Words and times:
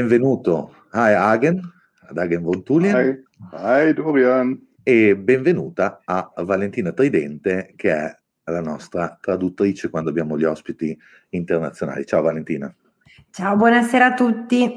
Benvenuto 0.00 0.86
a 0.92 1.28
Hagen, 1.28 1.60
ad 2.08 2.16
Hagen 2.16 2.40
von 2.40 2.62
Tulien. 2.62 3.22
Hi. 3.52 3.88
Hi 3.88 3.92
Dorian. 3.92 4.58
E 4.82 5.14
benvenuta 5.14 6.00
a 6.06 6.32
Valentina 6.38 6.92
Tridente, 6.92 7.74
che 7.76 7.92
è 7.92 8.16
la 8.44 8.62
nostra 8.62 9.18
traduttrice 9.20 9.90
quando 9.90 10.08
abbiamo 10.08 10.38
gli 10.38 10.44
ospiti 10.44 10.98
internazionali. 11.28 12.06
Ciao 12.06 12.22
Valentina. 12.22 12.74
Ciao, 13.30 13.56
buonasera 13.56 14.06
a 14.06 14.14
tutti. 14.14 14.74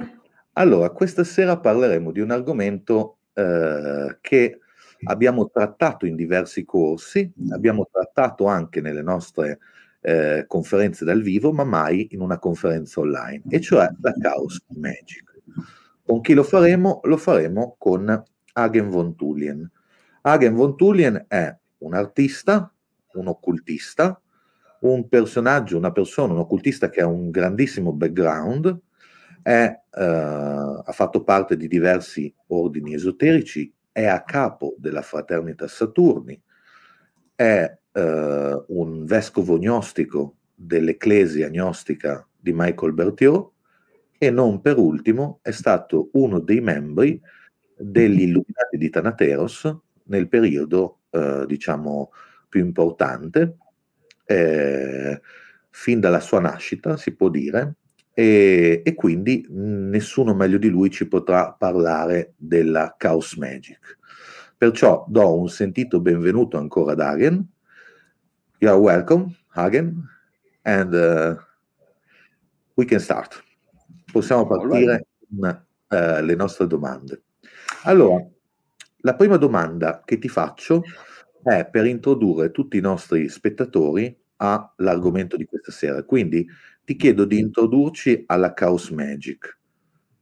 Allora, 0.52 0.90
questa 0.90 1.24
sera 1.24 1.58
parleremo 1.58 2.12
di 2.12 2.20
un 2.20 2.32
argomento 2.32 3.20
eh, 3.34 4.18
che 4.20 4.60
abbiamo 5.06 5.50
trattato 5.50 6.06
in 6.06 6.18
diversi 6.18 6.66
corsi, 6.66 7.32
abbiamo 7.52 7.88
trattato 7.90 8.48
anche 8.48 8.82
nelle 8.82 9.02
nostre 9.02 9.60
eh, 10.04 10.44
conferenze 10.48 11.06
dal 11.06 11.22
vivo, 11.22 11.54
ma 11.54 11.64
mai 11.64 12.10
in 12.12 12.20
una 12.20 12.38
conferenza 12.38 13.00
online, 13.00 13.44
e 13.50 13.62
cioè 13.62 13.88
la 14.02 14.14
Chaos 14.20 14.62
Magic. 14.76 15.24
Con 16.04 16.20
chi 16.20 16.34
lo 16.34 16.44
faremo? 16.44 17.00
Lo 17.04 17.16
faremo 17.16 17.76
con 17.80 18.24
Hagen 18.54 18.90
von 18.90 19.16
Tulien. 19.16 19.72
Hagen 20.22 20.56
von 20.56 20.76
Tulien 20.76 21.26
è 21.28 21.58
un 21.80 21.94
artista, 21.94 22.70
un 23.14 23.28
occultista, 23.28 24.22
un 24.82 25.08
personaggio, 25.08 25.78
una 25.78 25.94
persona, 25.94 26.34
un 26.34 26.40
occultista 26.40 26.90
che 26.90 27.02
ha 27.02 27.08
un 27.08 27.30
grandissimo 27.30 27.94
background, 27.94 28.78
è, 29.42 29.82
eh, 29.90 30.04
ha 30.04 30.92
fatto 30.92 31.24
parte 31.24 31.56
di 31.56 31.70
diversi 31.70 32.34
ordini 32.48 32.94
esoterici, 32.94 33.74
è 33.90 34.06
a 34.06 34.24
capo 34.24 34.76
della 34.78 35.02
fraternita 35.02 35.68
Saturni, 35.70 36.40
è 37.36 37.78
eh, 37.94 38.64
un 38.68 39.06
vescovo 39.06 39.58
gnostico 39.58 40.36
dell'Ecclesia 40.54 41.50
gnostica 41.50 42.28
di 42.38 42.52
Michael 42.54 42.94
Berthiaud 42.94 43.50
e 44.18 44.30
non 44.30 44.62
per 44.62 44.78
ultimo 44.78 45.40
è 45.42 45.52
stato 45.52 46.10
uno 46.14 46.40
dei 46.40 46.62
membri 46.62 47.22
degli 47.76 48.22
Illuminati 48.22 48.78
di 48.78 48.90
Tanateros 48.90 49.76
nel 50.06 50.28
periodo, 50.28 51.00
eh, 51.10 51.46
diciamo, 51.48 52.12
più 52.48 52.62
importante, 52.62 53.58
eh, 54.26 55.22
fin 55.70 56.00
dalla 56.00 56.20
sua 56.20 56.40
nascita, 56.40 56.98
si 56.98 57.16
può 57.16 57.30
dire, 57.30 57.76
e, 58.14 58.82
e, 58.86 58.94
quindi 58.94 59.46
nessuno 59.50 60.36
meglio 60.36 60.60
di 60.60 60.70
lui 60.70 60.92
ci 60.92 61.08
potrà 61.08 61.52
parlare 61.52 62.34
della 62.38 62.96
Chaos 62.98 63.36
Magic. 63.36 63.98
Perciò 64.56 65.04
do 65.08 65.36
un 65.36 65.50
sentito 65.50 66.00
benvenuto 66.00 66.58
ancora 66.58 66.92
ad 66.92 67.00
Hagen. 67.00 67.53
You 68.64 68.70
are 68.70 68.80
welcome, 68.80 69.36
Hagen, 69.50 70.08
and 70.64 70.96
uh, 70.96 71.36
we 72.78 72.86
can 72.86 73.02
start. 73.02 73.44
Possiamo 74.10 74.48
partire 74.48 75.06
con 75.28 75.66
uh, 75.90 76.22
le 76.24 76.36
nostre 76.36 76.66
domande. 76.66 77.24
Allora, 77.84 78.26
la 79.00 79.16
prima 79.16 79.36
domanda 79.36 80.02
che 80.06 80.18
ti 80.18 80.30
faccio 80.30 80.84
è 81.44 81.68
per 81.70 81.86
introdurre 81.88 82.52
tutti 82.52 82.78
i 82.78 82.80
nostri 82.80 83.28
spettatori 83.28 84.18
all'argomento 84.38 85.36
di 85.36 85.44
questa 85.44 85.74
sera. 85.74 86.02
Quindi 86.04 86.48
ti 86.86 86.96
chiedo 86.96 87.26
di 87.26 87.40
introdurci 87.40 88.24
alla 88.28 88.54
Chaos 88.54 88.92
Magic. 88.92 89.60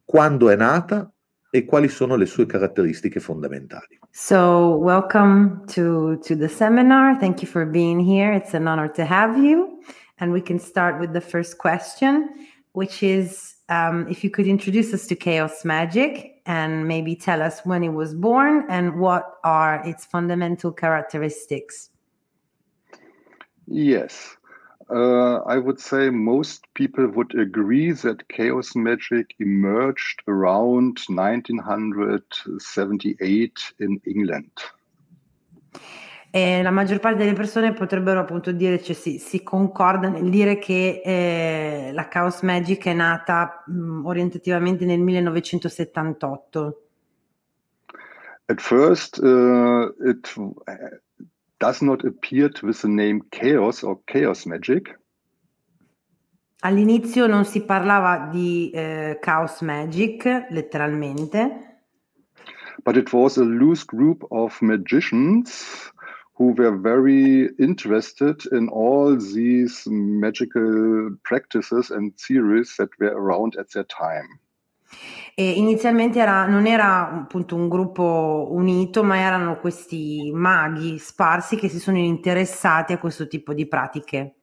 Quando 0.04 0.50
è 0.50 0.56
nata 0.56 1.14
e 1.52 1.66
quali 1.66 1.90
sono 1.90 2.16
le 2.16 2.26
sue 2.26 2.46
caratteristiche 2.46 3.20
fondamentali? 3.20 4.00
So, 4.10 4.78
welcome 4.78 5.66
to, 5.68 6.18
to 6.20 6.36
the 6.36 6.48
seminar. 6.48 7.20
Thank 7.20 7.42
you 7.42 7.48
for 7.48 7.66
being 7.66 8.00
here. 8.00 8.34
It's 8.34 8.54
an 8.54 8.68
honor 8.68 8.90
to 8.94 9.04
have 9.04 9.38
you. 9.38 9.80
And 10.20 10.32
we 10.32 10.42
can 10.42 10.60
start 10.60 11.00
with 11.00 11.12
the 11.12 11.22
first 11.22 11.58
question, 11.58 12.30
which 12.72 13.04
is 13.04 13.56
um, 13.68 14.08
if 14.10 14.24
you 14.24 14.30
could 14.30 14.48
introduce 14.48 14.94
us 14.94 15.06
to 15.08 15.16
Chaos 15.16 15.66
Magic 15.66 16.42
and 16.46 16.88
maybe 16.88 17.16
tell 17.16 17.42
us 17.42 17.60
when 17.66 17.84
it 17.84 17.94
was 17.94 18.14
born 18.14 18.66
and 18.70 19.00
what 19.00 19.24
are 19.44 19.82
its 19.86 20.06
fundamental 20.06 20.72
characteristics. 20.72 21.90
Yes. 23.68 24.38
Uh, 24.90 25.42
I 25.46 25.58
would 25.58 25.80
say 25.80 26.10
most 26.10 26.66
people 26.74 27.08
would 27.08 27.34
agree 27.36 27.92
that 27.92 28.28
chaos 28.28 28.76
magic 28.76 29.36
emerged 29.40 30.22
around 30.28 31.00
1978 31.08 33.74
in 33.80 34.02
England. 34.06 34.52
E 36.34 36.64
la 36.64 36.72
maggior 36.72 37.00
parte 37.00 37.18
delle 37.18 37.34
persone 37.34 37.74
potrebbero 37.74 38.22
appunto 38.22 38.54
dire, 38.54 38.82
cioè 38.82 38.96
si, 38.96 39.20
si 39.20 39.44
concorda 39.44 40.08
nel 40.08 40.30
dire 40.30 40.60
che 40.60 41.02
eh, 41.04 41.92
la 41.92 42.08
Chaos 42.08 42.42
Magic 42.42 42.86
è 42.86 42.94
nata 42.94 43.66
mh, 43.68 44.06
orientativamente 44.06 44.86
nel 44.86 45.02
1978. 45.02 46.86
At 48.46 48.62
first, 48.62 49.18
uh, 49.18 49.94
it 50.06 50.34
does 51.62 51.82
not 51.82 52.04
appear 52.04 52.50
with 52.64 52.82
the 52.82 52.88
name 52.88 53.22
Chaos 53.32 53.84
or 53.84 54.00
Chaos 54.08 54.46
Magic. 54.48 54.98
All'inizio 56.64 57.28
non 57.28 57.46
si 57.46 57.62
parlava 57.62 58.30
di 58.32 58.72
eh, 58.74 59.20
Chaos 59.22 59.62
Magic, 59.62 60.48
letteralmente. 60.50 61.80
But 62.84 62.98
it 62.98 63.14
was 63.14 63.38
a 63.38 63.44
loose 63.44 63.84
group 63.84 64.24
of 64.32 64.60
magicians 64.62 65.92
who 66.36 66.54
were 66.54 66.76
very 66.76 67.50
interested 67.60 68.44
in 68.52 68.68
all 68.70 69.16
these 69.16 69.84
magical 69.86 71.16
practices 71.24 71.92
and 71.92 72.18
theories 72.18 72.76
that 72.78 72.90
were 73.00 73.14
around 73.14 73.56
at 73.60 73.70
that 73.74 73.90
time. 73.90 74.40
E 75.34 75.52
inizialmente 75.52 76.20
era, 76.20 76.46
non 76.46 76.66
era 76.66 77.10
appunto 77.10 77.56
un 77.56 77.70
gruppo 77.70 78.50
unito, 78.52 79.04
ma 79.04 79.18
erano 79.18 79.60
questi 79.60 80.32
maghi 80.34 80.98
sparsi 80.98 81.56
che 81.56 81.70
si 81.70 81.80
sono 81.80 81.98
interessati 81.98 82.94
a 82.94 83.00
questo 83.00 83.28
tipo 83.28 83.54
di 83.54 83.68
pratiche. 83.68 84.36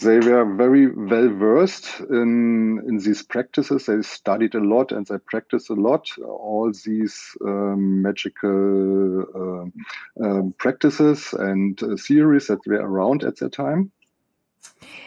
They 0.00 0.20
were 0.20 0.46
very 0.46 0.86
well 0.86 1.28
versed 1.36 2.06
in, 2.08 2.82
in 2.88 2.96
these 2.96 3.22
practices. 3.22 3.84
They 3.84 4.02
studied 4.02 4.54
a 4.54 4.60
lot 4.60 4.90
and 4.90 5.06
they 5.06 5.18
practiced 5.18 5.68
a 5.68 5.74
lot. 5.74 6.08
All 6.18 6.72
these 6.72 7.36
um, 7.42 8.00
magical 8.00 9.20
uh, 9.34 10.24
um, 10.24 10.54
practices 10.56 11.34
and 11.34 11.82
uh, 11.82 11.96
theories 11.96 12.46
that 12.46 12.66
were 12.66 12.80
around 12.80 13.22
at 13.22 13.36
that 13.40 13.52
time 13.52 13.92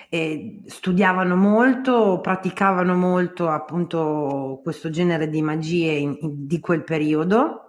e 0.10 0.62
studiavano 0.66 1.36
molto, 1.36 2.20
praticavano 2.22 2.96
molto 2.96 3.50
appunto 3.50 4.60
questo 4.64 4.90
genere 4.90 5.30
di 5.30 5.42
magie 5.42 5.92
in, 5.92 6.18
in, 6.22 6.48
di 6.48 6.60
quel 6.60 6.84
periodo. 6.84 7.62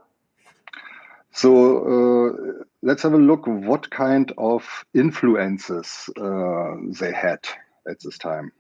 So 1.30 1.50
uh, 1.50 2.64
let's 2.80 3.04
have 3.04 3.14
a 3.14 3.18
look 3.18 3.46
what 3.46 3.88
kind 3.90 4.32
of 4.36 4.86
influences 4.92 6.10
uh, 6.16 6.76
they 6.98 7.12
had 7.12 7.40
at 7.84 7.98
this 7.98 8.16
time. 8.16 8.52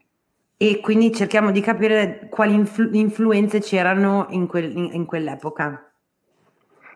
E 0.58 0.80
quindi 0.80 1.12
cerchiamo 1.12 1.52
di 1.52 1.60
capire 1.60 2.28
quali 2.30 2.54
influ- 2.54 2.94
influenze 2.94 3.60
c'erano 3.60 4.26
in, 4.30 4.46
quel, 4.46 4.74
in, 4.74 5.04
quell'epoca. 5.04 5.92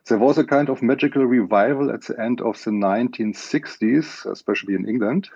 There 0.04 0.18
was 0.18 0.38
a 0.38 0.44
kind 0.44 0.70
of 0.70 0.80
magical 0.80 1.26
revival 1.26 1.90
at 1.90 2.06
the 2.06 2.14
end 2.18 2.40
of 2.40 2.58
the 2.62 2.70
1960s, 2.70 4.26
especially 4.30 4.74
in 4.74 4.88
England. 4.88 5.28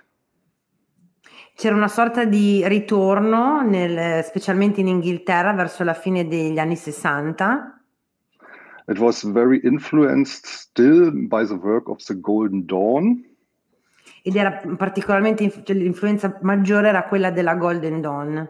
C'era 1.57 1.73
una 1.73 1.87
sorta 1.87 2.25
di 2.25 2.67
ritorno, 2.67 3.61
nel, 3.61 4.25
specialmente 4.25 4.81
in 4.81 4.87
Inghilterra, 4.87 5.53
verso 5.53 5.85
la 5.85 5.93
fine 5.93 6.27
degli 6.27 6.59
anni 6.59 6.75
60. 6.75 7.81
It 8.87 8.99
was 8.99 9.23
very 9.23 9.61
influenced 9.63 10.45
still 10.47 11.11
by 11.13 11.45
the 11.45 11.53
work 11.53 11.87
of 11.87 12.03
the 12.03 12.19
Golden 12.19 12.65
Dawn. 12.65 13.23
Ed 14.21 14.35
era 14.35 14.61
particolarmente, 14.75 15.49
cioè, 15.63 15.75
l'influenza 15.77 16.37
maggiore 16.41 16.89
era 16.89 17.03
quella 17.03 17.31
della 17.31 17.55
Golden 17.55 18.01
Dawn. 18.01 18.49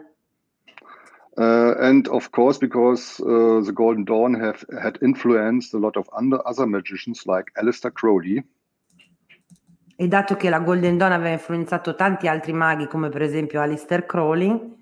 Uh, 1.36 1.76
and 1.78 2.08
of 2.08 2.30
course, 2.30 2.58
because 2.58 3.20
uh, 3.20 3.62
the 3.64 3.72
Golden 3.72 4.02
Dawn 4.02 4.34
have 4.34 4.64
had 4.82 4.98
influenced 5.00 5.74
a 5.74 5.78
lot 5.78 5.96
of 5.96 6.08
under, 6.12 6.40
other 6.44 6.66
magicians 6.66 7.24
like 7.24 7.52
Aleister 7.54 7.92
Crowley. 7.92 8.42
E 9.96 10.08
dato 10.08 10.36
che 10.36 10.50
la 10.50 10.60
Golden 10.60 10.98
Dawn 10.98 11.12
aveva 11.12 11.30
influenzato 11.30 11.94
tanti 11.94 12.28
altri 12.28 12.52
maghi, 12.52 12.86
come 12.86 13.08
per 13.08 13.22
esempio 13.22 13.60
Alistair 13.60 14.04
Crowley, 14.04 14.76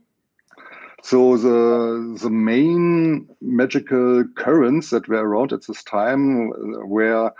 So 1.04 1.36
the 1.36 2.16
the 2.18 2.30
main 2.30 3.28
magical 3.42 4.24
currents 4.36 4.88
that 4.88 5.06
were 5.06 5.20
around 5.20 5.52
at 5.52 5.60
this 5.66 5.82
time 5.82 6.48
were 6.88 7.30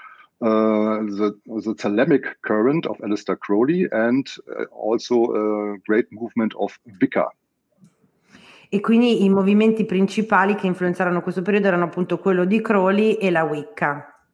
uh, 0.43 1.01
the 1.19 1.35
the 1.47 1.75
Thalamic 1.75 2.43
current 2.43 2.85
of 2.85 2.99
Aleister 2.99 3.39
Crowley 3.39 3.89
and 3.91 4.29
uh, 4.55 4.65
also 4.71 5.33
a 5.33 5.79
great 5.79 6.13
movement 6.13 6.53
of 6.57 6.79
Wicca. 7.01 7.33
E 8.69 8.81
quindi 8.81 9.25
i 9.25 9.31
movimenti 9.31 9.87
principali 9.87 10.57
che 10.57 10.67
influenzarono 10.67 11.23
questo 11.23 11.41
periodo 11.41 11.69
erano 11.69 11.85
appunto 11.85 12.19
quello 12.19 12.45
di 12.45 12.61
Crowley 12.61 13.15
e 13.15 13.31
la 13.31 13.45
Wicca. 13.45 14.27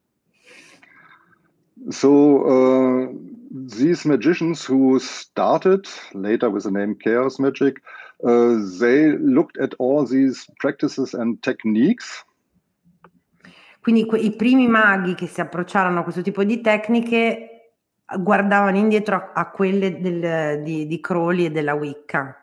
So 1.87 2.09
uh, 2.09 3.30
these 3.53 4.05
magicians 4.05 4.63
who 4.63 4.97
started 4.99 5.85
later 6.13 6.49
with 6.49 6.63
the 6.63 6.71
name 6.71 6.95
Chaos 6.95 7.37
Magic 7.37 7.81
uh, 8.23 8.55
they 8.79 9.17
looked 9.17 9.57
at 9.57 9.73
all 9.77 10.05
these 10.05 10.45
practices 10.59 11.13
and 11.13 11.41
techniques. 11.41 12.23
Quindi 13.81 14.05
que- 14.05 14.19
i 14.19 14.35
primi 14.35 14.67
maghi 14.67 15.15
che 15.15 15.27
si 15.27 15.41
approcciarono 15.41 15.99
a 15.99 16.03
questo 16.03 16.21
tipo 16.21 16.43
di 16.43 16.61
tecniche 16.61 17.47
guardavano 18.19 18.77
indietro 18.77 19.15
a, 19.15 19.31
a 19.33 19.49
quelle 19.49 19.99
del, 19.99 20.63
di, 20.63 20.85
di 20.85 20.99
Crowley 20.99 21.45
e 21.45 21.51
della 21.51 21.73
Wicca. 21.73 22.35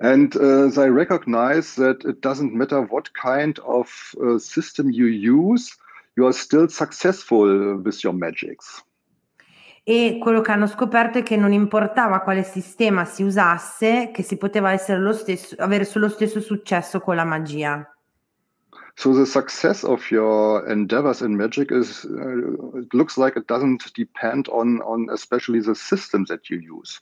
And 0.00 0.34
uh, 0.34 0.70
they 0.70 0.90
recognize 0.90 1.74
that 1.74 2.04
it 2.04 2.20
doesn't 2.20 2.52
matter 2.52 2.80
what 2.80 3.10
kind 3.12 3.58
of 3.64 4.14
uh, 4.18 4.38
system 4.38 4.90
you 4.90 5.06
use, 5.06 5.76
you 6.16 6.24
are 6.24 6.32
still 6.32 6.68
successful 6.68 7.76
with 7.76 8.02
your 8.02 8.14
magics. 8.14 8.82
E 9.86 10.16
quello 10.18 10.40
che 10.40 10.50
hanno 10.50 10.66
scoperto 10.66 11.18
è 11.18 11.22
che 11.22 11.36
non 11.36 11.52
importava 11.52 12.20
quale 12.20 12.42
sistema 12.42 13.04
si 13.04 13.22
usasse, 13.22 14.10
che 14.14 14.22
si 14.22 14.38
poteva 14.38 14.72
essere 14.72 14.98
lo 14.98 15.12
stesso, 15.12 15.54
avere 15.58 15.86
lo 15.92 16.08
stesso 16.08 16.40
successo 16.40 17.00
con 17.00 17.16
la 17.16 17.24
magia. 17.24 17.86
So 18.96 19.12
the 19.12 19.26
success 19.26 19.82
of 19.82 20.10
your 20.10 20.66
endeavors 20.70 21.20
in 21.20 21.34
magic 21.34 21.70
is 21.70 22.04
uh, 22.04 22.78
it 22.78 22.94
looks 22.94 23.18
like 23.18 23.36
it 23.36 23.46
doesn't 23.46 23.90
depend 23.94 24.48
on 24.48 24.80
on 24.82 25.10
especially 25.10 25.60
the 25.60 25.74
systems 25.74 26.28
that 26.28 26.48
you 26.48 26.60
use. 26.60 27.00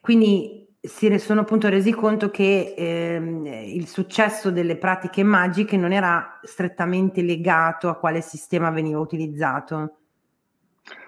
Quindi 0.00 0.66
si 0.80 1.18
sono 1.18 1.40
appunto 1.42 1.68
resi 1.68 1.92
conto 1.92 2.30
che 2.30 2.74
ehm, 2.76 3.46
il 3.46 3.86
successo 3.86 4.50
delle 4.50 4.76
pratiche 4.76 5.22
magiche 5.22 5.76
non 5.76 5.92
era 5.92 6.40
strettamente 6.42 7.22
legato 7.22 7.88
a 7.88 7.96
quale 7.96 8.20
sistema 8.22 8.70
veniva 8.70 8.98
utilizzato. 8.98 9.98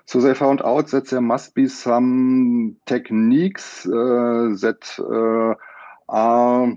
So 0.08 0.22
they 0.22 0.32
found 0.32 0.62
out 0.64 0.86
that 0.92 1.10
there 1.10 1.20
must 1.20 1.54
be 1.54 1.68
some 1.68 2.76
techniques 2.86 3.84
uh, 3.84 4.56
that 4.62 4.80
uh, 4.98 5.54
are 6.08 6.72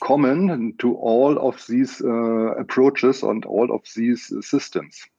common 0.00 0.76
to 0.78 0.94
all 0.94 1.36
of 1.38 1.60
these 1.66 2.00
uh, 2.00 2.54
approaches 2.56 3.24
and 3.24 3.44
all 3.46 3.72
of 3.72 3.82
these 3.96 4.32
systems. 4.42 5.10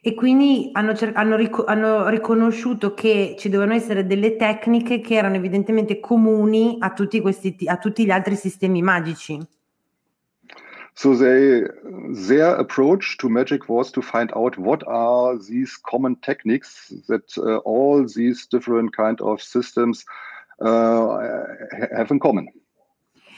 E 0.00 0.14
quindi 0.14 0.70
hanno, 0.72 0.94
hanno, 1.14 1.36
ric- 1.36 1.64
hanno, 1.68 2.08
riconosciuto 2.08 2.94
che 2.94 3.36
ci 3.38 3.48
dovevano 3.48 3.76
essere 3.76 4.04
delle 4.04 4.34
tecniche 4.34 5.00
che 5.00 5.14
erano 5.14 5.36
evidentemente 5.36 6.00
comuni 6.00 6.78
a 6.80 6.92
tutti, 6.94 7.20
questi, 7.20 7.56
a 7.66 7.76
tutti 7.76 8.04
gli 8.04 8.10
altri 8.10 8.34
sistemi 8.34 8.82
magici. 8.82 9.38
So 10.98 11.14
they, 11.14 11.62
their 12.26 12.56
approach 12.56 13.18
to 13.18 13.28
magic 13.28 13.68
was 13.68 13.92
to 13.92 14.02
find 14.02 14.32
out 14.34 14.58
what 14.58 14.82
are 14.88 15.38
these 15.38 15.76
common 15.76 16.16
techniques 16.16 16.92
that 17.06 17.38
uh, 17.38 17.58
all 17.58 18.04
these 18.04 18.48
different 18.48 18.96
kind 18.96 19.20
of 19.20 19.40
systems 19.40 20.04
uh, 20.60 21.18
have 21.96 22.10
in 22.10 22.18
common. 22.18 22.48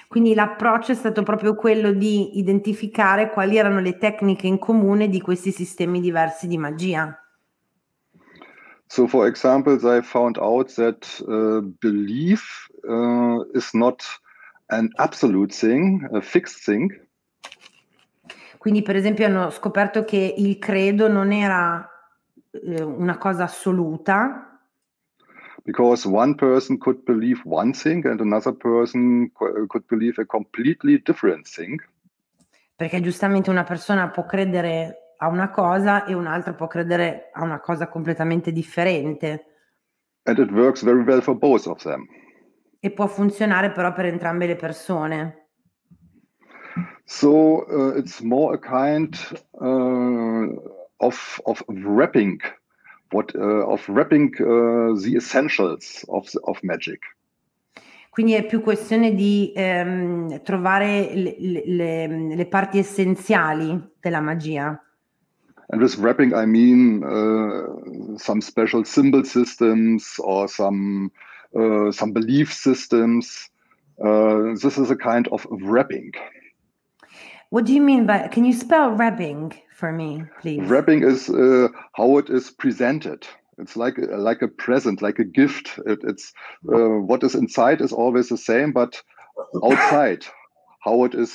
Quindi 0.09 0.35
l'approccio 0.35 0.93
è 0.93 0.95
stato 0.95 1.23
proprio 1.23 1.55
quello 1.55 1.93
di 1.93 2.39
identificare 2.39 3.29
quali 3.29 3.59
erano 3.59 3.81
le 3.81 3.99
tecniche 3.99 4.47
in 4.47 4.59
comune 4.59 5.11
di 5.11 5.21
questi 5.21 5.53
sistemi 5.53 6.01
diversi 6.01 6.47
di 6.47 6.57
magia. 6.57 7.15
So, 8.87 9.07
for 9.07 9.27
example, 9.27 9.77
they 9.77 10.01
found 10.01 10.39
out 10.39 10.73
that 10.77 11.07
uh, 11.29 11.61
belief 11.79 12.71
uh, 12.89 13.45
is 13.53 13.75
not 13.75 14.03
an 14.71 14.89
absolute 14.97 15.55
thing, 15.55 16.09
a 16.15 16.23
fixed 16.23 16.65
thing. 16.65 17.09
Quindi, 18.61 18.83
per 18.83 18.95
esempio, 18.95 19.25
hanno 19.25 19.49
scoperto 19.49 20.05
che 20.05 20.35
il 20.37 20.59
credo 20.59 21.09
non 21.09 21.33
era 21.33 21.83
eh, 22.51 22.83
una 22.83 23.17
cosa 23.17 23.45
assoluta, 23.45 24.61
because 25.65 26.07
one 26.07 26.35
person 26.35 26.77
could 26.77 27.03
believe 27.05 27.41
one 27.47 27.73
thing 27.73 28.05
and 28.05 28.21
another 28.21 28.53
person 28.53 29.31
could 29.33 29.87
believe 29.89 30.21
a 30.21 30.27
completely 30.27 31.01
different 31.03 31.49
thing. 31.49 31.83
Perché 32.77 33.01
giustamente 33.01 33.49
una 33.49 33.65
persona 33.65 34.11
può 34.11 34.27
credere 34.27 35.15
a 35.17 35.29
una 35.29 35.49
cosa 35.49 36.05
e 36.05 36.13
un'altra 36.13 36.53
può 36.53 36.67
credere 36.67 37.31
a 37.33 37.43
una 37.43 37.61
cosa 37.61 37.89
completamente 37.89 38.53
differente. 38.53 39.45
And 40.25 40.39
it 40.39 40.51
works 40.51 40.85
very 40.85 41.03
well 41.03 41.23
for 41.23 41.35
both 41.35 41.67
of 41.67 41.83
them. 41.83 42.07
E 42.79 42.91
può 42.91 43.07
funzionare 43.07 43.71
però 43.71 43.95
per 43.95 44.05
entrambe 44.05 44.47
le 44.47 44.57
persone. 44.57 45.49
So 47.11 47.67
uh, 47.69 47.99
it's 47.99 48.23
more 48.23 48.55
a 48.55 48.59
kind 48.59 49.19
uh, 49.61 50.47
of, 51.01 51.41
of 51.45 51.61
wrapping 51.67 52.41
what, 53.11 53.35
uh, 53.35 53.67
of 53.67 53.87
wrapping 53.89 54.33
uh, 54.39 54.95
the 55.03 55.15
essentials 55.17 56.05
of, 56.09 56.29
of 56.45 56.63
magic. 56.63 57.01
Quindi 58.11 58.35
è 58.35 58.47
più 58.47 58.61
questione 58.61 59.15
di 59.15 59.53
ehm, 59.55 60.43
trovare 60.43 61.11
le, 61.15 61.37
le, 61.67 62.35
le, 62.37 62.47
parti 62.47 62.79
essenziali 62.79 63.91
della 64.01 64.21
magia. 64.21 64.81
And 65.71 65.83
with 65.83 65.97
wrapping, 65.99 66.33
I 66.33 66.47
mean 66.47 67.03
uh, 67.03 68.17
some 68.19 68.41
special 68.41 68.85
symbol 68.85 69.25
systems 69.25 70.15
or 70.19 70.49
some 70.49 71.11
uh, 71.57 71.91
some 71.91 72.13
belief 72.13 72.53
systems. 72.53 73.51
Uh, 73.99 74.55
this 74.55 74.79
is 74.79 74.91
a 74.91 74.97
kind 74.97 75.27
of 75.29 75.45
wrapping. 75.51 76.13
What 77.51 77.67
do 77.67 77.73
you 77.73 77.83
mean 77.83 78.07
by? 78.07 78.29
Can 78.29 78.45
you 78.45 78.53
spell 78.53 78.91
wrapping? 78.91 79.53
for 79.81 79.91
me, 79.91 80.23
please? 80.41 80.61
Wrapping 80.69 81.03
is 81.03 81.29
uh, 81.31 81.69
how 81.95 82.19
it 82.19 82.29
is 82.29 82.51
presented. 82.51 83.27
It's 83.59 83.77
like 83.77 83.97
like 83.99 84.43
a 84.43 84.49
present, 84.49 85.03
like 85.03 85.19
a 85.19 85.25
gift. 85.25 85.81
It, 85.87 86.01
it's 86.05 86.33
uh, 86.73 87.01
what 87.09 87.25
is 87.25 87.35
inside 87.35 87.81
is 87.81 87.93
always 87.93 88.29
the 88.29 88.37
same, 88.37 88.73
but 88.73 89.03
outside, 89.65 90.25
how 90.85 91.05
it 91.05 91.15
is 91.15 91.33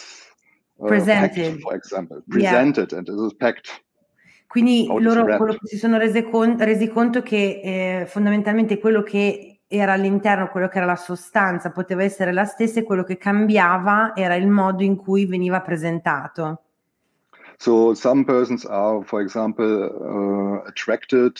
uh, 0.81 0.87
presented, 0.87 1.35
packed, 1.35 1.61
for 1.61 1.75
example, 1.75 2.21
presented 2.29 2.91
yeah. 2.91 2.97
and 2.99 3.09
it 3.09 3.19
is 3.25 3.33
packed. 3.33 3.69
Quindi 4.47 4.87
loro 4.87 5.25
quello 5.25 5.53
che 5.53 5.67
si 5.67 5.77
sono 5.77 5.97
resi, 5.97 6.23
con, 6.23 6.57
resi 6.57 6.87
conto 6.87 7.21
che 7.21 7.61
eh, 7.63 8.05
fondamentalmente 8.05 8.79
quello 8.79 9.03
che 9.03 9.54
era 9.67 9.93
all'interno, 9.93 10.47
quello 10.49 10.67
che 10.67 10.77
era 10.77 10.85
la 10.85 10.95
sostanza, 10.95 11.71
poteva 11.71 12.03
essere 12.03 12.31
la 12.31 12.45
stessa 12.45 12.79
e 12.79 12.83
quello 12.83 13.03
che 13.03 13.17
cambiava 13.17 14.15
era 14.15 14.35
il 14.35 14.47
modo 14.47 14.83
in 14.83 14.95
cui 14.95 15.25
veniva 15.25 15.61
presentato. 15.61 16.61
So 17.57 17.93
some 17.93 18.25
persons 18.25 18.65
are, 18.65 19.03
for 19.03 19.21
example, 19.21 19.65
uh, 19.65 20.67
attracted 20.67 21.37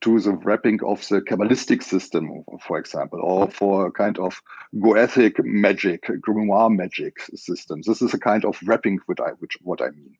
to 0.00 0.20
the 0.20 0.32
wrapping 0.32 0.82
of 0.82 1.00
the 1.08 1.22
Kabbalistic 1.22 1.82
system, 1.82 2.44
for 2.60 2.78
example, 2.78 3.20
or 3.22 3.50
for 3.50 3.86
a 3.86 3.90
kind 3.90 4.18
of 4.18 4.42
Goethic 4.78 5.42
magic, 5.42 6.02
grimoire 6.20 6.70
magic 6.70 7.20
system. 7.34 7.80
This 7.86 8.02
is 8.02 8.12
a 8.12 8.18
kind 8.18 8.44
of 8.44 8.58
wrapping, 8.66 8.98
which 9.06 9.18
I, 9.20 9.30
which, 9.38 9.56
what 9.62 9.80
I 9.80 9.90
mean. 9.90 10.18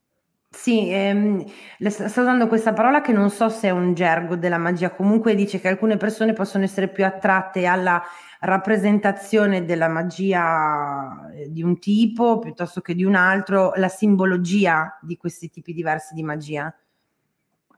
Sì, 0.55 0.89
ehm, 0.89 1.45
sto 1.89 2.05
usando 2.05 2.47
questa 2.47 2.73
parola 2.73 3.01
che 3.01 3.13
non 3.13 3.29
so 3.29 3.49
se 3.49 3.69
è 3.69 3.71
un 3.71 3.93
gergo 3.93 4.37
della 4.37 4.57
magia, 4.57 4.91
comunque 4.91 5.35
dice 5.35 5.61
che 5.61 5.69
alcune 5.69 5.97
persone 5.97 6.33
possono 6.33 6.63
essere 6.65 6.89
più 6.89 7.05
attratte 7.05 7.67
alla 7.67 8.01
rappresentazione 8.41 9.65
della 9.65 9.89
magia 9.89 11.31
eh, 11.35 11.51
di 11.51 11.63
un 11.63 11.79
tipo 11.79 12.39
piuttosto 12.39 12.81
che 12.81 12.95
di 12.95 13.05
un 13.05 13.17
altro, 13.17 13.73
la 13.75 13.89
simbologia 13.89 14.97
di 15.03 15.17
questi 15.17 15.51
tipi 15.51 15.75
diversi 15.75 16.15
di 16.15 16.23
magia. 16.23 16.75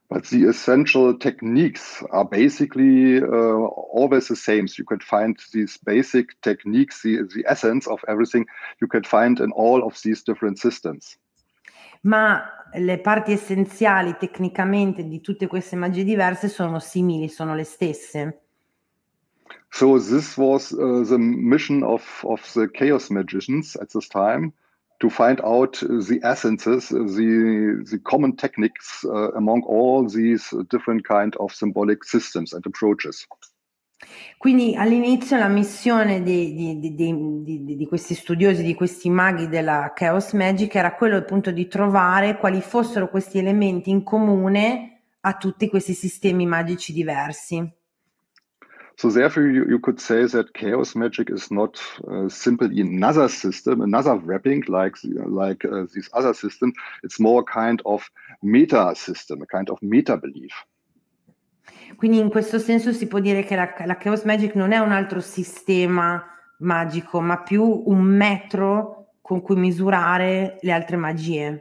But 0.09 0.28
the 0.28 0.47
essential 0.47 1.16
techniques 1.16 2.04
are 2.11 2.28
basically 2.28 3.18
uh, 3.18 3.66
always 3.92 4.28
the 4.28 4.37
same. 4.37 4.68
So 4.68 4.83
you 4.83 4.85
can 4.85 5.00
find 5.00 5.37
these 5.52 5.78
basic 5.83 6.40
techniques, 6.42 7.02
the, 7.02 7.26
the 7.35 7.45
essence 7.49 7.88
of 7.88 8.04
everything 8.06 8.47
you 8.80 8.87
can 8.87 9.02
find 9.02 9.40
in 9.40 9.50
all 9.52 9.83
of 9.83 10.00
these 10.02 10.23
different 10.23 10.59
systems. 10.61 11.16
Ma 12.07 12.43
le 12.75 12.99
parti 12.99 13.33
essenziali 13.33 14.17
tecnicamente 14.19 15.07
di 15.07 15.21
tutte 15.21 15.47
queste 15.47 15.77
magie 15.77 16.05
diverse 16.05 16.49
sono 16.49 16.79
simili, 16.79 17.29
sono 17.29 17.55
le 17.55 17.65
stesse. 17.65 18.41
So 19.71 19.99
this 19.99 20.37
was 20.37 20.73
uh, 20.73 21.05
the 21.05 21.19
mission 21.19 21.83
of, 21.83 22.25
of 22.25 22.41
the 22.55 22.69
chaos 22.71 23.11
magicians 23.11 23.77
at 23.77 23.91
this 23.91 24.09
time 24.09 24.53
to 25.01 25.11
find 25.11 25.41
out 25.43 25.79
the 25.81 26.19
essences, 26.23 26.89
the, 26.89 27.83
the 27.91 27.99
common 28.05 28.37
techniques 28.37 29.05
uh, 29.05 29.33
among 29.33 29.63
all 29.65 30.09
these 30.09 30.49
different 30.71 31.05
kind 31.05 31.37
of 31.37 31.53
symbolic 31.53 32.05
systems 32.05 32.55
and 32.55 32.65
approaches. 32.65 33.27
Quindi 34.37 34.76
all'inizio 34.76 35.38
la 35.38 35.49
missione 35.49 36.23
di, 36.23 36.55
di, 36.55 36.95
di, 36.95 37.76
di, 37.76 37.87
questi 37.87 38.15
studiosi, 38.15 38.62
di 38.62 38.75
questi 38.75 39.09
maghi 39.09 39.49
della 39.49 39.93
Chaos 39.95 40.33
Magic 40.33 40.75
era 40.75 40.95
quello 40.95 41.17
appunto 41.17 41.50
di 41.50 41.67
trovare 41.67 42.37
quali 42.37 42.61
fossero 42.61 43.09
questi 43.09 43.38
elementi 43.38 43.91
in 43.91 44.03
comune 44.03 45.00
a 45.21 45.35
tutti 45.35 45.69
questi 45.69 45.95
sistemi 45.95 46.47
magici 46.47 46.93
diversi. 46.93 47.75
So 48.99 49.11
therefore, 49.11 49.50
you, 49.50 49.67
you 49.69 49.79
could 49.79 49.99
say 50.00 50.26
that 50.26 50.53
chaos 50.53 50.95
magic 50.95 51.29
is 51.29 51.50
not 51.50 51.79
uh, 52.09 52.29
simply 52.29 52.81
another 52.81 53.29
system, 53.29 53.83
another 53.83 54.15
wrapping 54.17 54.65
like 54.69 54.97
like 55.26 55.67
uh, 55.67 55.87
these 55.93 56.09
other 56.15 56.33
systems. 56.33 56.73
It's 57.03 57.21
more 57.21 57.45
kind 57.45 57.83
of 57.85 58.11
meta 58.43 58.95
system, 58.95 59.43
a 59.43 59.47
kind 59.47 59.69
of 59.69 59.83
meta 59.83 60.17
belief. 60.17 60.65
Quindi 61.96 62.18
in 62.18 62.28
questo 62.28 62.58
senso 62.58 62.92
si 62.92 63.06
può 63.06 63.20
dire 63.20 63.42
che 63.44 63.56
la, 63.56 63.75
la 63.85 63.96
chaos 63.96 64.25
magic 64.25 64.54
non 64.54 64.73
è 64.73 64.78
un 64.78 64.92
altro 64.92 65.20
sistema 65.20 66.25
magico, 66.58 67.20
ma 67.20 67.38
più 67.38 67.82
un 67.87 68.02
metro 68.02 69.12
con 69.20 69.40
cui 69.42 69.56
misurare 69.56 70.58
le 70.61 70.73
altre 70.73 70.96
magie. 70.96 71.61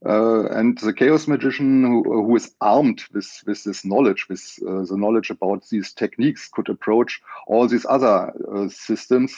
Uh, 0.00 0.46
and 0.52 0.78
the 0.78 0.92
chaos 0.92 1.26
magician 1.26 1.82
who, 1.82 2.02
who 2.04 2.36
is 2.36 2.54
armed 2.60 3.02
with, 3.12 3.42
with 3.46 3.64
this 3.64 3.84
knowledge, 3.84 4.26
with 4.28 4.40
uh, 4.62 4.84
the 4.84 4.96
knowledge 4.96 5.30
about 5.30 5.66
these 5.70 5.92
techniques, 5.92 6.48
could 6.48 6.68
approach 6.68 7.20
all 7.48 7.66
these 7.66 7.84
other 7.88 8.32
uh, 8.54 8.68
systems 8.68 9.34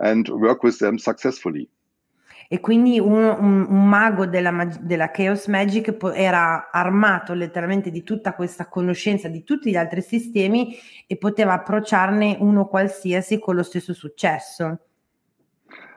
and 0.00 0.28
work 0.28 0.64
with 0.64 0.78
them 0.80 0.98
successfully. 0.98 1.68
E 2.52 2.58
quindi 2.58 2.98
un, 2.98 3.12
un, 3.12 3.66
un 3.68 3.88
mago 3.88 4.26
della, 4.26 4.68
della, 4.80 5.12
Chaos 5.12 5.46
Magic 5.46 5.96
era 6.12 6.68
armato 6.72 7.32
letteralmente 7.32 7.92
di 7.92 8.02
tutta 8.02 8.34
questa 8.34 8.66
conoscenza 8.66 9.28
di 9.28 9.44
tutti 9.44 9.70
gli 9.70 9.76
altri 9.76 10.02
sistemi 10.02 10.76
e 11.06 11.16
poteva 11.16 11.52
approcciarne 11.52 12.38
uno 12.40 12.66
qualsiasi 12.66 13.38
con 13.38 13.54
lo 13.54 13.62
stesso 13.62 13.94
successo. 13.94 14.80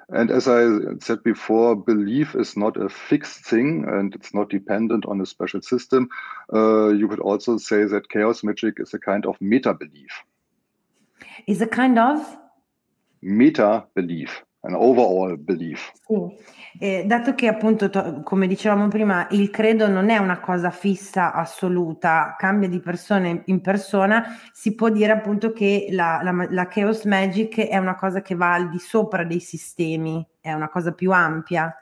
And 0.10 0.29
as 0.29 0.45
I 0.45 0.95
said 1.00 1.24
before, 1.24 1.75
belief 1.75 2.36
is 2.36 2.55
not 2.55 2.77
a 2.77 2.88
fixed 2.88 3.48
thing 3.50 3.88
and 3.88 4.13
it's 4.13 4.31
not 4.31 4.51
dependent 4.51 5.07
on 5.07 5.22
a 5.22 5.25
special 5.25 5.63
system. 5.63 6.07
Uh, 6.53 6.89
you 6.89 7.07
could 7.07 7.19
also 7.19 7.57
say 7.57 7.86
that 7.86 8.10
chaos 8.10 8.43
magic 8.43 8.79
is 8.79 8.93
a 8.93 9.00
kind 9.00 9.25
of 9.25 9.41
meta 9.41 9.74
belief. 9.74 10.24
Is 11.48 11.62
a 11.62 11.67
kind 11.67 11.98
of? 11.98 12.19
Meta 13.24 13.88
belief. 13.95 14.43
An 14.63 14.75
overall 14.75 15.38
belief. 15.38 15.91
Sì. 16.05 16.51
Eh, 16.79 17.03
dato 17.05 17.36
che 17.36 17.48
appunto, 17.48 17.89
to- 17.89 18.22
come 18.24 18.48
dicevamo 18.48 18.88
prima, 18.88 19.27
il 19.32 19.50
credo 19.50 19.88
non 19.88 20.10
è 20.10 20.17
una 20.17 20.39
cosa 20.39 20.72
fissa, 20.72 21.34
assoluta, 21.34 22.36
cambia 22.38 22.67
di 22.67 22.79
persona 22.79 23.41
in 23.46 23.62
persona, 23.62 24.38
si 24.51 24.74
può 24.74 24.89
dire 24.89 25.12
appunto 25.12 25.51
che 25.51 25.88
la, 25.91 26.22
la, 26.24 26.48
la 26.50 26.67
Chaos 26.67 27.03
Magic 27.05 27.60
è 27.60 27.77
una 27.77 27.96
cosa 27.96 28.22
che 28.22 28.36
va 28.36 28.53
al 28.53 28.70
di 28.70 28.79
sopra 28.79 29.24
dei 29.24 29.39
sistemi, 29.39 30.25
è 30.39 30.51
una 30.53 30.70
cosa 30.70 30.93
più 30.93 31.12
ampia. 31.12 31.75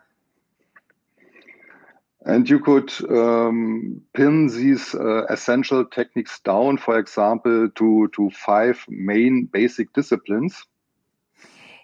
And 2.23 2.47
you 2.47 2.59
could 2.59 2.91
um, 3.09 3.99
pin 4.13 4.47
these 4.47 4.93
uh, 4.93 5.25
essential 5.27 5.87
techniques 5.87 6.39
down, 6.43 6.77
for 6.77 6.99
example, 6.99 7.71
to, 7.73 8.09
to 8.09 8.29
five 8.29 8.77
main 8.89 9.47
basic 9.51 9.89
disciplines 9.91 10.67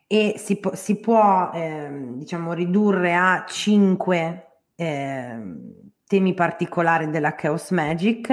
e 0.07 0.35
si, 0.37 0.57
po- 0.57 0.73
si 0.73 0.99
può 0.99 1.51
eh, 1.53 1.89
diciamo 2.15 2.53
ridurre 2.53 3.13
a 3.13 3.43
cinque 3.45 4.61
eh, 4.75 5.37
temi 6.07 6.33
particolari 6.33 7.09
della 7.09 7.35
Chaos 7.35 7.71
Magic. 7.71 8.29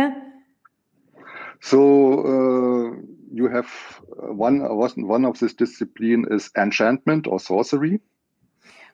So 1.59 1.79
uh, 1.79 3.03
you 3.33 3.49
have 3.49 3.67
uh, 4.17 4.33
one, 4.33 4.61
one 4.63 5.27
of 5.27 5.39
this 5.39 5.55
discipline 5.55 6.27
is 6.31 6.51
enchantment 6.55 7.27
or 7.27 7.41
sorcery. 7.41 8.01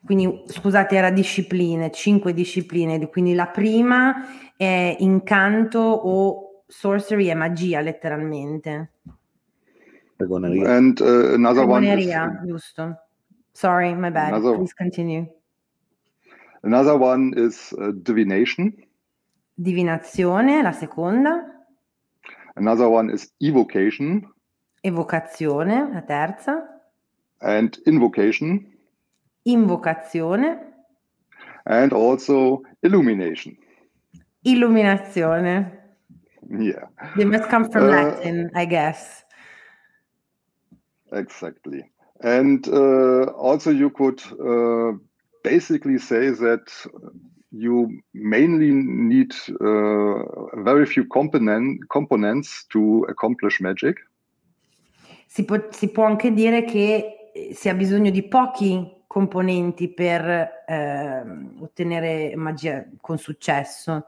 Quindi 0.02 0.44
scusate, 0.46 0.96
era 0.96 1.10
discipline, 1.10 1.90
cinque 1.90 2.32
discipline, 2.32 3.06
quindi 3.10 3.34
la 3.34 3.48
prima 3.48 4.54
è 4.56 4.96
incanto 5.00 5.78
o 5.78 6.64
sorcery 6.66 7.26
è 7.26 7.34
magia 7.34 7.80
letteralmente. 7.80 8.92
Stregoneria. 10.20 10.76
And 10.76 11.00
uh, 11.00 11.34
another 11.34 11.66
one 11.66 11.84
is, 11.84 12.06
giusto. 12.06 12.96
Sorry, 13.54 13.94
my 13.94 14.10
bad. 14.10 14.34
Another, 14.34 14.56
Please 14.56 14.74
continue. 14.74 15.26
Another 16.62 16.96
one 16.96 17.32
is 17.36 17.72
uh, 17.78 17.92
divination. 18.02 18.72
Divinazione, 19.58 20.62
la 20.62 20.72
seconda. 20.72 21.44
Another 22.56 22.88
one 22.88 23.10
is 23.10 23.30
evocation. 23.40 24.26
Evocazione, 24.84 25.92
la 25.92 26.00
terza. 26.02 26.66
And 27.40 27.78
invocation. 27.86 28.66
Invocazione. 29.46 30.58
And 31.66 31.92
also 31.92 32.62
illumination. 32.82 33.56
Illuminazione. 34.44 35.78
Yeah. 36.50 36.86
They 37.16 37.24
must 37.24 37.48
come 37.48 37.70
from 37.70 37.84
uh, 37.84 37.88
Latin, 37.88 38.50
I 38.54 38.64
guess. 38.64 39.24
Exactly. 41.12 41.90
And 42.22 42.66
uh, 42.68 43.32
also, 43.32 43.70
you 43.70 43.90
could 43.90 44.20
uh, 44.38 44.98
basically 45.42 45.98
say 45.98 46.30
that 46.30 46.70
you 47.50 48.02
mainly 48.12 48.70
need 48.70 49.34
uh, 49.60 50.62
very 50.62 50.86
few 50.86 51.04
component, 51.06 51.88
components 51.88 52.64
to 52.70 53.06
accomplish 53.08 53.60
magic. 53.60 53.96
Si 55.26 55.44
può, 55.44 55.56
si 55.70 55.88
può, 55.90 56.04
anche 56.04 56.32
dire 56.32 56.64
che 56.64 57.32
si 57.52 57.68
ha 57.68 57.74
bisogno 57.74 58.10
di 58.10 58.22
pochi 58.24 58.98
componenti 59.06 59.88
per 59.88 60.22
eh, 60.66 61.22
ottenere 61.60 62.34
magia 62.36 62.86
con 63.00 63.18
successo. 63.18 64.06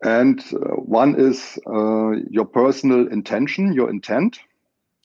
And 0.00 0.42
uh, 0.52 0.80
one 0.86 1.14
is 1.16 1.58
uh, 1.66 2.12
your 2.30 2.46
personal 2.46 3.10
intention, 3.10 3.72
your 3.72 3.90
intent. 3.90 4.38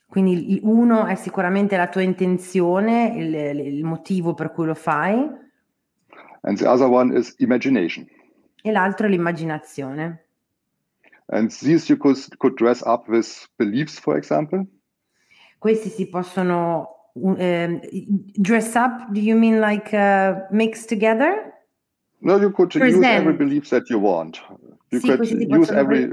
Quindi 0.10 0.60
uno 0.64 1.06
è 1.06 1.14
sicuramente 1.14 1.78
la 1.78 1.88
tua 1.88 2.02
intenzione, 2.02 3.14
il, 3.16 3.34
il 3.60 3.84
motivo 3.84 4.34
per 4.34 4.52
cui 4.52 4.66
lo 4.66 4.74
fai. 4.74 5.18
And 6.42 6.58
the 6.58 6.68
other 6.68 6.88
one 6.88 7.16
is 7.16 7.36
imagination. 7.38 8.08
E 8.64 8.72
l'altro 8.72 9.06
è 9.06 9.10
l'immaginazione. 9.10 10.26
And 11.28 11.52
these 11.52 11.88
you 11.92 11.98
could, 12.00 12.18
could 12.38 12.56
dress 12.56 12.82
up 12.82 13.08
with 13.08 13.28
beliefs, 13.58 14.00
for 14.00 14.18
example. 14.18 14.66
Questi 15.60 15.90
si 15.90 16.10
possono 16.10 17.12
uh, 17.14 17.80
dress 18.34 18.74
up. 18.74 19.12
Do 19.12 19.20
you 19.20 19.38
mean 19.38 19.60
like 19.60 19.96
uh, 19.96 20.48
mix 20.50 20.86
together? 20.86 21.54
No, 22.22 22.38
you 22.38 22.52
could 22.52 22.72
Present. 22.72 23.04
use 23.04 23.06
every 23.06 23.34
belief 23.34 23.70
that 23.70 23.90
you 23.92 24.00
want. 24.00 24.42
You 24.90 25.00
sì, 25.00 25.08
could 25.08 25.30
use 25.30 25.72
every 25.72 26.10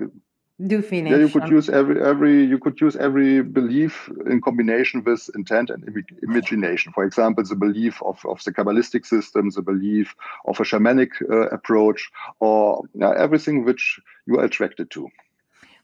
do 0.58 0.82
finish. 0.82 1.12
Yeah, 1.12 1.18
you 1.18 1.28
could 1.28 1.48
use 1.48 1.68
every 1.68 2.00
every 2.00 2.44
you 2.44 2.58
could 2.58 2.80
use 2.80 2.96
every 2.96 3.42
belief 3.42 4.08
in 4.26 4.40
combination 4.40 5.02
with 5.04 5.28
intent 5.34 5.70
and 5.70 5.84
imagination. 6.22 6.92
For 6.92 7.04
example, 7.04 7.44
the 7.44 7.56
belief 7.56 8.02
of, 8.02 8.24
of 8.24 8.42
the 8.44 8.52
Kabbalistic 8.52 9.04
system, 9.04 9.50
the 9.50 9.62
belief 9.62 10.14
of 10.46 10.58
a 10.58 10.64
shamanic 10.64 11.10
uh, 11.30 11.48
approach, 11.48 12.10
or 12.40 12.82
uh, 13.00 13.10
everything 13.10 13.64
which 13.64 14.00
you 14.26 14.38
are 14.38 14.44
attracted 14.44 14.90
to. 14.90 15.10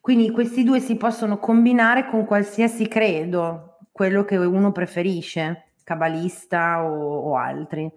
Quindi 0.00 0.32
questi 0.32 0.64
due 0.64 0.80
si 0.80 0.96
possono 0.96 1.38
combinare 1.38 2.08
con 2.10 2.24
qualsiasi 2.24 2.88
credo, 2.88 3.78
quello 3.92 4.24
che 4.24 4.36
uno 4.36 4.72
preferisce, 4.72 5.74
kabbalista 5.84 6.82
o, 6.82 7.30
o 7.30 7.36
altri. 7.36 7.88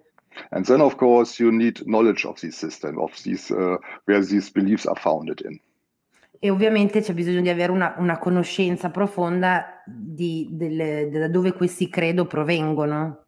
And 0.52 0.66
then, 0.66 0.82
of 0.82 0.98
course, 0.98 1.40
you 1.40 1.50
need 1.50 1.82
knowledge 1.86 2.26
of 2.26 2.40
these 2.42 2.58
systems, 2.58 2.98
of 3.00 3.12
these 3.24 3.50
uh, 3.50 3.78
where 4.04 4.22
these 4.22 4.52
beliefs 4.52 4.86
are 4.86 5.00
founded 5.00 5.42
in. 5.42 5.60
E 6.40 6.50
ovviamente 6.50 7.02
c'è 7.02 7.14
bisogno 7.14 7.42
di 7.42 7.50
avere 7.50 7.72
una, 7.72 7.96
una 7.98 8.18
conoscenza 8.18 8.90
profonda 8.90 9.82
di, 9.86 10.50
delle, 10.52 11.10
da 11.12 11.28
dove 11.28 11.54
questi 11.54 11.90
credo 11.90 12.26
provengono. 12.26 13.26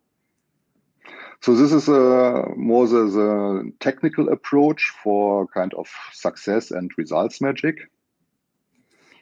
So 1.40 1.54
this 1.54 1.72
is 1.72 1.88
a, 1.88 2.54
more 2.56 2.88
the, 2.88 3.10
the 3.12 3.74
technical 3.78 4.30
approach 4.30 4.92
for 5.02 5.48
kind 5.48 5.72
of 5.74 5.88
success 6.12 6.72
and 6.72 6.92
results 6.98 7.40
magic. 7.40 7.90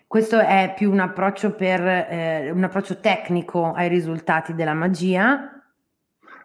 Questo 0.07 0.39
è 0.39 0.73
più 0.77 0.91
un 0.91 0.99
approccio, 0.99 1.55
per, 1.55 1.81
eh, 1.81 2.51
un 2.51 2.63
approccio 2.63 2.99
tecnico 2.99 3.73
ai 3.73 3.89
risultati 3.89 4.53
della 4.53 4.73
magia. 4.73 5.49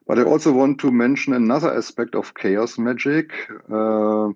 But 0.06 0.18
I 0.18 0.22
also 0.22 0.52
want 0.52 0.80
to 0.80 0.90
mention 0.90 1.34
another 1.34 1.70
aspect 1.76 2.16
of 2.16 2.32
chaos 2.32 2.76
magic. 2.78 3.32
Uh, 3.68 4.34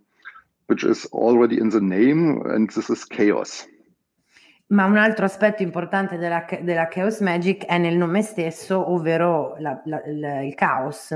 which 0.67 0.85
is 0.85 1.07
already 1.13 1.59
in 1.59 1.71
the 1.71 1.81
name, 1.81 2.43
and 2.47 2.71
this 2.71 2.91
is 2.91 3.05
chaos. 3.05 3.67
Ma 4.69 4.87
un 4.87 4.97
altro 4.97 5.27
aspetto 5.27 5.63
importante 5.63 6.17
della, 6.17 6.47
della 6.63 6.89
Chaos 6.89 7.21
Magic 7.21 7.67
è 7.67 7.77
nel 7.77 7.97
nome 7.97 8.23
stesso, 8.23 8.91
ovvero 8.91 9.57
la, 9.59 9.81
la, 9.85 10.01
la, 10.07 10.41
il 10.41 10.55
caos. 10.55 11.15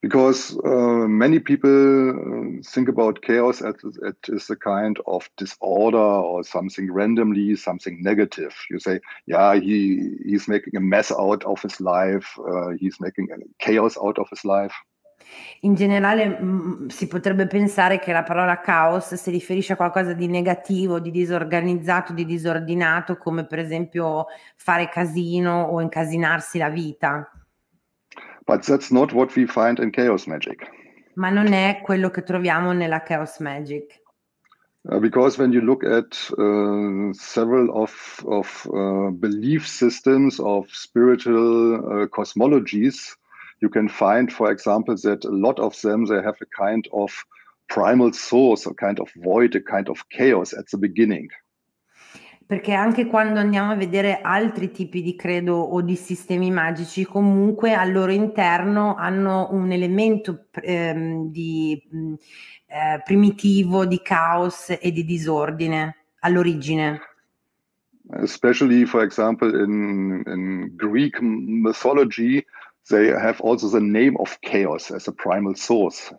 Because 0.00 0.56
uh, 0.64 1.08
many 1.08 1.40
people 1.40 2.10
uh, 2.10 2.62
think 2.62 2.88
about 2.88 3.20
chaos 3.20 3.62
as 3.62 3.74
it 4.02 4.28
is 4.28 4.48
a 4.50 4.56
kind 4.56 4.98
of 5.06 5.28
disorder 5.36 5.98
or 5.98 6.44
something 6.44 6.92
randomly, 6.92 7.56
something 7.56 8.00
negative. 8.02 8.54
You 8.70 8.78
say, 8.78 9.00
yeah, 9.26 9.54
he 9.54 10.16
he's 10.24 10.46
making 10.46 10.76
a 10.76 10.80
mess 10.80 11.10
out 11.10 11.44
of 11.44 11.60
his 11.62 11.80
life. 11.80 12.38
Uh, 12.38 12.76
he's 12.78 13.00
making 13.00 13.28
chaos 13.58 13.96
out 13.96 14.18
of 14.18 14.28
his 14.30 14.44
life. 14.44 14.74
In 15.62 15.74
generale 15.74 16.26
mh, 16.26 16.44
mm, 16.44 16.86
si 16.88 17.06
potrebbe 17.08 17.46
pensare 17.46 17.98
che 17.98 18.12
la 18.12 18.22
parola 18.22 18.60
caos 18.60 19.14
si 19.14 19.30
riferisce 19.30 19.72
a 19.72 19.76
qualcosa 19.76 20.12
di 20.12 20.28
negativo, 20.28 21.00
di 21.00 21.10
disorganizzato, 21.10 22.12
di 22.12 22.24
disordinato, 22.24 23.16
come 23.16 23.44
per 23.44 23.58
esempio 23.58 24.26
fare 24.56 24.88
casino 24.88 25.62
o 25.62 25.80
incasinarsi 25.80 26.58
la 26.58 26.70
vita. 26.70 27.30
But 28.44 28.64
that's 28.64 28.90
not 28.90 29.12
what 29.12 29.34
we 29.36 29.46
find 29.46 29.78
in 29.78 29.90
chaos 29.90 30.26
magic. 30.26 30.70
Ma 31.14 31.30
non 31.30 31.52
è 31.52 31.80
quello 31.82 32.10
che 32.10 32.22
troviamo 32.22 32.72
nella 32.72 33.02
chaos 33.02 33.38
magic. 33.40 34.00
Uh, 34.84 34.98
because 35.00 35.36
when 35.36 35.52
you 35.52 35.60
look 35.60 35.84
at 35.84 36.16
uh, 36.38 37.12
several 37.12 37.68
of, 37.74 38.24
of 38.26 38.66
uh, 38.72 39.10
belief 39.10 39.66
systems 39.66 40.38
of 40.40 40.66
spiritual 40.70 41.74
uh, 41.74 42.06
cosmologies, 42.06 43.16
you 43.60 43.68
can 43.68 43.88
find, 43.88 44.32
for 44.32 44.50
example, 44.50 44.96
that 44.96 45.24
a 45.24 45.30
lot 45.30 45.58
of 45.58 45.80
them 45.80 46.06
they 46.06 46.22
have 46.22 46.36
a 46.40 46.46
kind 46.46 46.88
of 46.92 47.12
primal 47.68 48.12
source, 48.12 48.66
a 48.66 48.74
kind 48.74 48.98
of 49.00 49.08
void, 49.16 49.54
a 49.54 49.60
kind 49.60 49.88
of 49.88 50.08
chaos 50.08 50.52
at 50.52 50.66
the 50.70 50.78
beginning. 50.78 51.28
Perché 52.46 52.72
anche 52.72 53.04
quando 53.04 53.40
andiamo 53.40 53.72
a 53.72 53.74
vedere 53.74 54.20
altri 54.22 54.70
tipi 54.70 55.02
di 55.02 55.14
credo 55.14 55.54
o 55.56 55.82
di 55.82 55.96
sistemi 55.96 56.50
magici, 56.50 57.04
comunque 57.04 57.74
al 57.74 57.92
loro 57.92 58.10
interno 58.10 58.94
hanno 58.94 59.48
un 59.50 59.70
elemento 59.70 60.46
ehm, 60.52 61.30
di 61.30 61.78
eh, 62.68 63.02
primitivo, 63.04 63.84
di 63.84 64.00
caos 64.00 64.74
e 64.80 64.90
di 64.92 65.04
disordine 65.04 65.96
all'origine. 66.20 67.00
Especially, 68.22 68.86
for 68.86 69.02
example, 69.02 69.50
in, 69.50 70.22
in 70.24 70.72
Greek 70.74 71.20
mythology, 71.20 72.42
they 72.88 73.08
have 73.08 73.40
also 73.40 73.68
the 73.68 73.80
name 73.80 74.16
of 74.18 74.38
chaos 74.40 74.90
as 74.90 75.08
a 75.08 75.12
primal 75.12 75.54
source. 75.54 76.14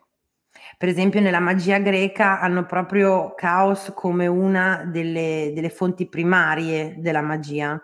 Per 0.77 0.87
esempio, 0.87 1.19
nella 1.19 1.41
magia 1.41 1.79
greca 1.79 2.39
hanno 2.39 2.65
proprio 2.65 3.33
caos 3.35 3.91
come 3.93 4.27
una 4.27 4.85
delle, 4.85 5.51
delle 5.53 5.69
fonti 5.69 6.07
primarie 6.07 6.95
della 6.99 7.21
magia. 7.21 7.81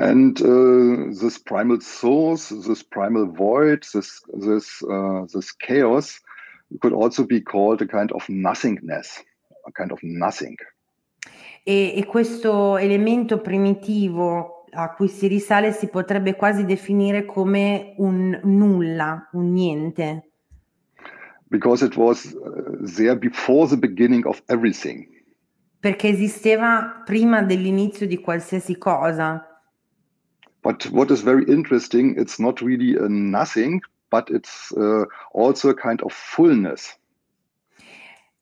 And 0.00 0.38
uh, 0.40 1.10
this 1.18 1.38
primal 1.38 1.80
source, 1.80 2.54
this 2.54 2.84
primal 2.84 3.32
void, 3.32 3.82
this 3.92 4.20
this 4.38 4.82
uh, 4.82 5.24
this 5.32 5.50
chaos 5.56 6.20
could 6.80 6.92
also 6.92 7.24
be 7.24 7.40
called 7.40 7.80
a 7.80 7.86
kind 7.86 8.12
of 8.12 8.28
nothingness, 8.28 9.24
a 9.66 9.72
kind 9.72 9.90
of 9.90 9.98
nothing. 10.02 10.56
E, 11.64 11.94
e 11.96 12.04
questo 12.06 12.76
elemento 12.76 13.40
primitivo 13.40 14.57
a 14.72 14.92
cui 14.92 15.08
si 15.08 15.26
risale 15.26 15.72
si 15.72 15.88
potrebbe 15.88 16.34
quasi 16.36 16.64
definire 16.64 17.24
come 17.24 17.94
un 17.98 18.40
nulla, 18.44 19.28
un 19.32 19.52
niente. 19.52 20.28
because 21.50 21.82
it 21.82 21.96
was 21.96 22.34
uh, 22.34 22.76
there 22.80 23.16
before 23.16 23.66
the 23.66 23.76
beginning 23.76 24.26
of 24.26 24.42
everything. 24.48 25.06
Perché 25.80 26.08
esisteva 26.08 27.02
prima 27.04 27.42
dell'inizio 27.42 28.06
di 28.06 28.18
qualsiasi 28.20 28.76
cosa. 28.78 29.44
But 30.62 30.90
what 30.90 31.10
is 31.10 31.22
very 31.22 31.44
interesting, 31.46 32.18
it's 32.18 32.38
not 32.38 32.60
really 32.60 32.96
a 32.96 33.08
nothing, 33.08 33.80
but 34.10 34.28
it's 34.28 34.72
uh, 34.72 35.04
also 35.32 35.70
a 35.70 35.74
kind 35.74 36.00
of 36.02 36.12
fullness. 36.12 36.98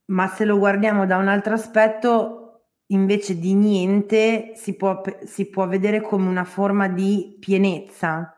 Ma 0.06 0.28
se 0.28 0.44
lo 0.44 0.58
guardiamo 0.58 1.04
da 1.04 1.18
un 1.18 1.28
altro 1.28 1.54
aspetto, 1.54 2.45
invece 2.88 3.38
di 3.38 3.54
niente, 3.54 4.52
si 4.54 4.76
può, 4.76 5.02
si 5.24 5.48
può 5.48 5.66
vedere 5.66 6.00
come 6.00 6.28
una 6.28 6.44
forma 6.44 6.88
di 6.88 7.36
pienezza. 7.40 8.30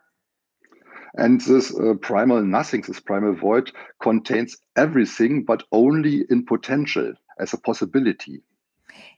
And 1.14 1.40
this 1.42 1.70
uh, 1.70 1.96
primal 1.98 2.44
nothing, 2.44 2.84
this 2.84 3.00
primal 3.00 3.34
void, 3.34 3.72
contains 3.96 4.62
everything, 4.74 5.44
but 5.44 5.64
only 5.70 6.24
in 6.28 6.44
potential, 6.44 7.12
as 7.38 7.52
a 7.52 7.58
possibility. 7.58 8.42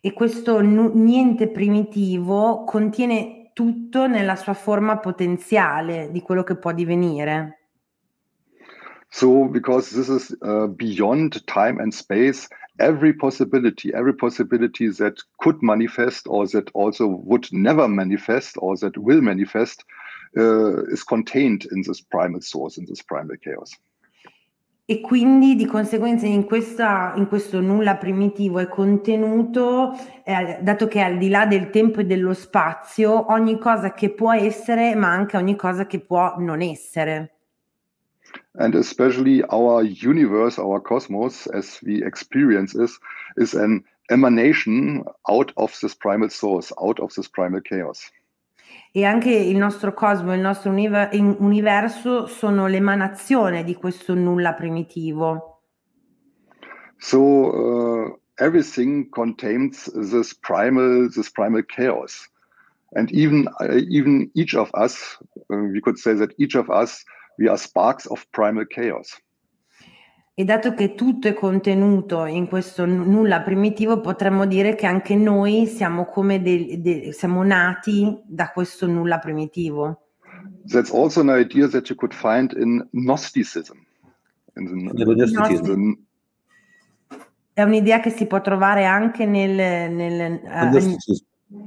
E 0.01 0.13
questo 0.13 0.61
nu- 0.63 0.93
niente 0.95 1.49
primitivo 1.49 2.65
contiene 2.65 3.51
tutto 3.53 4.07
nella 4.07 4.37
sua 4.37 4.55
forma 4.55 4.99
potenziale 4.99 6.11
di 6.11 6.23
quello 6.23 6.43
che 6.43 6.57
può 6.57 6.73
divenire. 6.73 7.57
So, 9.11 9.49
because 9.49 9.93
this 9.93 10.09
is 10.09 10.37
uh, 10.41 10.69
beyond 10.69 11.45
time 11.45 11.81
and 11.81 11.93
space, 11.93 12.47
every 12.81 13.13
possibility, 13.13 13.93
every 13.95 14.15
possibility 14.15 14.89
that 14.89 15.23
could 15.39 15.63
manifest 15.63 16.27
or 16.27 16.47
that 16.49 16.71
also 16.75 17.07
would 17.07 17.47
never 17.53 17.87
manifest 17.87 18.57
or 18.59 18.77
that 18.79 18.97
will 18.97 19.21
manifest 19.21 19.85
uh, 20.37 20.85
is 20.87 21.05
contained 21.05 21.67
in 21.71 21.83
this 21.83 22.01
primal 22.01 22.41
source, 22.41 22.79
in 22.79 22.87
this 22.87 23.03
primal 23.03 23.37
chaos. 23.37 23.71
E 24.87 25.01
quindi 25.01 25.55
di 25.55 25.67
conseguenza 25.67 26.27
in, 26.27 26.45
questa, 26.45 27.13
in 27.15 27.29
questo 27.29 27.61
nulla 27.61 27.95
primitivo 27.95 28.59
è 28.59 28.67
contenuto, 28.67 29.93
eh, 30.25 30.59
dato 30.63 30.89
che 30.89 31.01
al 31.01 31.17
di 31.17 31.29
là 31.29 31.47
del 31.47 31.71
tempo 31.71 32.01
e 32.01 32.05
dello 32.07 32.35
spazio, 32.35 33.31
ogni 33.31 33.57
cosa 33.57 33.93
che 33.93 34.11
può 34.13 34.33
essere, 34.33 34.97
ma 34.97 35.13
anche 35.13 35.37
ogni 35.37 35.55
cosa 35.55 35.87
che 35.87 36.01
può 36.01 36.35
non 36.39 36.61
essere. 36.61 37.40
And 38.55 38.75
especially 38.75 39.43
our 39.45 39.83
universe, 39.83 40.59
our 40.59 40.81
cosmos, 40.81 41.47
as 41.49 41.81
we 41.83 42.03
experience 42.05 42.75
is, 42.75 42.99
is 43.37 43.55
an 43.55 43.85
emanation 44.11 45.05
out 45.29 45.53
of 45.57 45.77
this 45.81 45.95
primal 45.95 46.31
source, 46.31 46.73
out 46.81 46.99
of 47.01 47.15
this 47.15 47.29
primal 47.29 47.61
chaos 47.61 48.11
e 48.93 49.05
anche 49.05 49.31
il 49.31 49.57
nostro 49.57 49.95
cosmo, 49.95 50.35
il 50.35 50.41
nostro 50.41 50.71
universo 50.73 52.27
sono 52.27 52.67
l'emanazione 52.67 53.63
di 53.63 53.75
questo 53.75 54.15
nulla 54.15 54.55
primitivo. 54.55 55.61
So 56.99 57.21
uh, 57.21 58.19
everything 58.39 59.09
contains 59.11 59.91
this 59.93 60.35
primal, 60.35 61.09
this 61.09 61.31
primal 61.31 61.63
chaos, 61.63 62.29
and 62.95 63.11
even 63.13 63.49
uh, 63.61 63.77
even 63.89 64.29
each 64.35 64.55
of 64.55 64.71
us, 64.75 65.17
uh, 65.51 65.57
we 65.57 65.81
could 65.81 65.97
say 65.97 66.15
that 66.15 66.35
each 66.37 66.57
of 66.57 66.69
us, 66.69 67.05
we 67.41 67.49
are 67.49 67.57
sparks 67.57 68.07
of 68.07 68.25
primal 68.31 68.67
chaos. 68.67 69.19
E 70.35 70.45
dato 70.45 70.75
che 70.75 70.95
tutto 70.95 71.27
è 71.29 71.35
contenuto 71.35 72.25
in 72.25 72.47
questo 72.47 72.87
nulla 72.87 73.43
primitivo, 73.43 74.01
potremmo 74.01 74.47
dire 74.47 74.75
che 74.75 74.87
anche 74.87 75.17
noi 75.17 75.67
siamo 75.67 76.05
come 76.05 76.41
de- 76.41 76.81
de- 76.81 77.13
siamo 77.13 77.43
nati 77.43 78.23
da 78.25 78.51
questo 78.51 78.87
nulla 78.87 79.19
primitivo. 79.19 80.07
That's 80.67 80.93
also 80.93 81.21
an 81.21 81.29
idea 81.29 81.69
that 81.69 81.89
you 81.89 81.97
could 81.97 82.15
find 82.15 82.53
in 82.57 82.87
Gnosticism. 82.93 83.77
In 84.57 84.93
the, 84.95 85.05
Gnosticism. 85.05 85.93
È 87.53 87.63
un'idea 87.63 88.01
che 88.01 88.11
si 88.11 88.27
può 88.27 88.41
trovare 88.41 88.87
anche 88.87 89.27
nel... 89.27 89.93
nel 89.93 90.41
uh, 90.43 91.59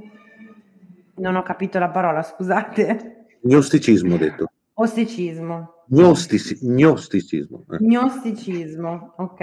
non 1.15 1.35
ho 1.35 1.43
capito 1.43 1.77
la 1.77 1.89
parola, 1.89 2.23
scusate. 2.23 3.25
Gnosticismo, 3.41 4.15
ho 4.15 4.17
detto. 4.17 4.52
Osticismo. 4.75 5.85
Gnostici- 5.89 6.57
gnosticismo. 6.61 7.65
Eh. 7.71 7.77
Gnosticismo, 7.79 9.13
ok. 9.17 9.41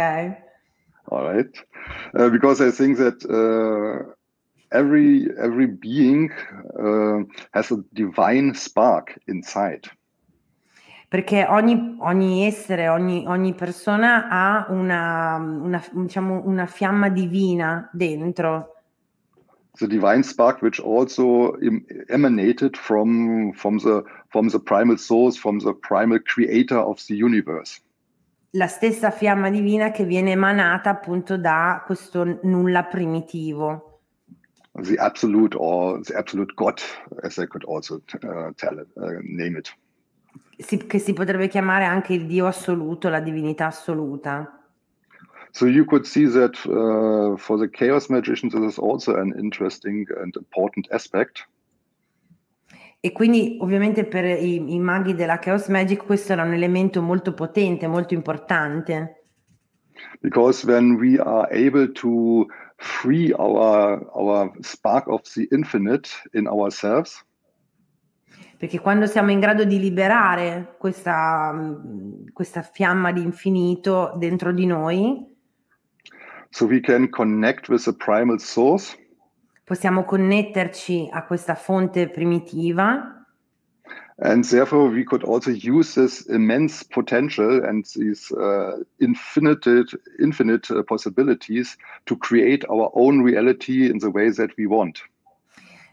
All 1.10 1.32
right. 1.32 1.66
Uh, 2.14 2.28
because 2.30 2.60
I 2.60 2.70
think 2.70 2.98
that 2.98 3.24
uh, 3.28 4.12
every 4.70 5.28
every 5.38 5.66
being 5.66 6.30
uh, 6.78 7.24
has 7.52 7.70
a 7.70 7.82
divine 7.92 8.54
spark 8.54 9.18
inside. 9.26 9.88
Perché 11.08 11.44
ogni, 11.48 11.96
ogni 11.98 12.46
essere, 12.46 12.88
ogni, 12.88 13.26
ogni 13.26 13.52
persona 13.52 14.28
ha 14.28 14.66
una, 14.70 15.38
una, 15.38 15.82
diciamo, 15.90 16.42
una 16.44 16.66
fiamma 16.66 17.08
divina 17.08 17.90
dentro. 17.92 18.80
the 19.78 19.88
divine 19.88 20.22
spark 20.22 20.60
which 20.62 20.78
also 20.80 21.56
emanated 22.10 22.76
from 22.76 23.52
from 23.52 23.78
the 23.78 24.02
from 24.30 24.48
the 24.48 24.58
primal 24.58 24.96
source 24.96 25.36
from 25.36 25.58
the 25.58 25.74
primal 25.74 26.18
creator 26.20 26.78
of 26.78 27.04
the 27.06 27.14
universe. 27.14 27.80
La 28.54 28.66
stessa 28.66 29.10
fiamma 29.10 29.50
divina 29.50 29.90
che 29.90 30.04
viene 30.04 30.32
emanata 30.32 30.90
appunto 30.90 31.36
da 31.36 31.82
questo 31.84 32.40
nulla 32.42 32.84
primitivo. 32.84 34.00
The 34.82 34.96
absolute 34.96 35.56
or 35.56 36.00
the 36.00 36.16
absolute 36.16 36.54
god 36.54 36.80
as 37.22 37.38
i 37.38 37.46
could 37.46 37.64
also 37.64 37.96
uh, 38.22 38.52
tell 38.56 38.78
it, 38.78 38.88
uh, 38.96 39.20
name 39.22 39.58
it. 39.58 39.72
Si, 40.56 40.76
che 40.86 40.98
si 40.98 41.12
potrebbe 41.12 41.48
chiamare 41.48 41.84
anche 41.84 42.12
il 42.12 42.26
dio 42.26 42.46
assoluto 42.46 43.08
la 43.08 43.20
divinità 43.20 43.66
assoluta. 43.66 44.60
So 45.52 45.66
you 45.66 45.84
could 45.84 46.04
see 46.04 46.26
that 46.26 46.54
uh, 46.66 47.36
for 47.36 47.58
the 47.58 47.68
chaos 47.68 48.08
magicians, 48.08 48.52
this 48.52 48.74
is 48.74 48.78
also 48.78 49.16
an 49.16 49.34
interesting 49.36 50.06
and 50.20 50.34
important 50.36 50.86
aspect. 50.92 51.44
E 53.00 53.12
quindi 53.12 53.56
ovviamente 53.60 54.04
per 54.04 54.24
i, 54.24 54.74
i, 54.74 54.78
maghi 54.78 55.14
della 55.14 55.38
Chaos 55.38 55.68
Magic 55.68 56.04
questo 56.04 56.32
era 56.32 56.42
un 56.42 56.52
elemento 56.52 57.00
molto 57.00 57.32
potente, 57.32 57.86
molto 57.86 58.12
importante. 58.12 59.24
Because 60.20 60.66
when 60.66 60.96
we 60.96 61.18
are 61.18 61.48
able 61.50 61.90
to 61.92 62.46
free 62.76 63.32
our, 63.32 64.06
our 64.12 64.50
spark 64.60 65.08
of 65.08 65.22
the 65.34 65.46
infinite 65.50 66.10
in 66.32 66.46
ourselves, 66.46 67.24
perché 68.58 68.78
quando 68.78 69.06
siamo 69.06 69.30
in 69.30 69.40
grado 69.40 69.64
di 69.64 69.78
liberare 69.78 70.76
questa, 70.78 71.78
questa 72.32 72.60
fiamma 72.60 73.10
di 73.12 73.22
infinito 73.22 74.12
dentro 74.18 74.52
di 74.52 74.66
noi, 74.66 75.30
So 76.52 76.66
we 76.66 76.80
can 76.80 77.08
connect 77.08 77.68
with 77.68 77.84
the 77.84 77.92
primal 77.92 78.38
source. 78.38 78.96
Possiamo 79.70 80.02
connetterci 80.02 81.08
a 81.12 81.22
questa 81.22 81.54
fonte 81.54 82.08
primitiva. 82.08 83.24
And 84.16 84.44
therefore, 84.44 84.90
we 84.90 85.04
could 85.04 85.22
also 85.22 85.52
use 85.52 85.94
this 85.94 86.26
immense 86.26 86.82
potential 86.82 87.62
and 87.64 87.84
these 87.94 88.32
uh, 88.32 88.82
infinite, 88.98 89.96
infinite 90.18 90.68
uh, 90.72 90.82
possibilities 90.82 91.76
to 92.06 92.16
create 92.16 92.66
our 92.68 92.90
own 92.94 93.22
reality 93.22 93.88
in 93.88 93.98
the 93.98 94.08
way 94.08 94.32
that 94.32 94.50
we 94.58 94.66
want. 94.66 95.08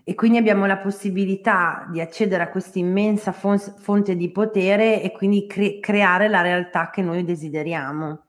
E 0.03 0.15
quindi 0.15 0.39
abbiamo 0.39 0.65
la 0.65 0.77
possibilità 0.77 1.87
di 1.91 2.01
accedere 2.01 2.41
a 2.41 2.49
questa 2.49 2.79
immensa 2.79 3.31
fonte 3.31 4.15
di 4.15 4.31
potere 4.31 5.03
e 5.03 5.11
quindi 5.11 5.45
cre- 5.45 5.79
creare 5.79 6.27
la 6.29 6.41
realtà 6.41 6.89
che 6.89 7.03
noi 7.03 7.23
desideriamo. 7.23 8.23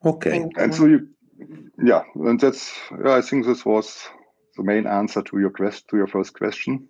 Ok. 0.00 0.48
And 0.56 0.74
so 0.74 0.86
you, 0.86 1.13
yeah, 1.82 2.02
and 2.14 2.38
that's, 2.40 2.72
I 3.04 3.20
think 3.20 3.44
this 3.44 3.64
was 3.64 4.08
the 4.56 4.62
main 4.62 4.86
answer 4.86 5.22
to 5.22 5.38
your, 5.38 5.50
quest, 5.50 5.88
to 5.88 5.96
your 5.96 6.08
first 6.08 6.32
question. 6.36 6.88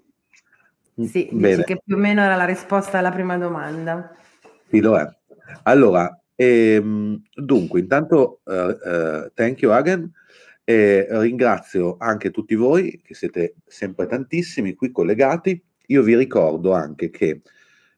Sì, 0.96 1.28
dici 1.32 1.64
che 1.64 1.80
più 1.84 1.96
o 1.96 1.98
meno 1.98 2.22
era 2.22 2.36
la 2.36 2.44
risposta 2.44 2.98
alla 2.98 3.10
prima 3.10 3.36
domanda. 3.36 4.14
Sì, 4.68 4.80
lo 4.80 4.96
è. 4.96 5.06
Allora, 5.64 6.20
ehm, 6.36 7.20
dunque, 7.34 7.80
intanto, 7.80 8.40
uh, 8.44 8.52
uh, 8.52 9.30
thank 9.34 9.60
you 9.60 9.72
Hagen, 9.72 10.12
e 10.64 11.06
ringrazio 11.10 11.96
anche 11.98 12.30
tutti 12.30 12.54
voi 12.54 13.00
che 13.04 13.14
siete 13.14 13.56
sempre 13.66 14.06
tantissimi 14.06 14.74
qui 14.74 14.90
collegati. 14.90 15.62
Io 15.88 16.02
vi 16.02 16.16
ricordo 16.16 16.72
anche 16.72 17.10
che 17.10 17.42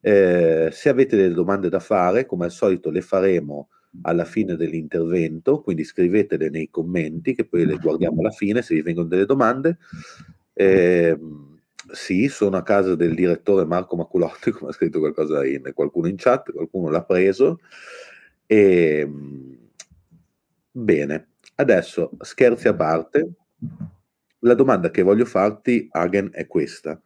eh, 0.00 0.68
se 0.72 0.88
avete 0.88 1.16
delle 1.16 1.34
domande 1.34 1.68
da 1.68 1.78
fare, 1.78 2.26
come 2.26 2.46
al 2.46 2.50
solito 2.50 2.90
le 2.90 3.00
faremo 3.00 3.68
alla 4.02 4.24
fine 4.24 4.56
dell'intervento, 4.56 5.60
quindi 5.60 5.84
scrivetele 5.84 6.48
nei 6.50 6.70
commenti 6.70 7.34
che 7.34 7.44
poi 7.44 7.64
le 7.64 7.76
guardiamo 7.76 8.20
alla 8.20 8.30
fine 8.30 8.62
se 8.62 8.74
vi 8.74 8.82
vengono 8.82 9.08
delle 9.08 9.26
domande. 9.26 9.78
Eh, 10.52 11.18
sì, 11.92 12.28
sono 12.28 12.56
a 12.56 12.62
casa 12.62 12.94
del 12.96 13.14
direttore 13.14 13.64
Marco 13.64 13.96
Maculotti, 13.96 14.50
come 14.52 14.70
ha 14.70 14.74
scritto 14.74 14.98
qualcosa 14.98 15.44
in 15.46 15.70
qualcuno 15.74 16.08
in 16.08 16.16
chat, 16.16 16.52
qualcuno 16.52 16.90
l'ha 16.90 17.04
preso. 17.04 17.60
E, 18.46 19.00
ehm, 19.00 19.58
bene, 20.70 21.28
adesso 21.56 22.10
scherzi 22.20 22.68
a 22.68 22.74
parte, 22.74 23.30
la 24.40 24.54
domanda 24.54 24.90
che 24.90 25.02
voglio 25.02 25.24
farti, 25.24 25.88
Hagen, 25.90 26.30
è 26.32 26.46
questa. 26.46 27.00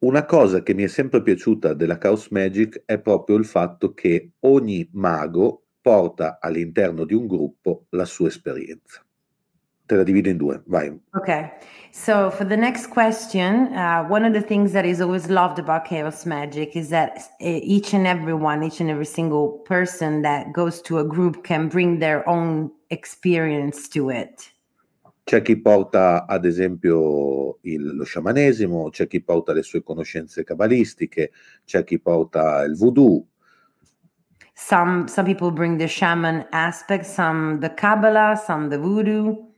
Una 0.00 0.24
cosa 0.24 0.62
che 0.62 0.74
mi 0.74 0.84
è 0.84 0.86
sempre 0.86 1.22
piaciuta 1.22 1.74
della 1.74 1.98
Chaos 1.98 2.28
Magic 2.28 2.82
è 2.84 3.00
proprio 3.00 3.36
il 3.36 3.44
fatto 3.44 3.94
che 3.94 4.30
ogni 4.40 4.88
mago 4.92 5.64
porta 5.80 6.38
all'interno 6.40 7.04
di 7.04 7.14
un 7.14 7.26
gruppo 7.26 7.86
la 7.90 8.04
sua 8.04 8.28
esperienza. 8.28 9.04
Te 9.86 9.96
la 9.96 10.04
divido 10.04 10.28
in 10.28 10.36
due, 10.36 10.62
vai. 10.66 10.96
Okay. 11.16 11.50
So 11.90 12.30
for 12.30 12.46
the 12.46 12.56
next 12.56 12.90
question, 12.90 13.72
uh, 13.74 14.06
one 14.08 14.24
of 14.24 14.32
the 14.32 14.40
things 14.42 14.70
that 14.72 14.84
is 14.84 15.00
always 15.00 15.28
loved 15.28 15.58
about 15.58 15.84
chaos 15.84 16.24
magic 16.24 16.76
is 16.76 16.90
that 16.90 17.18
each 17.40 17.92
and 17.92 18.06
every 18.06 18.34
one, 18.34 18.62
each 18.62 18.80
and 18.80 18.90
every 18.90 19.06
single 19.06 19.64
person 19.64 20.22
that 20.22 20.52
goes 20.52 20.80
to 20.82 20.98
a 20.98 21.04
group 21.04 21.42
can 21.42 21.68
bring 21.68 21.98
their 21.98 22.22
own 22.28 22.70
experience 22.90 23.88
to 23.88 24.10
it. 24.10 24.52
C'è 25.28 25.42
chi 25.42 25.60
porta 25.60 26.24
ad 26.24 26.46
esempio 26.46 27.58
il, 27.64 27.96
lo 27.96 28.04
sciamanesimo, 28.04 28.88
c'è 28.88 29.06
chi 29.06 29.22
porta 29.22 29.52
le 29.52 29.62
sue 29.62 29.82
conoscenze 29.82 30.42
cabalistiche, 30.42 31.32
c'è 31.66 31.84
chi 31.84 32.00
porta 32.00 32.62
il 32.62 32.74
voodoo. 32.74 33.26
Some, 34.54 35.06
some 35.06 35.26
people 35.26 35.52
bring 35.52 35.76
the 35.76 35.86
shaman 35.86 36.46
aspect, 36.48 37.04
some 37.04 37.58
the 37.58 37.74
Kabbalah, 37.74 38.36
some 38.36 38.70
the 38.70 38.78
voodoo. 38.78 39.52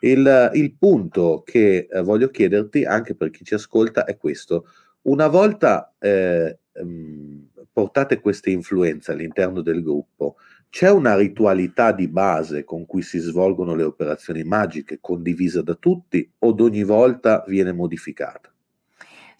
Il, 0.00 0.50
il 0.54 0.74
punto 0.78 1.42
che 1.44 1.86
eh, 1.90 2.00
voglio 2.00 2.30
chiederti, 2.30 2.86
anche 2.86 3.14
per 3.14 3.28
chi 3.28 3.44
ci 3.44 3.52
ascolta, 3.52 4.04
è 4.04 4.16
questo. 4.16 4.68
Una 5.02 5.26
volta 5.26 5.94
eh, 5.98 6.60
mm, 6.82 7.40
portate 7.70 8.20
queste 8.20 8.48
influenze 8.48 9.12
all'interno 9.12 9.60
del 9.60 9.82
gruppo, 9.82 10.36
c'è 10.70 10.90
una 10.90 11.16
ritualità 11.16 11.92
di 11.92 12.08
base 12.08 12.64
con 12.64 12.86
cui 12.86 13.02
si 13.02 13.18
svolgono 13.18 13.74
le 13.74 13.84
operazioni 13.84 14.44
magiche 14.44 14.98
condivisa 15.00 15.62
da 15.62 15.74
tutti 15.74 16.30
o 16.40 16.54
ogni 16.58 16.84
volta 16.84 17.42
viene 17.46 17.72
modificata? 17.72 18.52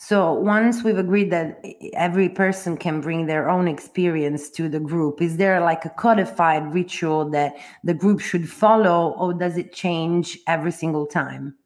So 0.00 0.32
once 0.32 0.84
we've 0.84 0.96
agreed 0.96 1.30
that 1.30 1.58
every 1.92 2.28
person 2.28 2.76
can 2.76 3.00
bring 3.00 3.26
their 3.26 3.48
own 3.48 3.66
experience 3.66 4.48
to 4.50 4.68
the 4.68 4.78
group, 4.78 5.20
is 5.20 5.36
there 5.36 5.60
like 5.60 5.84
a 5.84 5.90
codified 5.90 6.72
ritual 6.72 7.28
that 7.30 7.54
the 7.82 7.94
group 7.94 8.20
should 8.20 8.48
follow, 8.48 9.12
or 9.18 9.34
does 9.34 9.56
it 9.56 9.72
change 9.72 10.38
every 10.46 10.70
single 10.70 11.04
time? 11.04 11.56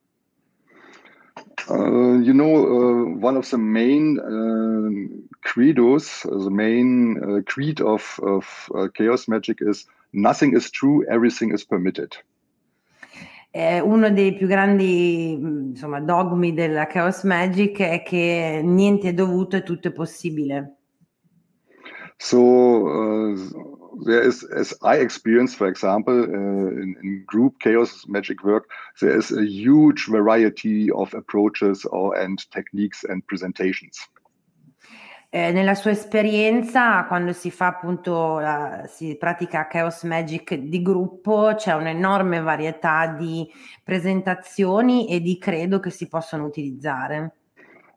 Uh, 1.68 2.18
you 2.18 2.32
know, 2.32 2.54
uh, 2.56 3.04
one 3.18 3.36
of 3.36 3.48
the 3.50 3.58
main 3.58 4.18
uh, 4.18 5.46
credos, 5.46 6.22
the 6.22 6.50
main 6.50 7.18
uh, 7.22 7.42
creed 7.42 7.80
of, 7.80 8.18
of 8.22 8.70
uh, 8.74 8.88
chaos 8.94 9.28
magic 9.28 9.58
is 9.60 9.86
nothing 10.12 10.56
is 10.56 10.70
true, 10.70 11.04
everything 11.08 11.52
is 11.52 11.64
permitted. 11.64 12.16
Eh, 13.54 13.80
uno 13.80 14.10
dei 14.10 14.34
più 14.34 14.46
grandi 14.46 15.32
insomma, 15.32 16.00
dogmi 16.00 16.54
della 16.54 16.86
Chaos 16.86 17.22
Magic 17.24 17.80
è 17.80 18.02
che 18.02 18.62
niente 18.64 19.10
è 19.10 19.12
dovuto 19.12 19.56
e 19.56 19.62
tutto 19.62 19.88
è 19.88 19.92
possibile. 19.92 20.76
So 22.16 23.71
there 24.04 24.22
is, 24.22 24.44
as 24.44 24.74
I 24.82 24.96
experience, 24.96 25.54
for 25.54 25.66
example, 25.66 26.14
uh, 26.14 26.82
in, 26.82 26.96
in, 27.02 27.24
group 27.26 27.60
chaos 27.60 28.04
magic 28.06 28.42
work, 28.44 28.70
there 29.00 29.16
is 29.16 29.30
a 29.30 29.44
huge 29.44 30.06
variety 30.08 30.90
of 30.90 31.14
approaches 31.14 31.84
or, 31.84 32.16
and 32.16 32.38
techniques 32.50 33.04
and 33.04 33.26
presentations. 33.26 33.98
Eh, 35.34 35.50
nella 35.50 35.74
sua 35.74 35.92
esperienza, 35.92 37.06
quando 37.06 37.32
si 37.32 37.50
fa 37.50 37.68
appunto, 37.68 38.38
la, 38.38 38.84
si 38.86 39.16
pratica 39.16 39.66
Chaos 39.66 40.02
Magic 40.02 40.54
di 40.54 40.82
gruppo, 40.82 41.54
c'è 41.56 41.72
un'enorme 41.72 42.40
varietà 42.42 43.06
di 43.06 43.50
presentazioni 43.82 45.08
e 45.08 45.20
di 45.20 45.38
credo 45.38 45.80
che 45.80 45.88
si 45.88 46.06
possono 46.06 46.44
utilizzare. 46.44 47.36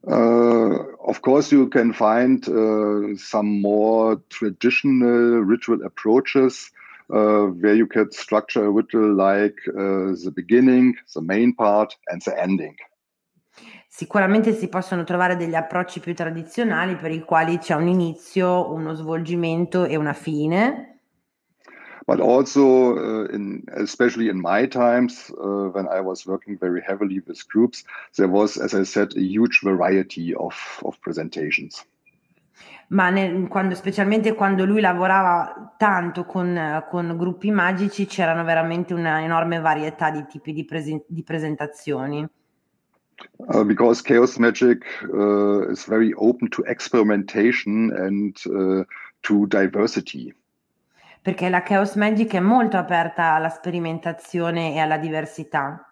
Uh, 0.08 0.84
of 1.08 1.22
course, 1.22 1.52
you 1.52 1.68
can 1.68 1.92
find 1.92 2.48
uh, 2.48 3.16
some 3.18 3.62
more 3.62 4.22
traditional 4.30 5.42
ritual 5.42 5.84
approaches 5.84 6.72
uh, 7.10 7.46
where 7.46 7.74
you 7.76 7.88
can 7.88 8.12
structure 8.12 8.66
a 8.66 8.70
ritual 8.70 9.16
like 9.16 9.58
uh, 9.70 10.14
the 10.24 10.32
beginning, 10.36 10.96
the 11.14 11.22
main 11.22 11.54
part, 11.54 11.96
and 12.08 12.22
the 12.22 12.40
ending. 12.40 12.76
Sicuramente 13.88 14.54
si 14.54 14.68
possono 14.68 15.06
trovare 15.06 15.38
degli 15.38 15.56
approcci 15.56 16.02
più 16.02 16.14
tradizionali 16.14 16.98
per 16.98 17.12
i 17.12 17.22
quali 17.22 17.58
c'è 17.60 17.76
un 17.76 17.88
inizio, 17.88 18.74
uno 18.74 18.94
svolgimento 18.94 19.86
e 19.86 19.96
una 19.96 20.14
fine. 20.14 20.95
But 22.08 22.20
also, 22.20 22.96
uh, 22.98 23.28
in, 23.34 23.64
especially 23.74 24.30
in 24.30 24.40
my 24.40 24.68
times, 24.68 25.32
uh, 25.32 25.72
when 25.72 25.88
I 25.88 26.02
was 26.02 26.26
working 26.28 26.56
very 26.56 26.82
heavily 26.82 27.20
with 27.26 27.48
groups, 27.48 27.84
there 28.16 28.28
was, 28.28 28.58
as 28.58 28.76
I 28.76 28.84
said, 28.84 29.14
a 29.16 29.22
huge 29.22 29.62
variety 29.64 30.36
of, 30.36 30.56
of 30.84 31.00
presentations. 31.02 31.84
Ma 32.90 33.10
nel, 33.10 33.48
quando, 33.48 33.74
specialmente 33.74 34.36
quando 34.36 34.66
lui 34.66 34.80
lavorava 34.80 35.74
tanto 35.78 36.26
con, 36.26 36.86
con 36.88 37.16
gruppi 37.18 37.50
magici, 37.50 38.06
c'erano 38.06 38.44
veramente 38.44 38.94
una 38.94 39.24
enorme 39.24 39.60
varietà 39.60 40.12
di 40.12 40.24
tipi 40.28 40.54
di, 40.54 40.64
presen- 40.64 41.04
di 41.08 41.24
presentazioni. 41.24 42.28
Uh, 43.38 43.64
because 43.64 44.04
chaos 44.04 44.38
magic 44.38 44.86
uh, 45.12 45.72
is 45.72 45.86
very 45.86 46.14
open 46.18 46.50
to 46.50 46.62
experimentation 46.68 47.92
and 47.98 48.38
uh, 48.46 48.84
to 49.22 49.48
diversity. 49.48 50.32
Perché 51.26 51.50
la 51.50 51.64
chaos 51.64 51.96
magic 51.96 52.36
è 52.36 52.40
molto 52.40 52.78
aperta 52.78 53.34
alla 53.34 53.50
sperimentazione 53.50 54.76
e 54.76 54.78
alla 54.78 55.00
diversità. 55.00 55.92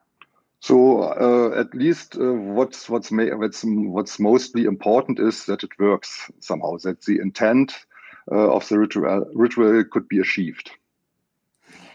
So 0.59 0.75
uh, 0.75 1.57
at 1.57 1.73
least 1.73 2.15
uh, 2.15 2.35
what's 2.53 2.87
what's, 2.87 3.09
what's 3.09 3.63
what's 3.63 4.19
mostly 4.19 4.65
important 4.65 5.17
is 5.17 5.45
that 5.45 5.63
it 5.63 5.73
works 5.79 6.31
somehow. 6.37 6.77
That 6.77 7.03
the 7.05 7.19
intent 7.19 7.87
of 8.27 8.67
the 8.67 8.77
ritual 8.77 9.27
ritual 9.33 9.87
could 9.87 10.05
be 10.05 10.19
achieved. 10.19 10.69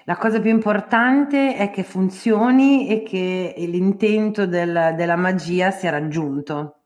La 0.07 0.17
cosa 0.17 0.41
più 0.41 0.51
importante 0.51 1.55
è 1.55 1.71
che 1.71 1.85
funzioni 1.85 2.89
e 2.89 3.05
che 3.05 3.55
l'intento 3.57 4.47
del, 4.47 4.95
della 4.97 5.17
magia 5.17 5.71
sia 5.71 5.91
raggiunto. 5.91 6.78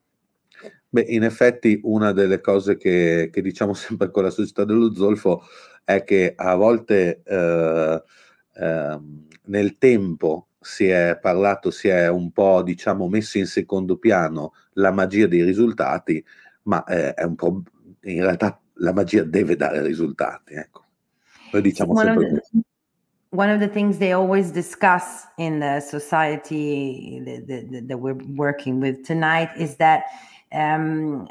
Beh, 0.94 1.06
in 1.08 1.22
effetti 1.22 1.80
una 1.84 2.12
delle 2.12 2.42
cose 2.42 2.76
che, 2.76 3.30
che, 3.32 3.40
diciamo 3.40 3.72
sempre 3.72 4.10
con 4.10 4.24
la 4.24 4.30
società 4.30 4.64
dello 4.64 4.94
zolfo 4.94 5.42
è 5.84 6.04
che 6.04 6.34
a 6.36 6.54
volte 6.54 7.22
eh, 7.24 8.02
eh, 8.54 9.00
nel 9.44 9.78
tempo 9.78 10.48
si 10.60 10.88
è 10.88 11.18
parlato, 11.18 11.70
si 11.70 11.88
è 11.88 12.08
un 12.08 12.30
po' 12.30 12.62
diciamo 12.62 13.08
messo 13.08 13.38
in 13.38 13.46
secondo 13.46 13.96
piano 13.96 14.52
la 14.74 14.90
magia 14.90 15.26
dei 15.26 15.42
risultati, 15.44 16.22
ma 16.64 16.84
eh, 16.84 17.14
è 17.14 17.24
un 17.24 17.36
po' 17.36 17.62
in 18.02 18.22
realtà 18.22 18.60
la 18.74 18.92
magia 18.92 19.24
deve 19.24 19.56
dare 19.56 19.80
risultati, 19.80 20.52
ecco. 20.52 20.84
Noi 21.52 21.62
diciamo 21.62 21.96
sempre 21.96 22.28
questo 22.28 22.58
one 23.30 23.48
of 23.48 23.60
the 23.60 23.68
things 23.68 23.96
they 23.96 24.12
always 24.12 24.50
discuss 24.50 25.26
in 25.38 25.60
the 25.60 25.80
society 25.80 27.18
that, 27.24 27.46
that, 27.46 27.88
that 27.88 27.96
we're 27.96 28.18
working 28.36 28.78
with 28.78 29.06
tonight 29.06 29.48
is 29.56 29.76
that 29.76 30.04
um, 30.52 31.28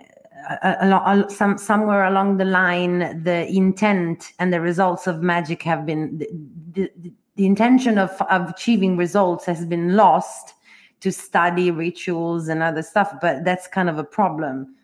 some, 1.30 1.58
somewhere 1.58 2.06
along 2.06 2.38
the 2.38 2.46
line, 2.46 3.24
the 3.24 3.48
intent 3.48 4.34
and 4.40 4.52
the 4.52 4.62
results 4.62 5.08
of 5.08 5.22
magic 5.22 5.62
have 5.64 5.86
been 5.86 6.18
the, 6.18 6.30
the, 6.74 7.14
the 7.36 7.46
intention 7.46 7.98
of, 7.98 8.10
of 8.30 8.50
achieving 8.50 8.98
results 8.98 9.46
has 9.46 9.66
been 9.66 9.96
lost 9.96 10.54
to 11.00 11.12
study 11.12 11.72
rituals 11.72 12.48
and 12.48 12.62
other 12.62 12.84
stuff, 12.84 13.14
but 13.22 13.44
that's 13.44 13.68
kind 13.68 13.90
of 13.90 13.98
a 13.98 14.04
problem. 14.04 14.76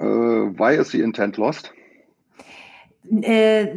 Uh, 0.00 0.50
why 0.56 0.72
is 0.72 0.92
the 0.92 1.02
intent 1.02 1.38
lost? 1.38 1.70
Uh, 3.18 3.70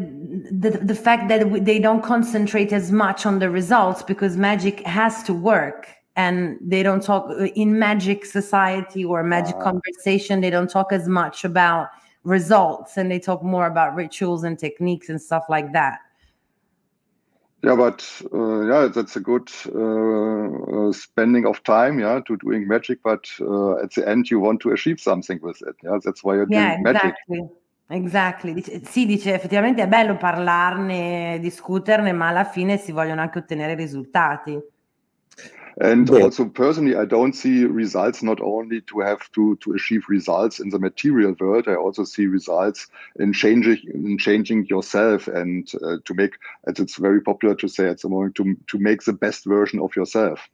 the 0.51 0.79
the 0.81 0.95
fact 0.95 1.29
that 1.29 1.63
they 1.63 1.77
don't 1.77 2.01
concentrate 2.01 2.73
as 2.73 2.91
much 2.91 3.27
on 3.27 3.37
the 3.37 3.47
results 3.47 4.01
because 4.01 4.35
magic 4.35 4.79
has 4.87 5.21
to 5.21 5.33
work 5.33 5.87
and 6.19 6.57
they 6.61 6.83
don't 6.83 7.03
talk 7.11 7.25
in 7.55 7.79
magic 7.79 8.25
society 8.25 9.03
or 9.05 9.23
magic 9.23 9.55
uh, 9.55 9.69
conversation 9.69 10.41
they 10.41 10.49
don't 10.49 10.69
talk 10.69 10.91
as 10.91 11.07
much 11.07 11.45
about 11.45 11.87
results 12.23 12.97
and 12.97 13.09
they 13.09 13.19
talk 13.19 13.41
more 13.55 13.67
about 13.67 13.95
rituals 13.95 14.43
and 14.43 14.59
techniques 14.59 15.07
and 15.09 15.21
stuff 15.21 15.45
like 15.55 15.71
that 15.71 15.99
yeah 17.63 17.75
but 17.75 17.99
uh, 18.33 18.61
yeah 18.71 18.87
that's 18.87 19.15
a 19.15 19.23
good 19.31 19.49
uh, 19.73 20.89
uh, 20.89 20.91
spending 20.91 21.45
of 21.45 21.63
time 21.63 21.99
yeah 21.99 22.19
to 22.27 22.35
doing 22.37 22.67
magic 22.67 22.99
but 23.03 23.23
uh, 23.39 23.73
at 23.83 23.91
the 23.95 24.03
end 24.07 24.29
you 24.29 24.39
want 24.39 24.59
to 24.59 24.71
achieve 24.71 24.99
something 24.99 25.39
with 25.41 25.61
it 25.69 25.75
yeah 25.83 25.97
that's 26.03 26.21
why 26.23 26.35
you're 26.35 26.47
yeah, 26.49 26.75
doing 26.75 26.87
exactly. 26.87 27.37
magic 27.37 27.55
Exactly. 27.91 28.63
Sì, 28.83 29.07
dice 29.07 29.33
effettivamente 29.33 29.81
è 29.81 29.87
bello 29.87 30.15
parlarne, 30.15 31.39
discuterne, 31.41 32.11
ma 32.11 32.27
alla 32.27 32.43
fine 32.43 32.77
si 32.77 32.91
vogliono 32.91 33.21
anche 33.21 33.39
ottenere 33.39 33.73
risultati. 33.73 34.55
And 35.81 36.09
yeah. 36.09 36.23
also 36.23 36.45
personally, 36.45 36.97
I 36.97 37.05
don't 37.05 37.33
see 37.33 37.63
results 37.63 38.21
not 38.21 38.41
only 38.41 38.81
to 38.81 38.99
have 38.99 39.31
to, 39.31 39.55
to 39.61 39.73
achieve 39.73 40.03
results 40.09 40.59
in 40.59 40.69
the 40.69 40.79
material 40.79 41.33
world. 41.39 41.69
I 41.69 41.75
also 41.75 42.03
see 42.03 42.27
results 42.27 42.87
in 43.17 43.31
changing 43.31 43.79
in 43.93 44.17
changing 44.17 44.65
yourself 44.65 45.27
and 45.27 45.71
uh, 45.81 45.97
to 46.03 46.13
make, 46.13 46.33
as 46.67 46.79
it's 46.79 46.97
very 46.97 47.21
popular 47.21 47.55
to 47.55 47.67
say 47.69 47.87
at 47.87 48.01
the 48.01 48.09
moment, 48.09 48.35
to, 48.35 48.57
to 48.67 48.77
make 48.77 49.03
the 49.03 49.13
best 49.13 49.45
version 49.45 49.79
of 49.79 49.95
yourself. 49.95 50.49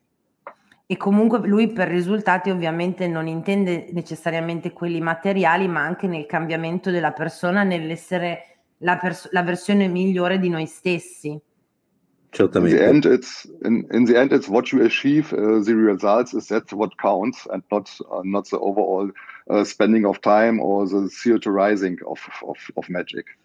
E 0.87 0.97
comunque 0.97 1.39
lui 1.47 1.71
per 1.71 1.87
risultati 1.87 2.51
ovviamente 2.51 3.07
non 3.07 3.25
intende 3.25 3.87
necessariamente 3.91 4.71
quelli 4.71 5.01
materiali, 5.01 5.67
ma 5.67 5.81
anche 5.81 6.05
nel 6.05 6.27
cambiamento 6.27 6.91
della 6.91 7.11
persona, 7.11 7.63
nell'essere 7.63 8.57
la, 8.79 8.95
pers- 8.97 9.31
la 9.31 9.41
versione 9.41 9.87
migliore 9.87 10.37
di 10.37 10.49
noi 10.49 10.67
stessi. 10.67 11.41
Certamente. 12.35 12.75
In 12.75 12.77
the 12.77 12.85
end, 12.85 13.05
it's 13.05 13.47
in, 13.63 13.87
in 13.91 14.03
the 14.03 14.17
end, 14.17 14.33
it's 14.33 14.49
what 14.49 14.73
you 14.73 14.83
achieve. 14.83 15.31
Uh, 15.31 15.63
the 15.63 15.73
results 15.73 16.33
is 16.33 16.47
that 16.47 16.69
what 16.73 16.91
counts, 16.97 17.47
and 17.49 17.63
not 17.71 17.89
uh, 18.11 18.19
not 18.23 18.49
the 18.49 18.57
overall 18.57 19.09
uh, 19.49 19.63
spending 19.63 20.05
of 20.05 20.19
time 20.19 20.59
or 20.59 20.85
the 20.85 21.07
theorizing 21.07 21.97
of, 22.05 22.19
of, 22.45 22.57
of 22.75 22.89
magic. 22.89 23.37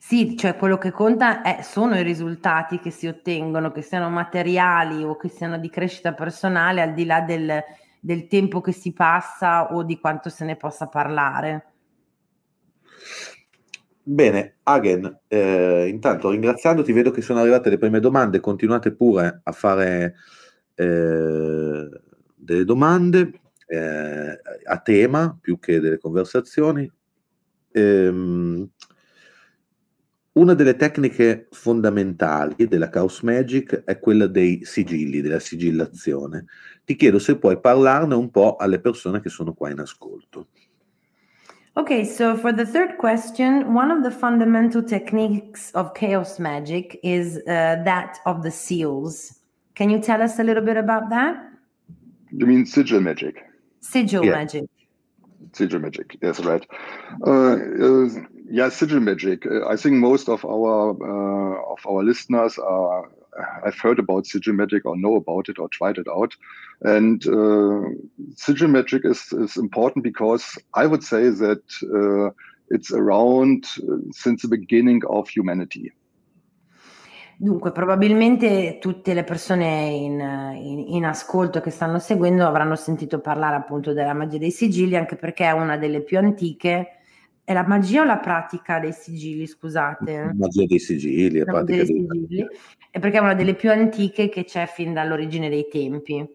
Sì, 0.00 0.36
cioè 0.36 0.56
quello 0.56 0.76
che 0.76 0.90
conta 0.90 1.42
è, 1.42 1.62
sono 1.62 1.96
i 1.96 2.02
risultati 2.02 2.80
che 2.80 2.90
si 2.90 3.06
ottengono, 3.06 3.70
che 3.70 3.82
siano 3.82 4.10
materiali 4.10 5.04
o 5.04 5.16
che 5.16 5.28
siano 5.28 5.56
di 5.58 5.70
crescita 5.70 6.12
personale, 6.12 6.82
al 6.82 6.94
di 6.94 7.04
là 7.04 7.20
del, 7.20 7.62
del 8.00 8.26
tempo 8.26 8.60
che 8.60 8.72
si 8.72 8.92
passa 8.92 9.72
o 9.72 9.84
di 9.84 10.00
quanto 10.00 10.30
se 10.30 10.44
ne 10.44 10.56
possa 10.56 10.88
parlare. 10.88 11.72
Bene, 14.08 14.58
Hagen, 14.62 15.22
eh, 15.26 15.88
intanto 15.88 16.30
ringraziandoti, 16.30 16.92
vedo 16.92 17.10
che 17.10 17.22
sono 17.22 17.40
arrivate 17.40 17.70
le 17.70 17.78
prime 17.78 17.98
domande, 17.98 18.38
continuate 18.38 18.94
pure 18.94 19.40
a 19.42 19.50
fare 19.50 20.14
eh, 20.76 21.88
delle 22.36 22.64
domande 22.64 23.40
eh, 23.66 24.40
a 24.64 24.78
tema 24.78 25.36
più 25.40 25.58
che 25.58 25.80
delle 25.80 25.98
conversazioni. 25.98 26.88
Ehm, 27.72 28.70
una 30.34 30.54
delle 30.54 30.76
tecniche 30.76 31.48
fondamentali 31.50 32.68
della 32.68 32.90
Chaos 32.90 33.22
Magic 33.22 33.82
è 33.84 33.98
quella 33.98 34.28
dei 34.28 34.64
sigilli, 34.64 35.20
della 35.20 35.40
sigillazione. 35.40 36.44
Ti 36.84 36.94
chiedo 36.94 37.18
se 37.18 37.38
puoi 37.38 37.58
parlarne 37.58 38.14
un 38.14 38.30
po' 38.30 38.54
alle 38.54 38.78
persone 38.80 39.20
che 39.20 39.30
sono 39.30 39.52
qua 39.52 39.70
in 39.70 39.80
ascolto. 39.80 40.46
Okay, 41.76 42.04
so 42.04 42.38
for 42.38 42.52
the 42.52 42.64
third 42.64 42.96
question, 42.96 43.74
one 43.74 43.90
of 43.90 44.02
the 44.02 44.10
fundamental 44.10 44.82
techniques 44.82 45.70
of 45.72 45.92
chaos 45.92 46.38
magic 46.38 46.98
is 47.02 47.36
uh, 47.46 47.76
that 47.84 48.18
of 48.24 48.42
the 48.42 48.50
seals. 48.50 49.40
Can 49.74 49.90
you 49.90 50.00
tell 50.00 50.22
us 50.22 50.38
a 50.38 50.42
little 50.42 50.64
bit 50.64 50.78
about 50.78 51.10
that? 51.10 51.36
You 52.32 52.46
mean 52.46 52.64
sigil 52.64 53.00
magic? 53.00 53.44
Sigil 53.80 54.24
yeah. 54.24 54.32
magic. 54.32 54.64
Sigil 55.52 55.80
magic, 55.80 56.16
yes, 56.22 56.40
right. 56.40 56.66
Uh, 57.26 57.56
uh, 57.56 58.08
yeah, 58.50 58.70
sigil 58.70 59.00
magic. 59.00 59.44
Uh, 59.46 59.68
I 59.68 59.76
think 59.76 59.96
most 59.96 60.30
of 60.30 60.46
our 60.46 60.90
uh, 60.92 61.72
of 61.72 61.78
our 61.86 62.02
listeners 62.02 62.58
are 62.58 63.10
I've 63.64 63.78
heard 63.78 63.98
about 63.98 64.26
sigil 64.26 64.54
magic 64.54 64.84
or 64.84 64.96
know 64.96 65.16
about 65.16 65.48
it 65.48 65.58
or 65.58 65.68
tried 65.68 65.98
it 65.98 66.08
out. 66.08 66.34
And 66.82 67.24
uh, 67.26 67.90
sigil 68.34 68.68
magic 68.68 69.04
is, 69.04 69.32
is 69.32 69.56
important 69.56 70.04
because 70.04 70.58
I 70.74 70.86
would 70.86 71.02
say 71.02 71.28
that 71.30 71.62
uh, 71.82 72.30
it's 72.68 72.92
around 72.92 73.64
uh, 73.78 73.96
since 74.12 74.42
the 74.42 74.48
beginning 74.48 75.02
of 75.08 75.28
humanity. 75.28 75.92
Dunque, 77.38 77.70
probabilmente 77.70 78.78
tutte 78.80 79.12
le 79.12 79.22
persone 79.22 79.90
in, 79.90 80.18
in, 80.18 80.94
in, 80.94 81.04
ascolto 81.04 81.60
che 81.60 81.68
stanno 81.68 81.98
seguendo 81.98 82.46
avranno 82.46 82.76
sentito 82.76 83.20
parlare 83.20 83.56
appunto 83.56 83.92
della 83.92 84.14
magia 84.14 84.38
dei 84.38 84.50
sigilli, 84.50 84.96
anche 84.96 85.16
perché 85.16 85.44
è 85.44 85.50
una 85.50 85.76
delle 85.76 86.00
più 86.00 86.16
antiche 86.16 86.96
è 87.46 87.52
la 87.52 87.64
magia 87.64 88.00
o 88.00 88.04
la 88.04 88.18
pratica 88.18 88.80
dei 88.80 88.92
sigilli, 88.92 89.46
scusate? 89.46 90.16
La 90.16 90.34
magia 90.34 90.64
dei 90.66 90.80
sigilli, 90.80 91.38
la, 91.38 91.44
la 91.44 91.52
pratica 91.52 91.84
dei 91.84 91.86
sigilli. 91.86 92.46
È 92.96 92.98
perché 92.98 93.18
è 93.18 93.20
una 93.20 93.34
delle 93.34 93.54
più 93.54 93.70
antiche 93.70 94.30
che 94.30 94.44
c'è 94.44 94.64
fin 94.66 94.94
dall'origine 94.94 95.50
dei 95.50 95.68
tempi. 95.70 96.26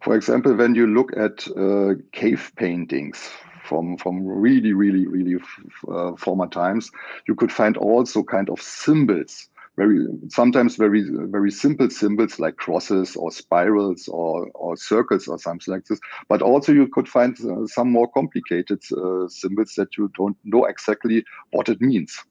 For 0.00 0.16
example, 0.16 0.54
when 0.54 0.74
you 0.74 0.86
look 0.86 1.16
at 1.16 1.46
uh, 1.54 1.94
cave 2.10 2.50
paintings 2.56 3.30
from 3.62 3.96
from 3.96 4.26
really, 4.26 4.72
really, 4.72 5.06
really 5.06 5.40
uh, 5.86 6.16
former 6.16 6.48
times, 6.48 6.90
you 7.28 7.36
could 7.36 7.52
find 7.52 7.76
also 7.76 8.24
kind 8.24 8.48
of 8.48 8.60
symbols 8.60 9.48
very 9.76 10.04
sometimes 10.30 10.74
very 10.74 11.04
very 11.30 11.52
simple 11.52 11.88
symbols 11.88 12.40
like 12.40 12.56
crosses 12.56 13.14
or 13.14 13.30
spirals 13.30 14.08
or, 14.08 14.50
or 14.54 14.76
circles 14.76 15.28
or 15.28 15.38
something 15.38 15.72
like 15.72 15.84
this 15.84 16.00
but 16.28 16.42
also 16.42 16.72
you 16.72 16.88
could 16.88 17.08
find 17.08 17.38
uh, 17.44 17.64
some 17.66 17.88
more 17.88 18.08
complicated 18.08 18.80
uh, 18.92 19.28
symbols 19.28 19.74
that 19.76 19.96
you 19.96 20.10
don't 20.16 20.36
know 20.42 20.64
exactly 20.64 21.24
what 21.52 21.68
it 21.68 21.80
means 21.80 22.24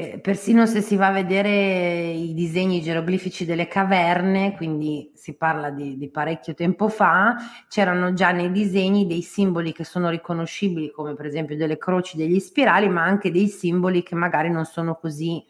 eh, 0.00 0.20
persino 0.20 0.64
se 0.64 0.80
si 0.80 0.94
va 0.94 1.08
a 1.08 1.12
vedere 1.12 2.10
i 2.12 2.32
disegni 2.32 2.80
geroglifici 2.80 3.44
delle 3.44 3.66
caverne, 3.66 4.54
quindi 4.54 5.10
si 5.16 5.34
parla 5.34 5.70
di, 5.70 5.98
di, 5.98 6.08
parecchio 6.08 6.54
tempo 6.54 6.88
fa, 6.88 7.34
c'erano 7.66 8.12
già 8.12 8.30
nei 8.30 8.52
disegni 8.52 9.08
dei 9.08 9.22
simboli 9.22 9.72
che 9.72 9.82
sono 9.82 10.08
riconoscibili, 10.08 10.92
come 10.92 11.14
per 11.14 11.26
esempio 11.26 11.56
delle 11.56 11.78
croci, 11.78 12.16
degli 12.16 12.38
spirali, 12.38 12.88
ma 12.88 13.02
anche 13.02 13.32
dei 13.32 13.48
simboli 13.48 14.04
che 14.04 14.14
magari 14.14 14.50
non 14.50 14.66
sono 14.66 14.94
così 14.94 15.44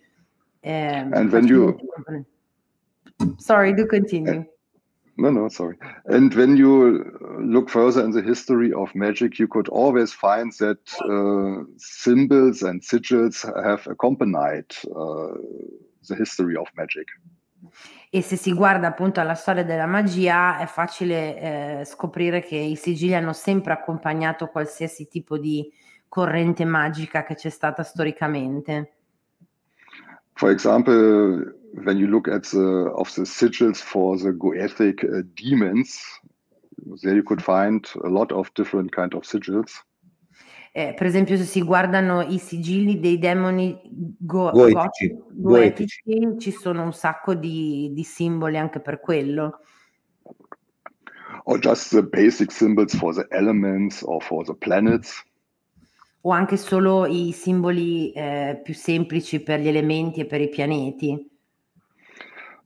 um, 0.61 1.13
and 1.13 1.31
when 1.31 1.45
you 1.45 1.77
sorry, 3.37 3.75
do 3.75 3.85
continue. 3.85 4.49
No, 5.19 5.31
no, 5.31 5.49
sorry. 5.49 5.77
And 6.07 6.33
when 6.35 6.57
you 6.57 7.05
look 7.41 7.69
further 7.69 8.05
in 8.05 8.13
the 8.13 8.23
history 8.23 8.73
of 8.73 8.95
magic, 8.95 9.41
you 9.41 9.49
could 9.49 9.69
always 9.69 10.13
find 10.13 10.53
that 10.59 10.79
uh, 11.03 11.65
symbols 11.77 12.63
and 12.63 12.81
sigils 12.81 13.43
have 13.65 13.85
accompanied 13.89 14.67
uh, 14.95 15.35
the 16.09 16.15
history 16.15 16.55
of 16.57 16.69
magic. 16.77 17.09
E 18.11 18.23
se 18.23 18.37
si 18.37 18.55
guarda 18.55 18.87
appunto 18.87 19.19
alla 19.21 19.35
storia 19.35 19.65
della 19.65 19.87
magia, 19.87 20.61
è 20.61 20.67
facile 20.67 21.81
eh, 21.81 21.85
scoprire 21.85 22.41
che 22.41 22.57
i 22.57 22.77
sigilli 22.77 23.15
hanno 23.15 23.33
sempre 23.33 23.73
accompagnato 23.73 24.47
qualsiasi 24.47 25.09
tipo 25.09 25.37
di 25.37 25.69
corrente 26.07 26.65
magica 26.65 27.25
che 27.25 27.35
c'è 27.35 27.51
stata 27.51 27.83
storicamente. 27.83 28.98
For 30.39 30.53
example, 30.53 31.47
when 31.83 31.99
you 31.99 32.07
look 32.07 32.29
at 32.29 32.45
the 32.45 32.93
of 32.95 33.13
the 33.17 33.23
sigils 33.23 33.79
for 33.79 34.17
the 34.17 34.33
Goethic 34.33 35.03
uh, 35.03 35.23
demons, 35.35 36.01
there 37.03 37.17
you 37.17 37.25
could 37.25 37.43
find 37.43 37.85
a 38.05 38.09
lot 38.09 38.31
of 38.31 38.55
different 38.55 38.93
kind 38.93 39.15
of 39.15 39.25
sigils. 39.25 39.83
Eh, 40.75 40.95
per 40.95 41.07
esempio, 41.07 41.37
se 41.37 41.45
si 41.45 41.61
guardano 41.63 42.23
i 42.23 42.39
sigilli 42.39 43.01
dei 43.01 43.19
demoni 43.19 43.81
go- 44.17 44.53
goetici, 44.53 45.17
goetici, 45.29 46.03
goetici, 46.05 46.39
ci 46.39 46.51
sono 46.53 46.85
un 46.85 46.93
sacco 46.93 47.35
di, 47.35 47.91
di 47.93 48.05
simboli 48.05 48.59
anche 48.59 48.79
per 48.79 49.01
quello. 49.01 49.59
Or 51.47 51.59
just 51.59 51.91
the 51.91 52.03
basic 52.03 52.53
symbols 52.53 52.95
for 52.95 53.13
the 53.13 53.27
elements 53.31 54.05
or 54.05 54.23
for 54.23 54.45
the 54.45 54.55
planets 54.55 55.25
o 56.23 56.31
anche 56.31 56.57
solo 56.57 57.07
i 57.07 57.33
simboli 57.33 58.13
eh, 58.13 58.61
più 58.63 58.75
semplici 58.75 59.41
per 59.41 59.61
gli 59.61 59.69
elementi 59.69 60.21
e 60.21 60.27
per 60.27 60.41
i 60.41 60.49
pianeti. 60.49 61.31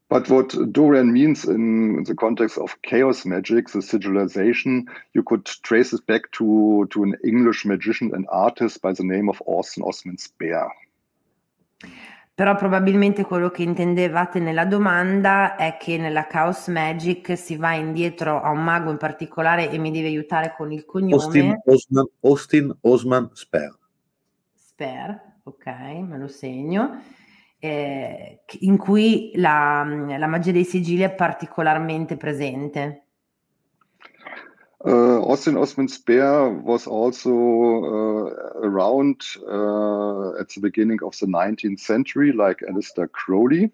But 0.09 0.29
what 0.29 0.55
Dorian 0.73 1.11
means 1.11 1.45
in 1.45 2.05
the 2.05 2.15
context 2.15 2.59
of 2.59 2.77
chaos 2.83 3.25
magic, 3.25 3.71
the 3.71 3.79
sigilization, 3.79 4.87
you 5.15 5.23
could 5.23 5.47
trace 5.62 5.95
it 5.95 6.05
back 6.05 6.31
to, 6.33 6.87
to 6.91 7.03
an 7.03 7.17
English 7.25 7.65
magician 7.65 8.11
and 8.15 8.27
artist 8.31 8.83
by 8.83 8.93
the 8.93 9.05
name 9.05 9.31
of 9.31 9.41
Austin 9.47 9.83
Osman 9.85 10.19
Spare. 10.19 10.71
Però 12.35 12.57
probabilmente 12.57 13.25
quello 13.25 13.51
che 13.51 13.62
intendevate 13.62 14.40
nella 14.40 14.64
domanda 14.64 15.57
è 15.57 15.77
che 15.77 15.99
nella 15.99 16.27
Chaos 16.27 16.68
Magic 16.68 17.37
si 17.37 17.57
va 17.57 17.75
indietro 17.75 18.40
a 18.40 18.51
un 18.51 18.64
mago 18.64 18.90
in 18.90 18.97
particolare 18.97 19.71
e 19.71 19.79
mi 19.79 19.90
devi 19.90 20.07
aiutare 20.07 20.55
con 20.57 20.73
il 20.73 20.85
cognome. 20.87 21.14
Austin 21.14 21.61
Osman, 21.64 22.07
Austin 22.21 22.79
Osman 22.81 23.31
Spare. 23.35 23.79
Spare, 24.55 25.40
ok, 25.45 25.66
me 26.07 26.18
lo 26.18 26.29
segno 26.29 27.01
eh, 27.64 28.42
in 28.61 28.77
cui 28.77 29.31
la, 29.37 29.85
la, 30.18 30.27
magia 30.27 30.51
dei 30.51 30.64
sigilli 30.64 31.03
è 31.03 31.14
particolarmente 31.14 32.16
presente. 32.16 33.02
Uh, 34.85 35.23
Austin 35.31 35.57
Osman 35.57 35.88
Spare 35.88 36.51
was 36.51 36.87
also 36.88 37.31
uh, 37.31 38.66
around 38.66 39.21
uh, 39.47 40.40
at 40.40 40.49
the 40.49 40.61
beginning 40.61 40.99
of 41.05 41.16
the 41.21 41.27
19th 41.27 41.79
century, 41.79 42.33
like 42.33 42.62
Alistair 42.68 43.07
Crowley. 43.07 43.71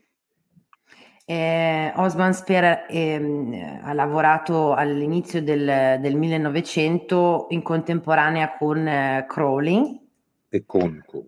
Eh, 1.24 1.92
Osman 1.96 2.32
Spare 2.32 2.86
eh, 2.88 3.80
ha 3.82 3.92
lavorato 3.92 4.72
all'inizio 4.72 5.42
del, 5.42 5.98
del, 6.00 6.16
1900 6.16 7.48
in 7.50 7.62
contemporanea 7.62 8.56
con 8.56 8.86
eh, 8.86 9.26
Crowley. 9.28 10.00
E 10.48 10.64
con, 10.64 11.02
con 11.06 11.26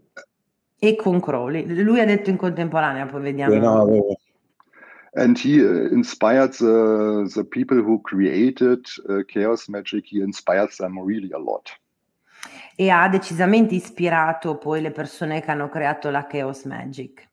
e 0.82 0.96
con 0.96 1.20
Crowley. 1.20 1.66
Lui 1.66 2.00
ha 2.00 2.06
detto 2.06 2.30
in 2.30 2.36
contemporanea, 2.36 3.04
poi 3.06 3.20
vediamo. 3.20 3.54
No, 3.54 3.84
no. 3.84 4.16
And 5.14 5.36
he 5.36 5.60
uh, 5.60 5.88
inspired 5.90 6.52
the, 6.54 7.30
the 7.34 7.44
people 7.44 7.76
who 7.82 8.00
created 8.00 8.86
uh, 9.08 9.22
chaos 9.26 9.68
magic. 9.68 10.06
He 10.06 10.20
inspired 10.20 10.70
them 10.78 10.98
really 10.98 11.32
a 11.32 11.38
lot. 11.38 11.70
E 12.76 12.88
ha 12.90 13.08
decisamente 13.08 13.74
ispirato 13.74 14.56
poi 14.56 14.80
le 14.80 14.92
persone 14.92 15.42
che 15.42 15.50
hanno 15.50 15.68
creato 15.68 16.10
la 16.10 16.26
chaos 16.26 16.64
magic. 16.64 17.28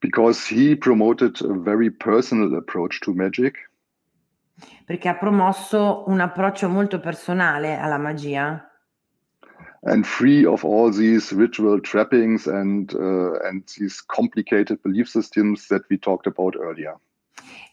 Because 0.00 0.48
he 0.48 0.74
promoted 0.74 1.40
a 1.42 1.52
very 1.52 1.90
personal 1.90 2.54
approach 2.54 2.98
to 3.00 3.12
magic. 3.12 3.70
Perché 4.84 5.08
ha 5.08 5.16
promosso 5.16 6.04
un 6.06 6.20
approccio 6.20 6.68
molto 6.68 6.98
personale 6.98 7.76
alla 7.76 7.98
magia 7.98 8.65
and 9.82 10.04
free 10.04 10.44
of 10.44 10.64
all 10.64 10.90
these 10.90 11.32
ritual 11.32 11.80
trappings 11.80 12.46
and 12.46 12.94
uh, 12.94 13.38
and 13.44 13.62
these 13.78 14.02
complicated 14.02 14.80
belief 14.82 15.08
systems 15.08 15.68
that 15.68 15.82
we 15.90 15.98
talked 15.98 16.26
about 16.26 16.56
earlier. 16.56 16.98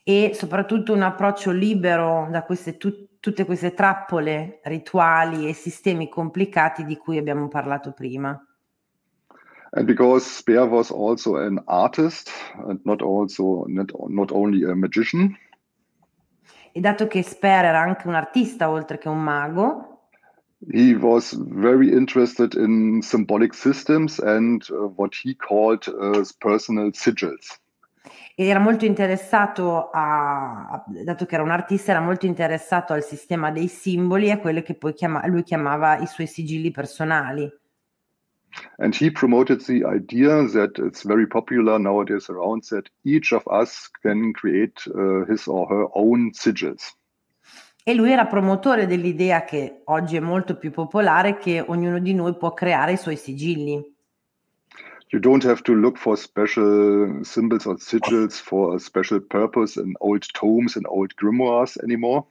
E 0.04 0.32
soprattutto 0.34 0.94
un 0.94 1.02
approccio 1.02 1.52
libero 1.52 2.28
da 2.30 2.44
queste 2.44 2.78
tu- 2.78 3.08
tutte 3.20 3.46
queste 3.46 3.74
trappole 3.74 4.60
rituali 4.64 5.48
e 5.48 5.54
sistemi 5.54 6.10
complicati 6.10 6.84
di 6.84 6.98
cui 6.98 7.18
abbiamo 7.18 7.48
parlato 7.48 7.94
prima. 7.94 8.38
And 9.76 9.86
because 9.86 10.26
Speer 10.26 10.68
was 10.68 10.92
also 10.92 11.38
an 11.38 11.60
artist 11.66 12.30
and 12.68 12.80
not 12.84 13.02
also 13.02 13.64
not, 13.68 13.92
not 14.08 14.32
only 14.32 14.64
a 14.70 14.76
magician. 14.76 15.36
E 16.72 16.80
dato 16.80 17.08
che 17.08 17.24
Speer 17.24 17.66
era 17.66 17.80
anche 17.80 18.08
un 18.08 18.14
artista 18.16 18.70
oltre 18.70 18.98
che 18.98 19.08
un 19.08 19.24
mago, 19.24 19.93
he 20.72 20.96
was 20.96 21.34
very 21.34 21.92
interested 21.92 22.56
in 22.56 23.02
symbolic 23.02 23.54
systems 23.54 24.20
and 24.20 24.64
uh, 24.72 24.88
what 24.96 25.14
he 25.14 25.34
called 25.34 25.88
uh, 25.88 26.24
personal 26.40 26.92
sigils. 26.94 27.60
Era 28.36 28.60
molto 28.60 28.86
interessato 28.86 29.90
a, 29.92 30.84
dato 30.88 31.26
che 31.26 31.36
era 31.36 31.44
un 31.44 31.52
artista, 31.52 31.92
era 31.92 32.02
molto 32.02 32.26
interessato 32.26 32.94
al 32.94 33.04
sistema 33.04 33.52
dei 33.52 33.68
simboli 33.68 34.28
e 34.28 34.32
a 34.32 34.40
quelle 34.40 34.64
che 34.64 34.74
poi 34.74 34.94
chiama, 34.94 35.26
lui 35.28 35.44
chiamava 35.44 36.00
i 36.00 36.08
suoi 36.08 36.26
sigilli 36.26 36.72
personali. 36.72 37.50
And 38.78 38.96
he 38.96 39.12
promoted 39.12 39.62
the 39.66 39.84
idea 39.84 40.48
that 40.48 40.78
it's 40.78 41.04
very 41.04 41.28
popular 41.28 41.80
nowadays 41.80 42.30
around 42.30 42.64
that 42.70 42.90
each 43.04 43.32
of 43.32 43.44
us 43.48 43.90
can 44.02 44.32
create 44.34 44.80
uh, 44.88 45.26
his 45.26 45.48
or 45.48 45.68
her 45.68 45.88
own 45.96 46.32
sigils. 46.34 46.96
E 47.86 47.94
lui 47.94 48.12
era 48.12 48.26
promotore 48.26 48.88
dell'idea 48.88 49.44
che 49.44 49.82
oggi 49.86 50.16
è 50.16 50.22
molto 50.22 50.56
più 50.56 50.72
popolare 50.72 51.38
che 51.38 51.60
ognuno 51.60 52.00
di 52.00 52.14
noi 52.14 52.38
può 52.38 52.54
creare 52.54 52.94
i 52.94 52.98
suoi 52.98 53.18
sigilli. 53.18 53.74
You 55.10 55.22
don't 55.22 55.44
have 55.46 55.62
to 55.64 55.74
look 55.74 55.98
for 55.98 56.18
special 56.18 57.20
symbols 57.24 57.66
or 57.66 57.78
sigils 57.80 58.40
for 58.40 58.76
a 58.76 58.80
special 58.80 59.22
purpose 59.22 59.80
in 59.80 59.94
old 60.00 60.26
tomes 60.32 60.78
and 60.78 60.86
old 60.88 61.14
grimoires 61.16 61.78
anymore. 61.84 62.24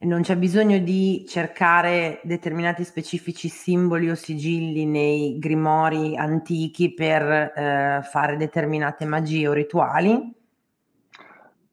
Non 0.00 0.22
c'è 0.22 0.36
bisogno 0.36 0.78
di 0.78 1.24
cercare 1.26 2.20
determinati 2.24 2.84
specifici 2.84 3.48
simboli 3.48 4.10
o 4.10 4.14
sigilli 4.14 4.86
nei 4.86 5.38
grimori 5.38 6.16
antichi 6.16 6.92
per 6.92 7.22
eh, 7.22 8.00
fare 8.02 8.36
determinate 8.36 9.04
magie 9.06 9.48
o 9.48 9.52
rituali. 9.52 10.34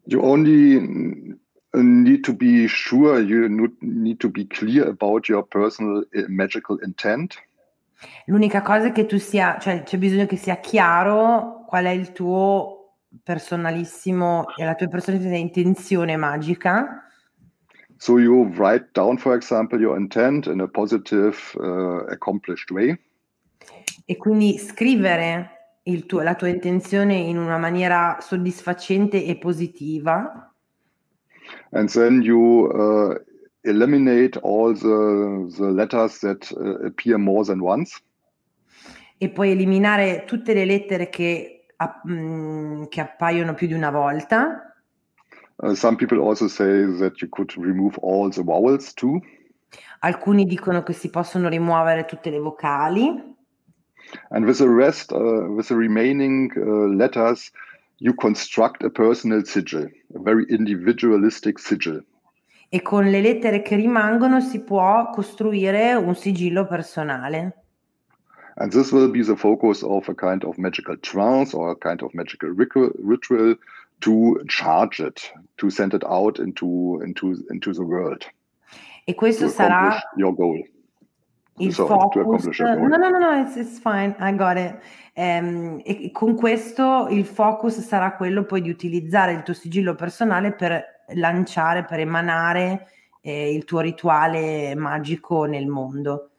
You 0.06 0.24
only 0.24 1.36
need 1.82 2.24
to 2.24 2.34
be 2.34 2.68
sure, 2.68 3.20
you 3.20 3.48
need 3.82 4.20
to 4.20 4.30
be 4.30 4.46
clear 4.46 4.88
about 4.88 5.28
your 5.28 5.44
personal 5.44 6.06
eh, 6.14 6.26
magical 6.28 6.80
intent. 6.84 7.36
L'unica 8.26 8.62
cosa 8.62 8.88
è 8.88 8.92
che 8.92 9.06
tu 9.06 9.18
sia, 9.18 9.58
cioè 9.60 9.84
c'è 9.84 9.98
bisogno 9.98 10.26
che 10.26 10.36
sia 10.36 10.58
chiaro 10.58 11.64
qual 11.68 11.86
è 11.86 11.90
il 11.90 12.12
tuo 12.12 12.98
personalissimo 13.24 14.48
e 14.56 14.66
la 14.66 14.76
tua 14.76 14.88
personalissima 14.88 15.38
intenzione 15.38 16.16
magica. 16.18 17.02
So 17.98 18.20
you 18.20 18.52
write 18.56 18.90
down, 18.92 19.18
for 19.18 19.36
example, 19.36 19.80
your 19.80 19.98
intent 19.98 20.48
in 20.48 20.60
a 20.60 20.68
positive, 20.68 21.38
uh, 21.56 22.06
accomplished 22.10 22.70
way. 22.72 23.00
E 24.06 24.18
quindi 24.18 24.58
scrivere 24.58 25.80
tuo, 26.06 26.22
la 26.22 26.36
tua 26.36 26.50
intenzione 26.50 27.16
in 27.16 27.38
una 27.38 27.58
maniera 27.58 28.18
soddisfacente 28.20 29.24
e 29.24 29.38
positiva. 29.38 30.45
And 31.76 31.90
then 31.90 32.22
you 32.22 32.72
uh, 32.72 33.16
eliminate 33.64 34.38
all 34.38 34.74
the, 34.74 35.54
the 35.58 35.70
letters 35.70 36.20
that 36.20 36.52
uh, 36.54 36.88
appear 36.88 37.18
more 37.18 37.44
than 37.44 37.62
once. 37.62 38.02
E 39.18 39.30
puoi 39.30 39.52
eliminare 39.52 40.24
tutte 40.26 40.54
le 40.54 40.66
lettere 40.66 41.10
che, 41.10 41.66
mh, 41.78 42.14
mm, 42.14 42.84
che 42.90 43.02
appaiono 43.02 43.54
più 43.54 43.68
di 43.68 43.74
una 43.74 43.92
volta. 43.92 44.74
Uh, 45.58 45.74
some 45.74 45.96
people 45.96 46.20
also 46.20 46.48
say 46.48 46.86
that 47.00 47.22
you 47.22 47.30
could 47.30 47.54
remove 47.58 47.98
all 48.02 48.30
the 48.30 48.44
vowels 48.44 48.94
too. 48.94 49.20
Alcuni 50.00 50.46
dicono 50.46 50.84
che 50.84 50.94
si 50.94 51.10
possono 51.10 51.50
rimuovere 51.50 52.06
tutte 52.06 52.30
le 52.30 52.40
vocali. 52.40 53.34
And 54.30 54.46
with 54.46 54.58
the 54.58 54.70
rest, 54.70 55.12
uh, 55.12 55.48
with 55.50 55.68
the 55.68 55.76
remaining 55.76 56.52
uh, 56.56 56.88
letters, 56.94 57.52
you 58.00 58.14
construct 58.14 58.84
a 58.84 58.90
personal 58.90 59.44
sigil, 59.46 59.88
a 60.14 60.20
very 60.20 60.46
individualistic 60.50 61.60
sigil. 61.60 62.04
E 62.70 62.82
con 62.82 63.10
le 63.10 63.22
lettere 63.22 63.62
che 63.62 63.76
rimangono 63.76 64.42
si 64.42 64.60
può 64.60 65.10
costruire 65.12 65.94
un 65.94 66.16
sigillo 66.16 66.66
personale. 66.66 67.64
And 68.58 68.72
this 68.72 68.92
will 68.92 69.10
be 69.10 69.22
the 69.22 69.36
focus 69.36 69.84
of 69.84 70.08
a 70.08 70.14
kind 70.14 70.44
of 70.44 70.58
magical 70.58 70.98
trance 70.98 71.54
or 71.54 71.72
a 71.72 71.76
kind 71.76 72.02
of 72.02 72.14
magical 72.14 72.50
ritual 72.50 73.56
to 74.02 74.42
charge 74.48 75.00
it, 75.00 75.32
to 75.58 75.70
send 75.70 75.94
it 75.94 76.04
out 76.06 76.40
into, 76.40 77.02
into, 77.04 77.44
into 77.50 77.74
the 77.74 77.84
world. 77.84 78.26
E 79.06 79.14
questo 79.14 79.48
sarà 79.50 80.00
your 80.16 80.34
goal. 80.34 80.64
Il 81.58 81.74
Sorry, 81.74 81.88
focus. 81.88 82.60
No, 82.60 82.88
no, 82.88 82.98
no, 82.98 83.18
no, 83.18 83.42
it's, 83.42 83.56
it's 83.56 83.80
fine, 83.80 84.16
I 84.20 84.36
got 84.36 84.58
it. 84.58 84.78
Ehm, 85.14 85.82
e 85.86 86.12
con 86.12 86.36
questo 86.36 87.08
il 87.10 87.26
focus 87.26 87.80
sarà 87.80 88.16
quello 88.16 88.44
poi 88.44 88.62
di 88.62 88.70
utilizzare 88.70 89.32
il 89.32 89.44
tuo 89.44 89.54
sigillo 89.54 89.96
personale 89.96 90.54
per 90.54 91.04
lanciare, 91.14 91.86
per 91.86 92.00
emanare 92.00 92.88
eh, 93.22 93.54
il 93.54 93.64
tuo 93.64 93.80
rituale 93.80 94.76
magico 94.76 95.46
nel 95.46 95.68
mondo. 95.68 96.30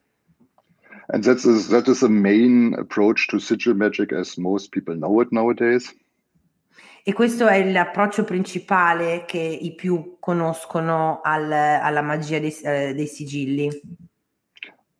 And 1.08 1.22
that 1.24 1.44
is, 1.44 1.68
that 1.68 1.86
is 1.86 2.00
the 2.00 2.08
main 2.08 2.74
approach 2.76 3.26
to 3.28 3.38
sigil 3.38 3.74
magic 3.74 4.12
as 4.12 4.36
most 4.36 4.70
people 4.70 4.94
know 4.94 5.22
it 5.22 5.30
nowadays. 5.30 5.94
E 7.04 7.12
questo 7.12 7.46
è 7.46 7.70
l'approccio 7.70 8.24
principale 8.24 9.24
che 9.26 9.38
i 9.38 9.76
più 9.76 10.16
conoscono 10.18 11.20
al, 11.22 11.50
alla 11.52 12.02
magia 12.02 12.40
dei, 12.40 12.52
eh, 12.64 12.92
dei 12.94 13.06
sigilli. 13.06 13.70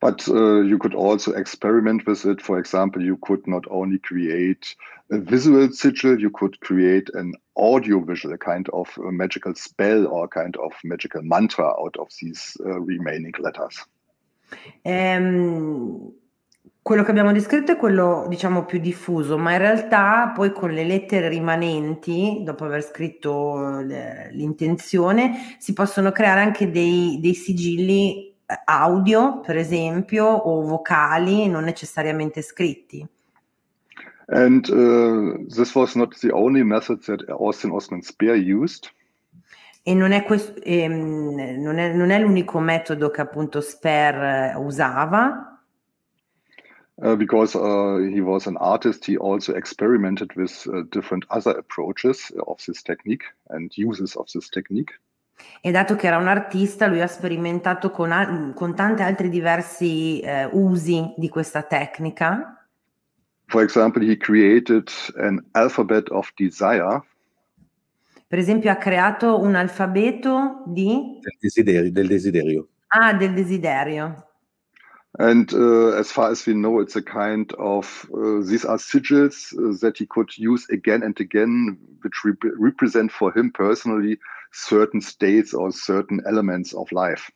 But 0.00 0.28
uh, 0.28 0.60
you 0.60 0.78
could 0.78 0.94
also 0.94 1.32
experiment 1.32 2.06
with 2.06 2.26
it. 2.26 2.42
For 2.42 2.58
example, 2.58 3.02
you 3.02 3.16
could 3.16 3.46
not 3.46 3.64
only 3.70 3.98
create 3.98 4.76
a 5.10 5.18
visual 5.18 5.72
sigil, 5.72 6.20
you 6.20 6.30
could 6.30 6.60
create 6.60 7.08
an 7.14 7.32
audio 7.56 8.00
visual, 8.00 8.34
a 8.34 8.38
kind 8.38 8.68
of 8.72 8.88
a 8.98 9.10
magical 9.10 9.54
spell 9.54 10.06
or 10.06 10.24
a 10.24 10.28
kind 10.28 10.56
of 10.56 10.72
magical 10.84 11.22
mantra 11.22 11.66
out 11.66 11.96
of 11.98 12.08
these 12.20 12.56
uh, 12.64 12.78
remaining 12.80 13.32
letters. 13.38 13.86
Um, 14.84 16.12
quello 16.82 17.02
che 17.02 17.10
abbiamo 17.10 17.32
descritto 17.32 17.72
è 17.72 17.76
quello, 17.76 18.26
diciamo, 18.28 18.64
più 18.64 18.78
diffuso, 18.78 19.36
ma 19.38 19.52
in 19.52 19.58
realtà 19.58 20.30
poi 20.32 20.52
con 20.52 20.70
le 20.70 20.84
lettere 20.84 21.28
rimanenti, 21.28 22.42
dopo 22.44 22.64
aver 22.64 22.84
scritto 22.84 23.80
le, 23.80 24.28
l'intenzione, 24.32 25.56
si 25.58 25.72
possono 25.72 26.12
creare 26.12 26.42
anche 26.42 26.70
dei, 26.70 27.18
dei 27.20 27.34
sigilli 27.34 28.28
eh, 28.28 28.35
audio, 28.64 29.40
per 29.40 29.56
esempio, 29.56 30.26
o 30.26 30.62
vocali, 30.62 31.48
non 31.48 31.64
necessariamente 31.64 32.42
scritti. 32.42 33.06
And 34.28 34.68
uh, 34.68 35.38
this 35.48 35.74
was 35.74 35.94
not 35.94 36.18
the 36.20 36.32
only 36.32 36.64
method 36.64 37.04
that 37.04 37.28
Austin 37.30 37.70
Osman 37.70 38.02
Speer 38.02 38.34
used. 38.34 38.90
E 39.84 39.94
non 39.94 40.10
è, 40.10 40.24
questo, 40.24 40.60
ehm, 40.62 41.60
non, 41.62 41.78
è, 41.78 41.92
non 41.92 42.10
è, 42.10 42.18
l'unico 42.18 42.58
metodo 42.58 43.10
che 43.10 43.20
appunto 43.20 43.60
Speer 43.60 44.56
usava. 44.56 45.60
Uh, 46.98 47.14
because 47.14 47.54
uh, 47.54 47.98
he 47.98 48.20
was 48.20 48.46
an 48.46 48.56
artist, 48.56 49.04
he 49.04 49.16
also 49.16 49.54
experimented 49.54 50.34
with 50.34 50.66
uh, 50.66 50.82
different 50.90 51.24
other 51.30 51.56
approaches 51.56 52.32
of 52.46 52.58
this 52.64 52.82
technique 52.82 53.22
and 53.50 53.70
uses 53.76 54.16
of 54.16 54.26
this 54.32 54.48
technique. 54.48 54.92
E 55.60 55.70
dato 55.70 55.96
che 55.96 56.06
era 56.06 56.18
un 56.18 56.28
artista, 56.28 56.86
lui 56.86 57.00
ha 57.00 57.06
sperimentato 57.06 57.90
con, 57.90 58.12
al- 58.12 58.52
con 58.54 58.74
tanti 58.74 59.02
altri 59.02 59.28
diversi 59.28 60.20
eh, 60.20 60.48
usi 60.52 61.14
di 61.16 61.28
questa 61.28 61.62
tecnica. 61.62 62.66
For 63.46 63.62
example, 63.62 64.02
he 64.02 64.16
created 64.16 64.90
an 65.16 65.44
alphabet 65.52 66.10
of 66.10 66.32
desire. 66.36 67.02
Per 68.26 68.38
esempio, 68.38 68.70
ha 68.70 68.76
creato 68.76 69.40
un 69.40 69.54
alfabeto 69.54 70.64
di... 70.66 71.20
Del 71.20 71.36
desiderio. 71.38 71.92
Del 71.92 72.06
desiderio. 72.08 72.68
Ah, 72.88 73.12
del 73.12 73.34
desiderio. 73.34 74.24
And 75.18 75.50
uh, 75.52 75.94
as 75.98 76.10
far 76.10 76.30
as 76.30 76.44
we 76.46 76.52
know, 76.52 76.80
it's 76.80 76.96
a 76.96 77.02
kind 77.02 77.50
of 77.58 78.06
uh, 78.12 78.42
these 78.44 78.66
are 78.66 78.76
sigils 78.76 79.54
uh, 79.54 79.74
that 79.80 79.96
he 79.96 80.06
could 80.06 80.28
use 80.36 80.66
again 80.70 81.02
and 81.02 81.18
again, 81.18 81.78
which 82.02 82.22
rep 82.22 82.42
represent 82.58 83.10
for 83.10 83.32
him 83.32 83.50
personally 83.50 84.18
certain 84.56 85.00
states 85.00 85.52
or 85.52 85.72
certain 85.72 86.22
elements 86.24 86.72
of 86.72 86.90
life. 86.90 87.30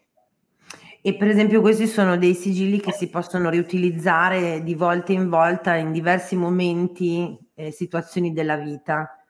E 1.02 1.16
per 1.16 1.28
esempio 1.28 1.60
questi 1.60 1.86
sono 1.86 2.18
dei 2.18 2.34
sigilli 2.34 2.78
che 2.78 2.92
si 2.92 3.08
possono 3.08 3.48
riutilizzare 3.48 4.62
di 4.62 4.74
volta 4.74 5.12
in 5.12 5.28
volta 5.28 5.74
in 5.76 5.92
diversi 5.92 6.36
momenti 6.36 7.38
e 7.54 7.70
situazioni 7.70 8.32
della 8.32 8.56
vita. 8.56 9.24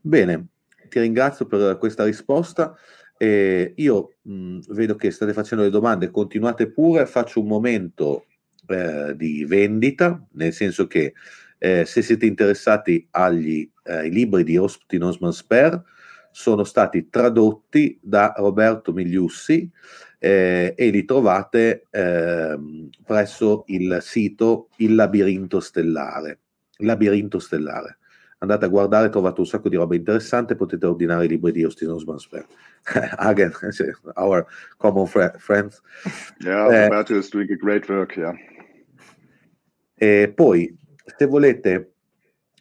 Bene, 0.00 0.46
ti 0.88 1.00
ringrazio 1.00 1.46
per 1.46 1.76
questa 1.76 2.04
risposta. 2.04 2.74
Eh, 3.18 3.74
io 3.76 4.14
mh, 4.22 4.60
vedo 4.68 4.94
che 4.96 5.10
state 5.10 5.32
facendo 5.32 5.64
le 5.64 5.70
domande, 5.70 6.10
continuate 6.10 6.70
pure, 6.70 7.04
faccio 7.04 7.40
un 7.40 7.48
momento 7.48 8.24
eh, 8.66 9.14
di 9.14 9.44
vendita, 9.44 10.24
nel 10.32 10.52
senso 10.54 10.86
che 10.86 11.12
eh, 11.58 11.84
se 11.84 12.00
siete 12.00 12.24
interessati 12.24 13.06
agli 13.10 13.68
eh, 13.84 14.08
libri 14.08 14.44
di 14.44 14.56
Osptin 14.56 15.02
Osman 15.02 15.32
Sper, 15.32 15.82
sono 16.30 16.64
stati 16.64 17.08
tradotti 17.08 17.98
da 18.00 18.32
Roberto 18.36 18.92
Migliussi 18.92 19.70
eh, 20.18 20.74
e 20.76 20.90
li 20.90 21.04
trovate 21.04 21.86
ehm, 21.90 22.88
presso 23.04 23.64
il 23.68 23.98
sito 24.00 24.68
Il 24.76 24.94
Labirinto 24.94 25.60
Stellare. 25.60 26.38
Labirinto 26.78 27.38
Stellare 27.38 27.98
andate 28.38 28.66
a 28.66 28.68
guardare, 28.68 29.08
trovate 29.08 29.40
un 29.40 29.46
sacco 29.46 29.68
di 29.68 29.76
roba 29.76 29.94
interessante, 29.94 30.56
potete 30.56 30.86
ordinare 30.86 31.24
i 31.24 31.28
libri 31.28 31.52
di 31.52 31.62
Austin 31.62 31.90
Osman 31.90 32.18
Spare. 32.18 32.46
Again, 33.16 33.52
our 34.14 34.46
common 34.76 35.06
fr- 35.06 35.36
friends. 35.38 35.80
Yeah, 36.40 36.68
eh, 36.68 36.88
Roberto 36.88 37.16
is 37.16 37.28
doing 37.30 37.50
a 37.50 37.56
great 37.56 37.88
work, 37.88 38.16
yeah. 38.16 38.34
E 39.94 40.32
poi, 40.34 40.76
se 41.16 41.26
volete 41.26 41.94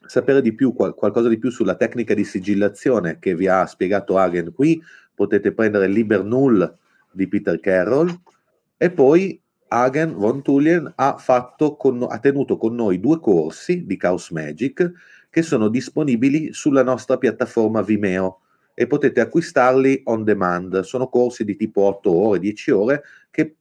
sapere 0.08 0.42
di 0.42 0.54
più, 0.54 0.74
qual- 0.74 0.96
qualcosa 0.96 1.30
di 1.30 1.38
più 1.38 1.50
sulla 1.50 1.76
tecnica 1.76 2.14
di 2.14 2.24
sigillazione 2.24 3.20
che 3.20 3.36
vi 3.36 3.48
ha 3.48 3.66
spiegato 3.66 4.18
Hagen 4.18 4.54
qui, 4.54 4.82
potete 5.14 5.52
prendere 5.52 5.88
Liber 5.88 6.24
Null 6.24 6.78
di 7.12 7.28
Peter 7.28 7.60
Carroll 7.60 8.14
e 8.78 8.92
poi 8.92 9.40
Hagen 9.70 10.14
von 10.16 10.42
Tulien 10.42 10.92
ha, 10.96 11.18
con, 11.78 12.06
ha 12.10 12.20
tenuto 12.20 12.58
con 12.58 12.76
noi 12.76 13.00
due 13.00 13.20
corsi 13.20 13.86
di 13.86 13.98
Chaos 13.98 14.30
Magic 14.32 14.92
che 15.30 15.42
sono 15.42 15.68
disponibili 15.68 16.54
sulla 16.54 16.84
nostra 16.84 17.18
piattaforma 17.18 17.82
Vimeo 17.82 18.42
e 18.74 18.88
potete 18.88 19.20
acquistarli 19.20 20.04
on 20.06 20.24
demand. 20.24 20.82
Sono 20.82 21.10
corsi 21.10 21.44
di 21.44 21.56
tipo 21.56 21.82
8 21.82 22.12
ore, 22.12 22.40
10 22.40 22.72
ore 22.72 23.04
che 23.32 23.56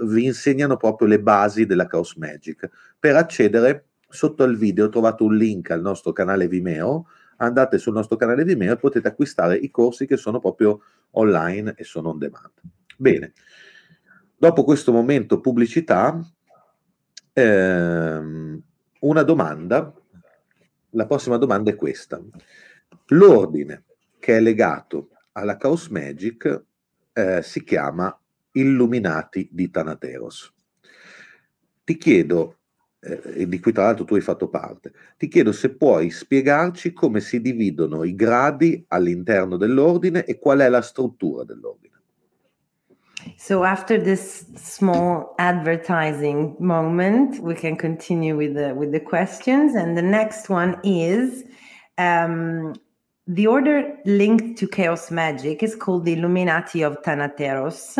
vi 0.00 0.24
insegnano 0.24 0.76
proprio 0.76 1.08
le 1.08 1.20
basi 1.20 1.66
della 1.66 1.86
Chaos 1.86 2.14
Magic. 2.16 2.68
Per 2.98 3.14
accedere 3.14 3.84
sotto 4.14 4.44
al 4.44 4.56
video 4.56 4.88
trovate 4.88 5.22
un 5.22 5.36
link 5.36 5.70
al 5.70 5.80
nostro 5.80 6.12
canale 6.12 6.46
Vimeo, 6.48 7.08
andate 7.38 7.78
sul 7.78 7.92
nostro 7.92 8.16
canale 8.16 8.44
Vimeo 8.44 8.72
e 8.72 8.76
potete 8.76 9.08
acquistare 9.08 9.56
i 9.56 9.70
corsi 9.70 10.06
che 10.06 10.16
sono 10.16 10.38
proprio 10.38 10.80
online 11.12 11.74
e 11.76 11.84
sono 11.84 12.10
on 12.10 12.18
demand. 12.18 12.52
Bene, 12.96 13.32
dopo 14.36 14.62
questo 14.64 14.92
momento 14.92 15.40
pubblicità, 15.40 16.18
ehm, 17.32 18.62
una 19.00 19.22
domanda 19.22 19.92
la 20.94 21.06
prossima 21.06 21.36
domanda 21.36 21.70
è 21.70 21.74
questa. 21.74 22.20
L'ordine 23.08 23.84
che 24.18 24.36
è 24.36 24.40
legato 24.40 25.10
alla 25.32 25.56
Chaos 25.56 25.88
Magic 25.88 26.64
eh, 27.12 27.42
si 27.42 27.64
chiama 27.64 28.16
Illuminati 28.52 29.48
di 29.50 29.70
Thanateros. 29.70 30.52
Ti 31.82 31.96
chiedo, 31.96 32.58
eh, 33.04 33.46
di 33.46 33.60
cui 33.60 33.72
tra 33.72 33.84
l'altro 33.84 34.04
tu 34.04 34.14
hai 34.14 34.20
fatto 34.20 34.48
parte, 34.48 34.92
ti 35.18 35.28
chiedo 35.28 35.52
se 35.52 35.74
puoi 35.74 36.10
spiegarci 36.10 36.92
come 36.92 37.20
si 37.20 37.40
dividono 37.40 38.04
i 38.04 38.14
gradi 38.14 38.84
all'interno 38.88 39.56
dell'ordine 39.56 40.24
e 40.24 40.38
qual 40.38 40.60
è 40.60 40.68
la 40.68 40.82
struttura 40.82 41.44
dell'ordine. 41.44 41.92
So 43.36 43.62
after 43.64 44.00
this 44.00 44.46
small 44.54 45.34
advertising 45.38 46.56
moment, 46.58 47.38
we 47.40 47.54
can 47.54 47.76
continue 47.76 48.36
with 48.36 48.54
the 48.54 48.72
with 48.74 48.92
the 48.92 49.00
questions. 49.00 49.74
And 49.74 49.96
the 49.96 50.02
next 50.02 50.50
one 50.50 50.78
is 50.82 51.44
um, 51.96 52.74
the 53.26 53.46
order 53.46 53.96
linked 54.04 54.58
to 54.58 54.68
chaos 54.68 55.10
magic 55.10 55.62
is 55.62 55.74
called 55.74 56.04
the 56.04 56.12
Illuminati 56.12 56.82
of 56.82 57.02
Thanateros. 57.02 57.96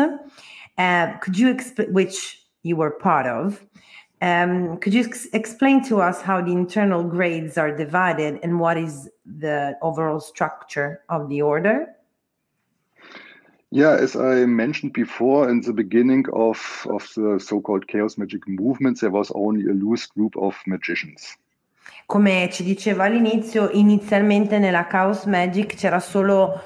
Uh, 0.77 1.17
could 1.19 1.37
you 1.37 1.49
explain 1.49 1.91
which 1.91 2.43
you 2.61 2.75
were 2.75 2.91
part 2.91 3.25
of? 3.25 3.65
Um, 4.21 4.77
could 4.77 4.93
you 4.93 5.03
ex- 5.03 5.27
explain 5.33 5.83
to 5.85 6.01
us 6.01 6.21
how 6.21 6.41
the 6.41 6.51
internal 6.51 7.03
grades 7.03 7.57
are 7.57 7.75
divided 7.75 8.39
and 8.43 8.59
what 8.59 8.77
is 8.77 9.09
the 9.25 9.77
overall 9.81 10.19
structure 10.19 11.01
of 11.09 11.29
the 11.29 11.41
order? 11.41 11.87
Yeah, 13.71 13.97
as 13.99 14.15
I 14.15 14.45
mentioned 14.45 14.93
before, 14.93 15.49
in 15.49 15.59
the 15.59 15.73
beginning 15.73 16.25
of, 16.31 16.87
of 16.89 17.05
the 17.15 17.39
so-called 17.39 17.87
chaos 17.87 18.17
magic 18.17 18.47
movements, 18.47 19.01
there 19.01 19.11
was 19.11 19.31
only 19.35 19.65
a 19.65 19.73
loose 19.73 20.05
group 20.05 20.37
of 20.37 20.55
magicians. 20.65 21.35
Come 22.05 22.49
ci 22.51 22.63
diceva 22.63 23.05
all'inizio, 23.05 23.69
inizialmente 23.71 24.59
nella 24.59 24.85
Chaos 24.87 25.25
Magic 25.25 25.75
c'era 25.75 25.99
solo 25.99 26.61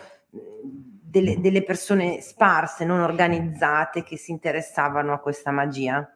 delle, 1.09 1.39
delle 1.39 1.63
persone 1.63 2.21
sparse, 2.21 2.85
non 2.85 2.99
organizzate, 2.99 4.03
che 4.03 4.17
si 4.17 4.31
interessavano 4.31 5.13
a 5.13 5.19
questa 5.19 5.51
magia. 5.51 6.07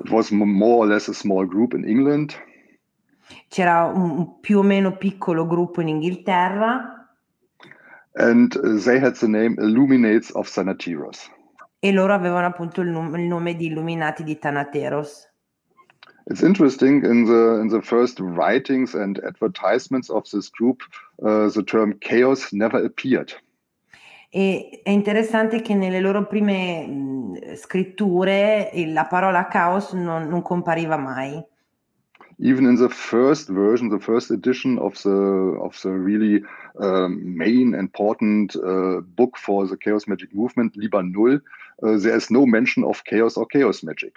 It 0.00 0.10
was 0.10 0.30
more 0.30 0.84
or 0.84 0.86
less 0.86 1.08
a 1.08 1.14
small 1.14 1.44
group 1.46 1.74
in 1.74 1.84
England. 1.84 2.34
C'era 3.48 3.84
un 3.86 4.40
più 4.40 4.58
o 4.58 4.62
meno 4.62 4.96
piccolo 4.96 5.46
gruppo 5.46 5.80
in 5.80 5.88
Inghilterra. 5.88 7.06
And 8.14 8.52
they 8.84 8.98
had 8.98 9.16
the 9.16 9.28
name 9.28 9.56
Illuminates 9.58 10.30
of 10.34 10.48
Thanateros. 10.48 11.30
E 11.80 11.92
loro 11.92 12.12
avevano 12.12 12.46
appunto 12.46 12.80
il, 12.80 12.88
num- 12.88 13.14
il 13.16 13.26
nome 13.26 13.54
di 13.54 13.66
Illuminati 13.66 14.24
di 14.24 14.38
Thanateros. 14.38 15.28
It's 16.30 16.42
interesting 16.42 17.04
in 17.04 17.24
the 17.24 17.58
in 17.60 17.68
the 17.68 17.80
first 17.80 18.20
writings 18.20 18.94
and 18.94 19.18
advertisements 19.24 20.10
of 20.10 20.28
this 20.30 20.50
group, 20.50 20.82
uh, 21.22 21.48
the 21.48 21.62
term 21.62 21.94
chaos 22.00 22.52
never 22.52 22.84
appeared. 22.84 23.32
E 24.30 24.80
è 24.82 24.90
interessante 24.90 25.62
che 25.62 25.74
nelle 25.74 26.00
loro 26.00 26.26
prime 26.26 26.86
mh, 26.86 27.54
scritture 27.54 28.70
la 28.86 29.06
parola 29.06 29.46
caos 29.46 29.92
non, 29.92 30.28
non 30.28 30.42
compariva 30.42 30.96
mai. 30.96 31.42
even 32.40 32.66
in 32.66 32.76
the 32.76 32.88
first 32.88 33.48
version, 33.48 33.88
the 33.88 33.98
first 33.98 34.30
edition 34.30 34.78
of 34.78 34.94
the 35.02 35.58
of 35.60 35.80
the 35.82 35.90
really 35.90 36.42
um, 36.78 37.36
main 37.36 37.74
important 37.74 38.54
uh, 38.56 39.00
book 39.16 39.36
for 39.36 39.66
the 39.66 39.76
chaos 39.76 40.06
magic 40.06 40.32
movement, 40.34 40.76
Liber 40.76 41.02
Null, 41.02 41.40
uh, 41.82 41.98
there 41.98 42.16
is 42.16 42.30
no 42.30 42.46
mention 42.46 42.84
of 42.84 43.02
chaos 43.04 43.36
or 43.36 43.46
chaos 43.46 43.82
magic. 43.82 44.14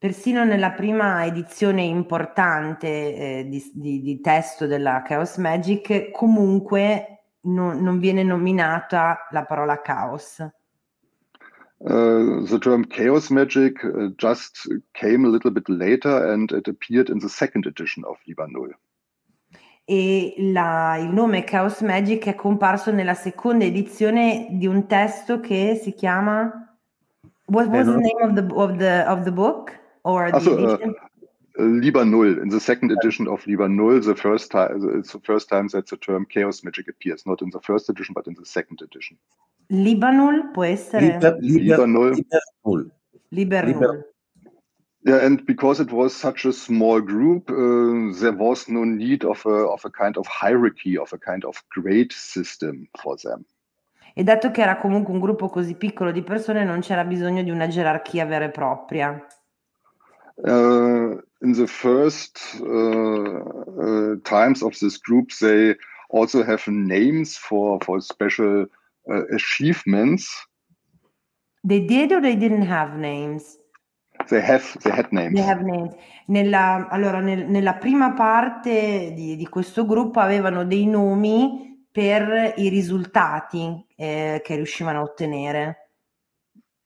Persino 0.00 0.44
nella 0.44 0.70
prima 0.70 1.26
edizione 1.26 1.82
importante 1.82 2.86
eh, 2.86 3.46
di, 3.48 3.60
di, 3.74 4.00
di, 4.00 4.20
testo 4.20 4.66
della 4.68 5.02
Chaos 5.02 5.38
Magic, 5.38 6.12
comunque 6.12 7.17
non, 7.48 7.82
non 7.82 7.98
viene 7.98 8.22
nominata 8.22 9.26
la 9.30 9.44
parola 9.44 9.80
caos. 9.80 10.38
Uh, 11.80 12.44
the 12.46 12.58
term 12.58 12.84
chaos 12.84 13.30
magic 13.30 13.84
uh, 13.84 14.08
just 14.16 14.66
came 14.94 15.24
a 15.24 15.28
little 15.28 15.50
bit 15.50 15.68
later 15.68 16.32
and 16.32 16.50
it 16.50 16.66
appeared 16.66 17.08
in 17.08 17.20
the 17.20 17.28
second 17.28 17.66
edition 17.66 18.04
of 18.04 18.16
Liber 18.26 18.48
Null. 18.48 18.74
E 19.84 20.34
la, 20.52 20.98
il 20.98 21.08
nome 21.08 21.44
Chaos 21.44 21.80
Magic 21.80 22.26
è 22.26 22.34
comparso 22.34 22.92
nella 22.92 23.14
seconda 23.14 23.64
edizione 23.64 24.48
di 24.50 24.66
un 24.66 24.86
testo 24.86 25.40
che 25.40 25.80
si 25.82 25.94
chiama 25.94 26.76
What 27.46 27.68
was 27.68 27.86
eh, 27.86 27.92
the 27.92 27.96
name 27.96 28.22
of 28.22 28.34
the, 28.34 28.54
of 28.54 28.76
the, 28.76 29.04
of 29.08 29.22
the 29.24 29.32
book? 29.32 29.78
Or 30.02 30.30
the 30.30 30.36
uh, 30.36 30.52
edition? 30.52 30.90
Uh, 30.90 31.07
Liber 31.58 32.04
Null. 32.04 32.40
In 32.40 32.48
the 32.48 32.60
second 32.60 32.92
edition 32.92 33.26
of 33.26 33.44
Liber 33.46 33.68
Null, 33.68 34.00
the 34.00 34.14
first 34.14 34.50
time 34.50 34.98
it's 34.98 35.12
the 35.12 35.20
first 35.20 35.48
time 35.48 35.68
that 35.68 35.88
the 35.88 35.96
term 35.96 36.24
chaos 36.26 36.62
magic 36.62 36.88
appears, 36.88 37.26
not 37.26 37.42
in 37.42 37.50
the 37.50 37.60
first 37.60 37.88
edition, 37.88 38.14
but 38.14 38.26
in 38.26 38.34
the 38.34 38.44
second 38.44 38.80
edition. 38.80 39.18
Libanul 39.70 40.50
può 40.52 40.64
essere 40.64 41.06
Liber, 41.06 41.36
Liber, 41.40 41.86
Null. 41.86 42.14
Liber 42.14 42.42
Null. 42.64 42.90
Liber 43.28 43.66
Null. 43.66 44.04
Yeah, 45.04 45.24
and 45.24 45.44
because 45.46 45.80
it 45.80 45.92
was 45.92 46.14
such 46.14 46.44
a 46.44 46.52
small 46.52 47.00
group, 47.00 47.50
uh, 47.50 48.12
there 48.20 48.32
was 48.32 48.68
no 48.68 48.84
need 48.84 49.24
of 49.24 49.44
a, 49.46 49.66
of 49.70 49.84
a 49.84 49.90
kind 49.90 50.16
of 50.16 50.26
hierarchy, 50.26 50.98
of 50.98 51.12
a 51.12 51.18
kind 51.18 51.44
of 51.44 51.62
grade 51.70 52.12
system 52.12 52.88
for 53.00 53.16
them. 53.16 53.44
E 54.14 54.24
dato 54.24 54.50
che 54.50 54.62
era 54.62 54.76
comunque 54.76 55.12
un 55.12 55.20
gruppo 55.20 55.48
così 55.48 55.76
piccolo 55.76 56.10
di 56.10 56.22
persone, 56.22 56.64
non 56.64 56.80
c'era 56.80 57.04
bisogno 57.04 57.42
di 57.42 57.50
una 57.50 57.68
gerarchia 57.68 58.26
vera 58.26 58.46
e 58.46 58.50
propria. 58.50 59.24
Uh, 60.46 61.16
in 61.42 61.52
the 61.52 61.66
first 61.66 62.38
uh, 62.60 62.64
uh, 62.64 64.14
times 64.24 64.62
of 64.62 64.78
this 64.78 64.96
group, 64.96 65.30
they 65.40 65.74
also 66.10 66.44
have 66.44 66.66
names 66.68 67.36
for, 67.36 67.78
for 67.84 68.00
special 68.00 68.66
achievements. 69.32 70.28
They 71.64 71.80
did 71.80 72.12
or 72.12 72.20
they 72.20 72.36
didn't 72.36 72.66
have 72.66 72.96
names? 72.96 73.56
They 74.28 74.40
have, 74.40 74.76
they 74.82 74.90
had 74.90 75.10
names. 75.12 75.34
They 75.34 75.42
have 75.42 75.62
names. 75.62 75.94
Nella, 76.26 76.88
allora, 76.90 77.20
nel, 77.20 77.46
nella 77.46 77.74
prima 77.74 78.12
parte 78.12 79.12
di, 79.14 79.36
di 79.36 79.48
questo 79.48 79.86
gruppo 79.86 80.20
avevano 80.20 80.64
dei 80.64 80.86
nomi 80.86 81.86
per 81.90 82.54
i 82.56 82.68
risultati 82.68 83.86
eh, 83.96 84.40
che 84.44 84.54
riuscivano 84.56 85.00
a 85.00 85.02
ottenere. 85.02 85.90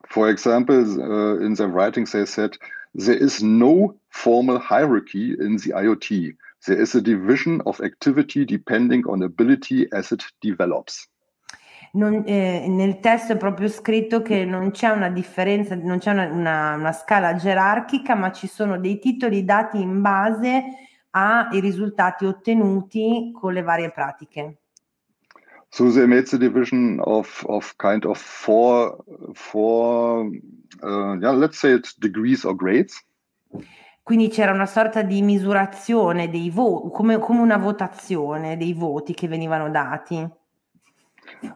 For 0.09 0.29
example, 0.29 0.77
uh, 0.77 1.43
in 1.43 1.55
their 1.55 1.69
writings 1.69 2.13
they 2.13 2.27
said 2.27 2.57
there 2.95 3.17
is 3.17 3.43
no 3.43 3.97
formal 4.09 4.59
hierarchy 4.59 5.35
in 5.39 5.57
the 5.57 5.71
IoT. 5.71 6.37
There 6.67 6.81
is 6.81 6.95
a 6.95 7.01
division 7.01 7.61
of 7.67 7.81
activity 7.81 8.45
depending 8.45 9.05
on 9.07 9.23
ability 9.23 9.87
as 9.93 10.13
it 10.13 10.23
develops. 10.41 11.09
Non, 11.95 12.23
eh, 12.25 12.67
nel 12.69 13.01
testo 13.01 13.35
è 13.35 13.37
proprio 13.37 13.69
scritto 13.69 14.23
che 14.23 14.47
non 14.47 14.71
c'è 14.71 14.89
una 14.89 15.11
differenza, 15.11 15.75
non 15.75 15.99
c'è 15.99 16.13
una, 16.13 16.27
una, 16.27 16.75
una 16.75 16.93
scala 16.93 17.35
gerarchica, 17.35 18.15
ma 18.15 18.33
ci 18.33 18.47
sono 18.47 18.79
dei 18.79 18.99
titoli 18.99 19.45
dati 19.45 19.79
in 19.79 20.01
base 20.01 20.65
ai 21.11 21.61
risultati 21.61 22.25
ottenuti 22.25 23.31
con 23.35 23.53
le 23.53 23.61
varie 23.61 23.91
pratiche. 23.91 24.62
So 25.73 25.91
they 25.91 26.07
made 26.07 26.27
the 26.27 26.37
division 26.37 27.01
of 27.01 27.47
of 27.49 27.75
kind 27.79 28.05
of 28.05 28.19
four 28.19 29.03
four 29.35 30.31
uh, 30.83 31.17
yeah 31.19 31.31
let's 31.31 31.59
say 31.59 31.73
it's 31.73 31.95
degrees 31.95 32.45
or 32.45 32.55
grades. 32.55 33.03
Quindi 34.03 34.29
c'era 34.29 34.53
una 34.53 34.67
sorta 34.67 35.03
di 35.03 35.23
misurazione 35.23 36.29
dei 36.29 36.51
voti, 36.51 36.91
come, 36.93 37.19
come, 37.19 37.41
una 37.41 37.57
votazione 37.57 38.57
dei 38.57 38.75
voti 38.75 39.15
che 39.15 39.29
venivano 39.29 39.71
dati. 39.71 40.29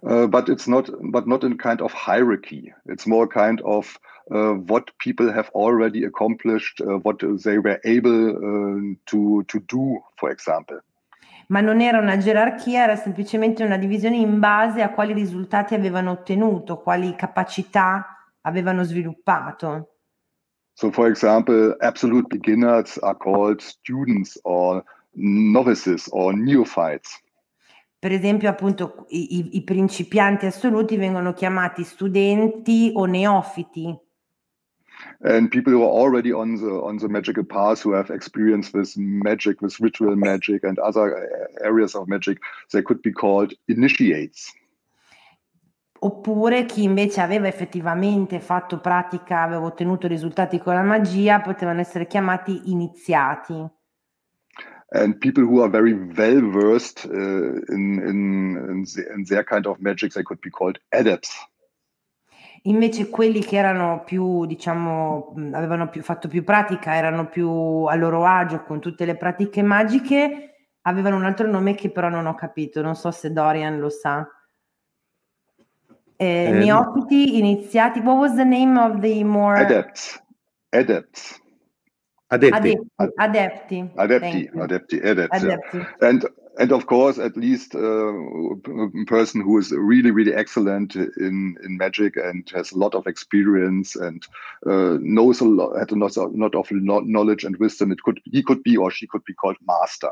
Uh, 0.02 0.26
but 0.28 0.48
it's 0.48 0.66
not, 0.66 0.88
but 1.10 1.26
not 1.26 1.42
in 1.42 1.56
kind 1.56 1.80
of 1.80 1.92
hierarchy. 1.92 2.72
It's 2.86 3.04
more 3.04 3.26
kind 3.26 3.60
of 3.64 3.98
uh, 4.30 4.52
what 4.52 4.92
people 4.98 5.30
have 5.30 5.50
already 5.54 6.04
accomplished, 6.04 6.80
uh, 6.80 7.00
what 7.02 7.18
they 7.42 7.58
were 7.58 7.80
able 7.84 8.30
uh, 8.30 8.94
to 9.06 9.42
to 9.48 9.60
do, 9.66 10.00
for 10.16 10.30
example 10.30 10.80
ma 11.48 11.60
non 11.60 11.80
era 11.80 11.98
una 11.98 12.16
gerarchia, 12.16 12.84
era 12.84 12.96
semplicemente 12.96 13.64
una 13.64 13.76
divisione 13.76 14.16
in 14.16 14.38
base 14.38 14.82
a 14.82 14.90
quali 14.90 15.12
risultati 15.12 15.74
avevano 15.74 16.12
ottenuto, 16.12 16.78
quali 16.78 17.14
capacità 17.14 18.28
avevano 18.42 18.82
sviluppato. 18.82 19.90
So, 20.72 20.90
for 20.90 21.08
example, 21.08 21.74
absolute 21.80 22.26
beginners 22.28 22.98
are 22.98 23.16
called 23.16 23.60
students 23.60 24.38
or 24.42 24.84
novices 25.12 26.06
or 26.10 26.34
neophytes. 26.34 27.22
Per 27.98 28.12
esempio, 28.12 28.48
appunto, 28.48 29.06
i, 29.08 29.56
i 29.56 29.64
principianti 29.64 30.46
assoluti 30.46 30.96
vengono 30.96 31.32
chiamati 31.32 31.82
studenti 31.82 32.92
o 32.94 33.06
neofiti 33.06 34.04
and 35.22 35.50
people 35.50 35.72
who 35.72 35.82
are 35.82 35.88
already 35.88 36.32
on 36.32 36.56
the 36.56 36.70
on 36.82 36.98
the 36.98 37.08
magical 37.08 37.44
path 37.44 37.82
who 37.82 37.92
have 37.92 38.10
experience 38.10 38.72
with 38.72 38.96
magic 38.96 39.60
with 39.60 39.78
ritual 39.80 40.16
magic 40.16 40.64
and 40.64 40.78
other 40.78 41.48
areas 41.62 41.94
of 41.94 42.08
magic 42.08 42.38
they 42.72 42.82
could 42.82 43.02
be 43.02 43.12
called 43.12 43.52
initiates. 43.68 44.52
Oppure 45.98 46.66
chi 46.66 46.82
invece 46.82 47.20
aveva 47.20 47.48
effettivamente 47.48 48.38
fatto 48.38 48.78
pratica 48.78 49.42
aveva 49.42 49.64
ottenuto 49.64 50.06
risultati 50.06 50.58
con 50.58 50.74
la 50.74 50.82
magia 50.82 51.40
potevano 51.40 51.80
essere 51.80 52.06
chiamati 52.06 52.70
iniziati. 52.70 53.70
And 54.92 55.18
people 55.18 55.42
who 55.42 55.62
are 55.62 55.68
very 55.68 55.94
well 55.94 56.40
versed 56.52 57.06
uh, 57.06 57.10
in, 57.10 57.98
in, 57.98 58.56
in, 58.68 58.84
the, 58.84 59.12
in 59.12 59.24
their 59.24 59.42
kind 59.42 59.66
of 59.66 59.80
magic 59.80 60.12
they 60.12 60.22
could 60.22 60.40
be 60.40 60.50
called 60.50 60.78
adepts 60.92 61.34
Invece 62.62 63.08
quelli 63.08 63.40
che 63.40 63.56
erano 63.56 64.02
più, 64.04 64.44
diciamo, 64.46 65.34
avevano 65.52 65.88
più, 65.88 66.02
fatto 66.02 66.28
più 66.28 66.42
pratica, 66.42 66.94
erano 66.94 67.28
più 67.28 67.48
a 67.84 67.94
loro 67.94 68.24
agio 68.24 68.62
con 68.62 68.80
tutte 68.80 69.04
le 69.04 69.16
pratiche 69.16 69.62
magiche, 69.62 70.68
avevano 70.82 71.16
un 71.16 71.24
altro 71.24 71.46
nome 71.46 71.74
che 71.74 71.90
però 71.90 72.08
non 72.08 72.26
ho 72.26 72.34
capito, 72.34 72.82
non 72.82 72.96
so 72.96 73.10
se 73.10 73.32
Dorian 73.32 73.78
lo 73.78 73.88
sa. 73.88 74.26
Eh, 76.16 76.44
eh, 76.44 76.50
neofiti, 76.50 77.38
iniziati, 77.38 78.00
what 78.00 78.16
was 78.16 78.34
the 78.34 78.44
name 78.44 78.78
of 78.78 79.00
the 79.00 79.22
more... 79.22 79.60
Adepts. 79.60 80.22
Adepts. 80.70 81.40
Adepti. 82.30 82.76
Adepti. 83.18 83.94
Adepti. 83.94 84.50
Adepti. 84.54 85.00
Adepti. 85.00 85.86
And 86.00 86.26
and 86.58 86.72
of 86.72 86.86
course, 86.86 87.18
at 87.18 87.36
least 87.36 87.74
uh, 87.74 87.80
a 87.80 89.04
person 89.06 89.42
who 89.42 89.58
is 89.58 89.72
really, 89.72 90.10
really 90.10 90.32
excellent 90.32 90.96
in, 90.96 91.56
in 91.62 91.76
magic 91.76 92.16
and 92.16 92.50
has 92.54 92.72
a 92.72 92.78
lot 92.78 92.94
of 92.94 93.06
experience 93.06 93.94
and 93.94 94.26
uh, 94.66 94.96
knows 95.00 95.40
a 95.40 95.44
lot, 95.44 95.78
had 95.78 95.90
a 95.90 95.94
lot, 95.94 96.16
of, 96.16 96.32
lot 96.34 96.54
of 96.54 96.66
knowledge 96.70 97.44
and 97.44 97.56
wisdom. 97.58 97.92
It 97.92 98.02
could 98.02 98.20
he 98.24 98.42
could 98.42 98.62
be 98.62 98.76
or 98.76 98.90
she 98.90 99.06
could 99.06 99.24
be 99.24 99.34
called 99.34 99.56
master. 99.66 100.10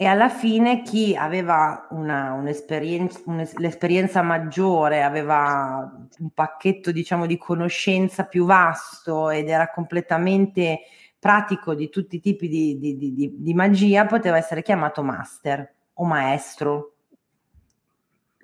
E 0.00 0.04
alla 0.04 0.28
fine 0.28 0.82
chi 0.82 1.16
aveva 1.16 1.88
una, 1.90 2.32
un'esperienza, 2.34 3.20
l'esperienza 3.56 4.22
maggiore, 4.22 5.02
aveva 5.02 6.06
un 6.18 6.30
pacchetto 6.32 6.92
diciamo 6.92 7.26
di 7.26 7.36
conoscenza 7.36 8.24
più 8.24 8.44
vasto 8.44 9.28
ed 9.28 9.48
era 9.48 9.72
completamente 9.72 10.82
pratico 11.18 11.74
di 11.74 11.88
tutti 11.88 12.16
i 12.16 12.20
tipi 12.20 12.48
di, 12.48 12.78
di, 12.78 12.96
di, 12.96 13.34
di 13.36 13.54
magia 13.54 14.06
poteva 14.06 14.36
essere 14.36 14.62
chiamato 14.62 15.02
master 15.02 15.74
o 15.94 16.04
maestro. 16.04 16.92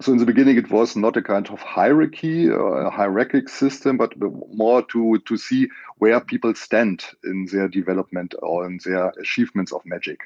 So 0.01 0.11
in 0.11 0.19
the 0.19 0.25
beginning, 0.25 0.59
it 0.59 0.71
was 0.71 0.97
not 0.97 1.17
a 1.17 1.23
kind 1.23 1.49
of 1.51 1.63
hierarchy, 1.63 2.51
uh, 2.51 2.57
a 2.57 2.91
hierarchic 2.91 3.49
system, 3.49 3.97
but 3.97 4.13
more 4.53 4.85
to 4.87 5.21
to 5.25 5.37
see 5.37 5.69
where 5.99 6.21
people 6.21 6.53
stand 6.55 7.05
in 7.23 7.47
their 7.47 7.69
development 7.69 8.35
or 8.43 8.67
in 8.67 8.79
their 8.85 9.13
achievements 9.21 9.73
of 9.73 9.83
magic. 9.85 10.19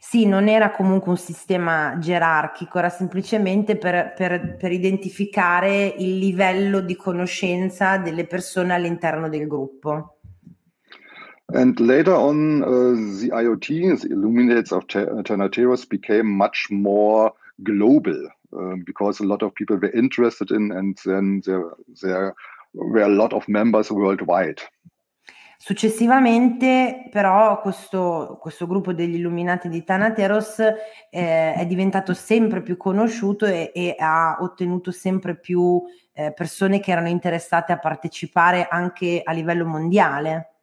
Sì, 0.00 0.26
non 0.26 0.48
era 0.48 0.70
comunque 0.70 1.10
un 1.10 1.18
sistema 1.18 1.98
gerarchico, 1.98 2.78
era 2.78 2.88
semplicemente 2.88 3.76
per, 3.76 4.14
per, 4.16 4.56
per 4.56 4.72
identificare 4.72 5.94
il 5.98 6.16
livello 6.16 6.80
di 6.80 6.96
conoscenza 6.96 7.98
delle 7.98 8.26
persone 8.26 8.72
all'interno 8.72 9.28
del 9.28 9.46
gruppo. 9.46 10.17
And 11.54 11.80
later 11.80 12.14
on, 12.14 12.62
uh, 12.62 13.20
the 13.20 13.30
IoT, 13.32 14.02
the 14.02 14.12
Illuminates 14.12 14.70
of 14.70 14.86
Ternateros 14.86 15.88
became 15.88 16.26
much 16.26 16.66
more 16.70 17.32
global 17.62 18.28
uh, 18.52 18.76
because 18.84 19.20
a 19.20 19.24
lot 19.24 19.42
of 19.42 19.54
people 19.54 19.76
were 19.76 19.90
interested 19.92 20.50
in, 20.50 20.72
and 20.72 20.98
then 21.06 21.40
there, 21.46 21.64
there 22.02 22.34
were 22.74 23.02
a 23.02 23.08
lot 23.08 23.32
of 23.32 23.48
members 23.48 23.90
worldwide. 23.90 24.60
Successivamente, 25.60 27.08
però, 27.10 27.60
questo, 27.60 28.38
questo, 28.40 28.66
gruppo 28.66 28.92
degli 28.92 29.16
illuminati 29.16 29.68
di 29.68 29.82
Thanateros 29.82 30.60
eh, 30.60 31.54
è 31.54 31.66
diventato 31.66 32.14
sempre 32.14 32.62
più 32.62 32.76
conosciuto 32.76 33.44
e, 33.44 33.72
e 33.74 33.96
ha 33.98 34.36
ottenuto 34.40 34.92
sempre 34.92 35.36
più 35.36 35.82
eh, 36.12 36.32
persone 36.32 36.78
che 36.78 36.92
erano 36.92 37.08
interessate 37.08 37.72
a 37.72 37.78
partecipare 37.78 38.68
anche 38.70 39.20
a 39.24 39.32
livello 39.32 39.66
mondiale. 39.66 40.57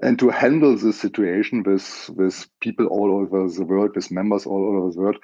And 0.00 0.18
to 0.18 0.28
handle 0.28 0.76
the 0.76 0.92
situation 0.92 1.62
with 1.64 2.10
with 2.14 2.46
people 2.60 2.86
all 2.86 3.12
over 3.12 3.48
the 3.48 3.64
world, 3.64 3.96
with 3.96 4.10
members 4.10 4.46
all 4.46 4.64
over 4.68 4.90
the 4.90 5.00
world, 5.00 5.16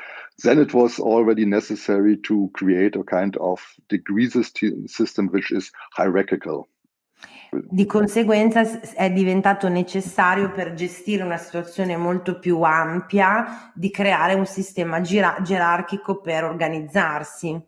then 0.43 0.59
it 0.59 0.75
was 0.75 0.99
already 0.99 1.45
necessary 1.45 2.17
to 2.17 2.51
create 2.55 2.97
a 2.97 3.05
kind 3.05 3.37
of 3.37 3.61
degree 3.89 4.29
system 4.29 5.29
which 5.29 5.53
is 5.53 5.71
hierarchical. 5.97 6.69
Di 7.71 7.87
conseguenza 7.87 8.81
è 8.95 9.13
diventato 9.13 9.69
necessario 9.69 10.51
per 10.51 10.75
gestire 10.75 11.23
una 11.23 11.37
situazione 11.37 11.97
molto 11.97 12.41
più 12.41 12.61
ampia 12.63 13.71
di 13.75 13.91
creare 13.91 14.35
un 14.35 14.45
sistema 14.45 15.01
gerarchico 15.01 16.21
per 16.21 16.43
organizzarsi. 16.43 17.63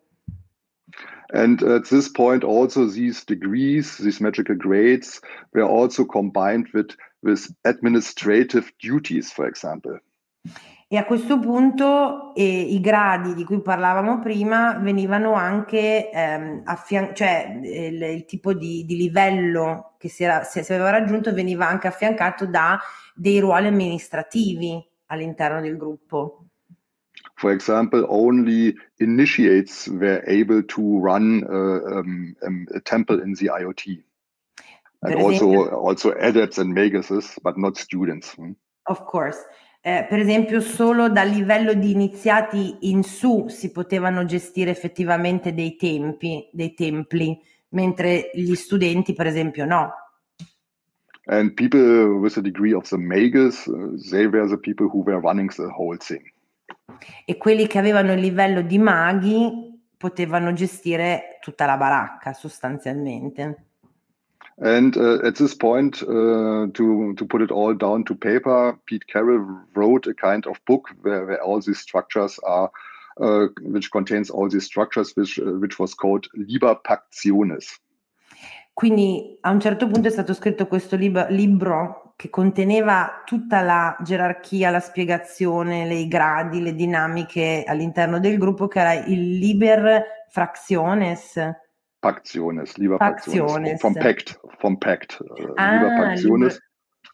And 1.32 1.62
at 1.62 1.88
this 1.88 2.08
point, 2.08 2.44
also 2.44 2.86
these 2.86 3.24
degrees, 3.24 3.98
these 3.98 4.20
magical 4.20 4.54
grades, 4.54 5.20
were 5.52 5.64
also 5.64 6.04
combined 6.04 6.68
with, 6.72 6.96
with 7.22 7.52
administrative 7.64 8.72
duties, 8.80 9.32
for 9.32 9.46
example. 9.46 9.98
E 10.88 10.96
a 10.96 11.04
questo 11.04 11.40
punto 11.40 12.32
eh, 12.36 12.44
i 12.44 12.80
gradi 12.80 13.34
di 13.34 13.42
cui 13.42 13.60
parlavamo 13.60 14.20
prima 14.20 14.78
venivano 14.78 15.32
anche 15.32 16.12
ehm, 16.12 16.62
affian- 16.64 17.12
cioè 17.12 17.58
il, 17.60 18.00
il 18.00 18.24
tipo 18.24 18.54
di, 18.54 18.84
di, 18.84 18.96
livello 18.96 19.94
che 19.98 20.08
si, 20.08 20.22
era, 20.22 20.44
si, 20.44 20.62
si 20.62 20.72
aveva 20.72 20.90
raggiunto 20.90 21.34
veniva 21.34 21.66
anche 21.66 21.88
affiancato 21.88 22.46
da 22.46 22.78
dei 23.16 23.40
ruoli 23.40 23.66
amministrativi 23.66 24.80
all'interno 25.06 25.60
del 25.60 25.76
gruppo. 25.76 26.45
For 27.36 27.52
example, 27.52 28.06
only 28.08 28.76
initiates 28.98 29.88
were 29.88 30.24
able 30.26 30.62
to 30.62 30.98
run 30.98 31.44
uh, 31.44 31.98
um, 31.98 32.34
um, 32.42 32.66
a 32.74 32.80
temple 32.80 33.20
in 33.20 33.34
the 33.34 33.50
IoT. 33.52 34.02
And 35.02 35.14
also, 35.16 35.68
also 35.68 36.12
adepts 36.12 36.56
and 36.56 36.74
maguses, 36.74 37.38
but 37.42 37.58
not 37.58 37.76
students. 37.76 38.32
Hmm? 38.32 38.52
Of 38.86 39.04
course. 39.04 39.36
Eh, 39.82 40.06
per 40.08 40.18
esempio, 40.18 40.60
solo 40.60 41.10
dal 41.10 41.28
livello 41.28 41.74
di 41.74 41.92
iniziati 41.92 42.90
in 42.90 43.04
su 43.04 43.46
si 43.48 43.70
potevano 43.70 44.24
gestire 44.24 44.70
effettivamente 44.70 45.52
dei 45.52 45.76
tempi, 45.76 46.48
dei 46.50 46.72
templi, 46.72 47.38
mentre 47.68 48.30
gli 48.32 48.54
studenti, 48.54 49.12
per 49.12 49.26
esempio, 49.26 49.66
no. 49.66 49.92
And 51.26 51.52
people 51.54 52.18
with 52.18 52.38
a 52.38 52.40
degree 52.40 52.72
of 52.72 52.88
the 52.88 52.96
magus, 52.96 53.66
uh, 53.66 53.94
they 54.10 54.26
were 54.26 54.48
the 54.48 54.56
people 54.56 54.88
who 54.88 55.02
were 55.04 55.20
running 55.20 55.50
the 55.50 55.68
whole 55.68 55.98
thing 55.98 56.22
e 57.24 57.36
quelli 57.36 57.66
che 57.66 57.78
avevano 57.78 58.12
il 58.12 58.20
livello 58.20 58.62
di 58.62 58.78
maghi 58.78 59.80
potevano 59.96 60.52
gestire 60.52 61.38
tutta 61.40 61.66
la 61.66 61.76
baracca 61.76 62.32
sostanzialmente. 62.32 63.64
And 64.58 64.96
uh, 64.96 65.20
at 65.22 65.34
this 65.34 65.54
point, 65.54 66.02
uh, 66.02 66.68
to, 66.72 67.14
to 67.14 67.26
put 67.26 67.42
it 67.42 67.50
all 67.50 67.74
down 67.74 68.04
to 68.04 68.14
paper, 68.14 68.78
Pete 68.86 69.06
Carroll 69.06 69.44
wrote 69.74 70.06
a 70.06 70.14
kind 70.14 70.46
of 70.46 70.58
book 70.64 70.88
where, 71.02 71.26
where 71.26 71.42
all 71.42 71.60
these 71.60 71.78
structures 71.78 72.38
are, 72.42 72.70
uh, 73.20 73.48
which 73.60 73.90
contains 73.90 74.30
all 74.30 74.48
these 74.48 74.64
structures, 74.64 75.14
which, 75.14 75.38
uh, 75.38 75.58
which 75.60 75.78
was 75.78 75.92
called 75.92 76.26
Liber 76.34 76.74
Pactiones. 76.84 77.78
Quindi 78.72 79.38
a 79.42 79.50
un 79.50 79.60
certo 79.60 79.88
punto 79.88 80.08
è 80.08 80.10
stato 80.10 80.32
scritto 80.34 80.66
questo 80.66 80.96
lib- 80.96 81.28
libro 81.30 82.05
che 82.16 82.30
conteneva 82.30 83.22
tutta 83.26 83.60
la 83.60 83.94
gerarchia, 84.02 84.70
la 84.70 84.80
spiegazione, 84.80 85.86
le, 85.86 85.96
i 85.96 86.08
gradi, 86.08 86.62
le 86.62 86.74
dinamiche 86.74 87.62
all'interno 87.66 88.18
del 88.18 88.38
gruppo, 88.38 88.68
che 88.68 88.80
era 88.80 88.94
il 88.94 89.36
Liber 89.36 90.02
Fractiones. 90.30 91.38
Pactiones, 91.98 92.76
Liber 92.78 92.96
Pactiones. 92.96 93.78
From 93.78 93.92
Pact, 93.92 94.40
from 94.58 94.76
Pact. 94.78 95.18
Uh, 95.20 95.52
ah, 95.56 95.72
Liber 95.72 95.98
Pactiones. 95.98 96.58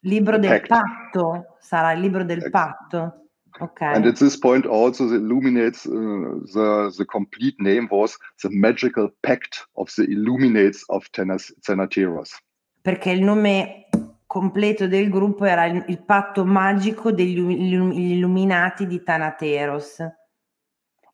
Libro, 0.04 0.36
libro 0.36 0.38
del 0.38 0.60
pact. 0.60 0.68
patto, 0.68 1.56
sarà 1.58 1.92
il 1.92 2.00
libro 2.00 2.24
del 2.24 2.48
patto. 2.50 3.16
Okay. 3.58 3.94
And 3.94 4.06
at 4.06 4.16
this 4.16 4.36
point, 4.36 4.64
also 4.66 5.06
the 5.06 5.16
illuminates 5.16 5.84
uh, 5.84 6.40
the 6.54 6.92
the 6.96 7.04
complete 7.04 7.54
name 7.58 7.86
was 7.90 8.16
the 8.42 8.48
magical 8.50 9.10
pact 9.20 9.66
of 9.74 9.92
the 9.94 10.04
illuminates 10.04 10.84
of 10.88 11.06
Tenateros. 11.10 12.40
Perché 12.80 13.10
il 13.10 13.22
nome 13.22 13.88
completo 14.32 14.86
del 14.86 15.10
gruppo 15.10 15.44
era 15.44 15.66
il, 15.66 15.84
il 15.88 16.02
patto 16.02 16.46
magico 16.46 17.12
degli 17.12 17.36
illuminati 17.36 18.86
di 18.86 19.02
Thanateros. 19.02 19.98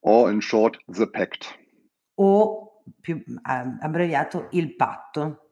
Or 0.02 0.30
in 0.30 0.40
short, 0.40 0.78
the 0.86 1.10
pact. 1.10 1.58
O 2.14 2.84
più 3.00 3.20
abbreviato 3.42 4.46
il 4.52 4.76
patto. 4.76 5.48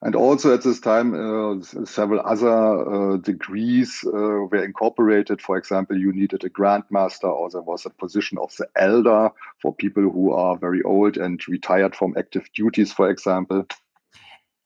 And 0.00 0.16
also 0.16 0.52
at 0.52 0.62
this 0.62 0.80
time, 0.80 1.14
uh, 1.14 1.62
several 1.84 2.20
other 2.24 2.48
uh, 2.50 3.16
degrees 3.18 4.02
uh, 4.04 4.48
were 4.50 4.64
incorporated. 4.64 5.40
For 5.40 5.56
example, 5.56 5.96
you 5.96 6.12
needed 6.12 6.42
a 6.42 6.50
grandmaster, 6.50 7.28
or 7.28 7.48
there 7.48 7.62
was 7.62 7.86
a 7.86 7.90
position 7.90 8.38
of 8.38 8.52
the 8.56 8.66
elder 8.74 9.30
for 9.62 9.72
people 9.72 10.02
who 10.02 10.32
are 10.32 10.58
very 10.58 10.82
old 10.82 11.16
and 11.16 11.40
retired 11.46 11.94
from 11.94 12.16
active 12.16 12.50
duties, 12.56 12.92
for 12.92 13.08
example. 13.08 13.64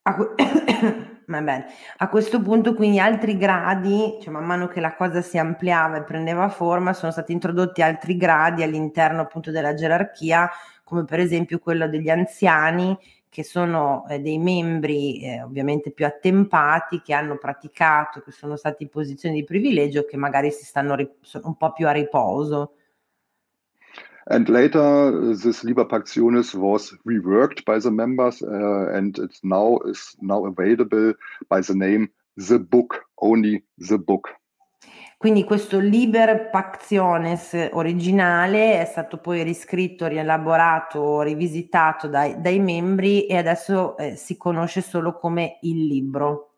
A, 0.07 0.13
a 1.97 2.09
questo 2.09 2.41
punto, 2.41 2.73
quindi, 2.73 2.99
altri 2.99 3.37
gradi, 3.37 4.17
cioè 4.21 4.33
man 4.33 4.45
mano 4.45 4.67
che 4.67 4.79
la 4.79 4.95
cosa 4.95 5.21
si 5.21 5.37
ampliava 5.37 5.97
e 5.97 6.03
prendeva 6.03 6.49
forma, 6.49 6.93
sono 6.93 7.11
stati 7.11 7.31
introdotti 7.31 7.81
altri 7.81 8.17
gradi 8.17 8.63
all'interno 8.63 9.21
appunto 9.21 9.51
della 9.51 9.73
gerarchia, 9.73 10.49
come 10.83 11.05
per 11.05 11.19
esempio 11.19 11.59
quello 11.59 11.87
degli 11.87 12.09
anziani 12.09 12.97
che 13.29 13.45
sono 13.45 14.05
eh, 14.09 14.19
dei 14.19 14.37
membri 14.37 15.21
eh, 15.23 15.41
ovviamente 15.41 15.91
più 15.91 16.05
attempati, 16.05 17.01
che 17.01 17.13
hanno 17.13 17.37
praticato, 17.37 18.19
che 18.19 18.31
sono 18.31 18.57
stati 18.57 18.83
in 18.83 18.89
posizioni 18.89 19.35
di 19.35 19.45
privilegio, 19.45 20.03
che 20.03 20.17
magari 20.17 20.51
si 20.51 20.65
stanno 20.65 20.95
ri- 20.95 21.09
un 21.43 21.55
po' 21.55 21.71
più 21.71 21.87
a 21.87 21.91
riposo. 21.91 22.73
And 24.27 24.47
later, 24.49 25.33
this 25.33 25.63
Liber 25.63 25.85
Pactionis 25.85 26.53
was 26.53 26.93
reworked 27.07 27.65
by 27.65 27.79
the 27.79 27.89
members, 27.89 28.41
uh, 28.43 28.91
and 28.93 29.17
it 29.17 29.39
now 29.43 29.79
is 29.85 30.15
now 30.21 30.45
available 30.45 31.13
by 31.49 31.61
the 31.61 31.73
name 31.73 32.09
The 32.37 32.59
Book, 32.59 33.01
only 33.17 33.63
The 33.79 33.97
Book. 33.97 34.29
Quindi 35.17 35.43
questo 35.43 35.77
Liber 35.79 36.49
Pactiones 36.49 37.69
originale 37.73 38.81
è 38.81 38.85
stato 38.85 39.19
poi 39.19 39.43
riscritto, 39.43 40.07
rielaborato, 40.07 41.21
rivisitato 41.21 42.07
dai, 42.07 42.41
dai 42.41 42.59
membri 42.59 43.27
e 43.27 43.37
adesso 43.37 43.97
eh, 43.97 44.15
si 44.15 44.35
conosce 44.35 44.81
solo 44.81 45.13
come 45.19 45.59
il 45.61 45.85
libro. 45.85 46.55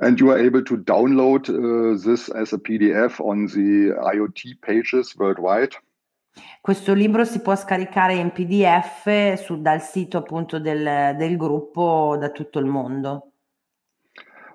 And 0.00 0.18
you 0.20 0.30
are 0.30 0.38
able 0.38 0.62
to 0.62 0.76
download 0.76 1.48
uh, 1.48 1.98
this 1.98 2.28
as 2.28 2.52
a 2.52 2.58
PDF 2.58 3.18
on 3.18 3.46
the 3.46 3.94
IoT 3.98 4.60
pages 4.60 5.16
worldwide. 5.16 5.74
Questo 6.60 6.92
libro 6.92 7.24
si 7.24 7.40
può 7.40 7.54
scaricare 7.56 8.14
in 8.14 8.30
PDF 8.30 9.34
su, 9.42 9.60
dal 9.60 9.80
sito 9.80 10.18
appunto 10.18 10.58
del, 10.58 11.16
del 11.16 11.36
gruppo 11.36 12.16
da 12.18 12.30
tutto 12.30 12.58
il 12.58 12.66
mondo. 12.66 13.32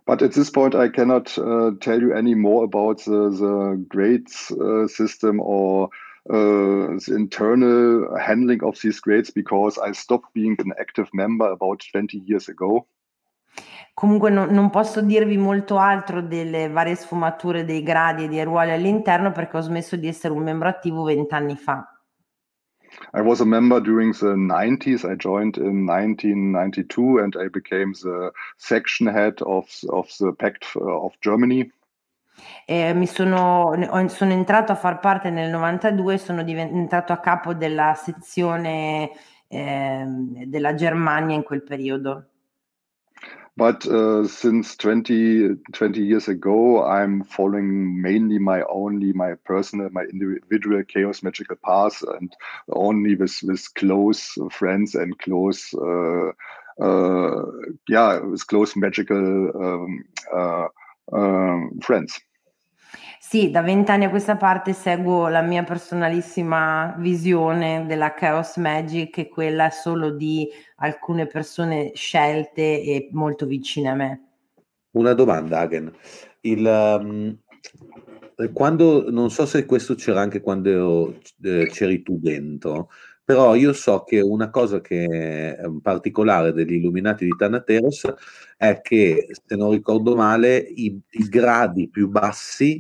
But 0.05 0.21
at 0.21 0.34
this 0.34 0.49
point, 0.49 0.75
I 0.75 0.89
cannot 0.89 1.38
uh, 1.38 1.77
tell 1.79 2.01
you 2.01 2.13
any 2.13 2.36
more 2.36 2.65
about 2.65 3.03
the, 3.05 3.29
the 3.29 3.86
grades 3.88 4.51
uh, 4.51 4.86
system 4.88 5.39
or 5.39 5.89
uh, 6.29 6.99
the 6.99 7.15
internal 7.15 8.17
handling 8.19 8.63
of 8.63 8.79
these 8.81 8.99
grades 8.99 9.31
because 9.31 9.77
I 9.77 9.93
stopped 9.93 10.34
being 10.34 10.57
an 10.59 10.73
active 10.77 11.07
member 11.13 11.49
about 11.49 11.84
20 11.91 12.17
years 12.25 12.49
ago. 12.49 12.86
Comunque 13.93 14.31
no, 14.31 14.45
non 14.45 14.69
posso 14.71 15.01
dirvi 15.01 15.37
molto 15.37 15.77
altro 15.77 16.21
delle 16.21 16.67
varie 16.67 16.95
sfumature 16.95 17.63
dei 17.63 17.83
gradi 17.83 18.23
e 18.23 18.27
dei 18.27 18.43
ruoli 18.43 18.71
all'interno 18.71 19.31
perché 19.31 19.57
ho 19.57 19.61
smesso 19.61 19.95
di 19.95 20.07
essere 20.07 20.33
un 20.33 20.43
membro 20.43 20.67
attivo 20.67 21.03
vent'anni 21.03 21.55
fa. 21.55 21.87
I 23.13 23.21
was 23.21 23.39
a 23.39 23.45
member 23.45 23.79
during 23.79 24.13
the 24.13 24.35
90s. 24.35 25.03
I 25.03 25.15
joined 25.15 25.57
in 25.57 25.83
1992 25.83 27.19
and 27.19 27.35
I 27.35 27.49
became 27.49 27.93
the 27.93 28.31
section 28.57 29.07
head 29.07 29.41
of, 29.41 29.67
of 29.89 30.09
the 30.17 30.33
Pact 30.33 30.75
of 30.75 31.15
Germany. 31.19 31.71
Eh, 32.65 32.93
mi 32.93 33.05
sono, 33.05 33.73
sono, 34.07 34.31
entrato 34.31 34.71
a 34.71 34.75
far 34.75 34.99
parte 34.99 35.29
nel 35.29 35.51
92 35.51 36.17
sono 36.17 36.43
diventato 36.43 37.13
a 37.13 37.19
capo 37.19 37.53
della 37.53 37.93
sezione 37.93 39.11
eh, 39.47 40.05
della 40.47 40.73
Germania 40.73 41.35
in 41.35 41.43
quel 41.43 41.63
periodo. 41.63 42.29
But 43.55 43.85
uh, 43.85 44.27
since 44.27 44.75
20, 44.77 45.55
20 45.73 46.01
years 46.01 46.27
ago, 46.27 46.83
I'm 46.85 47.23
following 47.23 48.01
mainly 48.01 48.39
my 48.39 48.63
only 48.63 49.13
my 49.13 49.35
personal, 49.45 49.89
my 49.91 50.03
individual 50.03 50.83
chaos 50.83 51.21
magical 51.21 51.55
path, 51.63 52.01
and 52.01 52.35
only 52.71 53.15
with 53.15 53.39
with 53.43 53.73
close 53.75 54.37
friends 54.51 54.95
and 54.95 55.17
close, 55.19 55.71
uh, 55.73 56.29
uh, 56.83 57.45
yeah, 57.87 58.19
with 58.19 58.45
close 58.47 58.75
magical 58.75 59.51
um, 59.55 60.03
uh, 60.35 60.67
um, 61.15 61.79
friends. 61.83 62.19
Sì, 63.34 63.49
da 63.49 63.63
vent'anni 63.63 64.03
a 64.05 64.11
questa 64.11 64.38
parte 64.38 64.73
seguo 64.73 65.27
la 65.27 65.41
mia 65.41 65.63
personalissima 65.63 66.93
visione 66.99 67.84
della 67.88 68.13
Chaos 68.13 68.57
Magic, 68.57 69.09
che 69.09 69.21
è 69.23 69.27
quella 69.27 69.71
solo 69.71 70.11
di 70.11 70.47
alcune 70.75 71.25
persone 71.25 71.93
scelte 71.95 72.61
e 72.61 73.09
molto 73.11 73.47
vicine 73.47 73.89
a 73.89 73.95
me. 73.95 74.21
Una 74.91 75.13
domanda, 75.13 75.61
Hagen. 75.61 75.91
Il, 76.41 76.63
um, 76.63 77.36
quando, 78.53 79.09
non 79.09 79.31
so 79.31 79.47
se 79.47 79.65
questo 79.65 79.95
c'era 79.95 80.21
anche 80.21 80.39
quando 80.39 81.17
eh, 81.41 81.65
c'eri 81.71 82.03
tu 82.03 82.19
dentro, 82.19 82.91
però 83.23 83.55
io 83.55 83.73
so 83.73 84.03
che 84.03 84.21
una 84.21 84.51
cosa 84.51 84.79
che 84.79 85.07
è 85.07 85.71
particolare 85.81 86.53
degli 86.53 86.73
illuminati 86.73 87.25
di 87.25 87.36
Thanateros 87.36 88.13
è 88.57 88.79
che, 88.81 89.25
se 89.31 89.55
non 89.55 89.71
ricordo 89.71 90.15
male, 90.15 90.55
i, 90.57 91.01
i 91.09 91.27
gradi 91.29 91.89
più 91.89 92.09
bassi 92.09 92.79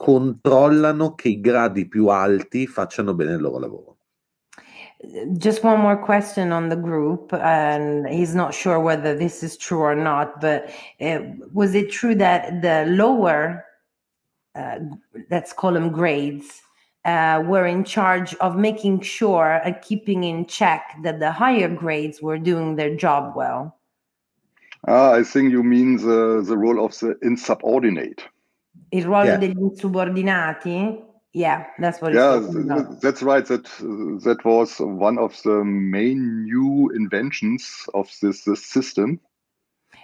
controllano 0.00 1.14
che 1.14 1.28
i 1.28 1.40
gradi 1.40 1.86
più 1.86 2.06
alti 2.06 2.66
facciano 2.66 3.12
bene 3.12 3.32
il 3.32 3.40
loro 3.42 3.58
lavoro. 3.58 3.96
just 5.32 5.62
one 5.62 5.78
more 5.78 5.96
question 5.96 6.52
on 6.52 6.68
the 6.68 6.76
group 6.76 7.32
and 7.32 8.06
he's 8.06 8.34
not 8.34 8.52
sure 8.52 8.78
whether 8.78 9.14
this 9.14 9.42
is 9.42 9.56
true 9.56 9.80
or 9.80 9.94
not 9.94 10.40
but 10.40 10.70
uh, 11.00 11.20
was 11.52 11.74
it 11.74 11.90
true 11.90 12.14
that 12.14 12.60
the 12.60 12.84
lower 12.86 13.64
uh, 14.54 14.78
let's 15.30 15.54
call 15.54 15.72
them 15.72 15.90
grades 15.90 16.60
uh, 17.06 17.42
were 17.46 17.66
in 17.66 17.82
charge 17.82 18.34
of 18.36 18.56
making 18.56 19.00
sure 19.00 19.60
and 19.64 19.80
keeping 19.80 20.24
in 20.24 20.44
check 20.44 20.82
that 21.02 21.18
the 21.18 21.32
higher 21.32 21.68
grades 21.68 22.20
were 22.20 22.38
doing 22.38 22.76
their 22.76 22.94
job 22.94 23.34
well 23.34 23.78
ah, 24.86 25.12
i 25.12 25.22
think 25.22 25.50
you 25.50 25.62
mean 25.62 25.96
the, 25.96 26.42
the 26.46 26.56
role 26.56 26.84
of 26.84 26.92
the 26.98 27.16
insubordinate 27.22 28.22
il 28.90 29.04
ruolo 29.04 29.24
yeah. 29.24 29.38
degli 29.38 29.58
insubordinati 29.58 31.08
yeah, 31.32 31.66
that's 31.78 32.00
what. 32.00 32.12
Yeah, 32.12 32.40
that's 33.00 33.22
right. 33.22 33.46
That 33.46 33.64
that 34.24 34.44
was 34.44 34.80
one 34.80 35.16
of 35.18 35.40
the 35.44 35.62
main 35.64 36.44
new 36.44 36.90
inventions 36.90 37.88
of 37.94 38.10
this, 38.20 38.44
this 38.44 38.64
system. 38.66 39.20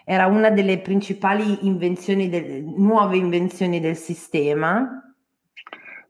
Era 0.05 0.26
una 0.26 0.51
delle 0.51 0.78
principali 0.78 1.66
invenzioni 1.66 2.28
del, 2.28 2.62
nuove 2.62 3.16
invenzioni 3.16 3.80
del 3.80 3.97
sistema. 3.97 5.03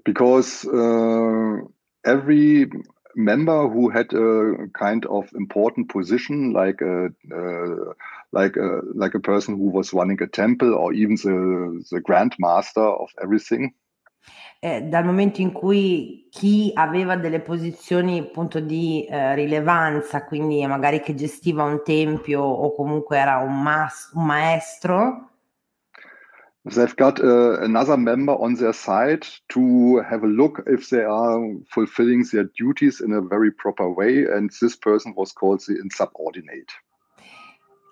Because 0.04 0.64
uh, 0.66 1.66
every 2.04 2.68
member 3.14 3.66
who 3.68 3.88
had 3.88 4.12
a 4.12 4.68
kind 4.72 5.06
of 5.06 5.32
important 5.34 5.88
position, 5.88 6.52
like 6.52 6.82
a 6.82 7.06
uh, 7.34 7.94
like 8.36 8.56
a 8.56 8.80
like 8.94 9.14
a 9.16 9.20
person 9.20 9.56
who 9.56 9.70
was 9.70 9.92
running 9.92 10.20
a 10.22 10.26
temple, 10.26 10.72
or 10.74 10.92
even 10.92 11.16
the 11.16 11.84
the 11.90 12.00
grandmaster 12.00 12.88
of 13.02 13.10
everything. 13.22 13.72
eh, 14.60 14.82
dal 14.82 15.04
momento 15.04 15.40
in 15.40 15.52
cui 15.52 16.28
chi 16.30 16.70
aveva 16.74 17.16
delle 17.16 17.40
posizioni 17.40 18.18
appunto 18.18 18.60
di 18.60 19.04
eh, 19.04 19.34
rilevanza, 19.34 20.24
quindi 20.24 20.66
magari 20.66 21.00
che 21.00 21.14
gestiva 21.14 21.62
un 21.64 21.82
tempio 21.84 22.42
o 22.42 22.74
comunque 22.74 23.18
era 23.18 23.38
un, 23.38 23.62
mas- 23.62 24.10
un 24.14 24.24
maestro, 24.24 25.30
they've 26.64 26.94
got 26.96 27.20
uh, 27.20 27.60
another 27.60 27.96
member 27.96 28.34
on 28.34 28.54
their 28.54 28.74
side 28.74 29.24
to 29.48 30.00
have 30.00 30.24
a 30.24 30.28
look 30.28 30.62
if 30.66 30.88
they 30.88 31.04
are 31.04 31.38
fulfilling 31.68 32.24
their 32.32 32.50
duties 32.54 33.00
in 33.00 33.12
a 33.12 33.20
very 33.20 33.52
proper 33.52 33.88
way, 33.88 34.24
and 34.24 34.50
this 34.60 34.76
person 34.76 35.12
was 35.14 35.32
called 35.32 35.60
the 35.66 35.78
insubordinate 35.80 36.72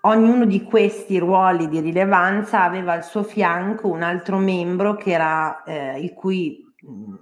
ognuno 0.07 0.45
di 0.45 0.63
questi 0.63 1.19
ruoli 1.19 1.69
di 1.69 1.81
rilevanza 1.81 2.63
aveva 2.63 2.93
al 2.93 3.05
suo 3.05 3.23
fianco 3.23 3.89
un 3.89 4.03
altro 4.03 4.39
membro 4.39 4.95
che 4.95 5.11
era 5.11 5.63
eh, 5.65 6.01
il 6.01 6.13
cui 6.13 6.65
mh, 6.81 7.15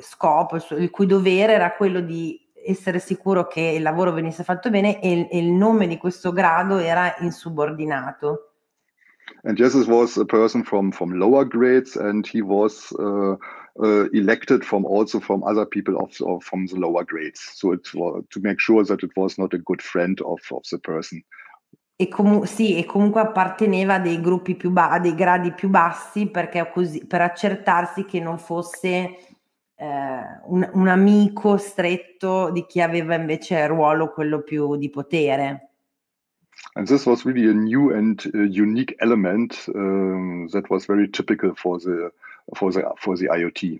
scopo, 0.00 0.56
il, 0.76 0.90
cui 0.90 1.06
dovere 1.06 1.52
era 1.52 1.72
quello 1.72 2.00
di 2.00 2.38
essere 2.64 2.98
sicuro 2.98 3.46
che 3.46 3.60
il 3.60 3.82
lavoro 3.82 4.12
venisse 4.12 4.44
fatto 4.44 4.70
bene 4.70 5.00
e, 5.00 5.28
e 5.30 5.38
il 5.38 5.50
nome 5.50 5.86
di 5.86 5.96
questo 5.96 6.32
grado 6.32 6.78
era 6.78 7.16
insubordinato. 7.20 8.46
And 9.44 9.56
Jesus 9.56 9.86
was 9.86 10.18
a 10.18 10.24
person 10.24 10.64
from, 10.64 10.90
from 10.90 11.12
lower 11.12 11.46
grades 11.46 11.96
and 11.96 12.26
he 12.26 12.42
was 12.42 12.92
uh, 12.98 13.36
uh, 13.80 14.08
elected 14.12 14.64
from 14.64 14.84
also 14.84 15.20
from 15.20 15.42
other 15.44 15.64
people 15.64 15.96
of, 15.96 16.10
of, 16.20 16.42
from 16.42 16.66
the 16.66 16.76
lower 16.76 17.04
grades. 17.04 17.40
So 17.54 17.72
it 17.72 17.88
was 17.94 18.24
to 18.30 18.40
make 18.40 18.60
sure 18.60 18.84
that 18.84 19.02
it 19.02 19.12
was 19.16 19.38
not 19.38 19.54
a 19.54 19.58
good 19.58 19.80
friend 19.80 20.20
of, 20.22 20.40
of 20.50 20.64
the 20.70 20.78
person. 20.78 21.22
E, 22.00 22.08
comu- 22.08 22.46
sì, 22.46 22.78
e 22.78 22.86
comunque 22.86 23.20
apparteneva 23.20 23.96
a 23.96 23.98
dei 23.98 24.22
gruppi 24.22 24.54
più 24.54 24.70
ba- 24.70 24.88
a 24.88 24.98
dei 24.98 25.14
gradi 25.14 25.52
più 25.52 25.68
bassi 25.68 26.28
perché 26.28 26.70
così, 26.72 27.04
per 27.06 27.20
accertarsi 27.20 28.06
che 28.06 28.20
non 28.20 28.38
fosse 28.38 29.18
eh, 29.76 29.86
un, 30.44 30.66
un, 30.72 30.88
amico 30.88 31.58
stretto 31.58 32.48
di 32.52 32.64
chi 32.64 32.80
aveva 32.80 33.16
invece 33.16 33.58
il 33.58 33.68
ruolo 33.68 34.14
quello 34.14 34.40
più 34.40 34.76
di 34.76 34.88
potere. 34.88 35.72
And 36.72 36.86
this 36.86 37.04
was 37.04 37.26
really 37.26 37.46
a 37.50 37.52
new 37.52 37.90
and 37.90 38.18
uh, 38.32 38.48
unique 38.48 38.94
element 39.00 39.68
um, 39.74 40.48
that 40.52 40.70
was 40.70 40.86
very 40.86 41.10
typical 41.10 41.52
for 41.54 41.78
the, 41.78 42.10
for 42.54 42.72
the, 42.72 42.82
for 42.96 43.18
the 43.18 43.26
IoT. 43.26 43.78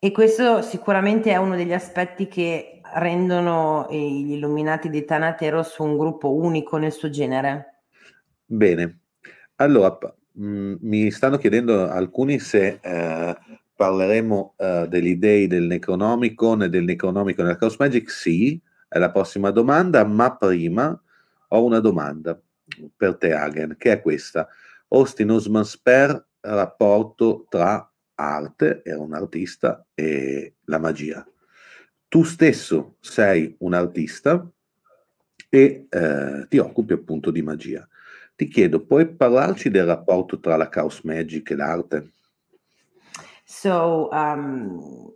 E 0.00 0.10
questo 0.10 0.62
sicuramente 0.62 1.30
è 1.30 1.36
uno 1.36 1.54
degli 1.54 1.72
aspetti 1.72 2.26
che 2.26 2.77
rendono 2.94 3.86
gli 3.90 4.32
illuminati 4.32 4.88
di 4.90 5.04
Thanateros 5.04 5.78
un 5.78 5.96
gruppo 5.96 6.34
unico 6.34 6.76
nel 6.76 6.92
suo 6.92 7.10
genere? 7.10 7.82
Bene, 8.44 9.00
allora 9.56 9.98
mh, 10.32 10.46
mm, 10.46 10.74
mi 10.80 11.10
stanno 11.10 11.36
chiedendo 11.36 11.88
alcuni 11.88 12.38
se 12.38 12.78
eh, 12.80 13.36
parleremo 13.74 14.54
eh, 14.56 14.86
degli 14.88 15.16
dei 15.16 15.46
del 15.46 15.64
Necronomicon 15.64 16.62
e 16.62 16.68
del 16.68 16.84
Necronomicon 16.84 17.44
nella 17.44 17.58
Chaos 17.58 17.76
Magic. 17.76 18.10
Sì, 18.10 18.60
è 18.88 18.98
la 18.98 19.10
prossima 19.10 19.50
domanda, 19.50 20.04
ma 20.04 20.36
prima 20.36 21.00
ho 21.48 21.64
una 21.64 21.80
domanda 21.80 22.40
per 22.96 23.16
te, 23.16 23.32
Hagen, 23.32 23.76
che 23.78 23.92
è 23.92 24.00
questa. 24.00 24.48
Austin 24.88 25.30
Osman 25.30 25.64
Sper, 25.64 26.26
rapporto 26.40 27.46
tra 27.48 27.90
arte, 28.14 28.82
era 28.84 29.00
un 29.00 29.14
artista, 29.14 29.86
e 29.94 30.54
la 30.64 30.78
magia 30.78 31.26
tu 32.08 32.22
stesso 32.22 32.96
sei 33.00 33.54
un 33.58 33.74
artista 33.74 34.46
e 35.48 35.86
eh, 35.88 36.46
ti 36.48 36.58
occupi 36.58 36.94
appunto 36.94 37.30
di 37.30 37.42
magia. 37.42 37.86
Ti 38.34 38.48
chiedo, 38.48 38.84
puoi 38.84 39.06
parlarci 39.08 39.70
del 39.70 39.86
rapporto 39.86 40.38
tra 40.38 40.56
la 40.56 40.68
Chaos 40.68 41.00
Magic 41.02 41.50
e 41.50 41.56
l'arte? 41.56 42.12
So, 43.44 44.08
um, 44.12 45.12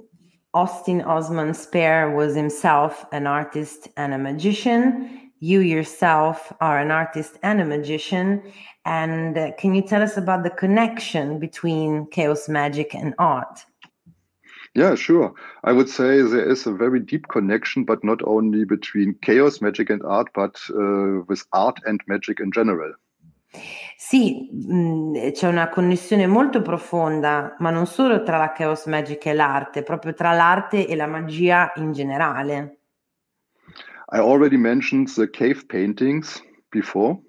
Austin 0.52 1.02
Osman 1.04 1.54
Spare 1.54 2.14
was 2.14 2.34
himself 2.34 3.06
an 3.12 3.26
artist 3.26 3.90
and 3.96 4.12
a 4.12 4.18
magician. 4.18 5.30
You 5.38 5.60
yourself 5.60 6.52
are 6.60 6.78
an 6.78 6.90
artist 6.90 7.38
and 7.42 7.60
a 7.60 7.64
magician. 7.64 8.42
And 8.84 9.36
uh, 9.36 9.52
can 9.56 9.74
you 9.74 9.82
tell 9.82 10.02
us 10.02 10.16
about 10.16 10.42
the 10.42 10.50
connection 10.50 11.38
between 11.38 12.06
chaos 12.10 12.48
magic 12.48 12.94
and 12.94 13.14
art? 13.18 13.64
Yeah, 14.74 14.94
sure. 14.94 15.34
I 15.64 15.72
would 15.72 15.88
say 15.88 16.22
there 16.22 16.50
is 16.50 16.66
a 16.66 16.72
very 16.72 16.98
deep 16.98 17.28
connection, 17.28 17.84
but 17.84 18.02
not 18.02 18.22
only 18.24 18.64
between 18.64 19.14
chaos, 19.20 19.60
magic, 19.60 19.90
and 19.90 20.02
art, 20.02 20.28
but 20.34 20.58
uh, 20.70 21.24
with 21.28 21.44
art 21.52 21.78
and 21.84 22.00
magic 22.06 22.40
in 22.40 22.50
general. 22.52 22.94
Sì, 23.98 24.48
mh, 24.50 24.74
mm, 24.74 25.30
c'è 25.32 25.46
una 25.46 25.68
connessione 25.68 26.26
molto 26.26 26.62
profonda, 26.62 27.54
ma 27.58 27.70
non 27.70 27.86
solo 27.86 28.22
tra 28.22 28.38
la 28.38 28.52
chaos 28.52 28.86
magic 28.86 29.26
e 29.26 29.34
l'arte, 29.34 29.82
proprio 29.82 30.14
tra 30.14 30.32
l'arte 30.32 30.86
e 30.86 30.96
la 30.96 31.06
magia 31.06 31.72
in 31.76 31.92
generale. 31.92 32.78
I 34.10 34.18
already 34.18 34.56
mentioned 34.56 35.08
the 35.14 35.28
cave 35.28 35.66
paintings 35.66 36.42
before. 36.70 37.20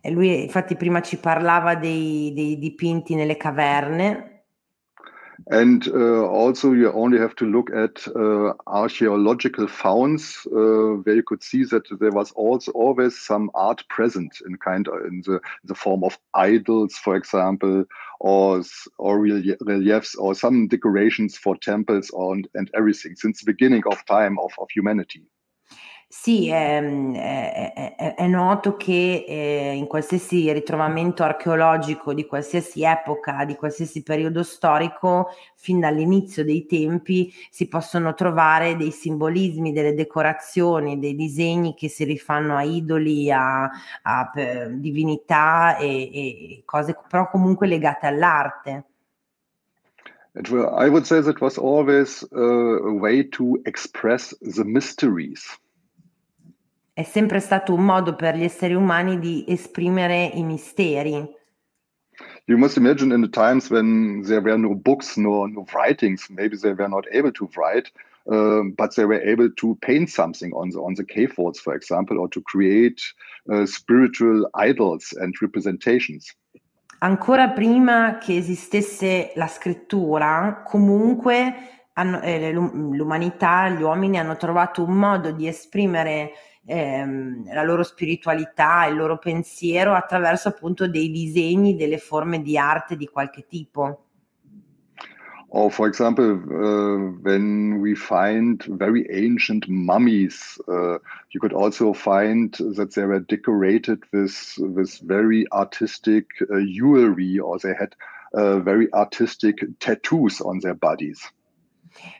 E 0.00 0.10
lui 0.10 0.42
infatti 0.42 0.76
prima 0.76 1.00
ci 1.00 1.18
parlava 1.18 1.76
dei, 1.76 2.32
dei 2.34 2.58
dipinti 2.58 3.14
nelle 3.14 3.36
caverne. 3.36 4.33
And 5.48 5.86
uh, 5.88 6.26
also, 6.26 6.72
you 6.72 6.92
only 6.92 7.18
have 7.18 7.34
to 7.36 7.44
look 7.44 7.70
at 7.70 8.06
uh, 8.08 8.54
archaeological 8.66 9.66
founds 9.68 10.46
uh, 10.46 11.00
where 11.02 11.16
you 11.16 11.22
could 11.22 11.42
see 11.42 11.64
that 11.64 11.84
there 12.00 12.12
was 12.12 12.30
also 12.32 12.72
always 12.72 13.18
some 13.18 13.50
art 13.54 13.84
present 13.88 14.38
in 14.46 14.56
kind 14.56 14.88
of 14.88 15.04
in 15.06 15.22
the, 15.26 15.40
the 15.64 15.74
form 15.74 16.04
of 16.04 16.18
idols, 16.34 16.94
for 16.94 17.16
example, 17.16 17.84
or 18.20 18.62
or 18.98 19.18
reliefs 19.20 20.14
or 20.14 20.34
some 20.34 20.68
decorations 20.68 21.36
for 21.36 21.56
temples 21.56 22.10
and, 22.16 22.48
and 22.54 22.70
everything 22.74 23.16
since 23.16 23.40
the 23.40 23.52
beginning 23.52 23.82
of 23.90 24.04
time 24.06 24.38
of, 24.38 24.52
of 24.58 24.68
humanity. 24.70 25.24
Sì, 26.16 26.48
è, 26.48 26.80
è, 26.80 27.94
è, 27.96 28.14
è 28.14 28.26
noto 28.28 28.76
che 28.76 29.26
eh, 29.28 29.74
in 29.74 29.86
qualsiasi 29.86 30.50
ritrovamento 30.52 31.22
archeologico 31.22 32.14
di 32.14 32.24
qualsiasi 32.24 32.82
epoca, 32.82 33.44
di 33.44 33.56
qualsiasi 33.56 34.02
periodo 34.02 34.42
storico, 34.42 35.28
fin 35.56 35.80
dall'inizio 35.80 36.42
dei 36.42 36.64
tempi 36.64 37.30
si 37.50 37.68
possono 37.68 38.14
trovare 38.14 38.76
dei 38.76 38.90
simbolismi, 38.90 39.72
delle 39.72 39.92
decorazioni, 39.92 40.98
dei 40.98 41.14
disegni 41.14 41.74
che 41.74 41.88
si 41.90 42.04
rifanno 42.04 42.56
a 42.56 42.62
idoli, 42.62 43.30
a, 43.30 43.68
a 44.02 44.30
divinità 44.70 45.76
e, 45.76 45.86
e, 45.86 46.62
cose 46.64 46.96
però 47.06 47.28
comunque 47.28 47.66
legate 47.66 48.06
all'arte. 48.06 48.84
I 50.36 50.88
would 50.88 51.04
say 51.04 51.20
that 51.20 51.40
was 51.40 51.58
always 51.58 52.26
uh, 52.32 52.86
a 52.86 52.92
way 52.92 53.28
to 53.30 53.60
express 53.64 54.34
the 54.40 54.64
mysteries 54.64 55.58
è 56.94 57.02
sempre 57.02 57.40
stato 57.40 57.74
un 57.74 57.84
modo 57.84 58.14
per 58.14 58.36
gli 58.36 58.44
esseri 58.44 58.72
umani 58.72 59.18
di 59.18 59.44
esprimere 59.46 60.30
i 60.32 60.42
misteri. 60.42 61.42
you 62.46 62.58
must 62.58 62.76
imagine 62.76 63.12
in 63.12 63.22
the 63.22 63.28
times 63.28 63.70
when 63.70 64.22
there 64.22 64.40
were 64.40 64.58
no 64.58 64.74
books, 64.74 65.16
no, 65.16 65.46
no 65.46 65.66
writings, 65.74 66.28
maybe 66.30 66.56
they 66.56 66.72
were 66.72 66.88
not 66.88 67.04
able 67.12 67.32
to 67.32 67.48
write, 67.56 67.90
um, 68.30 68.72
but 68.76 68.94
they 68.94 69.04
were 69.04 69.20
able 69.20 69.50
to 69.50 69.76
paint 69.80 70.10
something 70.10 70.52
on 70.52 70.70
the, 70.70 70.78
on 70.78 70.94
the 70.94 71.04
cave 71.04 71.32
walls, 71.36 71.58
for 71.58 71.74
example, 71.74 72.18
or 72.18 72.28
to 72.28 72.40
create 72.42 73.00
uh, 73.50 73.66
spiritual 73.66 74.48
idols 74.54 75.12
and 75.20 75.34
representations. 75.40 76.32
Ancora 77.00 77.50
prima 77.50 78.18
che 78.18 78.36
esistesse 78.36 79.32
la 79.34 79.46
scrittura, 79.46 80.62
comunque 80.64 81.54
hanno, 81.94 82.22
eh, 82.22 82.50
l'umanità, 82.52 83.68
gli 83.68 83.82
uomini 83.82 84.18
hanno 84.18 84.36
trovato 84.36 84.82
un 84.82 84.94
modo 84.94 85.30
di 85.30 85.46
esprimere 85.46 86.32
ehm, 86.66 87.52
la 87.52 87.62
loro 87.62 87.82
spiritualità, 87.82 88.86
il 88.86 88.96
loro 88.96 89.18
pensiero 89.18 89.92
attraverso 89.92 90.48
appunto 90.48 90.88
dei 90.88 91.10
disegni, 91.10 91.76
delle 91.76 91.98
forme 91.98 92.42
di 92.42 92.58
arte 92.58 92.96
di 92.96 93.06
qualche 93.06 93.46
tipo. 93.46 94.04
Or, 95.54 95.70
for 95.70 95.86
example, 95.86 96.32
uh, 96.32 97.12
when 97.22 97.80
we 97.80 97.94
find 97.94 98.60
very 98.64 99.06
ancient 99.08 99.68
mummies, 99.68 100.58
uh, 100.66 100.98
you 101.30 101.38
could 101.38 101.52
also 101.52 101.92
find 101.92 102.52
that 102.74 102.94
they 102.94 103.04
were 103.04 103.20
decorated 103.20 104.02
with 104.12 104.58
with 104.58 104.98
very 104.98 105.46
artistic 105.52 106.26
uh, 106.50 106.58
jewelry, 106.58 107.38
or 107.38 107.60
they 107.60 107.72
had 107.72 107.94
uh, 108.32 108.58
very 108.58 108.92
artistic 108.92 109.60
tattoos 109.78 110.40
on 110.40 110.58
their 110.58 110.74
bodies. 110.74 111.22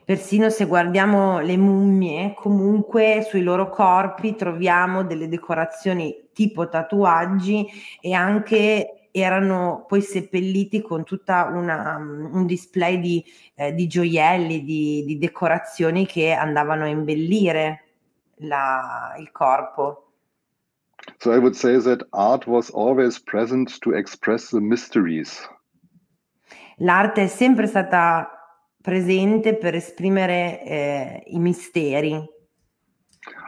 Persino 0.05 0.51
se 0.51 0.67
guardiamo 0.67 1.41
le 1.41 1.57
mummie, 1.57 2.35
comunque 2.35 3.27
sui 3.29 3.43
loro 3.43 3.71
corpi 3.71 4.35
troviamo 4.35 5.03
delle 5.03 5.29
decorazioni 5.29 6.29
tipo 6.33 6.69
tatuaggi 6.69 7.67
e 8.01 8.13
anche 8.13 9.09
erano 9.11 9.85
poi 9.87 10.03
seppelliti 10.03 10.83
con 10.83 11.05
tutta 11.05 11.45
una, 11.45 11.97
un 11.97 12.47
display 12.47 12.99
di, 12.99 13.25
eh, 13.55 13.73
di 13.73 13.87
gioielli, 13.87 14.65
di, 14.65 15.05
di, 15.07 15.19
decorazioni 15.19 16.05
che 16.05 16.33
andavano 16.33 16.83
a 16.83 16.89
imbellire 16.89 17.85
la, 18.39 19.15
il 19.19 19.31
corpo. 19.31 20.11
So 21.19 21.33
I 21.33 21.39
would 21.39 21.55
say 21.55 21.79
that 21.81 22.07
art 22.11 22.47
was 22.47 22.71
always 22.71 23.21
present 23.21 23.79
to 23.81 23.93
express 23.93 24.51
the 24.51 24.61
mysteries. 24.61 25.49
L'arte 26.79 27.23
è 27.23 27.27
sempre 27.29 27.69
stata 27.69 28.34
presente 28.85 29.57
per 29.57 29.75
esprimere 29.75 30.63
eh, 30.63 31.23
i 31.29 31.39
misteri. 31.39 32.23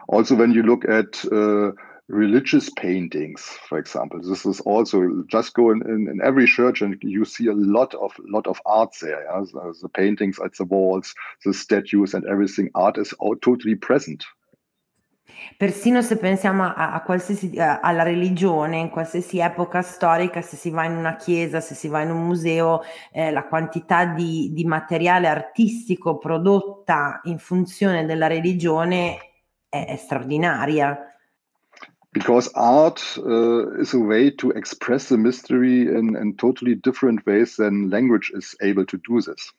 Also, 0.06 0.34
when 0.34 0.50
you 0.50 0.62
look 0.62 0.88
at 0.88 1.28
uh, 1.30 1.72
religious 2.08 2.70
paintings, 2.70 3.42
for 3.68 3.76
example, 3.76 4.18
this 4.22 4.46
is 4.46 4.60
also 4.60 5.24
just 5.28 5.52
go 5.52 5.72
in, 5.72 5.82
in, 5.82 6.08
in, 6.08 6.20
every 6.24 6.46
church 6.46 6.80
and 6.80 6.96
you 7.02 7.26
see 7.26 7.48
a 7.48 7.52
lot 7.52 7.92
of 7.94 8.12
lot 8.26 8.46
of 8.46 8.58
art 8.64 8.96
there. 9.02 9.24
Yeah? 9.24 9.44
The, 9.52 9.74
the 9.82 9.88
paintings 9.90 10.38
at 10.38 10.54
the 10.54 10.64
walls, 10.64 11.14
the 11.44 11.52
statues, 11.52 12.14
and 12.14 12.24
everything. 12.24 12.70
Art 12.74 12.96
is 12.96 13.12
all 13.18 13.36
totally 13.36 13.74
present. 13.74 14.24
Persino 15.56 16.02
se 16.02 16.16
pensiamo 16.16 16.64
a, 16.64 16.92
a 16.92 17.02
qualsiasi, 17.02 17.58
a, 17.58 17.80
alla 17.80 18.02
religione, 18.02 18.78
in 18.78 18.90
qualsiasi 18.90 19.38
epoca 19.38 19.82
storica, 19.82 20.40
se 20.42 20.56
si 20.56 20.70
va 20.70 20.84
in 20.84 20.96
una 20.96 21.16
chiesa, 21.16 21.60
se 21.60 21.74
si 21.74 21.88
va 21.88 22.02
in 22.02 22.10
un 22.10 22.24
museo, 22.24 22.82
eh, 23.12 23.30
la 23.30 23.44
quantità 23.46 24.04
di, 24.04 24.50
di 24.52 24.64
materiale 24.64 25.28
artistico 25.28 26.18
prodotta 26.18 27.20
in 27.24 27.38
funzione 27.38 28.04
della 28.06 28.26
religione 28.26 29.18
è, 29.68 29.86
è 29.86 29.96
straordinaria. 29.96 30.98
Because 32.10 32.50
art 32.54 33.20
uh, 33.22 33.78
is 33.78 33.92
a 33.92 33.98
way 33.98 34.34
to 34.36 34.50
express 34.52 35.08
the 35.08 35.18
mystery 35.18 35.82
in, 35.82 36.16
in 36.16 36.34
totally 36.36 36.74
different 36.80 37.22
ways 37.26 37.56
than 37.56 37.90
language 37.90 38.32
is 38.34 38.56
able 38.60 38.84
to 38.86 38.96
do 39.06 39.20
this. 39.20 39.52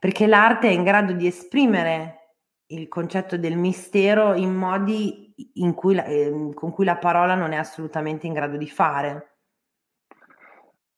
Perché 0.00 0.26
l'arte 0.26 0.68
è 0.68 0.72
in 0.72 0.82
grado 0.82 1.12
di 1.12 1.26
esprimere 1.28 2.25
il 2.68 2.88
concetto 2.88 3.36
del 3.36 3.56
mistero 3.56 4.34
in 4.34 4.54
modi 4.54 5.32
in 5.54 5.74
cui 5.74 5.94
la, 5.94 6.04
eh, 6.04 6.50
con 6.54 6.70
cui 6.72 6.84
la 6.84 6.96
parola 6.96 7.34
non 7.34 7.52
è 7.52 7.56
assolutamente 7.56 8.26
in 8.26 8.32
grado 8.32 8.56
di 8.56 8.68
fare. 8.68 9.30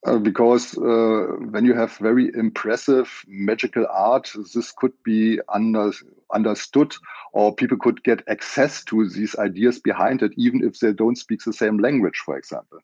Uh, 0.01 0.17
because 0.17 0.77
uh, 0.77 1.35
when 1.51 1.65
you 1.65 1.75
have 1.75 1.91
very 1.99 2.31
impressive 2.33 3.09
magical 3.27 3.85
art, 3.87 4.31
this 4.53 4.71
could 4.71 4.93
be 5.03 5.41
under, 5.49 5.91
understood, 6.33 6.95
or 7.33 7.53
people 7.53 7.77
could 7.77 8.01
get 8.03 8.23
access 8.29 8.81
to 8.85 9.09
these 9.09 9.35
ideas 9.37 9.77
behind 9.77 10.21
it, 10.21 10.31
even 10.37 10.63
if 10.63 10.79
they 10.79 10.93
don't 10.93 11.17
speak 11.17 11.43
the 11.43 11.51
same 11.51 11.79
language, 11.79 12.21
for 12.23 12.37
example. 12.37 12.79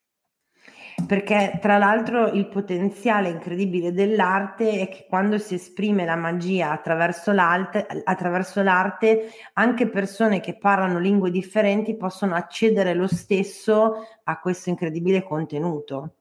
Perché 1.05 1.59
tra 1.61 1.77
l'altro 1.77 2.27
il 2.27 2.47
potenziale 2.47 3.29
incredibile 3.29 3.91
dell'arte 3.91 4.79
è 4.79 4.89
che 4.89 5.05
quando 5.07 5.37
si 5.37 5.55
esprime 5.55 6.05
la 6.05 6.15
magia 6.15 6.71
attraverso 6.71 7.31
l'arte, 7.31 7.85
attraverso 8.03 8.63
l'arte, 8.63 9.29
anche 9.53 9.87
persone 9.87 10.39
che 10.39 10.57
parlano 10.57 10.97
lingue 10.99 11.31
differenti 11.31 11.95
possono 11.95 12.33
accedere 12.35 12.93
lo 12.93 13.07
stesso 13.07 14.05
a 14.23 14.39
questo 14.39 14.69
incredibile 14.69 15.23
contenuto. 15.23 16.13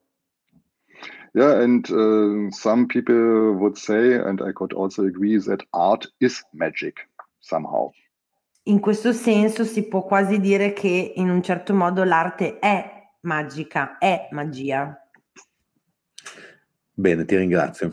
Yeah, 1.33 1.61
and 1.61 1.89
uh, 1.89 2.49
some 2.51 2.85
people 2.85 3.55
would 3.55 3.75
say, 3.75 4.13
and 4.13 4.39
I 4.39 4.53
could 4.53 4.71
also 4.71 5.03
agree, 5.05 5.37
that 5.39 5.65
art 5.71 6.13
is 6.19 6.41
magic 6.51 7.09
somehow. 7.39 7.91
In 8.67 8.79
questo 8.79 9.11
senso 9.11 9.63
si 9.63 9.87
può 9.87 10.03
quasi 10.03 10.39
dire 10.39 10.73
che 10.73 11.13
in 11.15 11.29
un 11.29 11.43
certo 11.43 11.73
modo 11.75 12.03
l'arte 12.03 12.57
è 12.57 12.94
magica, 13.25 13.97
è 13.97 14.29
magia. 14.31 14.97
Bene, 16.93 17.25
ti 17.25 17.35
ringrazio. 17.35 17.91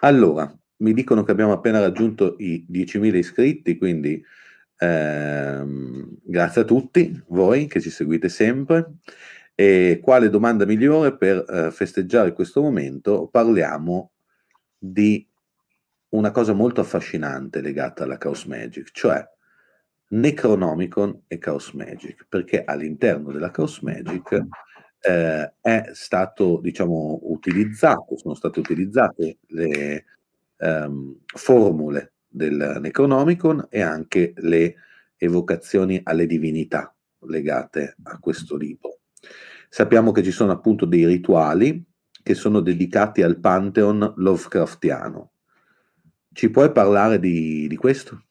Allora, 0.00 0.50
mi 0.76 0.94
dicono 0.94 1.22
che 1.22 1.30
abbiamo 1.30 1.52
appena 1.52 1.80
raggiunto 1.80 2.36
i 2.38 2.66
10.000 2.70 3.14
iscritti, 3.16 3.76
quindi 3.76 4.24
ehm, 4.78 6.18
grazie 6.22 6.62
a 6.62 6.64
tutti 6.64 7.22
voi 7.28 7.66
che 7.66 7.80
ci 7.80 7.90
seguite 7.90 8.28
sempre. 8.28 8.94
E 9.54 9.98
quale 10.00 10.30
domanda 10.30 10.64
migliore 10.64 11.16
per 11.16 11.44
eh, 11.48 11.70
festeggiare 11.72 12.32
questo 12.32 12.62
momento? 12.62 13.26
Parliamo 13.26 14.12
di 14.78 15.26
una 16.10 16.30
cosa 16.30 16.52
molto 16.52 16.80
affascinante 16.80 17.60
legata 17.60 18.04
alla 18.04 18.18
Chaos 18.18 18.44
Magic, 18.44 18.90
cioè 18.92 19.28
Necronomicon 20.08 21.22
e 21.26 21.38
Chaos 21.38 21.72
Magic, 21.72 22.26
perché 22.28 22.64
all'interno 22.64 23.30
della 23.30 23.50
Chaos 23.50 23.80
Magic 23.80 24.46
eh, 25.00 25.52
è 25.60 25.90
stato, 25.92 26.60
diciamo, 26.62 27.20
utilizzato, 27.24 28.16
sono 28.16 28.34
state 28.34 28.58
utilizzate 28.58 29.38
le 29.48 30.04
ehm, 30.56 31.18
formule 31.26 32.12
del 32.26 32.78
Necronomicon 32.80 33.66
e 33.70 33.80
anche 33.80 34.32
le 34.36 34.74
evocazioni 35.16 36.00
alle 36.02 36.26
divinità 36.26 36.94
legate 37.20 37.96
a 38.04 38.18
questo 38.18 38.56
libro. 38.56 39.00
Sappiamo 39.68 40.12
che 40.12 40.22
ci 40.22 40.30
sono 40.30 40.52
appunto 40.52 40.86
dei 40.86 41.04
rituali 41.04 41.84
che 42.22 42.34
sono 42.34 42.60
dedicati 42.60 43.22
al 43.22 43.38
Pantheon 43.38 44.14
Lovecraftiano. 44.16 45.32
Ci 46.32 46.50
puoi 46.50 46.72
parlare 46.72 47.18
di, 47.18 47.66
di 47.66 47.76
questo? 47.76 48.27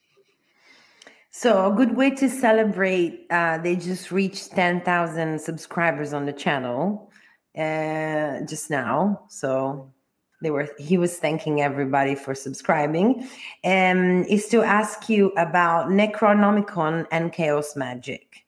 So, 1.39 1.71
a 1.71 1.75
good 1.75 1.95
way 1.95 2.09
to 2.15 2.29
celebrate, 2.31 3.27
uh, 3.29 3.59
they 3.59 3.75
just 3.75 4.11
reached 4.11 4.55
10,000 4.55 5.39
subscribers 5.39 6.11
on 6.11 6.25
the 6.25 6.33
channel 6.33 7.11
uh, 7.55 8.41
just 8.41 8.71
now. 8.71 9.21
So, 9.29 9.93
they 10.41 10.49
were 10.49 10.67
he 10.79 10.97
was 10.97 11.19
thanking 11.19 11.61
everybody 11.61 12.15
for 12.15 12.33
subscribing. 12.33 13.29
Um, 13.63 14.23
is 14.23 14.47
to 14.47 14.63
ask 14.63 15.09
you 15.09 15.27
about 15.37 15.89
necronomicon 15.89 17.05
and 17.11 17.31
chaos 17.31 17.75
magic. 17.75 18.43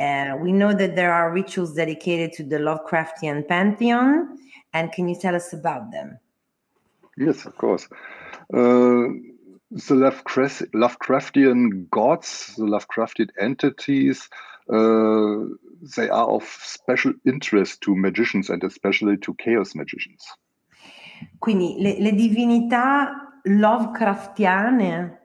Uh, 0.00 0.36
we 0.40 0.50
know 0.50 0.74
that 0.74 0.96
there 0.96 1.12
are 1.12 1.32
rituals 1.32 1.74
dedicated 1.74 2.32
to 2.32 2.42
the 2.42 2.56
lovecraftian 2.56 3.46
pantheon. 3.46 4.36
And 4.72 4.90
can 4.90 5.06
you 5.08 5.14
tell 5.14 5.36
us 5.36 5.52
about 5.52 5.92
them? 5.92 6.18
Yes 7.16 7.46
of 7.46 7.56
course. 7.56 7.86
Uh, 8.52 9.35
the 9.76 9.94
Lovecraftian 10.72 11.88
gods, 11.90 12.54
the 12.56 12.64
Lovecraftian 12.64 13.28
entities, 13.38 14.28
uh, 14.70 15.44
they 15.96 16.08
are 16.08 16.28
of 16.28 16.44
special 16.44 17.12
interest 17.24 17.82
to 17.82 17.94
magicians 17.94 18.48
and 18.48 18.64
especially 18.64 19.16
to 19.18 19.34
chaos 19.34 19.74
magicians. 19.74 20.24
Quindi 21.38 21.76
le, 21.78 22.00
le 22.00 22.12
divinità 22.12 23.40
Lovecraftiane 23.44 25.20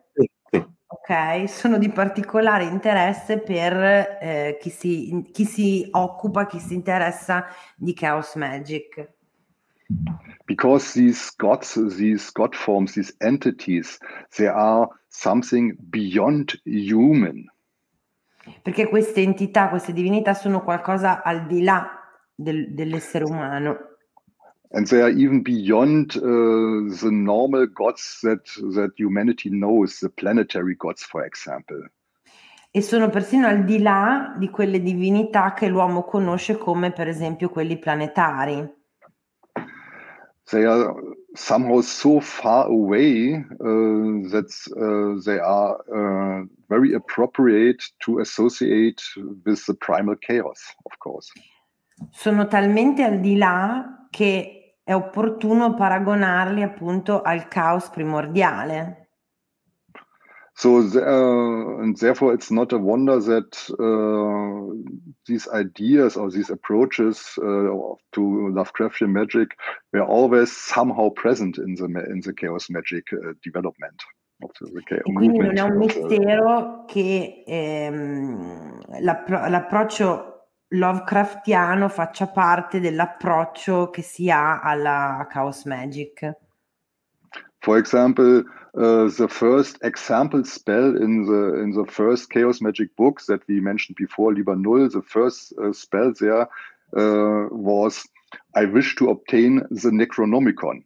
ok, 0.91 1.49
sono 1.49 1.77
di 1.77 1.89
particolare 1.89 2.65
interesse 2.65 3.39
per 3.39 3.73
eh, 4.21 4.57
chi, 4.59 4.69
si, 4.69 5.29
chi 5.31 5.45
si 5.45 5.87
occupa, 5.91 6.45
chi 6.45 6.59
si 6.59 6.73
interessa 6.73 7.45
di 7.75 7.93
chaos 7.93 8.35
magic. 8.35 9.09
Because 10.51 10.93
these 10.93 11.31
gods, 11.37 11.75
these 11.97 12.29
god 12.31 12.55
forms, 12.55 12.93
these 12.93 13.13
entities, 13.21 13.97
they 14.37 14.47
are 14.47 14.87
something 15.09 15.77
beyond 15.89 16.59
human. 16.65 17.45
Perché 18.61 18.87
queste 18.87 19.21
entità, 19.21 19.69
queste 19.69 19.93
divinità 19.93 20.33
sono 20.33 20.63
qualcosa 20.63 21.21
al 21.23 21.45
di 21.45 21.61
là 21.61 21.87
del, 22.35 22.73
dell'essere 22.73 23.23
umano. 23.23 23.89
and 24.73 24.87
they 24.87 25.01
are 25.01 25.09
even 25.09 25.41
beyond 25.41 26.15
uh, 26.15 26.21
the 27.01 27.09
normal 27.11 27.67
gods 27.67 28.19
that 28.21 28.45
that 28.73 28.91
humanity 28.97 29.49
knows, 29.49 29.99
the 29.99 30.09
planetary 30.09 30.75
gods, 30.75 31.03
for 31.03 31.25
example. 31.25 31.89
E 32.73 32.81
sono 32.81 33.09
persino 33.09 33.47
al 33.47 33.65
di 33.65 33.81
là 33.81 34.33
di 34.37 34.49
quelle 34.49 34.81
divinità 34.81 35.53
che 35.53 35.67
l'uomo 35.67 36.03
conosce 36.03 36.57
come 36.57 36.93
per 36.93 37.09
esempio 37.09 37.49
quelli 37.49 37.77
planetari. 37.77 38.79
They 40.51 40.65
are 40.65 40.93
somehow 41.33 41.81
so 41.81 42.19
far 42.19 42.67
away 42.67 43.35
uh, 43.35 44.29
that 44.31 44.51
uh, 44.75 45.23
they 45.23 45.39
are 45.39 45.79
uh, 45.87 46.45
very 46.67 46.93
appropriate 46.93 47.81
to 48.05 48.19
associate 48.19 49.01
with 49.45 49.65
the 49.65 49.73
primal 49.73 50.15
chaos, 50.17 50.59
of 50.85 50.97
course. 50.99 51.31
Sono 52.11 52.47
talmente 52.47 53.03
al 53.03 53.19
di 53.19 53.37
là 53.37 54.07
che 54.09 54.77
è 54.83 54.93
opportuno 54.93 55.73
paragonarli 55.73 56.63
appunto 56.63 57.21
al 57.21 57.47
caos 57.47 57.89
primordiale. 57.89 59.00
So, 60.61 60.77
uh, 60.77 61.81
and 61.81 61.97
therefore, 61.97 62.35
it's 62.35 62.51
not 62.51 62.71
a 62.71 62.77
wonder 62.77 63.19
that 63.19 63.57
uh, 63.79 64.75
these 65.25 65.47
ideas 65.47 66.15
or 66.15 66.29
these 66.29 66.51
approaches 66.51 67.33
uh, 67.39 67.95
to 68.11 68.21
Lovecraftian 68.21 69.09
magic 69.09 69.57
were 69.91 70.03
always 70.03 70.55
somehow 70.55 71.09
present 71.09 71.57
in 71.57 71.73
the 71.73 71.85
in 71.85 72.21
the 72.23 72.31
chaos 72.33 72.69
magic 72.69 73.05
uh, 73.11 73.33
development. 73.43 74.03
The 74.39 75.01
quindi 75.03 75.39
non 75.39 75.57
è 75.57 75.61
un 75.61 75.77
mistero 75.77 76.85
che 76.85 77.43
ehm, 77.47 79.01
l'approccio 79.01 80.31
Lovecraftiano 80.67 81.89
faccia 81.89 82.27
parte 82.27 82.79
dell'approccio 82.79 83.89
che 83.89 84.03
si 84.03 84.29
ha 84.29 84.61
alla 84.61 85.25
Chaos 85.27 85.65
Magic. 85.65 86.31
For 87.61 87.77
example, 87.77 88.43
uh, 88.75 89.07
the 89.09 89.27
first 89.29 89.77
example 89.83 90.43
spell 90.43 90.97
in 90.97 91.25
the 91.25 91.61
in 91.61 91.71
the 91.71 91.85
first 91.85 92.29
Chaos 92.31 92.59
Magic 92.59 92.95
books 92.95 93.27
that 93.27 93.41
we 93.47 93.59
mentioned 93.59 93.97
before, 93.97 94.33
Liber 94.33 94.55
Null, 94.55 94.89
the 94.89 95.01
first 95.01 95.53
uh, 95.59 95.71
spell 95.71 96.11
there 96.19 96.49
uh, 96.97 97.47
was 97.51 98.07
I 98.55 98.65
wish 98.65 98.95
to 98.95 99.09
obtain 99.09 99.61
the 99.69 99.91
Necronomicon. 99.91 100.83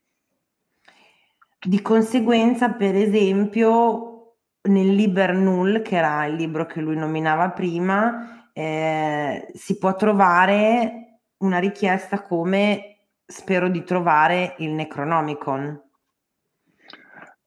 Di 1.59 1.81
conseguenza, 1.81 2.69
per 2.69 2.95
esempio, 2.95 4.35
nel 4.63 4.93
Liber 4.93 5.33
Null, 5.33 5.81
che 5.81 5.95
era 5.95 6.25
il 6.25 6.35
libro 6.35 6.65
che 6.65 6.81
lui 6.81 6.95
nominava 6.95 7.49
prima, 7.49 8.49
eh, 8.53 9.47
si 9.53 9.77
può 9.77 9.95
trovare 9.95 11.21
una 11.37 11.57
richiesta 11.57 12.21
come 12.21 12.97
spero 13.25 13.69
di 13.69 13.83
trovare 13.83 14.55
il 14.59 14.71
Necronomicon. 14.71 15.81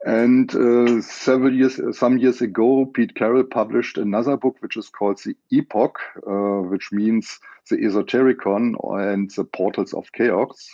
And 0.05 0.55
uh, 0.55 1.03
several 1.03 1.53
years, 1.53 1.81
some 1.99 2.19
years 2.19 2.41
ago, 2.41 2.87
Pete 2.87 3.15
Carroll 3.15 3.45
published 3.45 3.99
another 3.99 4.37
book 4.37 4.57
which 4.61 4.77
is 4.77 4.89
called 4.89 5.21
The 5.25 5.35
Epoch, 5.51 5.99
uh, 6.27 6.63
which 6.69 6.93
means 6.93 7.39
the 7.69 7.77
Esotericon 7.77 8.75
and 9.01 9.31
the 9.31 9.45
Portals 9.45 9.93
of 9.93 10.11
Chaos. 10.13 10.69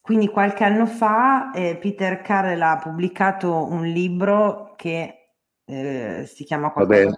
Quindi 0.00 0.28
qualche 0.28 0.64
anno 0.64 0.86
fa 0.86 1.50
eh, 1.52 1.78
Peter 1.80 2.20
Carroll 2.20 2.60
ha 2.60 2.78
pubblicato 2.78 3.64
un 3.64 3.86
libro 3.86 4.74
che 4.76 5.30
eh, 5.64 6.24
si 6.26 6.44
chiama 6.44 6.70
qualcosa 6.70 7.14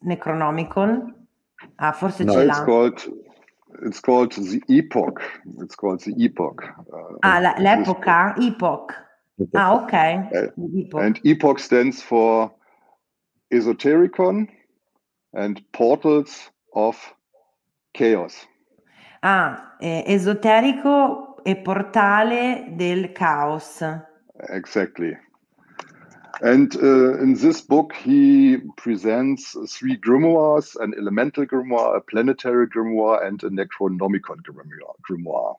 Necronomicon? 0.00 1.26
Ah, 1.76 1.92
forse 1.92 2.24
no, 2.24 2.32
ce 2.32 2.44
it's 2.44 2.64
called, 2.64 2.98
it's 3.84 4.00
called 4.00 4.32
the 4.32 4.60
Epoch. 4.66 5.20
It's 5.60 5.76
called 5.76 6.02
the 6.02 6.12
Epoch. 6.16 6.62
Uh, 6.90 7.18
ah, 7.20 7.38
la, 7.38 7.54
l'epoca? 7.58 8.34
Epoch. 8.36 9.10
Ah, 9.54 9.74
ok. 9.74 9.92
epoch. 10.76 11.02
And 11.02 11.20
Epoch 11.24 11.58
stands 11.58 12.02
for 12.02 12.52
Esotericon 13.52 14.48
and 15.32 15.60
Portals 15.72 16.50
of 16.74 16.96
Chaos. 17.94 18.46
Ah, 19.22 19.76
eh, 19.80 20.04
esoterico 20.06 21.36
e 21.44 21.56
portale 21.56 22.74
del 22.76 23.12
caos. 23.12 23.82
Exactly. 24.48 25.16
And 26.40 26.74
uh, 26.74 27.18
in 27.20 27.34
this 27.34 27.60
book, 27.60 27.92
he 27.94 28.58
presents 28.76 29.54
three 29.68 29.96
grimoires 29.96 30.74
an 30.80 30.92
elemental 30.98 31.46
grimoire, 31.46 31.96
a 31.96 32.00
planetary 32.00 32.66
grimoire, 32.66 33.24
and 33.24 33.40
a 33.44 33.50
Necronomicon 33.50 34.38
grimoire. 35.08 35.54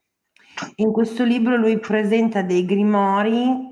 In 0.76 0.92
questo 0.92 1.24
libro 1.24 1.56
lui 1.58 1.80
presenta 1.80 2.42
dei 2.42 2.66
grimori 2.66 3.72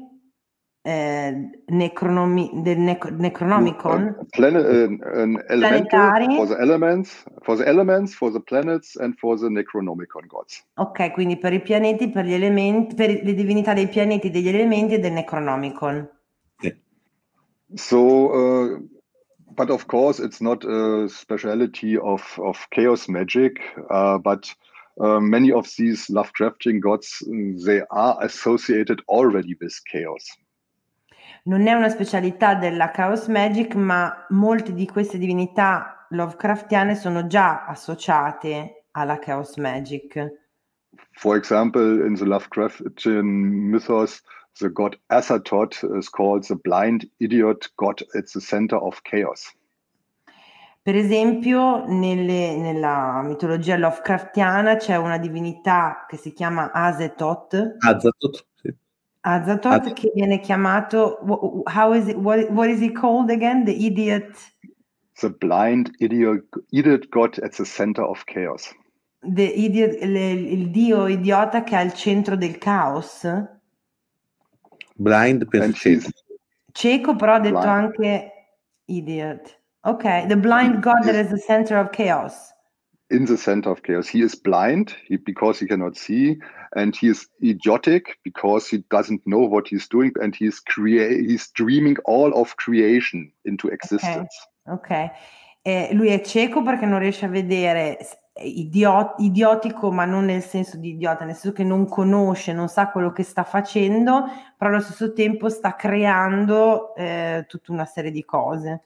eh, 0.84 1.50
necronomi, 1.68 2.50
del 2.64 2.80
nec- 2.80 3.12
Necronomicon 3.12 4.16
uh, 4.20 4.26
planet, 4.32 4.66
uh, 4.66 6.36
for 6.36 6.48
the 6.48 6.58
elements, 6.60 7.24
for 7.42 7.56
the 7.56 7.66
elements, 7.66 8.16
for 8.16 8.32
the 8.32 8.40
planets 8.40 8.96
and 8.96 9.16
for 9.20 9.38
the 9.38 9.48
Necronomicon 9.48 10.26
gods. 10.28 10.66
Ok, 10.76 11.12
quindi 11.12 11.38
per 11.38 11.54
i 11.54 11.62
pianeti, 11.62 12.10
per 12.10 12.26
gli 12.26 12.34
elementi, 12.34 12.96
per 12.96 13.10
le 13.10 13.34
divinità 13.34 13.74
dei 13.74 13.88
pianeti, 13.88 14.32
degli 14.32 14.50
elementi 14.50 14.96
e 14.96 15.00
del 15.00 15.12
Necronomicon. 15.12 16.10
So, 17.76 18.32
uh, 18.34 18.80
but 19.56 19.70
of 19.70 19.86
course, 19.86 20.20
it's 20.20 20.42
not 20.42 20.66
a 20.66 21.08
speciality 21.08 21.96
of, 21.96 22.38
of 22.40 22.68
chaos 22.70 23.08
magic, 23.08 23.62
uh, 23.90 24.18
but 24.18 24.54
uh, 25.00 25.20
many 25.20 25.52
of 25.52 25.68
these 25.78 26.08
Lovecraftian 26.10 26.80
gods, 26.80 27.24
they 27.66 27.82
are 27.90 28.18
associated 28.22 29.02
already 29.08 29.56
with 29.60 29.74
chaos. 29.86 30.26
Non 31.44 31.66
è 31.66 31.74
una 31.74 31.90
specialità 31.90 32.54
della 32.54 32.92
Chaos 32.92 33.28
Magic, 33.28 33.74
ma 33.74 34.28
molte 34.30 34.74
di 34.74 34.86
queste 34.86 35.18
divinità 35.18 36.06
Lovecraftiane 36.10 36.96
sono 36.96 37.26
già 37.26 37.66
associate 37.66 38.86
alla 38.92 39.18
Chaos 39.18 39.56
Magic. 39.58 40.40
For 41.14 41.36
example, 41.36 42.06
in 42.06 42.16
the 42.16 42.26
Lovecraftian 42.26 43.26
mythos, 43.26 44.22
the 44.60 44.70
god 44.70 45.00
Azathoth 45.10 45.84
is 45.98 46.10
called 46.10 46.44
the 46.48 46.56
blind 46.56 47.10
idiot 47.20 47.72
god 47.76 48.04
at 48.14 48.30
the 48.34 48.42
center 48.42 48.78
of 48.78 49.02
chaos. 49.04 49.52
Per 50.84 50.96
esempio, 50.96 51.86
nelle, 51.86 52.58
nella 52.58 53.22
mitologia 53.24 53.78
Lovecraftiana 53.78 54.78
c'è 54.78 54.96
una 54.96 55.18
divinità 55.18 56.06
che 56.08 56.18
si 56.18 56.34
chiama 56.34 56.72
Azathoth. 56.72 57.76
Azathoth, 57.80 58.46
sì. 58.56 58.76
Azathoth 59.22 59.88
Az- 59.88 59.94
che 59.94 60.12
viene 60.16 60.40
chiamato 60.40 61.20
how 61.76 61.94
is 61.94 62.08
it 62.08 62.16
what, 62.16 62.50
what 62.50 62.68
is 62.68 62.80
he 62.82 62.92
called 62.92 63.30
again? 63.30 63.64
The 63.64 63.72
idiot 63.72 64.36
The 65.22 65.30
blind 65.30 65.92
idiot, 66.00 66.46
idiot 66.72 67.08
god 67.10 67.38
at 67.44 67.56
the 67.56 67.64
center 67.64 68.04
of 68.04 68.24
chaos. 68.26 68.74
The 69.20 69.44
idiot, 69.44 70.02
le, 70.02 70.32
il 70.32 70.72
dio 70.72 71.06
idiota 71.06 71.64
che 71.64 71.76
è 71.76 71.80
al 71.80 71.94
centro 71.94 72.36
del 72.36 72.58
caos. 72.58 73.28
Blind 74.96 75.46
penso 75.48 75.78
cieco. 75.78 76.10
Cieco 76.72 77.16
però 77.16 77.34
ha 77.34 77.40
detto 77.40 77.60
blind. 77.60 77.70
anche 77.70 78.32
idiot. 78.86 79.61
Ok, 79.84 80.28
the 80.28 80.36
blind 80.36 80.84
god 80.84 81.04
that 81.04 81.16
is 81.16 81.30
the 81.30 81.40
center 81.40 81.78
of 81.78 81.92
chaos. 81.92 82.54
In 83.10 83.26
the 83.26 83.36
center 83.36 83.72
of 83.72 83.82
chaos. 83.82 84.08
He 84.08 84.22
is 84.22 84.36
blind 84.36 84.96
he, 85.08 85.18
because 85.18 85.60
he 85.60 85.68
cannot 85.68 85.98
see, 85.98 86.38
and 86.76 86.96
he 86.96 87.08
is 87.08 87.28
idiotic 87.42 88.20
because 88.24 88.68
he 88.68 88.84
doesn't 88.90 89.22
know 89.26 89.40
what 89.40 89.68
he's 89.68 89.88
doing, 89.88 90.14
and 90.22 90.36
he's 90.36 90.60
crea- 90.60 91.26
he's 91.28 91.50
dreaming 91.56 91.98
all 92.06 92.32
of 92.34 92.56
creation 92.58 93.32
into 93.44 93.70
existence. 93.70 94.48
Ok. 94.68 94.86
okay. 94.86 95.12
Eh, 95.64 95.90
lui 95.94 96.10
è 96.10 96.22
cieco 96.22 96.64
perché 96.64 96.86
non 96.86 97.00
riesce 97.00 97.26
a 97.26 97.30
vedere 97.30 97.98
idiot- 98.34 99.16
idiotico, 99.20 99.92
ma 99.92 100.06
non 100.06 100.26
nel 100.26 100.42
senso 100.42 100.78
di 100.78 100.92
idiota, 100.92 101.26
nel 101.26 101.36
senso 101.36 101.52
che 101.56 101.64
non 101.64 101.88
conosce, 101.88 102.54
non 102.54 102.68
sa 102.68 102.90
quello 102.90 103.12
che 103.12 103.24
sta 103.24 103.44
facendo, 103.44 104.26
però 104.58 104.70
allo 104.70 104.80
stesso 104.80 105.14
tempo 105.14 105.50
sta 105.50 105.76
creando 105.76 106.96
eh, 106.96 107.46
tutta 107.48 107.72
una 107.72 107.86
serie 107.86 108.12
di 108.12 108.24
cose. 108.24 108.84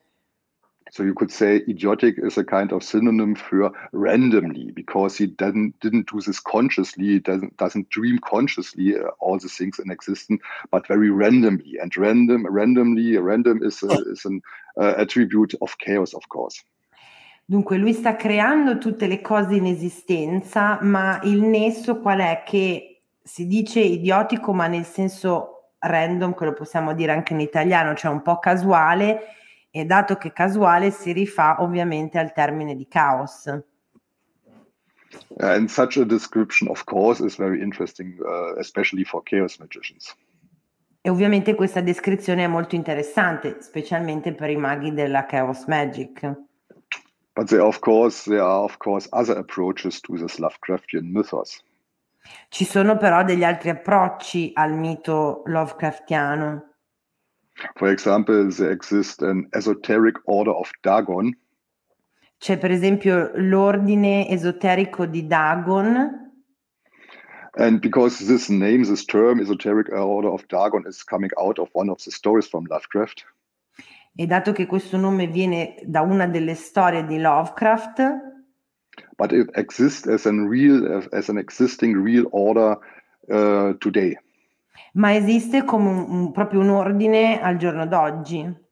So 0.91 1.03
you 1.03 1.15
could 1.15 1.31
say 1.31 1.63
idiotic 1.67 2.15
is 2.19 2.37
a 2.37 2.43
kind 2.43 2.71
of 2.71 2.83
synonym 2.83 3.35
for 3.35 3.71
randomly 3.91 4.71
because 4.71 5.17
he 5.17 5.25
doesn't 5.25 5.79
didn't 5.79 6.11
do 6.11 6.21
this 6.21 6.39
consciously, 6.39 7.19
doesn't 7.19 7.57
doesn't 7.57 7.89
dream 7.89 8.19
consciously 8.19 8.95
uh, 8.95 9.09
all 9.19 9.39
the 9.39 9.49
things 9.49 9.79
in 9.79 9.89
existence, 9.89 10.41
but 10.71 10.87
very 10.87 11.09
randomly. 11.09 11.77
And 11.81 11.95
random, 11.97 12.45
randomly, 12.47 13.17
random 13.17 13.63
is 13.63 13.81
a, 13.81 13.93
is 14.11 14.25
an 14.25 14.41
uh, 14.79 14.93
attribute 14.97 15.55
of 15.61 15.75
chaos, 15.79 16.13
of 16.13 16.27
course. 16.29 16.63
Dunque 17.47 17.77
lui 17.77 17.93
sta 17.93 18.15
creando 18.15 18.77
tutte 18.77 19.07
le 19.07 19.21
cose 19.21 19.55
in 19.55 19.65
esistenza, 19.65 20.79
ma 20.81 21.19
il 21.23 21.41
nesso 21.41 21.99
qual 21.99 22.19
è? 22.19 22.43
Che 22.45 23.03
si 23.23 23.47
dice 23.47 23.79
idiotico, 23.79 24.53
ma 24.53 24.67
nel 24.67 24.85
senso 24.85 25.73
random, 25.79 26.35
che 26.35 26.45
lo 26.45 26.53
possiamo 26.53 26.93
dire 26.93 27.11
anche 27.11 27.33
in 27.33 27.39
italiano, 27.39 27.95
cioè 27.95 28.11
un 28.11 28.21
po' 28.21 28.39
casuale, 28.39 29.19
e 29.75 29.83
dato 29.83 30.15
che 30.15 30.31
casuale 30.31 30.89
si 30.89 31.11
rifà 31.11 31.61
ovviamente 31.61 32.17
al 32.17 32.31
termine 32.31 32.77
di 32.77 32.87
caos. 32.87 33.45
And 35.39 35.67
such 35.67 35.97
a 35.97 36.05
description, 36.05 36.69
of 36.69 36.85
course, 36.85 37.21
is 37.21 37.35
very 37.35 37.61
interesting, 37.61 38.17
uh, 38.21 38.57
especially 38.57 39.03
for 39.03 39.21
chaos 39.23 39.57
magicians. 39.57 40.15
E 41.01 41.09
ovviamente 41.09 41.55
questa 41.55 41.81
descrizione 41.81 42.45
è 42.45 42.47
molto 42.47 42.75
interessante, 42.75 43.57
specialmente 43.59 44.33
per 44.33 44.49
i 44.49 44.55
maghi 44.55 44.93
della 44.93 45.25
Chaos 45.25 45.65
Magic. 45.65 46.21
But 47.33 47.47
there, 47.47 47.61
of 47.61 47.79
course, 47.79 48.29
there 48.29 48.41
are 48.41 48.63
of 48.63 48.77
course 48.77 49.09
other 49.11 49.37
approaches 49.37 49.99
to 49.99 50.15
this 50.15 50.39
Lovecraftian 50.39 51.11
mythos. 51.11 51.61
Ci 52.47 52.63
sono 52.63 52.95
però 52.95 53.25
degli 53.25 53.43
altri 53.43 53.71
approcci 53.71 54.51
al 54.53 54.71
mito 54.71 55.43
Lovecraftiano. 55.45 56.74
For 57.77 57.89
example, 57.89 58.49
there 58.51 58.71
exists 58.71 59.21
an 59.21 59.49
esoteric 59.53 60.15
order 60.25 60.51
of 60.51 60.71
Dagon. 60.81 61.35
C'è 62.37 62.57
per 62.57 62.71
esempio 62.71 63.31
l'ordine 63.35 64.27
esoterico 64.27 65.05
di 65.05 65.25
Dagon. 65.25 66.23
And 67.57 67.79
because 67.79 68.25
this 68.25 68.49
name, 68.49 68.83
this 68.83 69.05
term, 69.05 69.39
esoteric 69.39 69.89
order 69.89 70.29
of 70.29 70.45
Dagon, 70.47 70.83
is 70.85 71.03
coming 71.03 71.31
out 71.39 71.57
of 71.57 71.69
one 71.71 71.89
of 71.89 72.03
the 72.03 72.11
stories 72.11 72.47
from 72.47 72.65
Lovecraft. 72.67 73.25
E 74.17 74.25
dato 74.27 74.51
che 74.51 74.65
questo 74.65 74.97
nome 74.97 75.27
viene 75.27 75.75
da 75.83 76.01
una 76.01 76.27
delle 76.27 76.55
storie 76.55 77.05
di 77.05 77.19
Lovecraft, 77.19 78.01
but 79.17 79.31
it 79.31 79.49
exists 79.55 80.07
as 80.07 80.25
an 80.25 80.47
real, 80.47 81.03
as 81.11 81.29
an 81.29 81.37
existing 81.37 81.95
real 82.01 82.27
order 82.31 82.77
uh, 83.29 83.73
today. 83.79 84.17
Ma 84.95 85.13
esiste 85.13 85.63
come 85.63 85.89
un, 85.89 86.05
un- 86.07 86.31
proprio 86.31 86.59
un 86.59 86.69
ordine 86.69 87.41
al 87.41 87.57
giorno 87.57 87.85
d'oggi. 87.85 88.63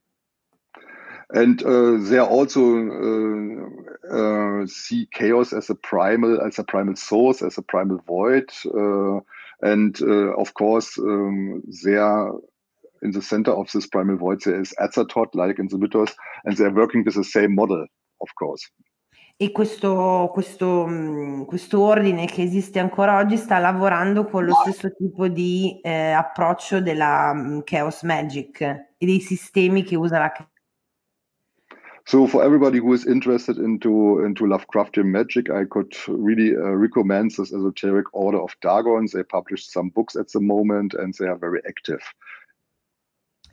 And 1.36 1.64
uh, 1.64 1.98
they 2.10 2.20
also 2.20 2.62
uh, 2.78 4.14
uh, 4.16 4.68
see 4.68 5.08
chaos 5.12 5.52
as 5.52 5.70
a 5.70 5.76
primal, 5.76 6.40
as 6.46 6.60
a 6.60 6.64
primal 6.64 6.96
source, 6.96 7.42
as 7.42 7.58
a 7.58 7.64
primal 7.64 8.00
void, 8.06 8.52
uh, 8.66 9.20
and 9.62 10.00
uh, 10.02 10.36
of 10.38 10.54
course, 10.54 10.98
um, 11.00 11.64
there 11.84 12.30
in 13.02 13.12
the 13.12 13.22
center 13.22 13.52
of 13.52 13.70
this 13.72 13.88
primal 13.88 14.18
void 14.18 14.42
there 14.44 14.62
is 14.62 14.74
Azathoth, 14.80 15.34
like 15.34 15.58
in 15.58 15.68
the 15.68 15.78
mythos, 15.78 16.14
and 16.46 16.56
they 16.56 16.66
are 16.66 16.74
working 16.74 17.04
with 17.04 17.16
the 17.16 17.24
same 17.24 17.56
model, 17.56 17.86
of 18.22 18.30
course. 18.38 18.70
E 19.36 19.52
questo, 19.52 20.30
questo, 20.32 20.86
mh, 20.86 21.46
questo 21.46 21.82
ordine 21.82 22.26
che 22.26 22.44
esiste 22.44 22.80
ancora 22.80 23.18
oggi 23.18 23.36
sta 23.36 23.58
lavorando 23.58 24.26
con 24.26 24.46
lo 24.46 24.54
stesso 24.54 24.94
tipo 24.94 25.28
di 25.28 25.80
eh, 25.82 26.12
approccio 26.12 26.82
della 26.82 27.34
mh, 27.34 27.64
Chaos 27.64 28.04
Magic 28.04 28.62
e 28.62 29.06
dei 29.06 29.20
sistemi 29.20 29.84
che 29.84 29.96
usa 29.96 30.20
la 30.20 30.32
So 32.06 32.28
for 32.28 32.44
everybody 32.44 32.80
who 32.80 32.92
is 32.94 33.06
interested 33.06 33.58
into 33.58 34.24
into 34.26 34.46
Lovecraftian 34.46 35.06
magic, 35.06 35.50
I 35.50 35.64
could 35.64 35.96
really 36.08 36.54
uh, 36.54 36.76
recommend 36.76 37.32
this 37.32 37.54
esoteric 37.54 38.08
order 38.14 38.42
of 38.42 38.54
Dagon. 38.62 39.08
They 39.12 39.24
published 39.24 39.72
some 39.72 39.90
books 39.90 40.18
at 40.18 40.28
the 40.28 40.42
moment, 40.42 40.94
and 40.96 41.14
they 41.14 41.28
are 41.28 41.38
very 41.38 41.62
active. 41.66 42.04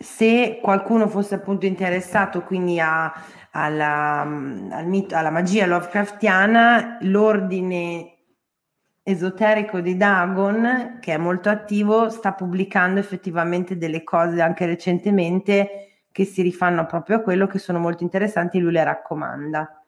Se 0.03 0.61
qualcuno 0.63 1.09
fosse 1.09 1.35
appunto 1.35 1.67
interessato 1.67 2.41
quindi 2.41 2.81
a- 2.81 3.13
alla, 3.51 4.25
mh, 4.25 4.71
al 4.73 4.87
mito- 4.87 5.15
alla 5.15 5.29
magia 5.31 5.67
Lovecraftiana, 5.67 6.97
l'ordine 7.03 8.15
esoterico 9.03 9.81
di 9.81 9.99
Dagon, 9.99 10.97
che 11.01 11.13
è 11.15 11.19
molto 11.19 11.51
attivo, 11.51 12.09
sta 12.09 12.33
pubblicando 12.33 12.99
effettivamente 12.99 13.77
delle 13.77 14.03
cose 14.03 14.41
anche 14.41 14.65
recentemente 14.65 15.97
che 16.11 16.25
si 16.25 16.41
rifanno 16.41 16.87
proprio 16.87 17.17
a 17.17 17.21
quello, 17.21 17.47
che 17.47 17.59
sono 17.59 17.79
molto 17.79 18.03
interessanti 18.03 18.57
e 18.57 18.61
lui 18.61 18.73
le 18.73 18.85
raccomanda. 18.85 19.85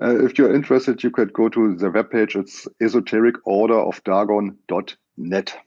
Uh, 0.00 0.24
if 0.24 0.32
you're 0.38 0.54
interested, 0.54 0.98
you 1.02 1.10
could 1.10 1.30
go 1.32 1.50
to 1.50 1.74
the 1.76 1.88
webpage. 1.88 2.36
It's 2.36 2.66
esotericorderofdagon.net. 2.78 5.62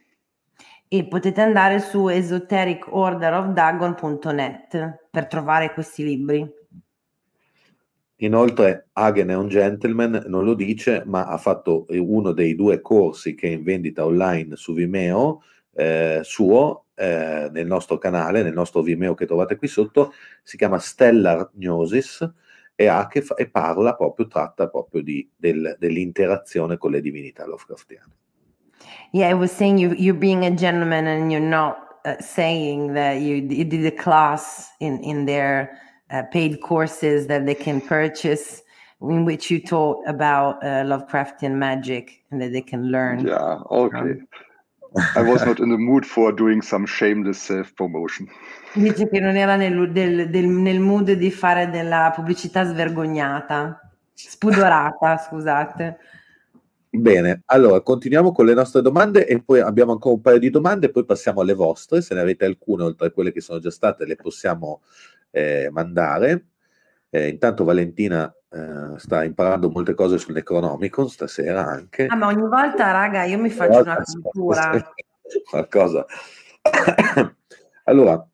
E 0.90 1.06
potete 1.06 1.42
andare 1.42 1.80
su 1.80 2.08
esotericordерofdagon.net 2.08 5.08
per 5.10 5.28
trovare 5.28 5.74
questi 5.74 6.04
libri. 6.04 6.48
Inoltre 8.22 8.88
Hagen 8.94 9.28
è 9.28 9.36
un 9.36 9.48
gentleman, 9.48 10.24
non 10.28 10.44
lo 10.44 10.56
dice, 10.56 11.04
ma 11.06 11.28
ha 11.28 11.38
fatto 11.38 11.86
uno 11.90 12.32
dei 12.32 12.56
due 12.56 12.82
corsi 12.82 13.36
che 13.36 13.48
è 13.48 13.52
in 13.52 13.62
vendita 13.64 14.06
online 14.06 14.56
su 14.56 14.74
Vimeo, 14.74 15.44
eh, 15.76 16.22
suo, 16.24 16.86
eh, 16.96 17.50
nel 17.52 17.68
nostro 17.68 18.00
canale, 18.00 18.42
nel 18.42 18.54
nostro 18.54 18.82
Vimeo 18.82 19.14
che 19.14 19.28
trovate 19.28 19.56
qui 19.58 19.68
sotto, 19.68 20.14
si 20.42 20.58
chiama 20.58 20.80
Stellar 20.80 21.52
Gnosis 21.54 22.28
e, 22.74 22.88
ha 22.88 23.06
che 23.08 23.22
fa- 23.22 23.36
e 23.36 23.50
parla 23.50 23.96
proprio, 23.96 24.26
tratta 24.26 24.68
proprio 24.68 25.04
di- 25.04 25.30
del- 25.36 25.76
dell'interazione 25.78 26.78
con 26.78 26.90
le 26.92 27.02
divinità 27.02 27.46
Lovecraftiane. 27.46 28.14
Yeah, 29.14 29.30
I 29.30 29.34
was 29.34 29.52
saying 29.52 29.78
you 29.78 29.94
you're 29.96 30.14
being 30.14 30.46
a 30.46 30.52
gentleman 30.52 31.08
and 31.08 31.32
you're 31.32 31.42
not 31.42 31.78
uh, 32.06 32.20
saying 32.20 32.94
that 32.94 33.22
you 33.22 33.36
you 33.36 33.64
did 33.64 33.86
a 33.86 33.92
class 33.92 34.70
in 34.80 35.00
in 35.04 35.26
their 35.26 35.80
uh, 36.12 36.24
paid 36.32 36.62
courses 36.62 37.28
that 37.28 37.46
they 37.46 37.56
can 37.56 37.82
purchase 37.82 38.64
in 39.02 39.26
which 39.26 39.52
you 39.52 39.60
taught 39.62 39.98
about 40.08 40.64
uh, 40.64 40.84
Lovecraftian 40.84 41.56
magic 41.56 42.24
and 42.32 42.42
that 42.42 42.52
they 42.52 42.62
can 42.62 42.92
learn. 42.92 43.26
Yeah, 43.28 43.60
okay. 43.70 44.20
I 45.16 45.22
was 45.22 45.46
not 45.46 45.60
in 45.60 45.70
the 45.70 45.78
mood 45.78 46.06
for 46.06 46.32
doing 46.32 46.62
some 46.62 46.86
shameless 46.86 47.40
self 47.40 47.76
promotion. 47.76 48.28
Dice 48.74 49.08
che 49.10 49.20
non 49.20 49.36
era 49.36 49.56
nel, 49.56 49.92
del- 49.92 50.30
del- 50.30 50.48
nel 50.48 50.80
mood 50.80 51.12
di 51.12 51.30
fare 51.32 51.70
della 51.70 52.12
pubblicità 52.16 52.64
svergognata, 52.64 53.80
spudorata, 54.14 55.18
scusate. 55.18 55.98
Bene, 56.90 57.44
allora 57.46 57.82
continuiamo 57.82 58.32
con 58.32 58.46
le 58.46 58.54
nostre 58.54 58.82
domande 58.82 59.28
e 59.28 59.42
poi 59.44 59.60
abbiamo 59.60 59.92
ancora 59.92 60.16
un 60.16 60.22
paio 60.22 60.40
di 60.40 60.50
domande, 60.50 60.90
poi 60.90 61.06
passiamo 61.06 61.42
alle 61.42 61.54
vostre. 61.54 62.02
Se 62.02 62.14
ne 62.14 62.22
avete 62.22 62.46
alcune 62.46 62.84
oltre 62.84 63.08
a 63.08 63.12
quelle 63.12 63.32
che 63.32 63.42
sono 63.42 63.60
già 63.60 63.72
state, 63.72 64.06
le 64.06 64.16
possiamo 64.16 64.82
eh, 65.32 65.70
mandare. 65.72 66.46
Eh, 67.10 67.28
intanto 67.28 67.64
Valentina 67.64 68.34
eh, 68.50 68.98
sta 68.98 69.24
imparando 69.24 69.70
molte 69.70 69.94
cose 69.94 70.18
sul 70.18 70.34
Necronomicon 70.34 71.10
stasera 71.10 71.66
anche. 71.66 72.06
Ah, 72.06 72.16
ma 72.16 72.28
ogni 72.28 72.48
volta, 72.48 72.92
raga, 72.92 73.24
io 73.24 73.38
mi 73.38 73.50
faccio 73.50 73.82
una 73.82 74.02
cultura. 74.04 74.92
Qualcosa. 75.50 76.06
allora, 77.84 78.26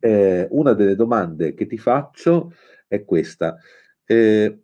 eh, 0.00 0.48
una 0.50 0.72
delle 0.72 0.96
domande 0.96 1.54
che 1.54 1.66
ti 1.66 1.78
faccio 1.78 2.52
è 2.88 3.04
questa. 3.04 3.56
Eh, 4.04 4.61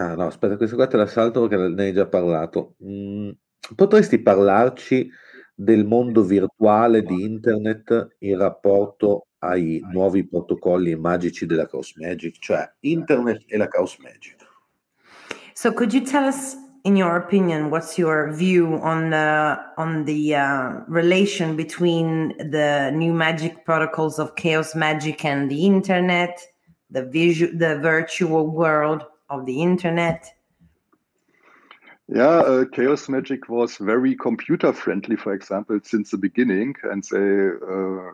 ah 0.00 0.14
no, 0.14 0.26
aspetta, 0.26 0.56
questa 0.56 0.76
qua 0.76 0.86
te 0.86 0.96
la 0.96 1.06
salto 1.06 1.46
perché 1.46 1.68
ne 1.68 1.82
hai 1.82 1.92
già 1.92 2.06
parlato. 2.06 2.76
Mm, 2.82 3.30
potresti 3.76 4.18
parlarci 4.18 5.10
del 5.54 5.84
mondo 5.84 6.22
virtuale 6.22 7.02
di 7.02 7.22
internet 7.22 8.16
in 8.20 8.38
rapporto 8.38 9.26
ai 9.40 9.80
nuovi 9.92 10.26
protocolli 10.26 10.96
magici 10.96 11.44
della 11.44 11.66
Chaos 11.66 11.94
Magic, 11.96 12.38
cioè 12.38 12.66
internet 12.80 13.44
e 13.46 13.58
la 13.58 13.68
Chaos 13.68 13.98
Magic? 13.98 14.36
So, 15.52 15.72
could 15.74 15.92
you 15.92 16.02
tell 16.02 16.24
us, 16.24 16.56
in 16.84 16.96
your 16.96 17.16
opinion, 17.16 17.68
what's 17.68 17.98
your 17.98 18.32
view 18.32 18.78
on 18.82 19.10
the 19.10 19.58
on 19.76 20.04
the 20.04 20.34
uh, 20.34 20.82
relation 20.88 21.54
between 21.56 22.34
the 22.38 22.90
new 22.94 23.12
magic 23.12 23.66
protocols 23.66 24.18
of 24.18 24.34
chaos 24.36 24.74
magic 24.74 25.22
and 25.26 25.50
the 25.50 25.66
internet, 25.66 26.40
the 26.88 27.04
visual, 27.04 27.52
the 27.52 27.78
virtual 27.80 28.46
world 28.46 29.04
of 29.30 29.46
the 29.46 29.62
internet? 29.62 30.34
Yeah, 32.08 32.40
uh, 32.40 32.64
Chaos 32.72 33.08
Magic 33.08 33.48
was 33.48 33.76
very 33.76 34.16
computer 34.16 34.72
friendly, 34.72 35.16
for 35.16 35.32
example, 35.32 35.78
since 35.84 36.10
the 36.10 36.18
beginning, 36.18 36.74
and 36.82 37.04
they 37.04 37.50
uh, 37.70 38.10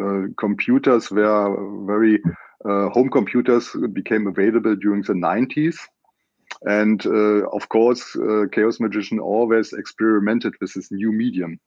uh, 0.00 0.26
computers 0.36 1.10
were 1.10 1.84
very 1.84 2.20
uh, 2.64 2.88
home 2.90 3.10
computers 3.10 3.74
became 3.92 4.26
available 4.26 4.76
during 4.76 5.02
the 5.02 5.12
90s. 5.12 5.76
And 6.62 7.04
uh, 7.04 7.48
of 7.48 7.68
course, 7.68 8.16
Chaos 8.52 8.78
Magician 8.78 9.18
always 9.18 9.72
experimented 9.72 10.54
with 10.60 10.72
this 10.74 10.90
new 10.90 11.12
medium. 11.12 11.58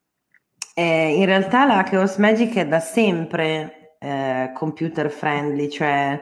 Eh, 0.75 1.19
in 1.19 1.25
realtà 1.25 1.65
la 1.65 1.83
Chaos 1.83 2.17
Magic 2.17 2.55
è 2.55 2.65
da 2.65 2.79
sempre 2.79 3.78
eh, 3.99 4.51
computer 4.53 5.11
friendly, 5.11 5.69
cioè 5.69 6.19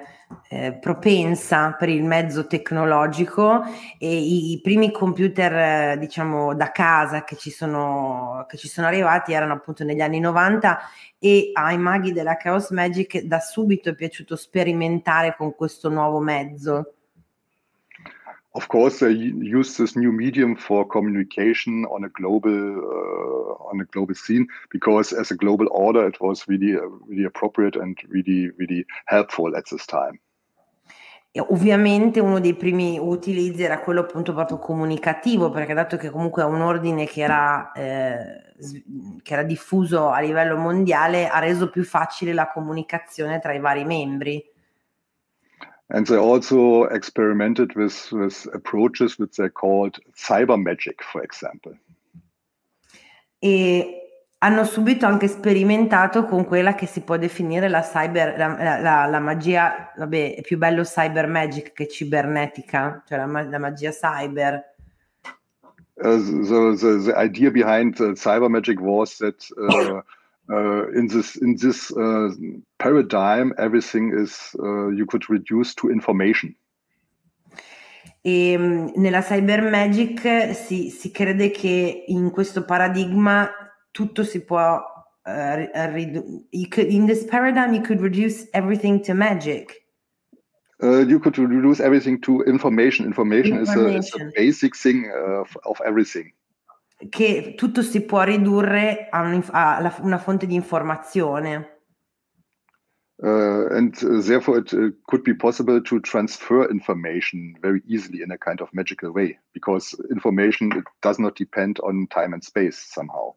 eh, 0.50 0.74
propensa 0.74 1.74
per 1.74 1.90
il 1.90 2.04
mezzo 2.04 2.48
tecnologico 2.48 3.64
e 3.98 4.18
i, 4.18 4.52
i 4.52 4.62
primi 4.62 4.92
computer, 4.92 5.54
eh, 5.94 5.98
diciamo, 5.98 6.54
da 6.54 6.72
casa 6.72 7.24
che 7.24 7.38
ci, 7.38 7.50
sono, 7.50 8.46
che 8.48 8.58
ci 8.58 8.68
sono 8.68 8.88
arrivati 8.88 9.34
erano 9.34 9.54
appunto 9.54 9.84
negli 9.84 10.02
anni 10.02 10.20
90 10.20 10.80
e 11.20 11.52
ai 11.54 11.78
maghi 11.78 12.12
della 12.12 12.36
Chaos 12.36 12.72
Magic 12.72 13.22
da 13.22 13.40
subito 13.40 13.90
è 13.90 13.96
piaciuto 13.96 14.36
sperimentare 14.36 15.36
con 15.38 15.56
questo 15.56 15.90
nuovo 15.90 16.20
mezzo. 16.20 16.97
Of 18.58 18.70
course, 18.70 18.98
they 19.06 19.12
use 19.12 19.78
this 19.78 19.96
new 19.96 20.12
medium 20.12 20.56
for 20.56 20.84
communication 20.88 21.86
on 21.86 22.04
a 22.04 22.10
global 22.10 22.52
uh, 22.52 23.70
on 23.70 23.80
a 23.82 23.86
global 23.86 24.16
scene 24.16 24.48
because, 24.72 25.14
as 25.14 25.30
a 25.30 25.36
global 25.36 25.68
order, 25.70 26.08
it 26.08 26.20
was 26.20 26.44
really 26.48 26.76
uh, 26.76 26.82
really 27.06 27.26
appropriate 27.26 27.76
and 27.76 27.96
really 28.10 28.50
really 28.58 28.84
helpful 29.06 29.56
at 29.56 29.66
this 29.70 29.86
time. 29.86 30.20
Ovviamente 31.40 32.20
uno 32.20 32.40
dei 32.40 32.56
primi 32.56 32.98
utilizzi 32.98 33.62
era 33.62 33.80
quello 33.80 34.02
appunto 34.02 34.34
proprio 34.34 34.58
comunicativo, 34.58 35.52
perché 35.52 35.76
dato 35.76 35.96
che 35.96 36.10
comunque 36.10 36.42
è 36.42 36.46
un 36.46 36.62
ordine 36.62 37.06
che 37.06 37.22
era, 37.22 37.72
eh, 37.74 38.56
che 39.22 39.34
era 39.34 39.44
diffuso 39.44 40.10
a 40.10 40.20
livello 40.20 40.58
mondiale, 40.58 41.28
ha 41.28 41.38
reso 41.38 41.70
più 41.70 41.84
facile 41.84 42.34
la 42.34 42.48
comunicazione 42.48 43.40
tra 43.40 43.54
i 43.54 43.60
vari 43.60 43.86
membri. 43.86 44.44
And 45.90 46.06
they 46.06 46.18
also 46.18 46.84
experimented 46.84 47.76
with, 47.76 48.12
with 48.12 48.46
approaches 48.54 49.18
which 49.18 49.38
they 49.38 49.50
called 49.50 50.00
cyber 50.16 50.62
magic, 50.62 51.02
for 51.02 51.24
example. 51.24 51.78
E 53.40 54.08
hanno 54.40 54.66
subito 54.66 55.06
anche 55.06 55.28
sperimentato 55.28 56.26
con 56.26 56.46
quella 56.46 56.76
che 56.76 56.86
si 56.86 57.02
può 57.02 57.18
definire 57.18 57.70
la 57.70 57.82
cyber, 57.82 58.38
la, 58.38 58.80
la, 58.82 59.06
la 59.06 59.20
magia, 59.20 59.94
vabbè, 59.98 60.36
è 60.36 60.42
più 60.42 60.58
bello 60.58 60.84
cyber 60.84 61.28
magic 61.28 61.72
che 61.72 61.88
cibernetica, 61.88 63.04
cioè 63.08 63.18
la, 63.18 63.44
la 63.44 63.58
magia 63.58 63.92
cyber. 63.92 64.76
Uh, 66.00 66.20
so 66.46 66.76
the, 66.76 67.12
the 67.12 67.14
idea 67.18 67.50
behind 67.50 68.00
uh, 68.00 68.14
cyber 68.14 68.50
magic 68.50 68.80
was 68.80 69.18
that 69.18 69.44
uh, 69.58 70.02
uh, 70.50 70.90
in 70.94 71.08
this 71.08 71.36
in 71.36 71.56
this 71.56 71.92
uh, 71.92 72.30
paradigm 72.78 73.54
everything 73.58 74.14
is 74.14 74.56
uh, 74.60 74.90
you 74.90 75.06
could 75.06 75.30
reduce 75.30 75.74
to 75.76 75.90
information. 75.90 76.56
E 78.22 78.52
ehm, 78.52 78.92
nella 78.96 79.22
cyber 79.22 79.70
magic 79.70 80.54
si, 80.54 80.90
si 80.90 81.12
crede 81.12 81.52
che 81.52 82.04
in 82.08 82.32
questo 82.32 82.66
paradigma 82.66 83.50
tutto 83.92 84.24
si 84.24 84.44
può 84.44 84.82
uh, 85.24 85.92
ridu- 85.94 86.46
could, 86.70 86.92
in 86.92 87.06
this 87.06 87.24
paradigm 87.24 87.74
you 87.74 87.82
could 87.82 88.02
reduce 88.02 88.48
everything 88.54 89.02
to 89.02 89.14
magic. 89.14 89.86
Uh, 90.82 91.06
you 91.08 91.20
could 91.20 91.38
reduce 91.38 91.80
everything 91.80 92.20
to 92.22 92.44
information. 92.44 93.06
Information, 93.06 93.58
information. 93.58 93.98
Is, 93.98 94.14
a, 94.14 94.18
is, 94.18 94.28
a, 94.28 94.32
basic 94.36 94.76
thing 94.76 95.12
of, 95.12 95.58
of, 95.66 95.82
everything. 95.84 96.32
Che 96.98 97.54
tutto 97.56 97.82
si 97.82 98.02
può 98.06 98.24
ridurre 98.24 99.08
a, 99.10 99.22
un, 99.22 99.44
a 99.52 99.96
una 100.02 100.18
fonte 100.18 100.48
di 100.48 100.56
informazione. 100.56 101.76
Uh, 103.20 103.68
and 103.72 103.96
uh, 104.04 104.22
therefore, 104.22 104.60
it 104.60 104.72
uh, 104.74 104.92
could 105.06 105.24
be 105.24 105.36
possible 105.36 105.82
to 105.82 106.00
transfer 106.02 106.70
information 106.70 107.58
very 107.62 107.82
easily 107.88 108.22
in 108.22 108.32
a 108.32 108.38
kind 108.38 108.62
of 108.62 108.70
magical 108.74 109.12
way 109.12 109.40
because 109.54 109.96
information 110.12 110.70
does 111.02 111.18
not 111.18 111.36
depend 111.36 111.80
on 111.80 112.06
time 112.08 112.34
and 112.34 112.44
space 112.44 112.78
somehow. 112.78 113.34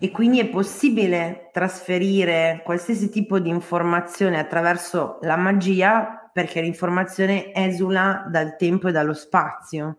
e 0.00 0.10
quindi 0.10 0.38
è 0.38 0.48
possibile 0.48 1.50
trasferire 1.52 2.62
qualsiasi 2.64 3.10
tipo 3.10 3.40
di 3.40 3.48
informazione 3.48 4.38
attraverso 4.38 5.18
la 5.22 5.36
magia 5.36 6.30
perché 6.32 6.60
l'informazione 6.60 7.52
esula 7.52 8.26
dal 8.30 8.56
tempo 8.56 8.88
e 8.88 8.92
dallo 8.92 9.14
spazio. 9.14 9.96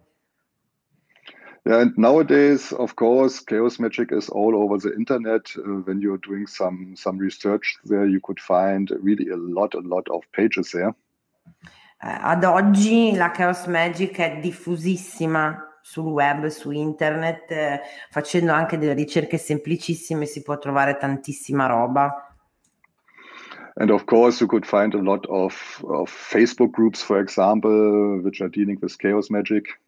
Yeah, 1.66 1.82
and 1.82 1.98
nowadays, 1.98 2.72
of 2.72 2.96
course, 2.96 3.42
chaos 3.42 3.80
magic 3.80 4.12
is 4.12 4.30
all 4.30 4.56
over 4.56 4.78
the 4.78 4.96
internet. 4.96 5.52
Uh, 5.58 5.82
when 5.84 6.00
you're 6.00 6.18
doing 6.18 6.48
some 6.48 6.96
some 6.96 7.18
research 7.18 7.78
there, 7.84 8.06
you 8.06 8.20
could 8.22 8.40
find 8.40 8.90
really 9.02 9.30
a 9.30 9.36
lot, 9.36 9.74
a 9.74 9.82
lot 9.82 10.08
of 10.10 10.24
pages 10.32 10.72
there. 10.72 10.96
Uh, 12.02 12.18
ad 12.22 12.44
oggi 12.46 13.14
la 13.16 13.32
chaos 13.32 13.66
magic 13.68 14.18
è 14.20 14.40
diffusissima 14.42 15.70
sul 15.82 16.12
web, 16.12 16.48
su 16.48 16.72
internet, 16.72 17.52
eh, 17.52 17.82
facendo 18.10 18.54
anche 18.54 18.78
delle 18.78 18.94
ricerche 18.94 19.38
semplicissime 19.38 20.26
si 20.26 20.42
può 20.42 20.58
trovare 20.58 20.98
tantissima 20.98 21.66
roba. 21.66 22.36
And 23.76 23.92
of 23.92 24.06
course, 24.06 24.42
you 24.42 24.48
could 24.48 24.66
find 24.66 24.94
a 24.94 25.02
lot 25.02 25.26
of, 25.28 25.84
of 25.88 26.10
Facebook 26.12 26.72
groups, 26.72 27.02
for 27.02 27.20
example, 27.20 28.20
which 28.22 28.42
are 28.42 28.50
dealing 28.50 28.78
with 28.82 28.98
chaos 28.98 29.30
magic. 29.30 29.80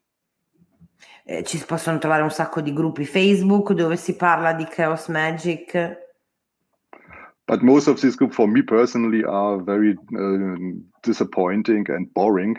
Eh, 1.23 1.43
ci 1.43 1.63
possono 1.65 1.97
trovare 1.97 2.23
un 2.23 2.31
sacco 2.31 2.61
di 2.61 2.73
gruppi 2.73 3.05
Facebook 3.05 3.73
dove 3.73 3.95
si 3.95 4.15
parla 4.15 4.53
di 4.53 4.65
chaos 4.65 5.07
magic. 5.07 5.99
But 7.45 7.61
most 7.61 7.87
of 7.87 7.99
these 7.99 8.15
groups, 8.15 8.35
for 8.35 8.47
me 8.47 8.63
personally, 8.63 9.23
are 9.23 9.61
very 9.61 9.97
uh, 10.13 10.79
disappointing 11.01 11.89
and 11.89 12.11
boring, 12.13 12.57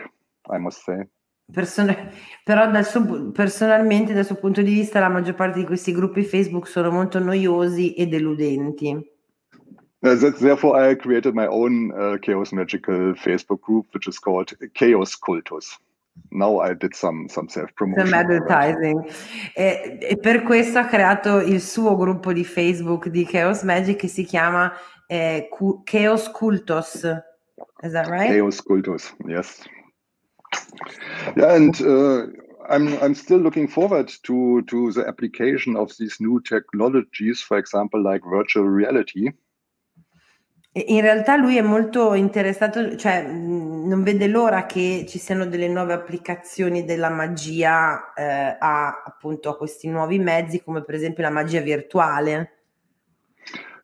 I 0.49 0.59
must 0.59 0.83
say. 0.83 1.07
Person- 1.51 2.11
però 2.43 2.69
dal 2.69 2.85
suo, 2.85 3.31
personalmente, 3.31 4.13
dal 4.13 4.25
suo 4.25 4.35
punto 4.35 4.61
di 4.61 4.71
vista, 4.71 4.99
la 4.99 5.09
maggior 5.09 5.35
parte 5.35 5.59
di 5.59 5.65
questi 5.65 5.91
gruppi 5.93 6.23
Facebook 6.23 6.67
sono 6.67 6.91
molto 6.91 7.19
noiosi 7.19 7.93
e 7.93 8.07
deludenti. 8.07 9.11
Uh, 10.01 10.31
therefore, 10.39 10.77
I 10.77 10.95
created 10.95 11.33
my 11.33 11.47
own 11.47 11.91
uh, 11.91 12.17
Chaos 12.19 12.51
Magical 12.51 13.15
Facebook 13.15 13.61
group, 13.61 13.87
which 13.93 14.07
is 14.07 14.19
called 14.19 14.55
Chaos 14.73 15.15
Cultus. 15.15 15.79
Now 16.29 16.59
I 16.59 16.73
did 16.73 16.95
some, 16.95 17.27
some 17.27 17.47
self-promotion. 17.47 18.07
Some 18.07 18.17
advertising. 18.17 19.05
E, 19.55 19.97
e, 20.01 20.17
per 20.17 20.43
questo 20.43 20.79
ha 20.79 20.85
creato 20.85 21.39
il 21.39 21.61
suo 21.61 21.95
gruppo 21.95 22.33
di 22.33 22.43
Facebook 22.43 23.09
di 23.09 23.25
Chaos 23.25 23.63
Magic 23.63 23.97
che 23.97 24.07
si 24.07 24.23
chiama 24.23 24.71
eh, 25.07 25.49
Chaos 25.83 26.31
Cultus. 26.31 27.03
Is 27.83 27.91
that 27.91 28.07
right? 28.07 28.29
Chaos 28.29 28.61
Cultus, 28.61 29.13
yes. 29.27 29.63
Yeah, 31.35 31.55
and 31.55 31.79
uh, 31.81 32.27
I'm 32.69 32.97
I'm 33.01 33.15
still 33.15 33.39
looking 33.39 33.67
forward 33.67 34.11
to 34.23 34.61
to 34.63 34.91
the 34.91 35.07
application 35.07 35.75
of 35.75 35.91
these 35.97 36.17
new 36.19 36.39
technologies, 36.41 37.41
for 37.41 37.57
example, 37.57 38.01
like 38.01 38.21
virtual 38.23 38.65
reality. 38.65 39.31
In 40.75 41.01
realtà 41.01 41.35
lui 41.35 41.57
è 41.57 41.61
molto 41.61 42.15
interessato, 42.15 42.95
cioè 42.95 43.21
non 43.21 44.01
vede 44.01 44.27
l'ora 44.27 44.65
che 44.65 45.05
ci 45.07 45.19
siano 45.19 45.45
delle 45.45 45.67
nuove 45.67 45.93
applicazioni 45.93 46.83
della 46.83 47.09
magia 47.09 48.11
eh, 48.15 48.57
a, 48.59 49.03
appunto 49.05 49.49
a 49.49 49.57
questi 49.57 49.87
nuovi 49.87 50.17
mezzi, 50.17 50.63
come 50.63 50.83
per 50.83 50.95
esempio 50.95 51.21
la 51.21 51.29
magia 51.29 51.61
virtuale. 51.61 52.57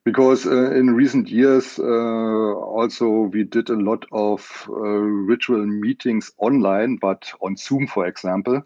because 0.03 0.45
uh, 0.45 0.71
in 0.75 0.95
recent 0.95 1.29
years 1.29 1.77
uh, 1.77 2.79
also 2.79 3.27
we 3.31 3.43
did 3.43 3.69
a 3.69 3.75
lot 3.75 4.05
of 4.11 4.67
uh, 4.69 5.27
ritual 5.27 5.65
meetings 5.65 6.31
online 6.37 6.97
but 6.99 7.31
on 7.41 7.55
zoom 7.55 7.85
for 7.85 8.07
example 8.07 8.63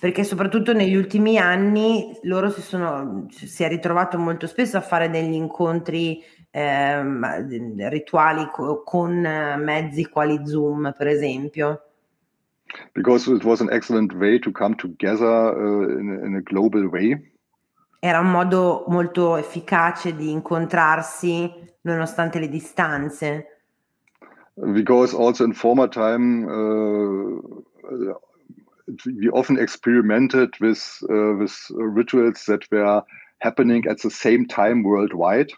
perché 0.00 0.24
soprattutto 0.24 0.72
negli 0.72 0.94
ultimi 0.94 1.38
anni 1.38 2.16
loro 2.22 2.50
si, 2.50 2.62
sono, 2.62 3.26
si 3.30 3.62
è 3.62 3.68
ritrovato 3.68 4.18
molto 4.18 4.46
spesso 4.46 4.76
a 4.76 4.80
fare 4.80 5.10
degli 5.10 5.34
incontri 5.34 6.22
eh, 6.58 7.88
rituali 7.88 8.48
co- 8.50 8.82
con 8.84 9.20
mezzi 9.20 10.08
quali 10.08 10.40
Zoom, 10.44 10.94
per 10.96 11.08
esempio. 11.08 11.82
Because 12.92 13.26
it 13.28 13.44
was 13.44 13.60
an 13.60 13.70
excellent 13.70 14.12
way 14.14 14.38
to 14.38 14.52
come 14.52 14.74
together 14.74 15.56
uh, 15.56 15.88
in, 15.98 16.20
in, 16.24 16.34
a 16.36 16.42
global 16.42 16.86
way 16.88 17.16
era 18.00 18.20
un 18.20 18.30
modo 18.30 18.84
molto 18.88 19.36
efficace 19.36 20.14
di 20.14 20.30
incontrarsi 20.30 21.52
nonostante 21.82 22.38
le 22.38 22.48
distanze. 22.48 23.46
Because 24.54 25.14
also 25.14 25.44
in 25.44 25.52
former 25.52 25.88
time 25.88 26.44
uh, 26.44 27.40
we 29.04 29.28
often 29.30 29.58
experimented 29.58 30.50
with, 30.60 30.80
uh, 31.08 31.36
with 31.36 31.54
rituals 31.70 32.44
that 32.46 32.66
were 32.70 33.02
happening 33.40 33.86
at 33.86 34.00
the 34.00 34.10
same 34.10 34.46
time 34.46 34.82
worldwide. 34.82 35.52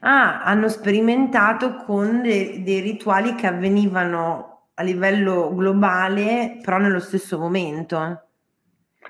Ah, 0.00 0.42
hanno 0.42 0.68
sperimentato 0.68 1.76
con 1.76 2.22
de- 2.22 2.62
dei 2.62 2.80
rituali 2.80 3.34
che 3.34 3.46
avvenivano 3.46 4.70
a 4.74 4.82
livello 4.82 5.52
globale, 5.54 6.58
però 6.62 6.78
nello 6.78 7.00
stesso 7.00 7.38
momento. 7.38 8.22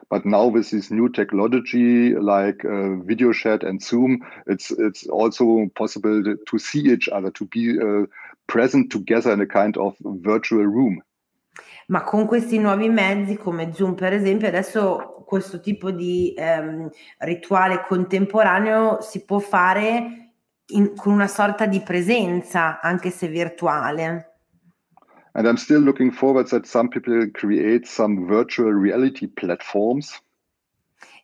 But 0.08 0.24
now 0.24 0.46
with 0.46 0.70
this 0.70 0.90
new 0.90 1.08
technology 1.10 2.14
like 2.14 2.64
uh, 2.64 3.02
video 3.04 3.32
chat 3.32 3.62
and 3.62 3.82
Zoom, 3.82 4.24
it's 4.46 4.70
it's 4.70 5.06
also 5.06 5.68
possible 5.74 6.22
to 6.22 6.58
see 6.58 6.90
each 6.90 7.08
other, 7.08 7.30
to 7.32 7.44
be 7.46 7.78
uh, 7.78 8.06
present 8.46 8.90
together 8.90 9.32
in 9.32 9.40
a 9.40 9.46
kind 9.46 9.76
of 9.76 9.96
virtual 10.00 10.64
room. 10.64 11.02
Ma 11.88 12.04
con 12.04 12.26
questi 12.26 12.58
nuovi 12.58 12.88
mezzi 12.88 13.36
come 13.36 13.72
Zoom, 13.72 13.94
per 13.94 14.12
esempio, 14.12 14.48
adesso 14.48 15.24
questo 15.26 15.60
tipo 15.60 15.90
di 15.90 16.34
ehm, 16.36 16.90
rituale 17.18 17.84
contemporaneo 17.86 19.00
si 19.00 19.24
può 19.24 19.38
fare 19.38 20.27
in, 20.68 20.94
con 20.94 21.12
una 21.12 21.28
sorta 21.28 21.66
di 21.66 21.80
presenza, 21.80 22.80
anche 22.80 23.10
se 23.10 23.28
virtuale. 23.28 24.32
And 25.32 25.46
I'm 25.46 25.56
still 25.56 25.80
looking 25.80 26.10
forward 26.10 26.48
that 26.48 26.66
some 26.66 26.88
people 26.88 27.30
create 27.32 27.86
some 27.86 28.26
virtual 28.26 28.72
reality 28.72 29.28
platforms. 29.28 30.20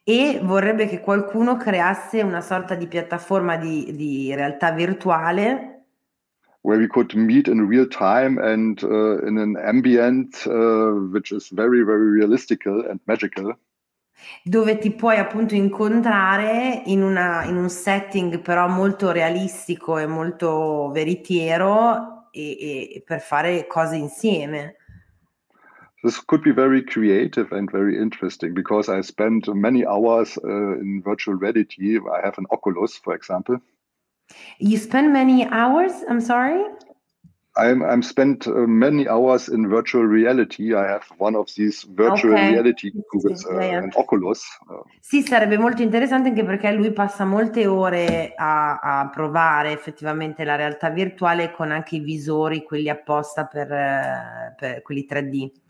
E 0.05 0.41
vorrebbe 0.43 0.87
che 0.87 1.01
qualcuno 1.01 1.57
creasse 1.57 2.23
una 2.23 2.43
sorta 2.43 2.75
di 2.75 2.87
piattaforma 2.87 3.57
di, 3.57 3.95
di 3.97 4.35
realtà 4.35 4.71
virtuale. 4.73 5.71
Where 6.61 6.79
we 6.79 6.87
could 6.87 7.15
meet 7.15 7.49
in 7.49 7.67
real 7.67 7.89
time 7.89 8.39
and 8.39 8.83
uh, 8.83 9.27
in 9.27 9.39
an 9.39 9.57
ambient 9.57 10.47
uh, 10.47 11.11
which 11.11 11.33
is 11.33 11.51
very, 11.51 11.83
very 11.83 12.11
realistical 12.11 12.87
and 12.89 13.01
magical. 13.07 13.57
Dove 14.43 14.79
ti 14.79 14.93
puoi 14.93 15.17
appunto 15.17 15.55
incontrare 15.55 16.83
in, 16.87 17.03
una, 17.03 17.45
in 17.45 17.57
un 17.57 17.69
setting 17.69 18.41
però 18.41 18.69
molto 18.69 19.11
realistico 19.11 19.99
e 19.99 20.07
molto 20.07 20.91
veritiero 20.93 22.31
e, 22.31 22.97
e 22.97 23.03
per 23.05 23.21
fare 23.21 23.67
cose 23.67 23.97
insieme. 23.97 24.77
This 26.03 26.23
could 26.23 26.43
be 26.43 26.53
very 26.53 26.85
creative 26.85 27.51
and 27.51 27.71
very 27.71 27.97
interesting 27.97 28.53
because 28.53 28.91
I 28.91 29.01
spent 29.03 29.49
many 29.55 29.87
hours 29.87 30.37
uh, 30.45 30.79
in 30.79 31.01
virtual 31.03 31.35
reality. 31.39 31.97
I 31.97 32.21
have 32.23 32.37
an 32.37 32.45
Oculus, 32.51 32.99
for 32.99 33.15
example. 33.15 33.59
You 34.59 34.77
spend 34.77 35.15
many 35.15 35.47
hours? 35.47 36.05
I'm 36.07 36.21
sorry? 36.21 36.63
I'm 37.57 37.83
I'm 37.83 38.03
spent 38.03 38.47
uh, 38.49 38.67
many 38.67 39.07
hours 39.07 39.49
in 39.49 39.69
virtual 39.69 40.05
reality. 40.05 40.75
I 40.75 40.87
have 40.89 41.05
one 41.19 41.37
of 41.37 41.49
these 41.55 41.85
virtual 41.85 42.33
okay. 42.33 42.51
reality 42.51 42.91
goggles, 42.91 43.45
uh, 43.45 43.61
yeah. 43.61 43.87
Oculus. 43.95 44.43
Sì, 45.01 45.23
sarebbe 45.23 45.57
molto 45.57 45.83
interessante 45.83 46.31
anche 46.31 46.45
perché 46.45 46.73
lui 46.73 46.93
passa 46.93 47.25
molte 47.25 47.67
ore 47.67 48.33
a, 48.37 48.79
a, 48.79 49.09
provare 49.09 49.71
effettivamente 49.71 50.43
la 50.43 50.57
realtà 50.57 50.91
virtuale 50.91 51.53
con 51.53 51.71
anche 51.71 51.97
i 51.97 52.01
visori, 52.01 52.65
quelli 52.65 52.89
apposta 52.89 53.45
per, 53.47 53.71
uh, 53.71 54.55
per 54.57 54.83
quelli 54.83 55.07
3D. 55.09 55.63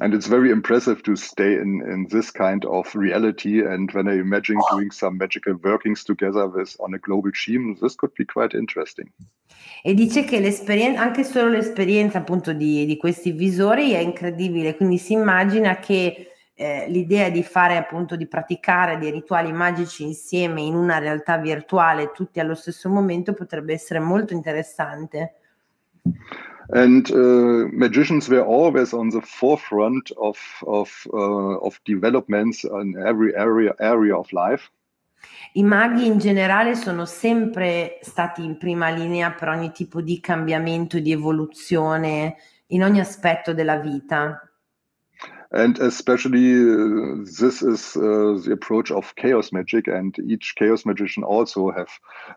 And 0.00 0.14
it's 0.14 0.28
very 0.28 0.50
impressive 0.50 1.02
to 1.02 1.16
stay 1.16 1.54
in, 1.54 1.82
in 1.82 2.06
this 2.08 2.30
kind 2.30 2.64
of 2.64 2.94
reality. 2.94 3.64
And 3.64 3.90
when 3.92 4.06
I 4.06 4.14
imagine 4.20 4.58
doing 4.70 4.92
some 4.92 5.18
magical 5.18 5.54
workings 5.62 6.04
together 6.04 6.46
with 6.46 6.76
on 6.78 6.94
a 6.94 6.98
global 6.98 7.32
team, 7.32 7.76
this 7.80 7.96
could 7.96 8.14
be 8.14 8.24
quite 8.24 8.54
interesting. 8.54 9.10
E 9.82 9.94
dice 9.94 10.24
che 10.24 10.40
l'esperienza, 10.40 11.00
anche 11.00 11.24
solo 11.24 11.48
l'esperienza 11.50 12.18
appunto 12.18 12.52
di, 12.52 12.84
di 12.84 12.96
questi 12.96 13.32
visori 13.32 13.92
è 13.92 13.98
incredibile, 13.98 14.76
quindi 14.76 14.98
si 14.98 15.12
immagina 15.12 15.78
che 15.78 16.32
eh, 16.54 16.86
l'idea 16.88 17.30
di 17.30 17.42
fare 17.44 17.76
appunto 17.76 18.16
di 18.16 18.26
praticare 18.26 18.98
dei 18.98 19.12
rituali 19.12 19.52
magici 19.52 20.02
insieme 20.02 20.62
in 20.62 20.74
una 20.74 20.98
realtà 20.98 21.38
virtuale 21.38 22.10
tutti 22.12 22.40
allo 22.40 22.56
stesso 22.56 22.88
momento 22.88 23.32
potrebbe 23.32 23.72
essere 23.72 24.00
molto 24.00 24.32
interessante. 24.32 25.34
And 26.70 27.10
uh, 27.10 27.68
magicians 27.72 28.28
were 28.28 28.44
always 28.44 28.92
on 28.92 29.08
the 29.08 29.22
forefront 29.22 30.10
of 30.18 30.38
of 30.66 30.90
uh, 31.14 31.56
of 31.64 31.80
developments 31.84 32.64
in 32.64 32.94
every 33.06 33.34
area 33.34 33.74
area 33.80 34.14
of 34.14 34.30
life. 34.32 34.70
I 35.54 35.62
maghi 35.62 36.06
in 36.06 36.18
generale 36.18 36.74
sono 36.74 37.06
sempre 37.06 37.98
stati 38.02 38.44
in 38.44 38.58
prima 38.58 38.90
linea 38.90 39.32
per 39.32 39.48
ogni 39.48 39.72
tipo 39.72 40.02
di 40.02 40.20
cambiamento, 40.20 41.00
di 41.00 41.10
evoluzione 41.10 42.36
in 42.68 42.84
ogni 42.84 43.00
aspetto 43.00 43.54
della 43.54 43.78
vita. 43.78 44.42
And 45.50 45.78
especially 45.78 46.52
uh, 46.52 47.24
this 47.24 47.62
is 47.62 47.96
uh, 47.96 48.38
the 48.44 48.52
approach 48.52 48.90
of 48.90 49.14
chaos 49.14 49.50
magic, 49.50 49.88
and 49.88 50.14
each 50.18 50.54
chaos 50.56 50.84
magician 50.84 51.24
also 51.24 51.70
have 51.70 51.88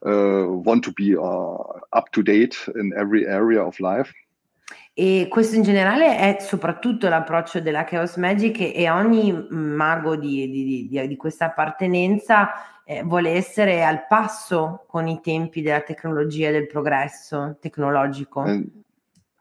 uh, 0.05 0.47
want 0.47 0.85
to 0.85 0.93
be 0.93 1.17
uh, 1.17 1.57
up 1.91 2.13
to 2.13 2.23
date 2.23 2.55
in 2.73 2.93
every 2.97 3.27
area 3.27 3.61
of 3.61 3.77
life. 3.81 4.13
E 4.93 5.27
questo 5.29 5.55
in 5.55 5.63
generale 5.63 6.17
è 6.17 6.37
soprattutto 6.41 7.07
l'approccio 7.07 7.61
della 7.61 7.85
Chaos 7.85 8.17
Magic 8.17 8.59
e 8.75 8.89
ogni 8.89 9.47
mago 9.49 10.17
di, 10.17 10.49
di, 10.49 10.87
di, 10.89 11.07
di 11.07 11.15
questa 11.15 11.45
appartenenza 11.45 12.49
eh, 12.83 13.03
vuole 13.03 13.29
essere 13.29 13.85
al 13.85 14.05
passo 14.07 14.83
con 14.87 15.07
i 15.07 15.21
tempi 15.21 15.61
della 15.61 15.81
tecnologia 15.81 16.49
e 16.49 16.51
del 16.51 16.67
progresso 16.67 17.57
tecnologico. 17.61 18.41
And, 18.41 18.69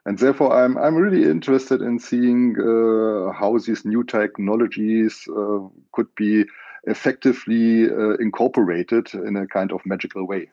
and 0.04 0.18
therefore 0.18 0.54
I'm, 0.54 0.76
I'm 0.76 0.96
really 0.96 1.28
interested 1.28 1.80
in 1.80 1.98
seeing 1.98 2.56
uh, 2.56 3.32
how 3.32 3.58
these 3.58 3.84
new 3.84 4.04
technologies 4.04 5.26
uh, 5.26 5.68
could 5.90 6.08
be 6.14 6.46
effectively 6.84 7.88
uh, 7.90 8.16
incorporated 8.20 9.12
in 9.14 9.36
a 9.36 9.46
kind 9.46 9.72
of 9.72 9.84
magical 9.84 10.26
way. 10.26 10.48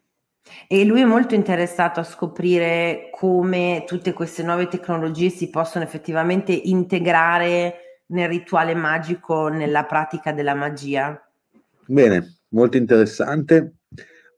E 0.68 0.84
lui 0.86 1.02
è 1.02 1.06
molto 1.06 1.36
interessato 1.36 2.00
a 2.00 2.04
scoprire 2.04 3.10
come 3.12 3.84
tutte 3.86 4.14
queste 4.14 4.44
nuove 4.44 4.68
tecnologie 4.68 5.30
si 5.30 5.50
possono 5.50 5.84
effettivamente 5.84 6.52
integrare 6.52 8.02
nel 8.08 8.28
rituale 8.28 8.76
magico, 8.76 9.48
nella 9.48 9.86
pratica 9.86 10.32
della 10.32 10.54
magia. 10.56 11.20
Bene, 11.86 12.40
molto 12.50 12.78
interessante. 12.78 13.74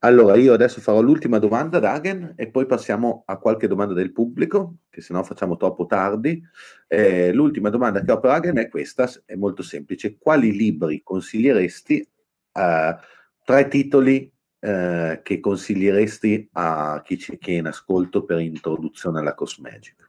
Allora, 0.02 0.34
io 0.36 0.54
adesso 0.54 0.80
farò 0.80 1.02
l'ultima 1.02 1.38
domanda 1.38 1.76
ad 1.76 1.84
Hagen 1.84 2.32
e 2.36 2.48
poi 2.48 2.64
passiamo 2.64 3.22
a 3.26 3.36
qualche 3.36 3.66
domanda 3.66 3.92
del 3.92 4.12
pubblico, 4.12 4.76
che 4.88 5.02
se 5.02 5.12
no 5.12 5.22
facciamo 5.22 5.58
troppo 5.58 5.84
tardi. 5.84 6.42
Eh, 6.88 7.32
l'ultima 7.34 7.68
domanda 7.68 8.00
che 8.00 8.10
ho 8.10 8.18
per 8.18 8.30
Hagen 8.30 8.56
è 8.56 8.68
questa, 8.68 9.10
è 9.26 9.34
molto 9.34 9.62
semplice. 9.62 10.16
Quali 10.16 10.52
libri 10.52 11.02
consiglieresti? 11.02 12.08
Uh, 12.52 12.96
tre 13.44 13.68
titoli 13.68 14.32
eh, 14.60 15.20
che 15.22 15.40
consiglieresti 15.40 16.50
a 16.52 17.02
chi 17.04 17.18
ci 17.18 17.38
è 17.40 17.50
in 17.50 17.66
ascolto 17.66 18.24
per 18.24 18.40
introduzione 18.40 19.20
alla 19.20 19.34
Cosmagic? 19.34 20.08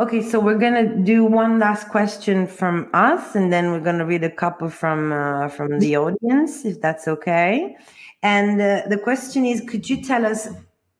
Okay, 0.00 0.22
so 0.22 0.40
we're 0.40 0.56
gonna 0.56 0.86
do 0.86 1.26
one 1.26 1.58
last 1.58 1.88
question 1.88 2.46
from 2.46 2.88
us, 2.94 3.34
and 3.34 3.52
then 3.52 3.70
we're 3.70 3.82
gonna 3.82 4.06
read 4.06 4.24
a 4.24 4.30
couple 4.30 4.70
from 4.70 5.12
uh, 5.12 5.48
from 5.48 5.78
the 5.78 5.94
audience, 5.94 6.64
if 6.64 6.80
that's 6.80 7.06
okay. 7.06 7.76
And 8.22 8.58
uh, 8.62 8.88
the 8.88 8.96
question 8.96 9.44
is, 9.44 9.60
could 9.60 9.90
you 9.90 10.02
tell 10.02 10.24
us, 10.24 10.48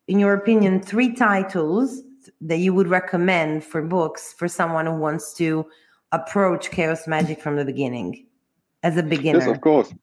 in 0.06 0.18
your 0.18 0.34
opinion, 0.34 0.82
three 0.82 1.14
titles 1.14 2.02
that 2.42 2.58
you 2.58 2.74
would 2.74 2.88
recommend 2.88 3.64
for 3.64 3.80
books 3.80 4.34
for 4.36 4.48
someone 4.48 4.84
who 4.84 4.98
wants 4.98 5.32
to 5.36 5.64
approach 6.12 6.70
chaos 6.70 7.06
magic 7.06 7.40
from 7.40 7.56
the 7.56 7.64
beginning, 7.64 8.26
as 8.82 8.98
a 8.98 9.02
beginner? 9.02 9.38
Yes, 9.38 9.48
of 9.48 9.62
course. 9.62 9.94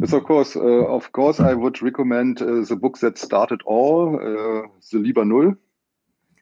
Yes, 0.00 0.12
of 0.12 0.24
course. 0.24 0.56
Uh, 0.56 0.84
of 0.88 1.12
course, 1.12 1.40
I 1.40 1.54
would 1.54 1.80
recommend 1.82 2.42
uh, 2.42 2.64
the 2.68 2.76
book 2.76 2.98
that 2.98 3.18
started 3.18 3.60
all, 3.64 4.16
uh, 4.16 4.68
The 4.90 4.98
Liber 4.98 5.24
Null. 5.24 5.56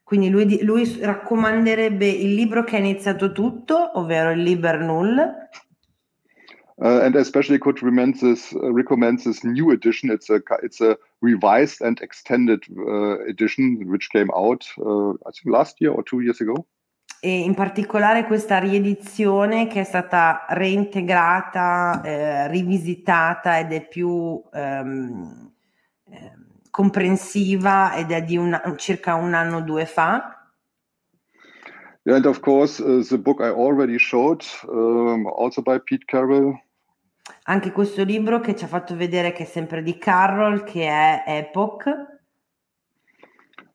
Quindi 0.02 0.28
lui, 0.28 0.62
lui, 0.62 0.98
raccomanderebbe 1.00 2.06
il 2.06 2.34
libro 2.34 2.62
che 2.62 2.76
ha 2.76 2.78
iniziato 2.78 3.32
tutto, 3.32 3.98
ovvero 3.98 4.32
il 4.32 4.42
Liber 4.42 4.80
Null. 4.80 5.42
Uh, 6.76 7.00
and 7.04 7.14
especially 7.14 7.56
could 7.58 7.80
recommend 7.80 8.18
this, 8.18 8.52
uh, 8.52 8.72
recommend 8.72 9.22
this 9.22 9.44
new 9.44 9.70
edition. 9.70 10.10
It's 10.10 10.28
a 10.28 10.42
it's 10.62 10.80
a 10.80 10.98
revised 11.20 11.80
and 11.80 12.00
extended 12.02 12.64
uh, 12.76 13.24
edition 13.28 13.86
which 13.86 14.10
came 14.10 14.28
out 14.34 14.66
I 14.76 15.30
think 15.30 15.46
last 15.46 15.80
year 15.80 15.92
or 15.92 16.02
two 16.02 16.20
years 16.20 16.40
ago 16.40 16.66
e 17.24 17.38
in 17.38 17.54
particolare 17.54 18.26
questa 18.26 18.58
riedizione 18.58 19.66
che 19.66 19.80
è 19.80 19.84
stata 19.84 20.44
reintegrata, 20.50 22.02
eh, 22.04 22.48
rivisitata 22.48 23.58
ed 23.58 23.72
è 23.72 23.88
più 23.88 24.42
ehm, 24.52 25.50
eh, 26.10 26.32
comprensiva 26.70 27.94
ed 27.94 28.10
è 28.10 28.22
di 28.22 28.36
una, 28.36 28.60
circa 28.76 29.14
un 29.14 29.32
anno 29.32 29.56
o 29.56 29.60
due 29.62 29.86
fa. 29.86 30.50
Yeah, 32.02 32.16
and 32.16 32.26
of 32.26 32.40
course 32.40 32.78
uh, 32.82 33.02
the 33.02 33.16
book 33.16 33.40
I 33.40 33.48
already 33.48 33.98
showed, 33.98 34.44
um, 34.68 35.26
also 35.26 35.62
by 35.62 35.80
Pete 35.82 36.04
Carroll. 36.04 36.60
Anche 37.44 37.72
questo 37.72 38.04
libro 38.04 38.40
che 38.40 38.54
ci 38.54 38.64
ha 38.64 38.68
fatto 38.68 38.94
vedere 38.96 39.32
che 39.32 39.44
è 39.44 39.46
sempre 39.46 39.82
di 39.82 39.96
Carroll, 39.96 40.62
che 40.62 40.86
è 40.86 41.24
Epoch. 41.26 42.13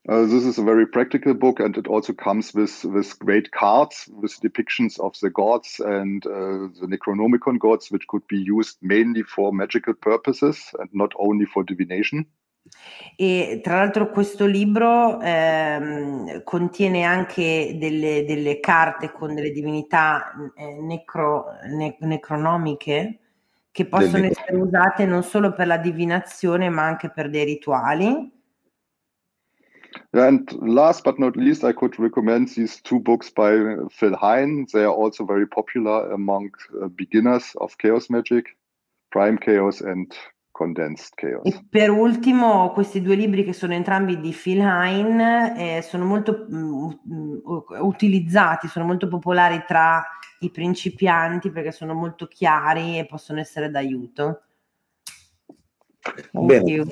Uh, 0.08 0.22
this 0.22 0.44
is 0.44 0.58
a 0.58 0.62
very 0.62 0.86
practical 0.86 1.34
book, 1.34 1.60
and 1.60 1.76
it 1.76 1.86
also 1.86 2.14
comes 2.14 2.54
with 2.54 2.84
with 2.84 3.18
great 3.18 3.50
cards 3.50 4.08
with 4.10 4.40
depictions 4.40 4.98
of 4.98 5.14
the 5.20 5.28
gods 5.28 5.78
and 5.78 6.24
uh, 6.26 6.68
the 6.80 6.86
Necronomicon 6.88 7.58
gods, 7.58 7.90
which 7.90 8.06
could 8.08 8.26
be 8.26 8.38
used 8.38 8.78
mainly 8.80 9.22
for 9.22 9.52
magical 9.52 9.92
purposes 9.92 10.70
and 10.78 10.88
not 10.94 11.12
only 11.18 11.44
for 11.44 11.62
divination. 11.64 12.26
E 13.16 13.60
tra 13.62 13.76
l'altro 13.76 14.10
questo 14.10 14.46
libro 14.46 15.20
ehm, 15.20 16.42
contiene 16.44 17.04
anche 17.04 17.76
delle, 17.78 18.24
delle, 18.26 18.60
carte 18.60 19.12
con 19.12 19.34
delle 19.34 19.50
divinità 19.50 20.32
eh, 20.54 20.80
necro, 20.80 21.46
ne, 21.68 21.96
necronomiche 22.00 23.18
che 23.70 23.86
possono 23.86 24.24
essere 24.26 24.56
usate 24.56 25.04
non 25.06 25.22
solo 25.22 25.52
per 25.52 25.66
la 25.66 25.78
divinazione 25.78 26.68
ma 26.68 26.84
anche 26.84 27.10
per 27.10 27.28
dei 27.28 27.44
rituali. 27.44 28.39
And 30.12 30.50
last 30.60 31.04
but 31.04 31.18
not 31.18 31.36
least, 31.36 31.64
I 31.64 31.72
could 31.72 31.98
recommend 31.98 32.48
these 32.48 32.80
two 32.82 33.00
books 33.00 33.30
by 33.30 33.76
Phil 33.90 34.16
Hine. 34.16 34.66
They 34.72 34.84
are 34.84 34.94
also 34.94 35.24
very 35.24 35.46
popular 35.46 36.12
among 36.12 36.50
uh, 36.80 36.88
beginners 36.88 37.52
of 37.56 37.76
chaos 37.78 38.08
magic, 38.08 38.56
Prime 39.10 39.38
Chaos 39.38 39.80
and 39.80 40.12
Condensed 40.52 41.14
Chaos. 41.16 41.42
E 41.44 41.64
per 41.68 41.90
ultimo, 41.90 42.70
questi 42.72 43.00
due 43.02 43.16
libri 43.16 43.44
che 43.44 43.52
sono 43.52 43.72
entrambi 43.72 44.20
di 44.20 44.32
Phil 44.32 44.60
Hine 44.60 45.78
eh, 45.78 45.82
sono 45.82 46.04
molto 46.04 46.46
mm, 46.50 46.90
mm 47.12 47.38
utilizzati, 47.80 48.68
sono 48.68 48.84
molto 48.84 49.08
popolari 49.08 49.64
tra 49.66 50.04
i 50.40 50.50
principianti 50.50 51.50
perché 51.50 51.72
sono 51.72 51.94
molto 51.94 52.26
chiari 52.26 52.98
e 52.98 53.06
possono 53.06 53.40
essere 53.40 53.70
d'aiuto. 53.70 54.42
Thank 56.02 56.46
Bene. 56.46 56.70
You. 56.70 56.86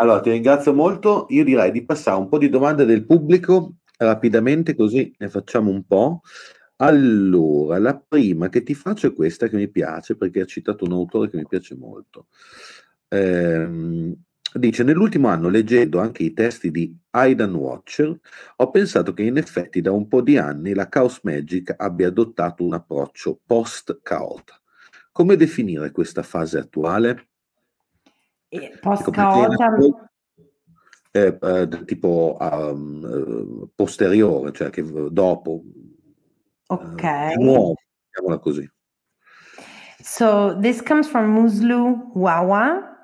Allora, 0.00 0.20
ti 0.20 0.30
ringrazio 0.30 0.72
molto. 0.72 1.26
Io 1.30 1.44
direi 1.44 1.70
di 1.72 1.84
passare 1.84 2.18
un 2.18 2.28
po' 2.28 2.38
di 2.38 2.48
domande 2.48 2.84
del 2.84 3.04
pubblico 3.04 3.78
rapidamente, 3.98 4.74
così 4.76 5.12
ne 5.18 5.28
facciamo 5.28 5.70
un 5.70 5.84
po'. 5.84 6.20
Allora, 6.76 7.78
la 7.78 7.96
prima 7.98 8.48
che 8.48 8.62
ti 8.62 8.74
faccio 8.74 9.08
è 9.08 9.12
questa 9.12 9.48
che 9.48 9.56
mi 9.56 9.68
piace 9.68 10.16
perché 10.16 10.42
ha 10.42 10.46
citato 10.46 10.84
un 10.84 10.92
autore 10.92 11.28
che 11.30 11.36
mi 11.36 11.46
piace 11.46 11.74
molto. 11.76 12.26
Eh, 13.08 14.16
Dice, 14.50 14.82
nell'ultimo 14.82 15.28
anno 15.28 15.50
leggendo 15.50 16.00
anche 16.00 16.22
i 16.22 16.32
testi 16.32 16.70
di 16.70 16.96
Aidan 17.10 17.54
Watcher, 17.54 18.18
ho 18.56 18.70
pensato 18.70 19.12
che 19.12 19.22
in 19.22 19.36
effetti 19.36 19.82
da 19.82 19.92
un 19.92 20.08
po' 20.08 20.22
di 20.22 20.38
anni 20.38 20.72
la 20.72 20.88
Chaos 20.88 21.20
Magic 21.22 21.74
abbia 21.76 22.08
adottato 22.08 22.64
un 22.64 22.72
approccio 22.72 23.40
post-caota. 23.44 24.58
Come 25.12 25.36
definire 25.36 25.90
questa 25.90 26.22
fase 26.22 26.58
attuale? 26.58 27.27
Post-caota? 28.80 29.78
Eh, 31.10 31.38
eh, 31.40 31.84
tipo 31.84 32.36
um, 32.38 33.68
posteriore, 33.74 34.52
cioè 34.52 34.70
che 34.70 34.82
dopo. 35.10 35.62
Ok. 36.66 37.02
Eh, 37.02 37.34
nuovo, 37.38 37.74
chiamiamola 38.10 38.40
così. 38.40 38.70
So 40.00 40.58
this 40.60 40.80
comes 40.82 41.08
from 41.08 41.34
Muslu 41.34 42.12
Wawa. 42.14 42.96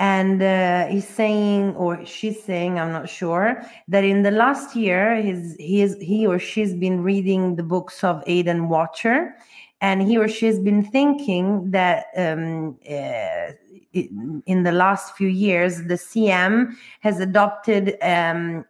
and 0.00 0.42
uh, 0.42 0.86
he's 0.86 1.06
saying 1.06 1.76
or 1.76 2.04
she's 2.06 2.42
saying 2.42 2.80
i'm 2.80 2.90
not 2.90 3.06
sure 3.06 3.62
that 3.86 4.02
in 4.02 4.22
the 4.22 4.30
last 4.30 4.74
year 4.74 5.20
his, 5.20 5.54
his 5.60 5.94
he 6.00 6.26
or 6.26 6.38
she's 6.38 6.72
been 6.74 7.02
reading 7.02 7.54
the 7.56 7.62
books 7.62 8.02
of 8.02 8.24
aidan 8.26 8.70
watcher 8.70 9.36
and 9.82 10.02
he 10.02 10.16
or 10.16 10.26
she's 10.26 10.58
been 10.58 10.82
thinking 10.82 11.70
that 11.70 12.06
um, 12.16 12.78
uh, 12.90 13.52
in 13.92 14.62
the 14.62 14.72
last 14.72 15.16
few 15.16 15.28
years 15.28 15.78
the 15.84 15.94
cm 15.94 16.74
has 17.00 17.18
adopted 17.20 17.96
um, 18.02 18.64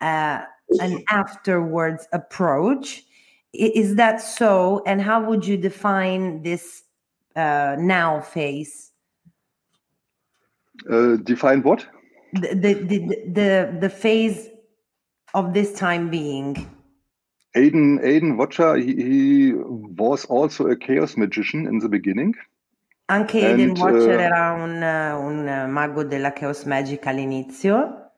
uh, 0.00 0.42
an 0.80 1.02
afterwards 1.10 2.08
approach 2.12 3.04
is 3.52 3.94
that 3.94 4.20
so 4.20 4.82
and 4.86 5.00
how 5.00 5.22
would 5.22 5.46
you 5.46 5.56
define 5.56 6.42
this 6.42 6.82
uh, 7.36 7.76
now 7.78 8.20
phase 8.20 8.92
uh, 10.90 11.16
define 11.16 11.62
what? 11.62 11.86
The, 12.32 12.54
the, 12.54 12.74
the, 12.74 12.98
the, 13.26 13.78
the 13.80 13.88
phase 13.88 14.48
of 15.34 15.54
this 15.54 15.72
time 15.74 16.10
being. 16.10 16.54
Aiden, 17.56 18.02
Aiden 18.02 18.36
Watcher, 18.36 18.76
he, 18.76 18.94
he, 18.94 19.52
was 19.54 20.24
also 20.24 20.66
a 20.66 20.76
chaos 20.76 21.16
magician 21.16 21.66
in 21.66 21.78
the 21.78 21.88
beginning. 21.88 22.34
Anche 23.06 23.44
Aiden 23.44 23.70
and, 23.70 23.78
Watcher 23.78 24.16
uh, 24.16 24.20
era 24.20 24.52
un, 24.54 24.82
un, 24.82 25.70
mago 25.70 26.04
della 26.04 26.32
chaos 26.32 26.64
magic 26.64 27.06
all'inizio. 27.06 28.10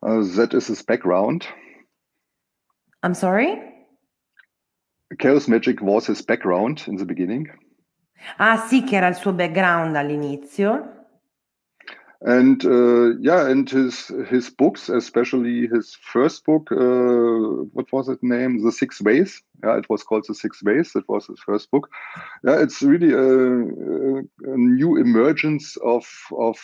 Uh, 0.00 0.22
that 0.36 0.54
is 0.54 0.66
his 0.66 0.82
background. 0.82 1.46
I'm 3.02 3.14
sorry? 3.14 3.60
Chaos 5.18 5.46
magic 5.46 5.82
was 5.82 6.06
his 6.06 6.22
background 6.22 6.84
in 6.86 6.96
the 6.96 7.04
beginning. 7.04 7.48
Ah 8.38 8.56
sì, 8.56 8.82
che 8.84 8.96
era 8.96 9.08
il 9.08 9.14
suo 9.14 9.32
background 9.32 9.94
all'inizio. 9.94 10.97
And 12.22 12.64
uh, 12.64 13.16
yeah 13.20 13.48
and 13.48 13.70
his 13.70 14.08
his 14.28 14.50
books 14.50 14.88
especially 14.88 15.68
his 15.68 15.96
first 16.02 16.44
book 16.44 16.68
uh, 16.72 17.64
what 17.72 17.92
was 17.92 18.08
it 18.08 18.18
named 18.22 18.66
the 18.66 18.72
six 18.72 19.00
ways. 19.00 19.40
Yeah 19.62 19.78
it 19.78 19.88
was 19.88 20.02
called 20.02 20.24
the 20.26 20.34
six 20.34 20.62
ways. 20.62 20.92
That 20.94 21.08
was 21.08 21.26
his 21.26 21.38
first 21.40 21.70
book. 21.70 21.88
Yeah 22.44 22.60
it's 22.60 22.82
really 22.82 23.12
a, 23.12 24.22
a 24.52 24.56
new 24.56 24.96
emergence 24.96 25.76
of 25.84 26.06
of 26.36 26.58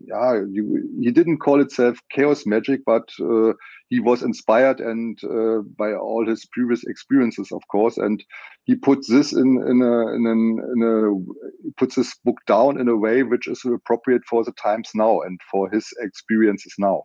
yeah 0.00 0.42
you, 0.50 0.88
he 1.00 1.10
didn't 1.12 1.38
call 1.38 1.60
itself 1.60 1.98
chaos 2.10 2.44
magic 2.44 2.84
but 2.84 3.08
uh, 3.20 3.52
he 3.88 4.00
was 4.00 4.22
inspired 4.22 4.80
and 4.80 5.18
uh, 5.24 5.62
by 5.76 5.92
all 5.92 6.26
his 6.26 6.46
previous 6.52 6.84
experiences 6.84 7.52
of 7.52 7.62
course 7.68 7.96
and 7.96 8.24
he 8.64 8.74
puts 8.74 9.08
this 9.08 9.32
in 9.32 9.62
in 9.68 9.82
a, 9.82 10.14
in, 10.14 10.26
an, 10.26 10.58
in 10.74 10.82
a 10.82 11.72
puts 11.76 11.94
this 11.94 12.14
book 12.24 12.38
down 12.46 12.80
in 12.80 12.88
a 12.88 12.96
way 12.96 13.22
which 13.22 13.46
is 13.46 13.64
appropriate 13.64 14.22
for 14.28 14.44
the 14.44 14.52
times 14.52 14.90
now 14.94 15.20
and 15.20 15.40
for 15.50 15.70
his 15.70 15.86
experiences 16.00 16.74
now 16.78 17.04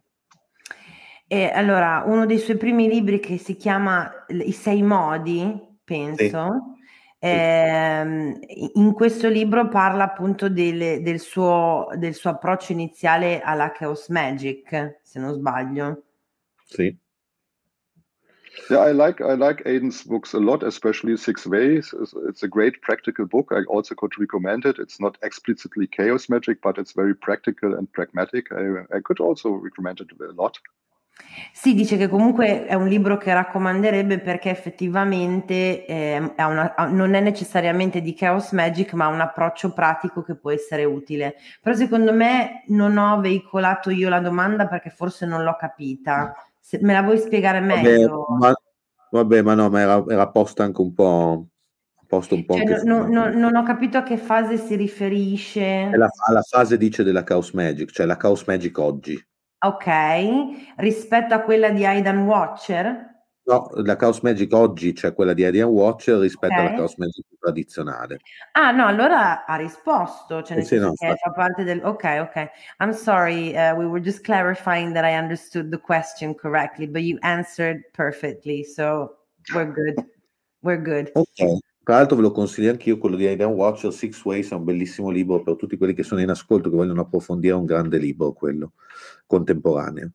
E 1.34 1.50
allora, 1.50 2.04
uno 2.06 2.26
dei 2.26 2.40
suoi 2.40 2.58
primi 2.58 2.90
libri 2.90 3.22
che 3.22 3.38
si 3.38 3.56
chiama 3.56 4.26
I 4.28 4.52
sei 4.52 4.84
modi, 4.84 5.58
penso, 5.82 6.76
sì. 7.18 7.26
eh, 7.26 8.02
in 8.74 8.92
questo 8.92 9.30
libro 9.30 9.70
parla 9.70 10.04
appunto 10.04 10.50
del, 10.50 11.02
del, 11.02 11.22
suo, 11.22 11.88
del 11.96 12.16
suo 12.16 12.32
approccio 12.32 12.74
iniziale 12.74 13.40
alla 13.40 13.72
Chaos 13.72 14.10
Magic, 14.10 15.00
se 15.02 15.20
non 15.22 15.32
sbaglio. 15.32 16.04
Sì. 16.72 16.98
Yeah, 18.70 18.80
I 18.80 18.92
like 18.92 19.22
I 19.22 19.34
like 19.34 19.64
Aiden's 19.66 20.04
books 20.04 20.34
a 20.34 20.40
lot, 20.40 20.64
especially 20.64 21.18
Six 21.18 21.46
Ways. 21.46 21.94
It's, 22.00 22.14
it's, 22.28 22.44
a 22.44 22.48
great 22.48 22.82
practical 22.82 23.26
book. 23.26 23.52
I 23.52 23.64
also 23.68 23.96
could 23.96 24.18
recommend 24.18 24.66
it. 24.66 24.78
It's 24.78 25.00
not 25.00 25.18
explicitly 25.22 25.88
chaos 25.88 26.30
magic, 26.30 26.62
but 26.62 26.78
it's 26.78 26.94
very 26.94 27.16
practical 27.16 27.74
and 27.74 27.92
pragmatic. 27.92 28.52
I, 28.52 28.86
I 28.96 29.00
could 29.02 29.20
also 29.20 29.52
recommend 29.52 30.00
it 30.02 30.08
a 30.20 30.34
lot. 30.34 30.58
Sì, 31.54 31.74
dice 31.76 31.98
che 31.98 32.08
comunque 32.08 32.66
è 32.66 32.74
un 32.74 32.88
libro 32.88 33.18
che 33.18 33.34
raccomanderebbe 33.34 34.20
perché 34.20 34.50
effettivamente 34.50 35.86
eh, 35.86 36.34
è 36.36 36.44
una, 36.44 36.74
non 36.90 37.14
è 37.14 37.20
necessariamente 37.20 38.02
di 38.02 38.14
Chaos 38.14 38.52
Magic, 38.52 38.94
ma 38.94 39.06
ha 39.06 39.10
un 39.10 39.22
approccio 39.22 39.74
pratico 39.74 40.24
che 40.24 40.36
può 40.36 40.52
essere 40.52 40.84
utile. 40.84 41.36
Però 41.62 41.76
secondo 41.76 42.14
me 42.14 42.64
non 42.68 42.98
ho 42.98 43.20
veicolato 43.20 43.90
io 43.92 44.10
la 44.10 44.20
domanda 44.20 44.68
perché 44.68 44.90
forse 44.90 45.26
non 45.26 45.44
l'ho 45.44 45.56
capita. 45.58 46.34
Se, 46.62 46.80
me 46.82 46.94
la 46.94 47.02
vuoi 47.02 47.18
spiegare 47.18 47.60
meglio? 47.60 48.28
Vabbè, 48.30 48.40
ma, 48.40 48.54
vabbè, 49.10 49.42
ma 49.42 49.54
no, 49.56 49.70
ma 49.70 49.82
era, 49.82 50.04
era 50.08 50.30
posta 50.30 50.64
anche 50.64 50.82
un 50.82 50.94
po'. 50.94 51.46
Posto 52.08 52.36
un 52.36 52.44
po' 52.44 52.56
cioè, 52.58 52.84
no, 52.84 53.08
no, 53.08 53.30
non 53.30 53.56
ho 53.56 53.64
capito 53.64 53.98
a 53.98 54.04
che 54.04 54.18
fase 54.18 54.58
si 54.58 54.76
riferisce. 54.76 55.90
Alla, 55.94 56.10
alla 56.28 56.42
fase 56.42 56.78
dice 56.78 57.04
della 57.04 57.24
Chaos 57.24 57.52
Magic, 57.52 57.90
cioè 57.92 58.06
la 58.06 58.18
Chaos 58.18 58.44
Magic 58.44 58.78
oggi. 58.78 59.18
Ok, 59.64 59.88
rispetto 60.78 61.34
a 61.34 61.40
quella 61.42 61.70
di 61.70 61.86
Aidan 61.86 62.26
Watcher? 62.26 63.11
No, 63.44 63.72
la 63.74 63.96
Chaos 63.96 64.20
Magic 64.20 64.54
oggi 64.54 64.94
c'è 64.94 65.14
quella 65.14 65.34
di 65.34 65.44
Aidan 65.44 65.70
Watcher 65.70 66.20
rispetto 66.20 66.54
okay. 66.54 66.68
alla 66.68 66.76
Chaos 66.78 66.96
Magic 66.98 67.26
tradizionale. 67.40 68.20
Ah 68.52 68.72
no, 68.72 68.86
allora 68.86 69.46
ha 69.46 69.56
risposto, 69.56 70.44
cioè 70.44 70.60
eh 70.60 70.64
sì, 70.64 70.78
no, 70.78 70.94
fa 70.96 71.16
parte 71.34 71.64
del... 71.64 71.82
Ok, 71.84 72.04
ok. 72.22 72.50
I'm 72.80 72.92
sorry, 72.92 73.56
uh, 73.56 73.76
we 73.76 73.86
were 73.86 74.00
just 74.00 74.24
clarifying 74.24 74.94
that 74.94 75.04
I 75.04 75.18
understood 75.18 75.72
the 75.72 75.80
question 75.80 76.36
correctly, 76.36 76.88
but 76.88 77.02
you 77.02 77.18
answered 77.22 77.90
perfectly, 77.94 78.64
so 78.64 79.18
we're 79.54 79.72
good. 79.72 80.06
We're 80.62 80.82
good. 80.82 81.10
Ok. 81.14 81.60
Tra 81.84 81.96
l'altro 81.96 82.16
ve 82.16 82.22
lo 82.22 82.32
consiglio 82.32 82.70
anch'io, 82.70 83.00
quello 83.00 83.16
di 83.16 83.26
Aidan 83.26 83.54
Watcher, 83.54 83.92
Six 83.92 84.24
Ways, 84.24 84.52
è 84.52 84.54
un 84.54 84.64
bellissimo 84.64 85.10
libro 85.10 85.42
per 85.42 85.56
tutti 85.56 85.78
quelli 85.78 85.96
che 85.96 86.04
sono 86.04 86.22
in 86.22 86.30
ascolto, 86.30 86.70
che 86.70 86.76
vogliono 86.76 87.02
approfondire 87.02 87.56
un 87.56 87.66
grande 87.66 87.98
libro, 87.98 88.34
quello 88.34 88.74
contemporaneo. 89.26 90.12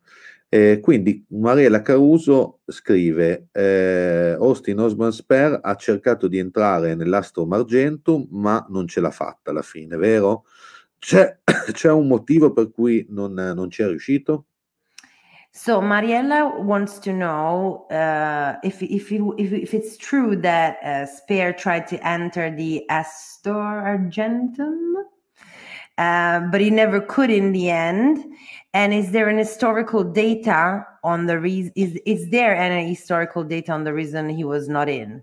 Eh, 0.48 0.78
quindi 0.80 1.24
Mariella 1.30 1.82
Caruso 1.82 2.60
scrive 2.66 3.48
eh, 3.50 4.36
Austin 4.38 4.78
Osman 4.78 5.10
Spare 5.10 5.58
ha 5.60 5.74
cercato 5.74 6.28
di 6.28 6.38
entrare 6.38 6.94
nell'astro 6.94 7.44
Margentum 7.46 8.28
ma 8.30 8.64
non 8.68 8.86
ce 8.86 9.00
l'ha 9.00 9.10
fatta 9.10 9.50
alla 9.50 9.62
fine, 9.62 9.96
vero? 9.96 10.44
C'è, 10.98 11.40
c'è 11.72 11.90
un 11.90 12.06
motivo 12.06 12.52
per 12.52 12.70
cui 12.70 13.04
non, 13.10 13.32
non 13.32 13.70
ci 13.70 13.82
è 13.82 13.86
riuscito? 13.86 14.46
So 15.56 15.80
Mariella 15.80 16.52
wants 16.58 16.98
to 17.00 17.12
know 17.12 17.86
uh, 17.90 18.56
if, 18.62 18.82
if, 18.82 19.10
if, 19.10 19.52
if 19.52 19.72
it's 19.72 19.96
true 19.96 20.36
that 20.42 20.76
uh, 20.84 21.06
Spare 21.06 21.54
tried 21.54 21.86
to 21.86 22.06
enter 22.06 22.54
the 22.54 22.84
Astor 22.90 23.56
Argentum, 23.56 24.96
uh, 25.96 26.40
but 26.50 26.60
he 26.60 26.68
never 26.68 27.00
could 27.00 27.30
in 27.30 27.52
the 27.52 27.70
end. 27.70 28.18
And 28.76 28.92
is 28.92 29.10
there 29.10 29.30
an 29.30 29.38
historical 29.38 30.04
data 30.04 30.86
on 31.02 31.24
the 31.24 31.40
reason? 31.40 31.72
Is 31.76 31.98
is 32.04 32.28
there 32.28 32.54
any 32.54 32.86
historical 32.86 33.42
data 33.42 33.72
on 33.72 33.84
the 33.84 33.94
reason 33.94 34.28
he 34.28 34.44
was 34.44 34.68
not 34.68 34.86
in? 34.90 35.22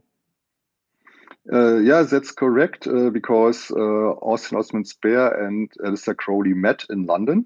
Uh, 1.54 1.78
yeah, 1.78 2.02
that's 2.02 2.32
correct 2.32 2.88
uh, 2.88 3.12
because 3.12 3.70
uh, 3.70 4.18
Austin 4.26 4.58
Osman 4.58 4.86
Spare 4.86 5.46
and 5.46 5.70
Alistair 5.86 6.16
Crowley 6.16 6.56
met 6.56 6.84
in 6.90 7.06
London. 7.06 7.46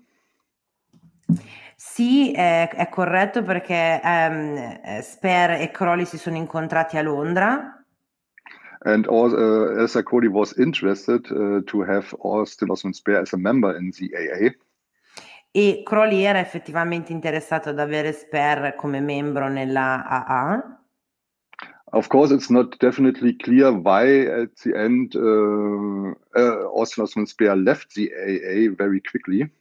Sì, 1.76 2.32
è, 2.32 2.70
è 2.70 2.88
corretto 2.88 3.44
perché 3.44 4.00
um, 4.02 5.02
Spare 5.02 5.60
e 5.60 5.72
Crowley 5.72 6.06
si 6.06 6.18
sono 6.18 6.38
incontrati 6.38 6.98
a 6.98 7.02
Londra. 7.02 7.84
And 8.86 9.08
all, 9.08 9.34
uh, 9.34 9.78
Alistair 9.78 10.04
Crowley 10.04 10.30
was 10.30 10.58
interested 10.58 11.30
uh, 11.32 11.64
to 11.66 11.82
have 11.82 12.16
Austin 12.20 12.72
Osman 12.72 12.94
Spare 12.94 13.20
as 13.20 13.34
a 13.34 13.38
member 13.38 13.76
in 13.76 13.92
the 13.92 14.10
AA. 14.16 14.56
E 15.58 15.82
Crowley 15.84 16.22
era 16.22 16.38
effettivamente 16.38 17.12
interessato 17.12 17.70
ad 17.70 17.80
avere 17.80 18.12
Sper 18.12 18.76
come 18.76 19.02
membro 19.02 19.50
nella 19.50 20.06
AA. 20.06 20.82
Of 21.94 22.06
course, 22.10 22.32
it's 22.32 22.50
not 22.50 22.78
definitely 22.78 23.36
clear 23.36 23.72
why 23.72 24.28
at 24.28 24.52
the 24.62 24.76
end 24.76 25.16
uh, 25.16 26.14
uh, 26.36 26.80
Austin 26.80 27.06
Osman 27.06 27.26
Speer 27.26 27.56
left 27.56 27.96
the 27.96 28.08
AA 28.14 28.72
very 28.76 29.02
quickly. 29.02 29.52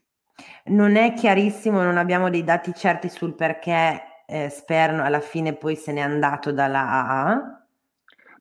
Non 0.64 0.97
è 0.97 1.14
chiarissimo, 1.14 1.82
non 1.82 1.97
abbiamo 1.97 2.28
dei 2.28 2.44
dati 2.44 2.74
certi 2.74 3.09
sul 3.09 3.32
perché 3.32 4.02
eh, 4.27 4.51
Sper 4.51 5.01
alla 5.01 5.20
fine 5.20 5.55
poi 5.55 5.77
se 5.77 5.93
n'è 5.93 6.01
andato 6.01 6.52
dalla 6.52 6.90
AA. 6.90 7.68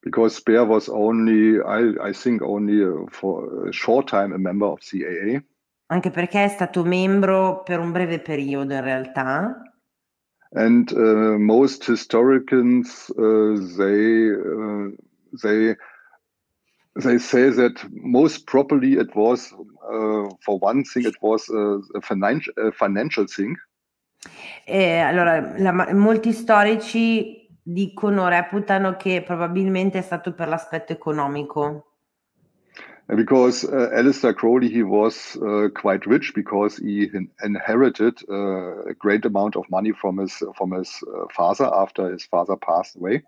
Because 0.01 0.35
Speer 0.35 0.65
was 0.65 0.89
only, 0.89 1.55
I, 1.55 2.09
I 2.09 2.11
think, 2.11 2.41
only 2.41 2.81
uh, 2.81 3.05
for 3.07 3.69
a 3.69 3.71
short 3.71 4.09
time 4.09 4.33
a 4.33 4.37
member 4.37 4.67
of 4.67 4.81
the 4.91 5.05
AA. 5.05 5.41
Anche 5.87 6.09
perché 6.09 6.45
è 6.45 6.47
stato 6.47 6.83
membro 6.83 7.61
per 7.63 7.79
un 7.79 7.91
breve 7.91 8.19
periodo 8.19 8.73
in 8.73 8.81
realtà. 8.81 9.61
And 10.51 10.91
uh, 10.91 11.37
most 11.37 11.87
historians 11.87 13.09
uh, 13.17 13.59
they 13.77 14.31
uh, 14.31 14.95
they 15.41 15.75
they 16.93 17.19
say 17.19 17.51
that 17.51 17.85
most 17.91 18.45
probably 18.45 18.97
it 18.97 19.13
was 19.15 19.51
uh, 19.51 20.29
for 20.39 20.57
one 20.59 20.83
thing 20.83 21.05
it 21.05 21.17
was 21.21 21.49
a, 21.49 21.79
a, 21.93 22.01
financial, 22.01 22.53
a 22.55 22.71
financial 22.71 23.25
thing. 23.25 23.57
Eh, 24.65 24.99
allora, 24.99 25.53
la, 25.57 25.93
molti 25.93 26.31
storici 26.31 27.47
dicono, 27.61 28.27
reputano 28.27 28.95
che 28.95 29.23
probabilmente 29.25 29.99
è 29.99 30.01
stato 30.01 30.33
per 30.33 30.47
l'aspetto 30.47 30.93
economico. 30.93 31.94
Because 33.07 33.63
uh, 33.63 33.91
Alistair 33.93 34.33
Crowley, 34.33 34.67
he 34.67 34.81
was 34.81 35.37
uh, 35.37 35.69
quite 35.69 36.07
rich 36.07 36.33
because 36.33 36.77
he 36.77 37.11
inherited 37.43 38.17
uh, 38.27 38.83
a 38.85 38.93
great 38.97 39.25
amount 39.25 39.55
of 39.55 39.69
money 39.69 39.91
from 39.91 40.17
his 40.17 40.43
from 40.55 40.71
his 40.71 41.03
uh, 41.03 41.25
father 41.29 41.69
after 41.71 42.11
his 42.11 42.25
father 42.25 42.55
passed 42.57 42.95
away. 42.95 43.23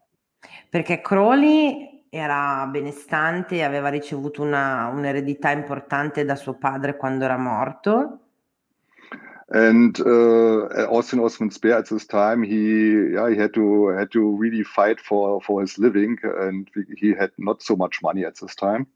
Perché 0.70 1.02
Crowley 1.02 2.06
era 2.10 2.68
benestante, 2.72 3.64
aveva 3.64 3.90
ricevuto 3.90 4.42
una, 4.42 4.88
un'eredità 4.88 5.52
importante 5.52 6.26
da 6.26 6.36
suo 6.36 6.56
padre 6.56 6.98
quando 6.98 7.26
era 7.26 7.38
morto. 7.38 8.20
And 9.50 9.98
uh, 10.00 10.88
Austin 10.90 11.20
Osman 11.20 11.52
Speer 11.52 11.78
at 11.78 11.88
this 11.88 12.06
time, 12.06 12.44
he 12.44 13.14
yeah, 13.14 13.30
he 13.30 13.38
had 13.38 13.54
to 13.54 13.90
had 13.96 14.10
to 14.12 14.36
really 14.36 14.64
fight 14.64 15.00
for 15.00 15.40
for 15.40 15.62
his 15.62 15.78
living, 15.78 16.18
and 16.24 16.68
he 16.98 17.14
had 17.14 17.32
not 17.38 17.62
so 17.62 17.76
much 17.76 18.02
money 18.02 18.26
at 18.26 18.36
this 18.42 18.56
time. 18.56 18.88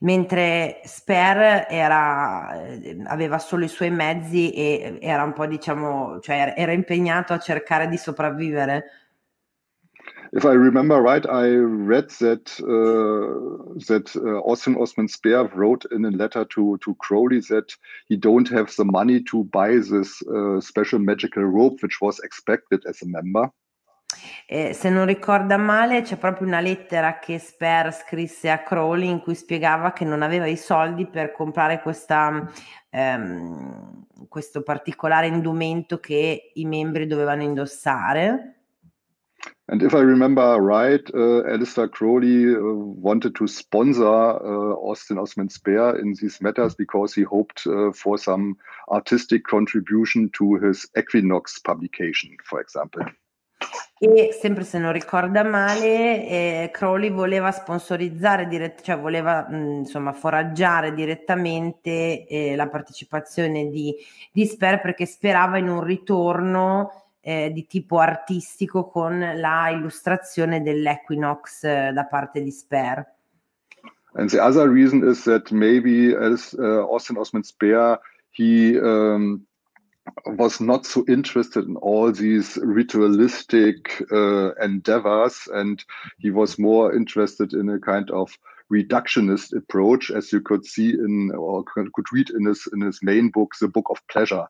Mentre 0.00 0.80
Speer 0.84 1.66
era, 1.68 2.62
aveva 3.06 3.38
solo 3.38 3.64
i 3.64 3.68
suoi 3.68 3.90
mezzi 3.90 4.50
e 4.52 4.98
era 5.00 5.22
un 5.22 5.32
po' 5.32 5.46
diciamo, 5.46 6.18
cioè 6.20 6.54
era 6.56 6.72
impegnato 6.72 7.32
a 7.32 7.38
cercare 7.38 7.88
di 7.88 7.96
sopravvivere 7.96 8.84
if 10.32 10.44
I 10.44 10.52
remember 10.52 11.00
right, 11.00 11.24
I 11.26 11.48
read 11.48 12.10
that 12.20 12.60
uh, 12.60 13.78
that 13.86 14.14
uh, 14.16 14.40
Austin 14.40 14.76
Osman 14.76 15.08
Speer 15.08 15.48
wrote 15.54 15.84
in 15.90 16.04
a 16.04 16.10
letter 16.10 16.44
to 16.44 16.78
to 16.78 16.94
Crowley 16.96 17.40
that 17.48 17.74
he 18.08 18.16
don't 18.16 18.48
have 18.48 18.74
the 18.76 18.84
money 18.84 19.22
to 19.24 19.44
buy 19.44 19.76
this 19.76 20.22
uh, 20.22 20.60
special 20.60 20.98
magical 20.98 21.44
rope, 21.44 21.82
which 21.82 22.00
was 22.00 22.18
expected 22.20 22.84
as 22.86 23.02
a 23.02 23.06
member. 23.06 23.50
Eh, 24.48 24.72
se 24.74 24.90
non 24.90 25.06
ricorda 25.06 25.56
male, 25.56 26.02
c'è 26.02 26.16
proprio 26.16 26.46
una 26.46 26.60
lettera 26.60 27.18
che 27.18 27.38
Sper 27.38 27.92
scrisse 27.92 28.48
a 28.48 28.62
Crowley 28.62 29.08
in 29.08 29.20
cui 29.20 29.34
spiegava 29.34 29.92
che 29.92 30.04
non 30.04 30.22
aveva 30.22 30.46
i 30.46 30.56
soldi 30.56 31.06
per 31.06 31.32
comprare 31.32 31.82
questa, 31.82 32.48
ehm, 32.90 34.06
questo 34.28 34.62
particolare 34.62 35.26
indumento 35.26 35.98
che 35.98 36.52
i 36.54 36.64
membri 36.64 37.08
dovevano 37.08 37.42
indossare. 37.42 38.52
And 39.68 39.82
if 39.82 39.94
I 39.94 40.00
remember 40.00 40.60
right, 40.60 41.02
uh, 41.12 41.42
Alistair 41.44 41.88
Crowley 41.88 42.54
uh, 42.54 42.60
wanted 42.62 43.34
to 43.34 43.48
sponsor 43.48 44.04
uh, 44.04 44.76
Austin 44.88 45.18
Osman 45.18 45.48
Spare 45.48 45.98
in 45.98 46.14
these 46.14 46.40
matters 46.40 46.76
because 46.76 47.14
he 47.14 47.22
hoped 47.22 47.66
uh, 47.66 47.90
for 47.90 48.16
some 48.16 48.56
artistic 48.88 49.42
contribution 49.44 50.30
to 50.34 50.54
his 50.54 50.88
Equinox 50.96 51.58
publication, 51.58 52.36
for 52.44 52.60
example. 52.60 53.02
E 53.98 54.36
sempre 54.38 54.64
se 54.64 54.78
non 54.78 54.92
ricorda 54.92 55.42
male, 55.42 56.28
eh, 56.28 56.70
Crowley 56.70 57.10
voleva 57.10 57.50
sponsorizzare, 57.50 58.46
dirett- 58.46 58.82
cioè 58.82 58.98
voleva 58.98 59.46
mh, 59.48 59.54
insomma 59.78 60.12
foraggiare 60.12 60.92
direttamente 60.92 62.26
eh, 62.26 62.56
la 62.56 62.68
partecipazione 62.68 63.70
di, 63.70 63.94
di 64.32 64.44
Sper 64.44 64.82
perché 64.82 65.06
sperava 65.06 65.56
in 65.56 65.68
un 65.68 65.82
ritorno 65.82 67.04
eh, 67.20 67.50
di 67.50 67.66
tipo 67.66 67.98
artistico 67.98 68.86
con 68.86 69.18
la 69.18 69.70
illustrazione 69.70 70.60
dell'Equinox 70.60 71.64
eh, 71.64 71.90
da 71.94 72.04
parte 72.04 72.42
di 72.42 72.50
Sper. 72.50 73.14
And 74.12 74.28
the 74.28 74.40
other 74.40 74.68
reason 74.68 75.08
is 75.08 75.22
that 75.24 75.50
maybe 75.50 76.14
as 76.14 76.54
uh, 76.58 76.84
Austin 76.86 77.16
Osman 77.16 77.44
Speer, 77.44 77.98
he 78.30 78.76
um, 78.78 79.46
was 80.26 80.60
not 80.60 80.86
so 80.86 81.04
interested 81.08 81.64
in 81.66 81.76
all 81.76 82.12
these 82.12 82.56
ritualistic 82.62 84.02
uh, 84.12 84.54
endeavors, 84.54 85.48
and 85.52 85.84
he 86.18 86.30
was 86.30 86.58
more 86.58 86.94
interested 86.94 87.52
in 87.52 87.68
a 87.68 87.78
kind 87.78 88.10
of 88.10 88.36
reductionist 88.72 89.56
approach, 89.56 90.10
as 90.10 90.32
you 90.32 90.40
could 90.40 90.64
see 90.64 90.90
in 90.90 91.30
or 91.36 91.64
could 91.64 92.12
read 92.12 92.30
in 92.30 92.46
his 92.46 92.68
in 92.72 92.80
his 92.80 93.00
main 93.02 93.30
book, 93.30 93.54
The 93.60 93.68
Book 93.68 93.86
of 93.90 94.00
Pleasure. 94.08 94.46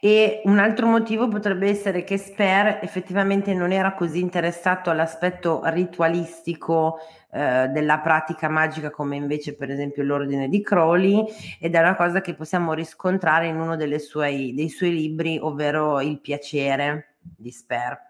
E 0.00 0.40
un 0.44 0.58
altro 0.58 0.86
motivo 0.86 1.28
potrebbe 1.28 1.68
essere 1.68 2.04
che 2.04 2.16
Sper 2.16 2.80
effettivamente 2.82 3.52
non 3.52 3.70
era 3.70 3.94
così 3.94 4.20
interessato 4.20 4.88
all'aspetto 4.88 5.60
ritualistico 5.64 6.98
eh, 7.30 7.68
della 7.68 7.98
pratica 7.98 8.48
magica 8.48 8.90
come 8.90 9.16
invece 9.16 9.54
per 9.54 9.70
esempio 9.70 10.02
l'ordine 10.02 10.48
di 10.48 10.62
Crowley 10.62 11.24
ed 11.60 11.74
è 11.74 11.78
una 11.78 11.94
cosa 11.94 12.20
che 12.22 12.34
possiamo 12.34 12.72
riscontrare 12.72 13.48
in 13.48 13.56
uno 13.56 13.76
suoi, 13.98 14.54
dei 14.54 14.70
suoi 14.70 14.92
libri, 14.92 15.38
ovvero 15.38 16.00
Il 16.00 16.20
piacere 16.20 17.16
di 17.20 17.50
Sper. 17.50 18.08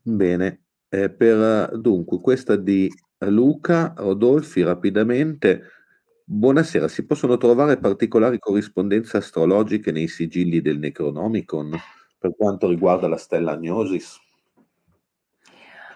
Bene, 0.00 0.62
eh, 0.88 1.10
per 1.10 1.76
dunque 1.76 2.20
questa 2.20 2.56
di 2.56 2.90
Luca 3.18 3.94
Rodolfi 3.96 4.62
rapidamente 4.62 5.62
Buonasera, 6.26 6.88
si 6.88 7.04
possono 7.04 7.36
trovare 7.36 7.76
particolari 7.76 8.38
corrispondenze 8.38 9.18
astrologiche 9.18 9.92
nei 9.92 10.08
sigilli 10.08 10.62
del 10.62 10.78
Necronomicon 10.78 11.78
per 12.18 12.34
quanto 12.34 12.66
riguarda 12.66 13.06
la 13.08 13.18
stella 13.18 13.52
Agnosis? 13.52 14.18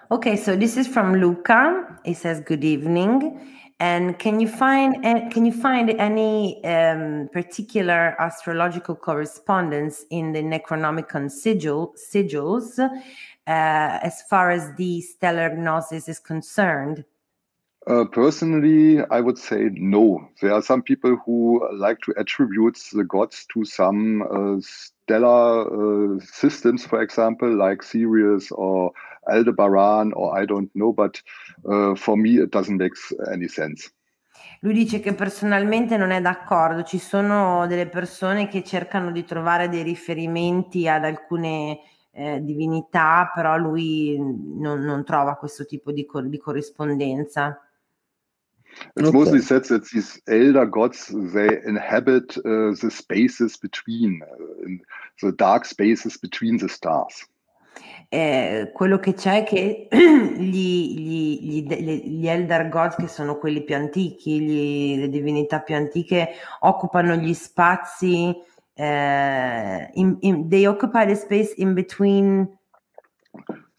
Okay, 0.09 0.37
so 0.37 0.55
this 0.55 0.77
is 0.77 0.87
from 0.87 1.15
Luca. 1.15 1.99
He 2.03 2.13
says, 2.13 2.43
"Good 2.43 2.63
evening." 2.63 3.41
And 3.81 4.17
can 4.19 4.39
you 4.39 4.49
find 4.49 5.01
can 5.31 5.47
you 5.47 5.53
find 5.53 5.89
any 5.99 6.63
um, 6.63 7.29
particular 7.33 8.15
astrological 8.19 8.97
correspondence 8.97 10.05
in 10.11 10.33
the 10.33 10.43
Necronomicon 10.43 11.31
sigil 11.31 11.95
sigils 11.97 12.79
uh, 12.79 12.91
as 13.47 14.21
far 14.29 14.51
as 14.51 14.75
the 14.77 15.01
stellar 15.01 15.57
gnosis 15.57 16.07
is 16.07 16.19
concerned? 16.19 17.05
Uh, 17.89 18.05
personally, 18.05 19.01
I 19.11 19.23
would 19.23 19.39
say 19.39 19.71
no. 19.73 20.29
There 20.43 20.53
are 20.53 20.61
some 20.61 20.83
people 20.83 21.17
who 21.25 21.67
like 21.73 21.99
to 22.03 22.13
attribute 22.19 22.79
the 22.93 23.03
gods 23.03 23.47
to 23.55 23.65
some 23.65 24.21
uh, 24.31 24.61
stellar 24.61 26.17
uh, 26.17 26.21
systems, 26.21 26.85
for 26.85 27.01
example, 27.01 27.49
like 27.49 27.83
Sirius 27.83 28.53
or 28.53 28.93
Aldebaran, 29.27 30.13
or 30.15 30.39
I 30.39 30.45
don't 30.45 30.71
know, 30.75 30.93
but 30.93 31.23
uh, 31.65 31.95
for 31.95 32.19
me 32.19 32.37
it 32.37 32.51
doesn't 32.51 32.77
make 32.77 32.93
any 33.33 33.49
sense. 33.49 33.91
Lui 34.61 34.75
dice 34.75 35.01
che 35.01 35.15
personalmente 35.15 35.97
non 35.97 36.11
è 36.11 36.21
d'accordo, 36.21 36.83
ci 36.83 36.99
sono 36.99 37.67
delle 37.67 37.89
persone 37.89 38.49
che 38.49 38.63
cercano 38.65 39.13
di 39.13 39.25
trovare 39.25 39.71
dei 39.71 39.83
riferimenti 39.83 40.87
ad 40.87 41.05
alcune 41.05 41.79
eh, 42.11 42.43
divinità, 42.43 43.31
però 43.33 43.57
lui 43.57 44.19
non, 44.19 44.81
non, 44.81 45.05
trova 45.05 45.37
questo 45.37 45.65
tipo 45.65 45.93
di, 45.93 46.05
co- 46.05 46.21
di 46.21 46.39
corrispondenza. 46.39 47.63
It's 48.97 49.09
okay. 49.09 49.19
mostly 49.19 49.41
said 49.41 49.65
that 49.65 49.85
these 49.91 50.21
elder 50.27 50.67
gods 50.67 51.07
they 51.09 51.61
inhabit 51.65 52.37
uh, 52.39 52.75
the 52.81 52.91
spaces 52.91 53.57
between, 53.57 54.23
uh, 54.23 54.69
the 55.23 55.33
dark 55.33 55.65
spaces 55.65 56.17
between 56.17 56.59
the 56.59 56.69
stars. 56.69 57.27
Eh, 58.11 58.71
quello 58.73 58.99
che 58.99 59.13
c'è 59.13 59.43
è 59.43 59.45
che 59.45 59.89
gli, 59.93 60.99
gli, 60.99 61.67
gli, 61.67 62.21
gli, 62.21 62.27
Elder 62.27 62.69
Gods, 62.71 62.97
che 62.97 63.07
sono 63.07 63.37
quelli 63.37 63.63
più 63.63 63.75
antichi, 63.75 64.41
gli, 64.41 64.99
le 64.99 65.09
divinità 65.09 65.61
più 65.61 65.75
antiche, 65.75 66.31
occupano 66.61 67.17
gli 67.17 67.35
spazi, 67.35 68.35
eh, 68.75 69.91
in, 69.93 70.17
in, 70.21 70.49
they 70.49 70.65
occupy 70.65 71.05
the 71.05 71.15
space 71.15 71.53
in 71.59 71.75
between. 71.75 72.49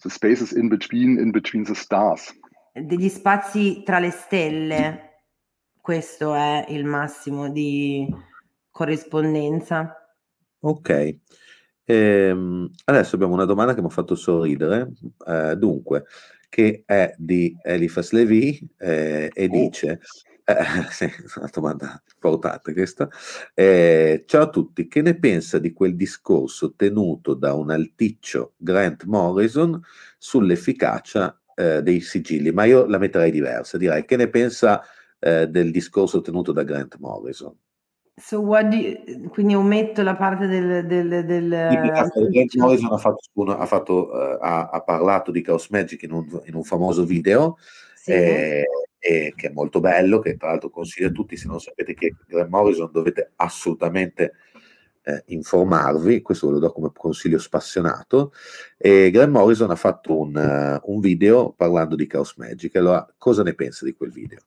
The 0.01 0.09
spaces 0.09 0.51
in 0.51 0.69
between, 0.69 1.17
in 1.17 1.31
between 1.31 1.63
the 1.63 1.75
stars 1.75 2.31
degli 2.73 3.09
spazi 3.09 3.83
tra 3.83 3.99
le 3.99 4.11
stelle. 4.11 5.23
Questo 5.79 6.33
è 6.33 6.65
il 6.69 6.85
massimo 6.85 7.49
di 7.49 8.07
corrispondenza. 8.69 10.15
Ok. 10.59 11.17
Ehm, 11.85 12.69
adesso 12.85 13.15
abbiamo 13.15 13.33
una 13.33 13.45
domanda 13.45 13.73
che 13.73 13.81
mi 13.81 13.87
ha 13.87 13.91
fatto 13.91 14.15
sorridere. 14.15 14.91
Eh, 15.25 15.55
dunque, 15.55 16.05
che 16.47 16.83
è 16.85 17.13
di 17.17 17.57
Eliphas 17.63 18.11
Levi 18.11 18.59
eh, 18.77 19.31
e 19.33 19.45
oh. 19.45 19.47
dice: 19.47 19.99
eh, 20.49 20.55
sì, 20.89 21.09
una 21.37 21.49
domanda 21.51 22.01
importante 22.13 22.73
questa. 22.73 23.07
Eh, 23.53 24.23
ciao 24.25 24.43
a 24.43 24.49
tutti, 24.49 24.87
che 24.87 25.01
ne 25.01 25.17
pensa 25.17 25.59
di 25.59 25.71
quel 25.73 25.95
discorso 25.95 26.73
tenuto 26.75 27.35
da 27.35 27.53
un 27.53 27.69
alticcio 27.69 28.53
Grant 28.57 29.03
Morrison 29.05 29.79
sull'efficacia 30.17 31.38
eh, 31.59 31.83
dei 31.83 31.99
sigilli, 31.99 32.51
ma 32.53 32.63
io 32.63 32.85
la 32.85 32.97
metterei 32.97 33.31
diversa, 33.31 33.77
direi 33.77 34.05
che 34.05 34.15
ne 34.15 34.29
pensa 34.29 34.81
eh, 35.19 35.47
del 35.47 35.71
discorso 35.71 36.21
tenuto 36.21 36.53
da 36.53 36.63
Grant 36.63 36.95
Morrison. 36.99 37.53
So 38.15 38.41
you, 38.41 39.29
quindi 39.29 39.55
ometto 39.55 40.01
la 40.01 40.15
parte 40.15 40.47
del... 40.47 40.85
del, 40.85 41.25
del 41.25 41.49
Grant 41.49 42.55
Morrison 42.55 42.91
ha, 42.93 42.97
fatto, 42.97 43.43
ha, 43.45 43.65
fatto, 43.65 44.09
uh, 44.09 44.37
ha, 44.41 44.69
ha, 44.69 44.81
parlato 44.81 45.31
di 45.31 45.41
Chaos 45.41 45.69
Magic 45.69 46.03
in 46.03 46.11
un, 46.11 46.41
in 46.45 46.55
un 46.55 46.63
famoso 46.63 47.05
video 47.05 47.57
sì. 47.95 48.11
eh, 48.11 48.65
eh, 48.99 49.33
che 49.35 49.47
è 49.47 49.51
molto 49.51 49.79
bello, 49.79 50.19
che 50.19 50.35
tra 50.35 50.49
l'altro 50.49 50.69
consiglio 50.69 51.07
a 51.07 51.11
tutti, 51.11 51.37
se 51.37 51.47
non 51.47 51.59
sapete 51.59 51.93
che 51.93 52.15
Grant 52.27 52.49
Morrison 52.49 52.89
dovete 52.91 53.31
assolutamente 53.37 54.33
eh, 55.09 55.23
informarvi, 55.27 56.21
questo 56.21 56.47
ve 56.47 56.53
lo 56.53 56.59
do 56.59 56.71
come 56.71 56.91
consiglio 56.95 57.39
spassionato, 57.39 58.31
e 58.77 59.09
Grant 59.11 59.31
Morrison 59.31 59.71
ha 59.71 59.75
fatto 59.75 60.17
un, 60.17 60.35
uh, 60.35 60.91
un 60.91 60.99
video 60.99 61.51
parlando 61.51 61.95
di 61.95 62.07
Chaos 62.07 62.35
Magic, 62.37 62.75
allora 62.75 63.07
cosa 63.17 63.43
ne 63.43 63.53
pensa 63.53 63.85
di 63.85 63.93
quel 63.93 64.11
video? 64.11 64.39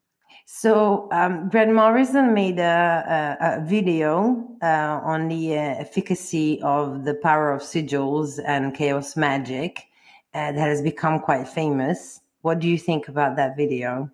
So 0.45 1.09
um, 1.13 1.49
Grant 1.49 1.73
Morrison 1.73 2.33
made 2.33 2.59
a, 2.59 3.37
a, 3.39 3.57
a 3.57 3.61
video 3.61 4.57
uh, 4.61 5.01
on 5.03 5.29
the 5.29 5.57
uh, 5.57 5.81
efficacy 5.81 6.61
of 6.63 7.05
the 7.05 7.15
power 7.15 7.53
of 7.53 7.63
sigils 7.63 8.39
and 8.45 8.75
chaos 8.75 9.17
magic 9.17 9.89
uh, 10.35 10.53
that 10.53 10.69
has 10.69 10.83
become 10.83 11.21
quite 11.21 11.47
famous. 11.49 12.21
What 12.43 12.59
do 12.59 12.69
you 12.69 12.77
think 12.77 13.09
about 13.09 13.37
that 13.37 13.57
video? 13.57 14.11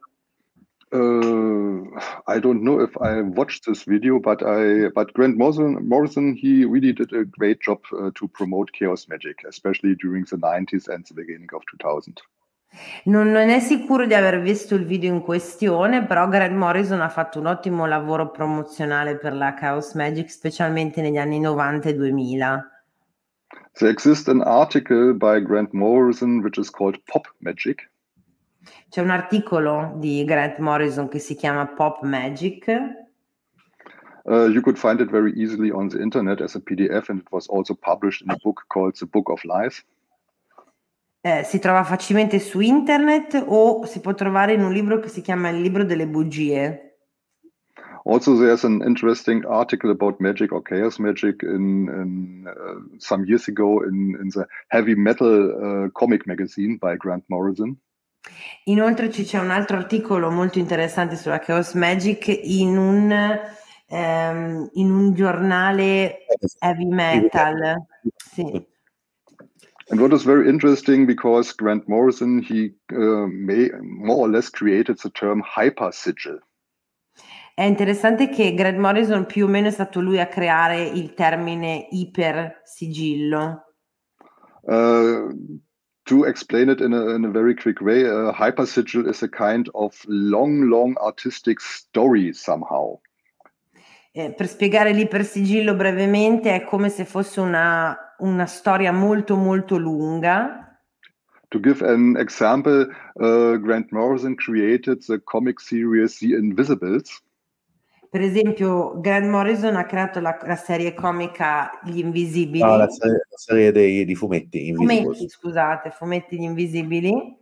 Uh, 0.90 1.85
I 2.27 2.39
don't 2.39 2.62
know 2.62 2.81
if 2.81 2.97
I 3.01 3.20
watched 3.20 3.66
this 3.66 3.85
video, 3.85 4.19
but 4.19 4.43
I 4.43 4.89
but 4.89 5.12
Grant 5.12 5.36
Morrison, 5.36 5.86
Morrison 5.86 6.35
he 6.35 6.65
really 6.65 6.93
did 6.93 7.12
a 7.12 7.24
great 7.24 7.60
job 7.60 7.81
uh, 7.93 8.10
to 8.15 8.28
promote 8.28 8.73
chaos 8.73 9.06
magic, 9.06 9.44
especially 9.47 9.94
during 9.97 10.24
the 10.24 10.36
90s 10.36 10.89
and 10.89 11.05
the 11.06 11.15
beginning 11.15 11.48
of 11.52 11.62
2000. 11.70 12.15
Non, 13.05 13.31
non 13.31 13.48
è 13.48 13.60
sicuro 13.60 14.06
di 14.06 14.15
aver 14.15 14.40
visto 14.40 14.74
il 14.74 14.85
video 14.85 15.12
in 15.12 15.23
questione, 15.23 16.05
però 16.05 16.28
Grant 16.28 16.55
Morrison 16.55 17.01
ha 17.01 17.09
fatto 17.09 17.39
un 17.39 17.47
ottimo 17.47 17.86
lavoro 17.86 18.31
promozionale 18.31 19.16
per 19.16 19.35
la 19.35 19.55
Chaos 19.55 19.94
Magic, 19.94 20.31
specialmente 20.31 21.01
negli 21.01 21.16
anni 21.16 21.40
90 21.40 21.89
e 21.89 21.94
2000. 21.94 22.73
There 23.74 23.90
exists 23.90 24.28
an 24.28 24.43
article 24.43 25.15
by 25.15 25.40
Grant 25.40 25.73
Morrison 25.73 26.43
which 26.43 26.59
is 26.59 26.70
called 26.70 26.98
Pop 27.06 27.27
Magic. 27.39 27.90
C'è 28.89 29.01
un 29.01 29.10
articolo 29.10 29.94
di 29.97 30.24
Grant 30.24 30.59
Morrison 30.59 31.09
che 31.09 31.18
si 31.18 31.35
chiama 31.35 31.66
Pop 31.66 32.02
Magic. 32.02 32.68
Uh, 34.24 34.47
you 34.48 34.60
could 34.60 34.76
find 34.76 35.01
it 35.01 35.10
very 35.10 35.32
easily 35.36 35.70
on 35.70 35.89
the 35.89 36.01
internet 36.01 36.40
as 36.40 36.55
a 36.55 36.60
PDF 36.60 37.09
and 37.09 37.20
it 37.20 37.28
was 37.30 37.47
also 37.48 37.74
published 37.74 38.22
in 38.22 38.30
a 38.30 38.36
book 38.43 38.64
called 38.68 38.94
The 38.98 39.06
Book 39.06 39.30
of 39.30 39.43
Lies. 39.44 39.85
Eh, 41.20 41.44
si 41.44 41.59
trova 41.59 41.82
facilmente 41.82 42.39
su 42.39 42.60
internet 42.60 43.43
o 43.47 43.85
si 43.86 44.01
può 44.01 44.14
trovare 44.14 44.52
in 44.52 44.62
un 44.62 44.72
libro 44.72 45.01
che 45.01 45.09
si 45.09 45.20
chiama 45.20 45.48
Il 45.48 45.60
libro 45.60 45.85
delle 45.85 46.06
bugie. 46.06 46.89
Also, 48.05 48.36
there's 48.39 48.64
an 48.64 48.82
interesting 48.82 49.44
article 49.44 49.90
about 49.90 50.18
magic 50.20 50.52
or 50.52 50.62
chaos 50.62 50.98
magic 50.98 51.43
in, 51.43 51.89
in 51.89 52.47
uh, 52.47 52.97
some 52.98 53.24
years 53.26 53.48
ago 53.48 53.82
in, 53.82 54.16
in 54.20 54.30
the 54.30 54.47
heavy 54.68 54.94
metal 54.94 55.28
uh, 55.28 55.90
comic 55.90 56.26
magazine 56.26 56.78
by 56.78 56.97
Grant 56.97 57.24
Morrison. 57.28 57.76
Inoltre 58.64 59.10
ci 59.10 59.24
c'è 59.24 59.38
un 59.38 59.50
altro 59.50 59.76
articolo 59.76 60.30
molto 60.30 60.59
interessante 60.59 61.16
sulla 61.16 61.38
chaos 61.38 61.74
magic 61.74 62.26
in 62.28 62.76
un, 62.76 63.40
um, 63.88 64.68
in 64.74 64.90
un 64.90 65.14
giornale 65.14 66.26
heavy 66.59 66.86
metal. 66.86 67.86
Sì. 68.16 68.66
And 69.90 70.00
what 70.00 70.12
is 70.12 70.22
very 70.22 70.48
interesting 70.48 71.06
because 71.06 71.55
Grant 71.55 71.86
Morrison, 71.88 72.42
he 72.42 72.74
uh, 72.92 73.26
may, 73.26 73.70
more 73.80 74.18
or 74.18 74.28
less 74.28 74.50
created 74.50 74.98
the 74.98 75.10
term 75.10 75.42
hyper 75.42 75.92
sigil. 75.92 76.40
È 77.55 77.62
interessante 77.62 78.28
che 78.28 78.55
Grant 78.55 78.78
Morrison 78.78 79.26
più 79.26 79.46
o 79.46 79.48
meno 79.48 79.66
è 79.66 79.70
stato 79.70 80.00
lui 80.00 80.20
a 80.20 80.28
creare 80.28 80.82
il 80.82 81.14
termine 81.14 81.88
iper 81.90 82.60
sigillo. 82.64 83.64
Uh, 84.60 85.59
to 86.09 86.24
explain 86.24 86.70
it 86.70 86.80
in 86.80 86.94
a, 86.94 87.14
in 87.14 87.24
a 87.26 87.30
very 87.30 87.55
quick 87.55 87.80
way, 87.82 88.02
a 88.02 88.32
hyper 88.32 88.64
sigil 88.64 89.06
is 89.06 89.22
a 89.22 89.28
kind 89.28 89.68
of 89.74 89.94
long, 90.09 90.70
long 90.70 90.97
artistic 91.01 91.60
story 91.60 92.32
somehow. 92.32 92.98
Eh, 94.12 94.32
per 94.32 94.48
spiegare 94.48 94.93
l'ipersigillo 94.93 95.74
brevemente, 95.74 96.55
è 96.55 96.64
come 96.64 96.89
se 96.89 97.05
fosse 97.05 97.40
una, 97.40 98.14
una 98.20 98.47
storia 98.47 98.90
molto 98.90 99.36
molto 99.36 99.76
lunga. 99.76 100.80
To 101.51 101.60
give 101.60 101.82
an 101.82 102.16
example, 102.18 102.89
uh, 103.16 103.59
Grant 103.59 103.93
Morrison 103.93 104.35
created 104.35 105.05
the 105.06 105.20
comic 105.24 105.60
series 105.60 106.18
The 106.18 106.35
Invisibles. 106.35 107.22
Per 108.10 108.22
esempio, 108.22 108.98
Grant 109.01 109.26
Morrison 109.26 109.76
ha 109.76 109.85
creato 109.85 110.18
la, 110.20 110.39
la 110.43 110.56
serie 110.56 110.94
comica 110.94 111.78
Gli 111.85 111.98
Invisibili. 111.98 112.64
No, 112.64 112.76
la 112.76 112.89
serie, 112.89 113.26
la 113.28 113.36
serie 113.36 113.72
dei, 113.72 114.05
di 114.06 114.14
fumetti. 114.14 114.74
Fumetti, 114.74 115.28
scusate, 115.28 115.90
fumetti 115.90 116.39
Gli 116.39 116.44
Invisibili. 116.44 117.36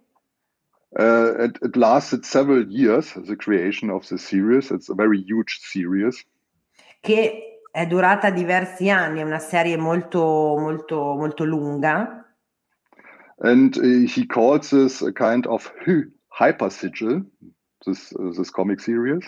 Uh, 0.98 1.44
it, 1.44 1.58
it, 1.62 1.76
lasted 1.76 2.24
several 2.24 2.66
years, 2.68 3.12
the 3.26 3.36
creation 3.36 3.90
of 3.90 4.06
the 4.08 4.16
series. 4.16 4.70
It's 4.70 4.88
a 4.88 4.94
very 4.94 5.18
huge 5.18 5.58
series. 5.60 6.24
Che 7.00 7.60
è 7.70 7.86
durata 7.86 8.30
diversi 8.30 8.88
anni, 8.88 9.20
è 9.20 9.22
una 9.22 9.38
serie 9.38 9.76
molto, 9.76 10.56
molto, 10.58 11.14
molto 11.14 11.44
lunga. 11.44 12.24
And 13.38 13.76
uh, 13.76 14.06
he 14.06 14.26
calls 14.26 14.70
this 14.70 15.02
a 15.02 15.12
kind 15.12 15.46
of 15.46 15.70
hyper 16.30 16.70
sigil, 16.70 17.22
this, 17.84 18.12
uh, 18.18 18.32
this 18.32 18.50
comic 18.50 18.80
series. 18.80 19.22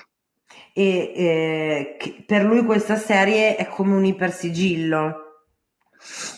E 0.73 1.13
eh, 1.15 2.25
per 2.27 2.45
lui 2.45 2.65
questa 2.65 2.97
serie 2.97 3.57
è 3.57 3.67
come 3.67 3.95
un 3.95 4.05
ipersigillo. 4.05 5.25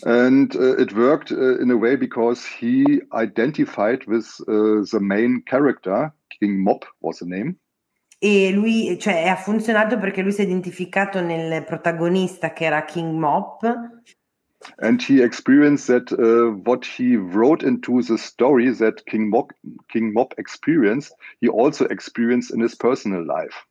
And 0.03 0.55
uh, 0.55 0.79
it 0.79 0.91
worked 0.93 1.31
uh, 1.31 1.61
in 1.61 1.69
a 1.69 1.75
way 1.75 1.95
because 1.95 2.43
he 2.45 3.01
identified 3.13 4.05
with 4.07 4.25
uh, 4.47 4.83
the 4.89 4.99
main 4.99 5.43
character, 5.43 6.11
King 6.39 6.63
Mop 6.63 6.85
was 6.99 7.19
the 7.19 7.25
name 7.25 7.57
e 8.23 8.51
lui, 8.51 8.99
cioè, 8.99 9.27
ha 9.27 9.35
funzionato 9.35 9.97
perché 9.97 10.21
lui 10.21 10.31
si 10.31 10.41
è 10.41 10.43
identificato 10.43 11.21
nel 11.21 11.63
protagonista 11.63 12.53
che 12.53 12.65
era 12.65 12.85
King 12.85 13.17
Mop. 13.17 13.63
And 14.77 15.01
he 15.01 15.23
experienced 15.23 15.87
that 15.87 16.11
uh, 16.11 16.55
what 16.63 16.85
he 16.85 17.15
wrote 17.15 17.65
into 17.65 17.99
the 18.03 18.19
story 18.19 18.71
that 18.75 19.03
King 19.05 19.29
Mop, 19.29 19.51
King 19.87 20.13
Mop 20.13 20.35
experienced, 20.37 21.15
he 21.39 21.47
also 21.47 21.87
experienced 21.87 22.53
in 22.53 22.61
his 22.61 22.75
personal 22.75 23.25
life. 23.25 23.65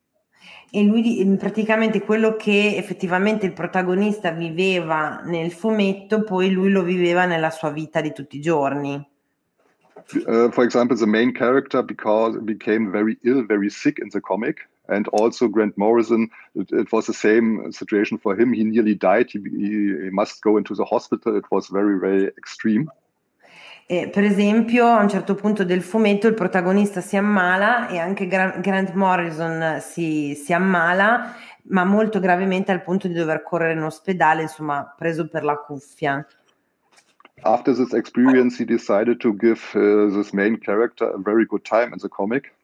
E 0.70 0.84
lui 0.84 1.36
praticamente 1.36 2.02
quello 2.02 2.36
che 2.36 2.76
effettivamente 2.76 3.46
il 3.46 3.52
protagonista 3.52 4.30
viveva 4.30 5.20
nel 5.24 5.50
fumetto, 5.50 6.22
poi 6.22 6.50
lui 6.50 6.70
lo 6.70 6.82
viveva 6.82 7.26
nella 7.26 7.50
sua 7.50 7.70
vita 7.70 8.00
di 8.00 8.12
tutti 8.12 8.36
i 8.36 8.40
giorni. 8.40 9.08
uh, 10.26 10.50
for 10.50 10.64
example, 10.64 10.96
the 10.96 11.06
main 11.06 11.32
character 11.32 11.82
because 11.82 12.36
became 12.38 12.90
very 12.90 13.16
ill, 13.24 13.44
very 13.44 13.70
sick 13.70 13.98
in 13.98 14.08
the 14.10 14.20
comic. 14.20 14.68
And 14.88 15.06
also 15.08 15.46
Grant 15.46 15.78
Morrison, 15.78 16.28
it, 16.56 16.72
it 16.72 16.90
was 16.90 17.06
the 17.06 17.14
same 17.14 17.70
situation 17.70 18.18
for 18.18 18.34
him. 18.38 18.52
He 18.52 18.64
nearly 18.64 18.94
died. 18.94 19.30
He, 19.30 19.38
he 19.38 20.10
must 20.10 20.42
go 20.42 20.56
into 20.56 20.74
the 20.74 20.84
hospital. 20.84 21.36
It 21.36 21.44
was 21.50 21.68
very, 21.68 21.98
very 22.00 22.26
extreme. 22.36 22.90
Eh, 23.90 24.08
per 24.08 24.22
esempio, 24.22 24.86
a 24.86 25.02
un 25.02 25.08
certo 25.08 25.34
punto 25.34 25.64
del 25.64 25.82
fumetto 25.82 26.28
il 26.28 26.34
protagonista 26.34 27.00
si 27.00 27.16
ammala 27.16 27.88
e 27.88 27.98
anche 27.98 28.28
Gra- 28.28 28.56
Grant 28.60 28.92
Morrison 28.92 29.80
si, 29.80 30.36
si, 30.36 30.52
ammala, 30.52 31.34
ma 31.64 31.84
molto 31.84 32.20
gravemente 32.20 32.70
al 32.70 32.84
punto 32.84 33.08
di 33.08 33.14
dover 33.14 33.42
correre 33.42 33.72
in 33.72 33.82
ospedale, 33.82 34.42
insomma, 34.42 34.94
preso 34.96 35.26
per 35.26 35.42
la 35.42 35.56
cuffia. 35.56 36.24
after 37.42 37.74
this 37.74 37.92
experience, 37.92 38.62
he 38.62 38.64
decided 38.64 39.18
to 39.18 39.34
give 39.34 39.60
uh, 39.74 40.08
this 40.14 40.32
main 40.32 40.56
character 40.56 41.10
a 41.10 41.18
very 41.18 41.44
good 41.44 41.64
time 41.64 41.92
in 41.92 41.98
the 41.98 42.08
comic. 42.08 42.54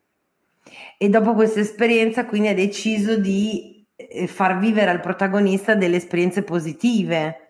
E 0.96 1.08
dopo 1.08 1.34
questa 1.34 1.58
esperienza, 1.58 2.24
quindi 2.24 2.48
ha 2.48 2.54
deciso 2.54 3.18
di 3.18 3.84
eh, 3.96 4.28
far 4.28 4.60
vivere 4.60 4.90
al 4.90 5.00
protagonista 5.00 5.74
delle 5.74 5.96
esperienze 5.96 6.44
positive. 6.44 7.45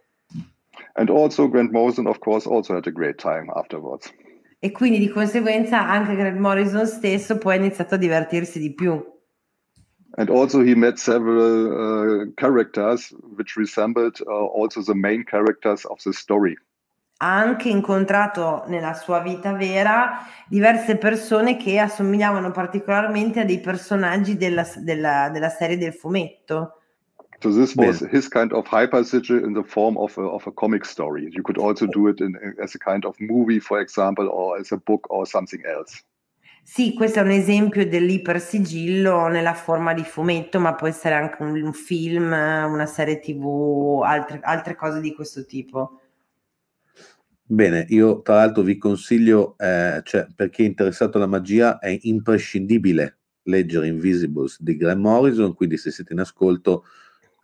And 0.97 1.11
also 1.11 1.49
Grant 1.49 1.73
Morrison, 1.73 2.07
of 2.07 2.19
course, 2.21 2.47
also 2.47 2.75
had 2.75 2.87
a 2.87 2.91
great 2.91 3.19
time 3.19 3.51
afterwards. 3.55 4.13
E 4.59 4.73
quindi 4.73 4.99
di 4.99 5.09
conseguenza 5.09 5.87
anche 5.87 6.17
Grant 6.17 6.39
Morrison 6.39 6.87
stesso 6.87 7.39
poi 7.39 7.55
ha 7.55 7.59
iniziato 7.59 7.95
a 7.95 7.99
divertirsi 7.99 8.59
di 8.59 8.75
più. 8.75 9.15
And 10.19 10.31
also 10.31 10.63
he 10.63 10.75
met 10.75 10.97
several 10.97 12.29
uh, 12.29 12.33
characters 12.37 13.15
which 13.37 13.57
resembled 13.57 14.21
uh, 14.27 14.33
also 14.59 14.83
the 14.83 14.95
main 14.95 15.25
characters 15.25 15.85
of 15.85 16.01
the 16.03 16.13
story 16.13 16.57
ha 17.19 17.39
anche 17.39 17.71
incontrato 17.71 18.65
nella 18.67 18.93
sua 18.93 19.21
vita 19.21 19.53
vera 19.55 20.27
diverse 20.47 20.97
persone 20.97 21.57
che 21.57 21.79
assomigliavano 21.79 22.51
particolarmente 22.51 23.41
a 23.41 23.45
dei 23.45 23.61
personaggi 23.61 24.37
della, 24.37 24.67
della, 24.77 25.31
della 25.31 25.49
serie 25.49 25.79
del 25.79 25.95
fumetto. 25.95 26.81
So 27.43 27.53
this 27.53 27.77
was 27.77 28.01
his 28.01 28.29
kind 28.29 28.53
of 28.53 28.65
hypersigil 28.65 29.45
in 29.45 29.53
the 29.53 29.63
form 29.63 29.99
of 29.99 30.17
a, 30.17 30.23
of 30.23 30.47
a 30.47 30.53
comic 30.53 30.85
story. 30.85 31.29
You 31.31 31.43
could 31.43 31.59
also 31.59 31.87
do 31.87 32.09
it 32.09 32.21
in, 32.21 32.35
as 32.63 32.75
a 32.75 32.79
kind 32.79 33.05
of 33.05 33.15
movie, 33.21 33.61
for 33.61 33.81
example, 33.81 34.29
or 34.29 34.59
as 34.59 34.73
a 34.73 34.79
book 34.79 35.07
or 35.11 35.27
something 35.27 35.63
else. 35.67 36.03
Sì, 36.69 36.95
questo 36.95 37.21
è 37.21 37.23
un 37.23 37.31
esempio 37.31 37.87
dell'ipersigillo 37.87 39.29
nella 39.29 39.55
forma 39.55 39.95
di 39.95 40.03
fumetto, 40.03 40.59
ma 40.59 40.75
può 40.75 40.89
essere 40.89 41.15
anche 41.15 41.41
un, 41.41 41.63
un 41.63 41.73
film, 41.73 42.33
una 42.33 42.87
serie 42.87 43.21
TV, 43.21 44.01
altre, 44.03 44.41
altre, 44.43 44.75
cose 44.75 45.01
di 45.01 45.15
questo 45.15 45.45
tipo. 45.45 46.01
Bene, 47.45 47.87
io 47.91 48.21
tra 48.23 48.37
l'altro 48.37 48.65
vi 48.65 48.79
consiglio, 48.79 49.55
eh, 49.59 50.01
cioè, 50.03 50.27
per 50.35 50.51
chi 50.51 50.65
è 50.65 50.67
interessato 50.67 51.19
alla 51.19 51.29
magia, 51.29 51.79
è 51.79 51.97
imprescindibile 52.03 53.19
leggere 53.45 53.87
Invisibles 53.87 54.61
di 54.61 54.77
Graham 54.77 55.03
Morrison, 55.03 55.55
quindi 55.55 55.77
se 55.77 55.93
siete 55.93 56.15
in 56.15 56.19
ascolto 56.19 56.85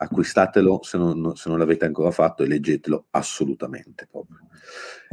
acquistatelo 0.03 0.83
se 0.83 0.99
non, 0.99 1.35
se 1.35 1.49
non 1.49 1.59
l'avete 1.59 1.85
ancora 1.85 2.11
fatto 2.11 2.43
e 2.43 2.47
leggetelo 2.47 3.07
assolutamente. 3.11 4.09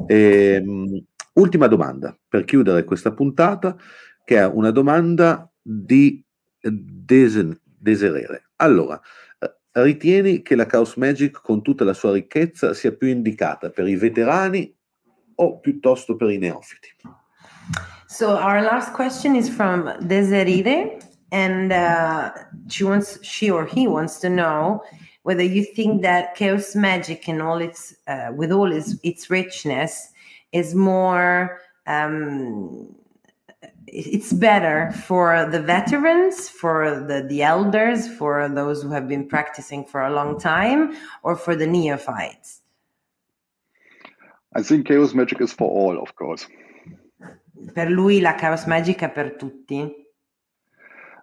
E, 0.08 0.62
um, 0.66 1.04
ultima 1.34 1.68
domanda 1.68 2.18
per 2.28 2.46
chiudere 2.46 2.84
questa 2.84 3.14
puntata, 3.14 3.76
che 4.24 4.38
è 4.38 4.46
una 4.46 4.72
domanda 4.72 5.50
di 5.62 6.24
Desen- 6.62 7.60
Deserere. 7.64 8.50
Allora, 8.58 9.00
eh, 9.40 9.54
ritieni 9.84 10.42
che 10.42 10.56
la 10.56 10.66
Chaos 10.66 10.96
Magic 10.96 11.42
con 11.42 11.62
tutta 11.62 11.84
la 11.84 11.94
sua 11.94 12.14
ricchezza 12.14 12.74
sia 12.74 12.92
più 12.92 13.08
indicata 13.08 13.70
per 13.70 13.88
i 13.88 13.96
veterani 13.96 14.76
o 15.36 15.60
piuttosto 15.60 16.16
per 16.16 16.30
i 16.30 16.38
neofiti? 16.38 16.90
So 18.08 18.32
our 18.32 18.62
last 18.62 18.92
question 18.94 19.36
is 19.36 19.50
from 19.50 19.96
Deserire. 20.02 20.98
And 21.32 21.72
uh, 21.72 22.32
she 22.68 22.84
wants 22.84 23.24
she 23.24 23.50
or 23.50 23.66
he 23.66 23.88
wants 23.88 24.20
to 24.20 24.30
know 24.30 24.84
whether 25.24 25.44
you 25.44 25.64
think 25.64 26.02
that 26.02 26.36
chaos 26.36 26.76
magic 26.76 27.28
and 27.28 27.42
all 27.42 27.62
its 27.62 27.96
uh, 28.08 28.32
with 28.36 28.52
all 28.52 28.72
its 28.72 28.96
its 29.04 29.30
richness 29.30 30.10
is 30.52 30.74
more 30.74 31.60
um, 31.86 32.96
it's 33.88 34.34
better 34.34 34.92
for 35.08 35.48
the 35.52 35.62
veterans 35.62 36.50
for 36.50 37.00
the 37.08 37.26
the 37.28 37.42
elders 37.44 38.08
for 38.08 38.48
those 38.50 38.82
who 38.82 38.90
have 38.90 39.08
been 39.08 39.28
practicing 39.28 39.84
for 39.86 40.02
a 40.02 40.12
long 40.12 40.40
time 40.40 40.96
or 41.24 41.36
for 41.36 41.56
the 41.56 41.68
neophytes? 41.68 42.62
I 44.56 44.64
think 44.64 44.88
chaos 44.88 45.14
magic 45.14 45.42
is 45.42 45.54
for 45.54 45.70
all 45.70 46.02
of 46.02 46.16
course. 46.16 46.48
Per 47.76 47.90
lui 47.90 48.20
la 48.22 48.34
chaos 48.34 48.66
magic 48.66 49.04
è 49.04 49.14
per 49.14 49.36
tutti 49.38 50.09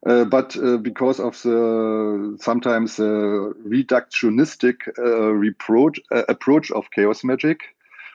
uh, 0.07 0.25
but 0.25 0.57
uh, 0.57 0.77
because 0.79 1.21
of 1.21 1.41
the 1.43 2.37
sometimes 2.41 2.99
reductionistic 2.99 4.87
reproach, 4.97 6.01
approach 6.29 6.71
of 6.71 6.89
chaos 6.91 7.25
magic, 7.25 7.61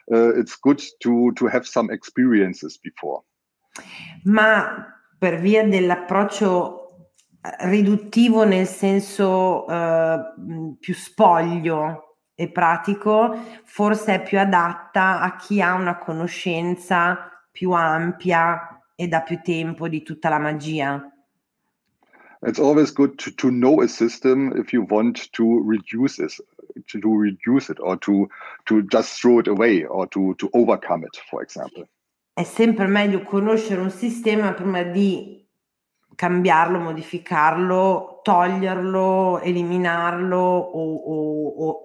it's 0.08 0.56
good 0.56 0.82
to, 1.02 1.32
to 1.34 1.48
have 1.48 1.68
some 1.68 1.92
experiences 1.92 2.78
before. 2.78 3.24
Ma 4.24 4.86
per 5.18 5.40
via 5.40 5.64
dell'approccio 5.66 6.82
riduttivo 7.42 8.44
nel 8.44 8.68
senso 8.68 9.66
più 10.80 10.94
spoglio 10.94 12.18
e 12.36 12.50
pratico, 12.52 13.36
forse 13.64 14.16
è 14.16 14.24
più 14.24 14.40
adatta 14.40 15.22
a 15.22 15.36
chi 15.36 15.62
ha 15.62 15.74
una 15.74 15.98
conoscenza 15.98 17.30
più 17.52 17.72
ampia 17.72 18.82
e 18.96 19.08
da 19.08 19.22
più 19.22 19.42
tempo 19.42 19.88
di 19.88 20.04
tutta 20.04 20.30
la 20.30 20.40
magia. 20.40 21.11
It's 22.44 22.60
always 22.60 22.92
good 22.92 23.18
to, 23.20 23.32
to 23.32 23.52
know 23.52 23.82
a 23.82 23.88
system 23.88 24.54
if 24.56 24.74
you 24.74 24.82
want 24.84 25.32
to 25.34 25.62
reduce 25.64 26.20
it 26.20 26.34
to, 26.88 27.00
to 27.00 27.16
reduce 27.16 27.70
it 27.70 27.80
or 27.80 27.98
to 27.98 28.28
to 28.66 28.82
just 28.84 29.20
throw 29.22 29.40
it 29.40 29.48
away 29.48 29.84
or 29.86 30.08
to 30.08 30.34
to 30.36 30.50
overcome 30.54 31.04
it 31.04 31.18
for 31.30 31.42
example 31.42 31.88
è 32.34 32.44
sempre 32.44 32.88
meglio 32.88 33.22
conoscere 33.24 33.82
un 33.82 33.92
sistema 33.92 34.54
prima 34.54 34.84
di 34.84 35.42
cambiarlo, 36.16 36.80
modificarlo, 36.80 38.20
toglierlo, 38.22 39.42
eliminarlo 39.42 40.38
o, 40.38 40.96
o, 40.96 41.80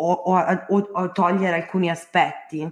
o, 0.69 0.89
o 0.93 1.13
togliere 1.13 1.57
alcuni 1.57 1.91
aspetti. 1.91 2.71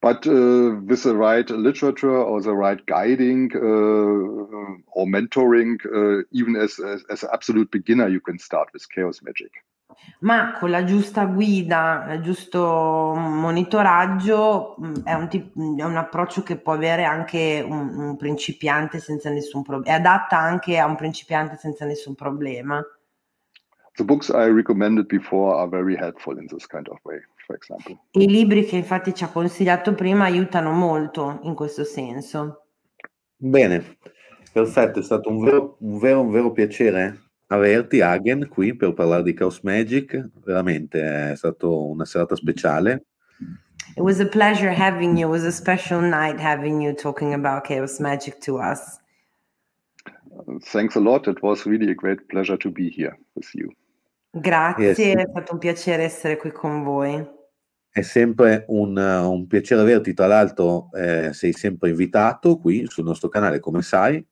But 0.00 0.26
uh, 0.26 0.80
with 0.86 1.02
the 1.02 1.14
right 1.14 1.48
literature 1.50 2.16
or 2.16 2.40
the 2.40 2.54
right 2.54 2.84
guiding 2.86 3.50
uh, 3.54 4.88
or 4.92 5.06
mentoring, 5.06 5.76
uh, 5.84 6.24
even 6.32 6.56
as, 6.56 6.78
as, 6.78 7.04
as, 7.10 7.22
an 7.22 7.28
absolute 7.32 7.70
beginner, 7.70 8.08
you 8.08 8.20
can 8.20 8.38
start 8.38 8.68
with 8.72 8.86
chaos 8.88 9.20
magic. 9.22 9.50
Ma 10.20 10.52
con 10.58 10.70
la 10.70 10.84
giusta 10.84 11.26
guida, 11.26 12.06
il 12.14 12.22
giusto 12.22 13.14
monitoraggio, 13.14 14.76
mm, 14.80 14.94
è 15.04 15.12
un, 15.12 15.28
tip- 15.28 15.54
è 15.54 15.84
un 15.84 15.96
approccio 15.96 16.42
che 16.42 16.56
può 16.56 16.72
avere 16.72 17.04
anche 17.04 17.62
un, 17.66 17.98
un 17.98 18.16
principiante 18.16 18.98
senza 18.98 19.28
nessun 19.30 19.62
problema, 19.62 19.94
è 19.94 19.98
adatta 19.98 20.38
anche 20.38 20.78
a 20.78 20.86
un 20.86 20.96
principiante 20.96 21.56
senza 21.56 21.84
nessun 21.84 22.14
problema. 22.14 22.82
The 23.96 24.04
books 24.04 24.28
I 24.28 24.50
recommended 24.50 25.06
before 25.06 25.56
are 25.56 25.68
very 25.68 25.96
helpful 25.96 26.38
in 26.38 26.46
this 26.46 26.66
kind 26.66 26.88
of 26.88 26.98
way. 27.02 27.20
I 28.12 28.26
libri 28.26 28.64
che 28.64 28.76
infatti 28.76 29.14
ci 29.14 29.24
ha 29.24 29.28
consigliato 29.28 29.94
prima 29.94 30.24
aiutano 30.24 30.72
molto 30.72 31.40
in 31.42 31.54
questo 31.54 31.84
senso. 31.84 32.66
Bene, 33.36 33.96
perfetto, 34.52 35.00
è 35.00 35.02
stato 35.02 35.30
un 35.30 35.44
vero, 35.44 35.76
un 35.80 35.98
vero, 35.98 36.20
un 36.20 36.30
vero 36.30 36.52
piacere 36.52 37.30
averti, 37.46 38.00
Hagen, 38.00 38.48
qui 38.48 38.74
per 38.74 38.92
parlare 38.92 39.22
di 39.22 39.34
Chaos 39.34 39.60
Magic. 39.60 40.30
Veramente 40.44 41.32
è 41.32 41.36
stata 41.36 41.66
una 41.66 42.04
serata 42.04 42.34
speciale. 42.34 43.04
It 43.96 44.02
was 44.02 44.20
a 44.20 44.26
pleasure 44.26 44.70
having 44.70 45.16
you. 45.16 45.28
It 45.28 45.30
was 45.30 45.44
a 45.44 45.50
special 45.50 46.00
night 46.00 46.38
having 46.38 46.80
you 46.80 46.94
talking 46.94 47.34
about 47.34 47.64
Chaos 47.64 47.98
Magic 47.98 48.38
to 48.40 48.58
us. 48.58 48.98
Thanks 50.70 50.96
a 50.96 51.00
lot. 51.00 51.26
It 51.26 51.42
was 51.42 51.66
really 51.66 51.90
a 51.90 51.94
great 51.94 52.26
pleasure 52.28 52.56
to 52.56 52.70
be 52.70 52.88
here 52.88 53.18
with 53.34 53.52
you. 53.54 53.70
Grazie, 54.32 54.86
yes. 54.86 54.98
è 54.98 55.26
stato 55.28 55.54
un 55.54 55.58
piacere 55.58 56.04
essere 56.04 56.36
qui 56.36 56.52
con 56.52 56.84
voi. 56.84 57.38
È 57.92 58.02
sempre 58.02 58.64
un, 58.68 58.96
un 58.96 59.46
piacere 59.48 59.80
averti, 59.80 60.14
tra 60.14 60.26
l'altro 60.26 60.90
eh, 60.92 61.32
sei 61.32 61.52
sempre 61.52 61.90
invitato 61.90 62.58
qui 62.58 62.86
sul 62.86 63.04
nostro 63.04 63.28
canale, 63.28 63.58
come 63.58 63.82
sai. 63.82 64.24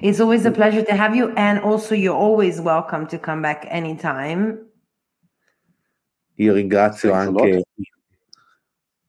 It's 0.00 0.20
always 0.20 0.44
a 0.46 0.52
pleasure 0.52 0.84
to 0.84 0.92
have 0.92 1.16
you 1.16 1.32
and 1.34 1.58
also 1.64 1.94
you're 1.94 2.16
always 2.16 2.60
welcome 2.60 3.06
to 3.06 3.18
come 3.18 3.40
back 3.40 3.66
anytime. 3.70 4.70
Io 6.36 6.52
ringrazio 6.52 7.12
anche, 7.12 7.64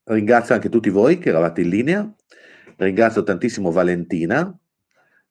ringrazio 0.06 0.56
anche 0.56 0.70
tutti 0.70 0.90
voi 0.90 1.18
che 1.20 1.30
eravate 1.30 1.62
in 1.62 1.70
linea. 1.70 2.16
Ringrazio 2.78 3.24
tantissimo 3.24 3.72
Valentina 3.72 4.58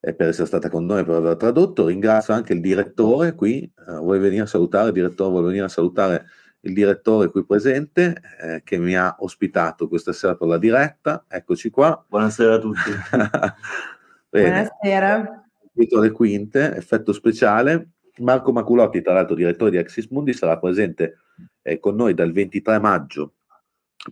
eh, 0.01 0.15
per 0.15 0.29
essere 0.29 0.47
stata 0.47 0.69
con 0.69 0.87
noi, 0.87 1.05
per 1.05 1.17
aver 1.17 1.37
tradotto. 1.37 1.87
Ringrazio 1.87 2.35
anche 2.35 2.53
il 2.53 2.61
direttore 2.61 3.35
qui. 3.35 3.71
Uh, 3.87 3.99
vuoi 3.99 4.19
venire 4.19 4.43
a 4.43 4.47
salutare? 4.47 4.89
Il 4.89 4.95
direttore 4.95 5.31
vuole 5.31 5.47
venire 5.47 5.65
a 5.65 5.69
salutare 5.69 6.27
il 6.65 6.73
direttore 6.73 7.31
qui 7.31 7.45
presente 7.45 8.21
eh, 8.41 8.63
che 8.65 8.79
mi 8.79 8.97
ha 8.97 9.17
ospitato 9.19 9.89
questa 9.89 10.13
sera 10.13 10.35
per 10.35 10.49
la 10.49 10.59
diretta. 10.59 11.25
Eccoci 11.29 11.71
qua. 11.71 12.05
Buonasera 12.09 12.55
a 12.55 12.59
tutti. 12.59 12.91
Buonasera. 14.31 15.45
Dietro 15.73 16.01
le 16.01 16.11
quinte, 16.11 16.75
effetto 16.75 17.13
speciale. 17.13 17.91
Marco 18.19 18.53
Maculotti, 18.53 19.03
tra 19.03 19.13
l'altro 19.13 19.35
direttore 19.35 19.71
di 19.71 19.79
Axis 19.79 20.07
Mundi, 20.09 20.33
sarà 20.33 20.59
presente 20.59 21.19
eh, 21.63 21.79
con 21.79 21.97
noi 21.97 22.15
dal 22.15 22.33
23 22.33 22.79
maggio 22.79 23.35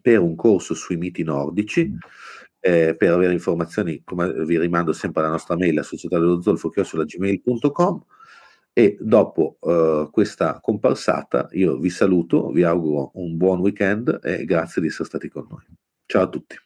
per 0.00 0.20
un 0.20 0.34
corso 0.34 0.74
sui 0.74 0.96
miti 0.96 1.22
nordici. 1.22 1.90
Eh, 2.64 2.94
per 2.96 3.12
avere 3.12 3.32
informazioni, 3.32 4.02
come 4.04 4.44
vi 4.44 4.56
rimando 4.56 4.92
sempre 4.92 5.22
alla 5.22 5.32
nostra 5.32 5.56
mail, 5.56 5.74
la 5.74 5.82
società 5.82 6.18
dello 6.18 6.40
zolfo, 6.40 6.68
gmail.com 6.68 8.04
e 8.72 8.96
dopo 9.00 9.58
uh, 9.60 10.10
questa 10.10 10.58
comparsata 10.60 11.48
io 11.52 11.76
vi 11.76 11.90
saluto, 11.90 12.50
vi 12.50 12.62
auguro 12.62 13.10
un 13.14 13.36
buon 13.36 13.60
weekend 13.60 14.20
e 14.22 14.44
grazie 14.44 14.80
di 14.80 14.88
essere 14.88 15.08
stati 15.08 15.28
con 15.28 15.46
noi. 15.48 15.64
Ciao 16.06 16.22
a 16.22 16.28
tutti. 16.28 16.56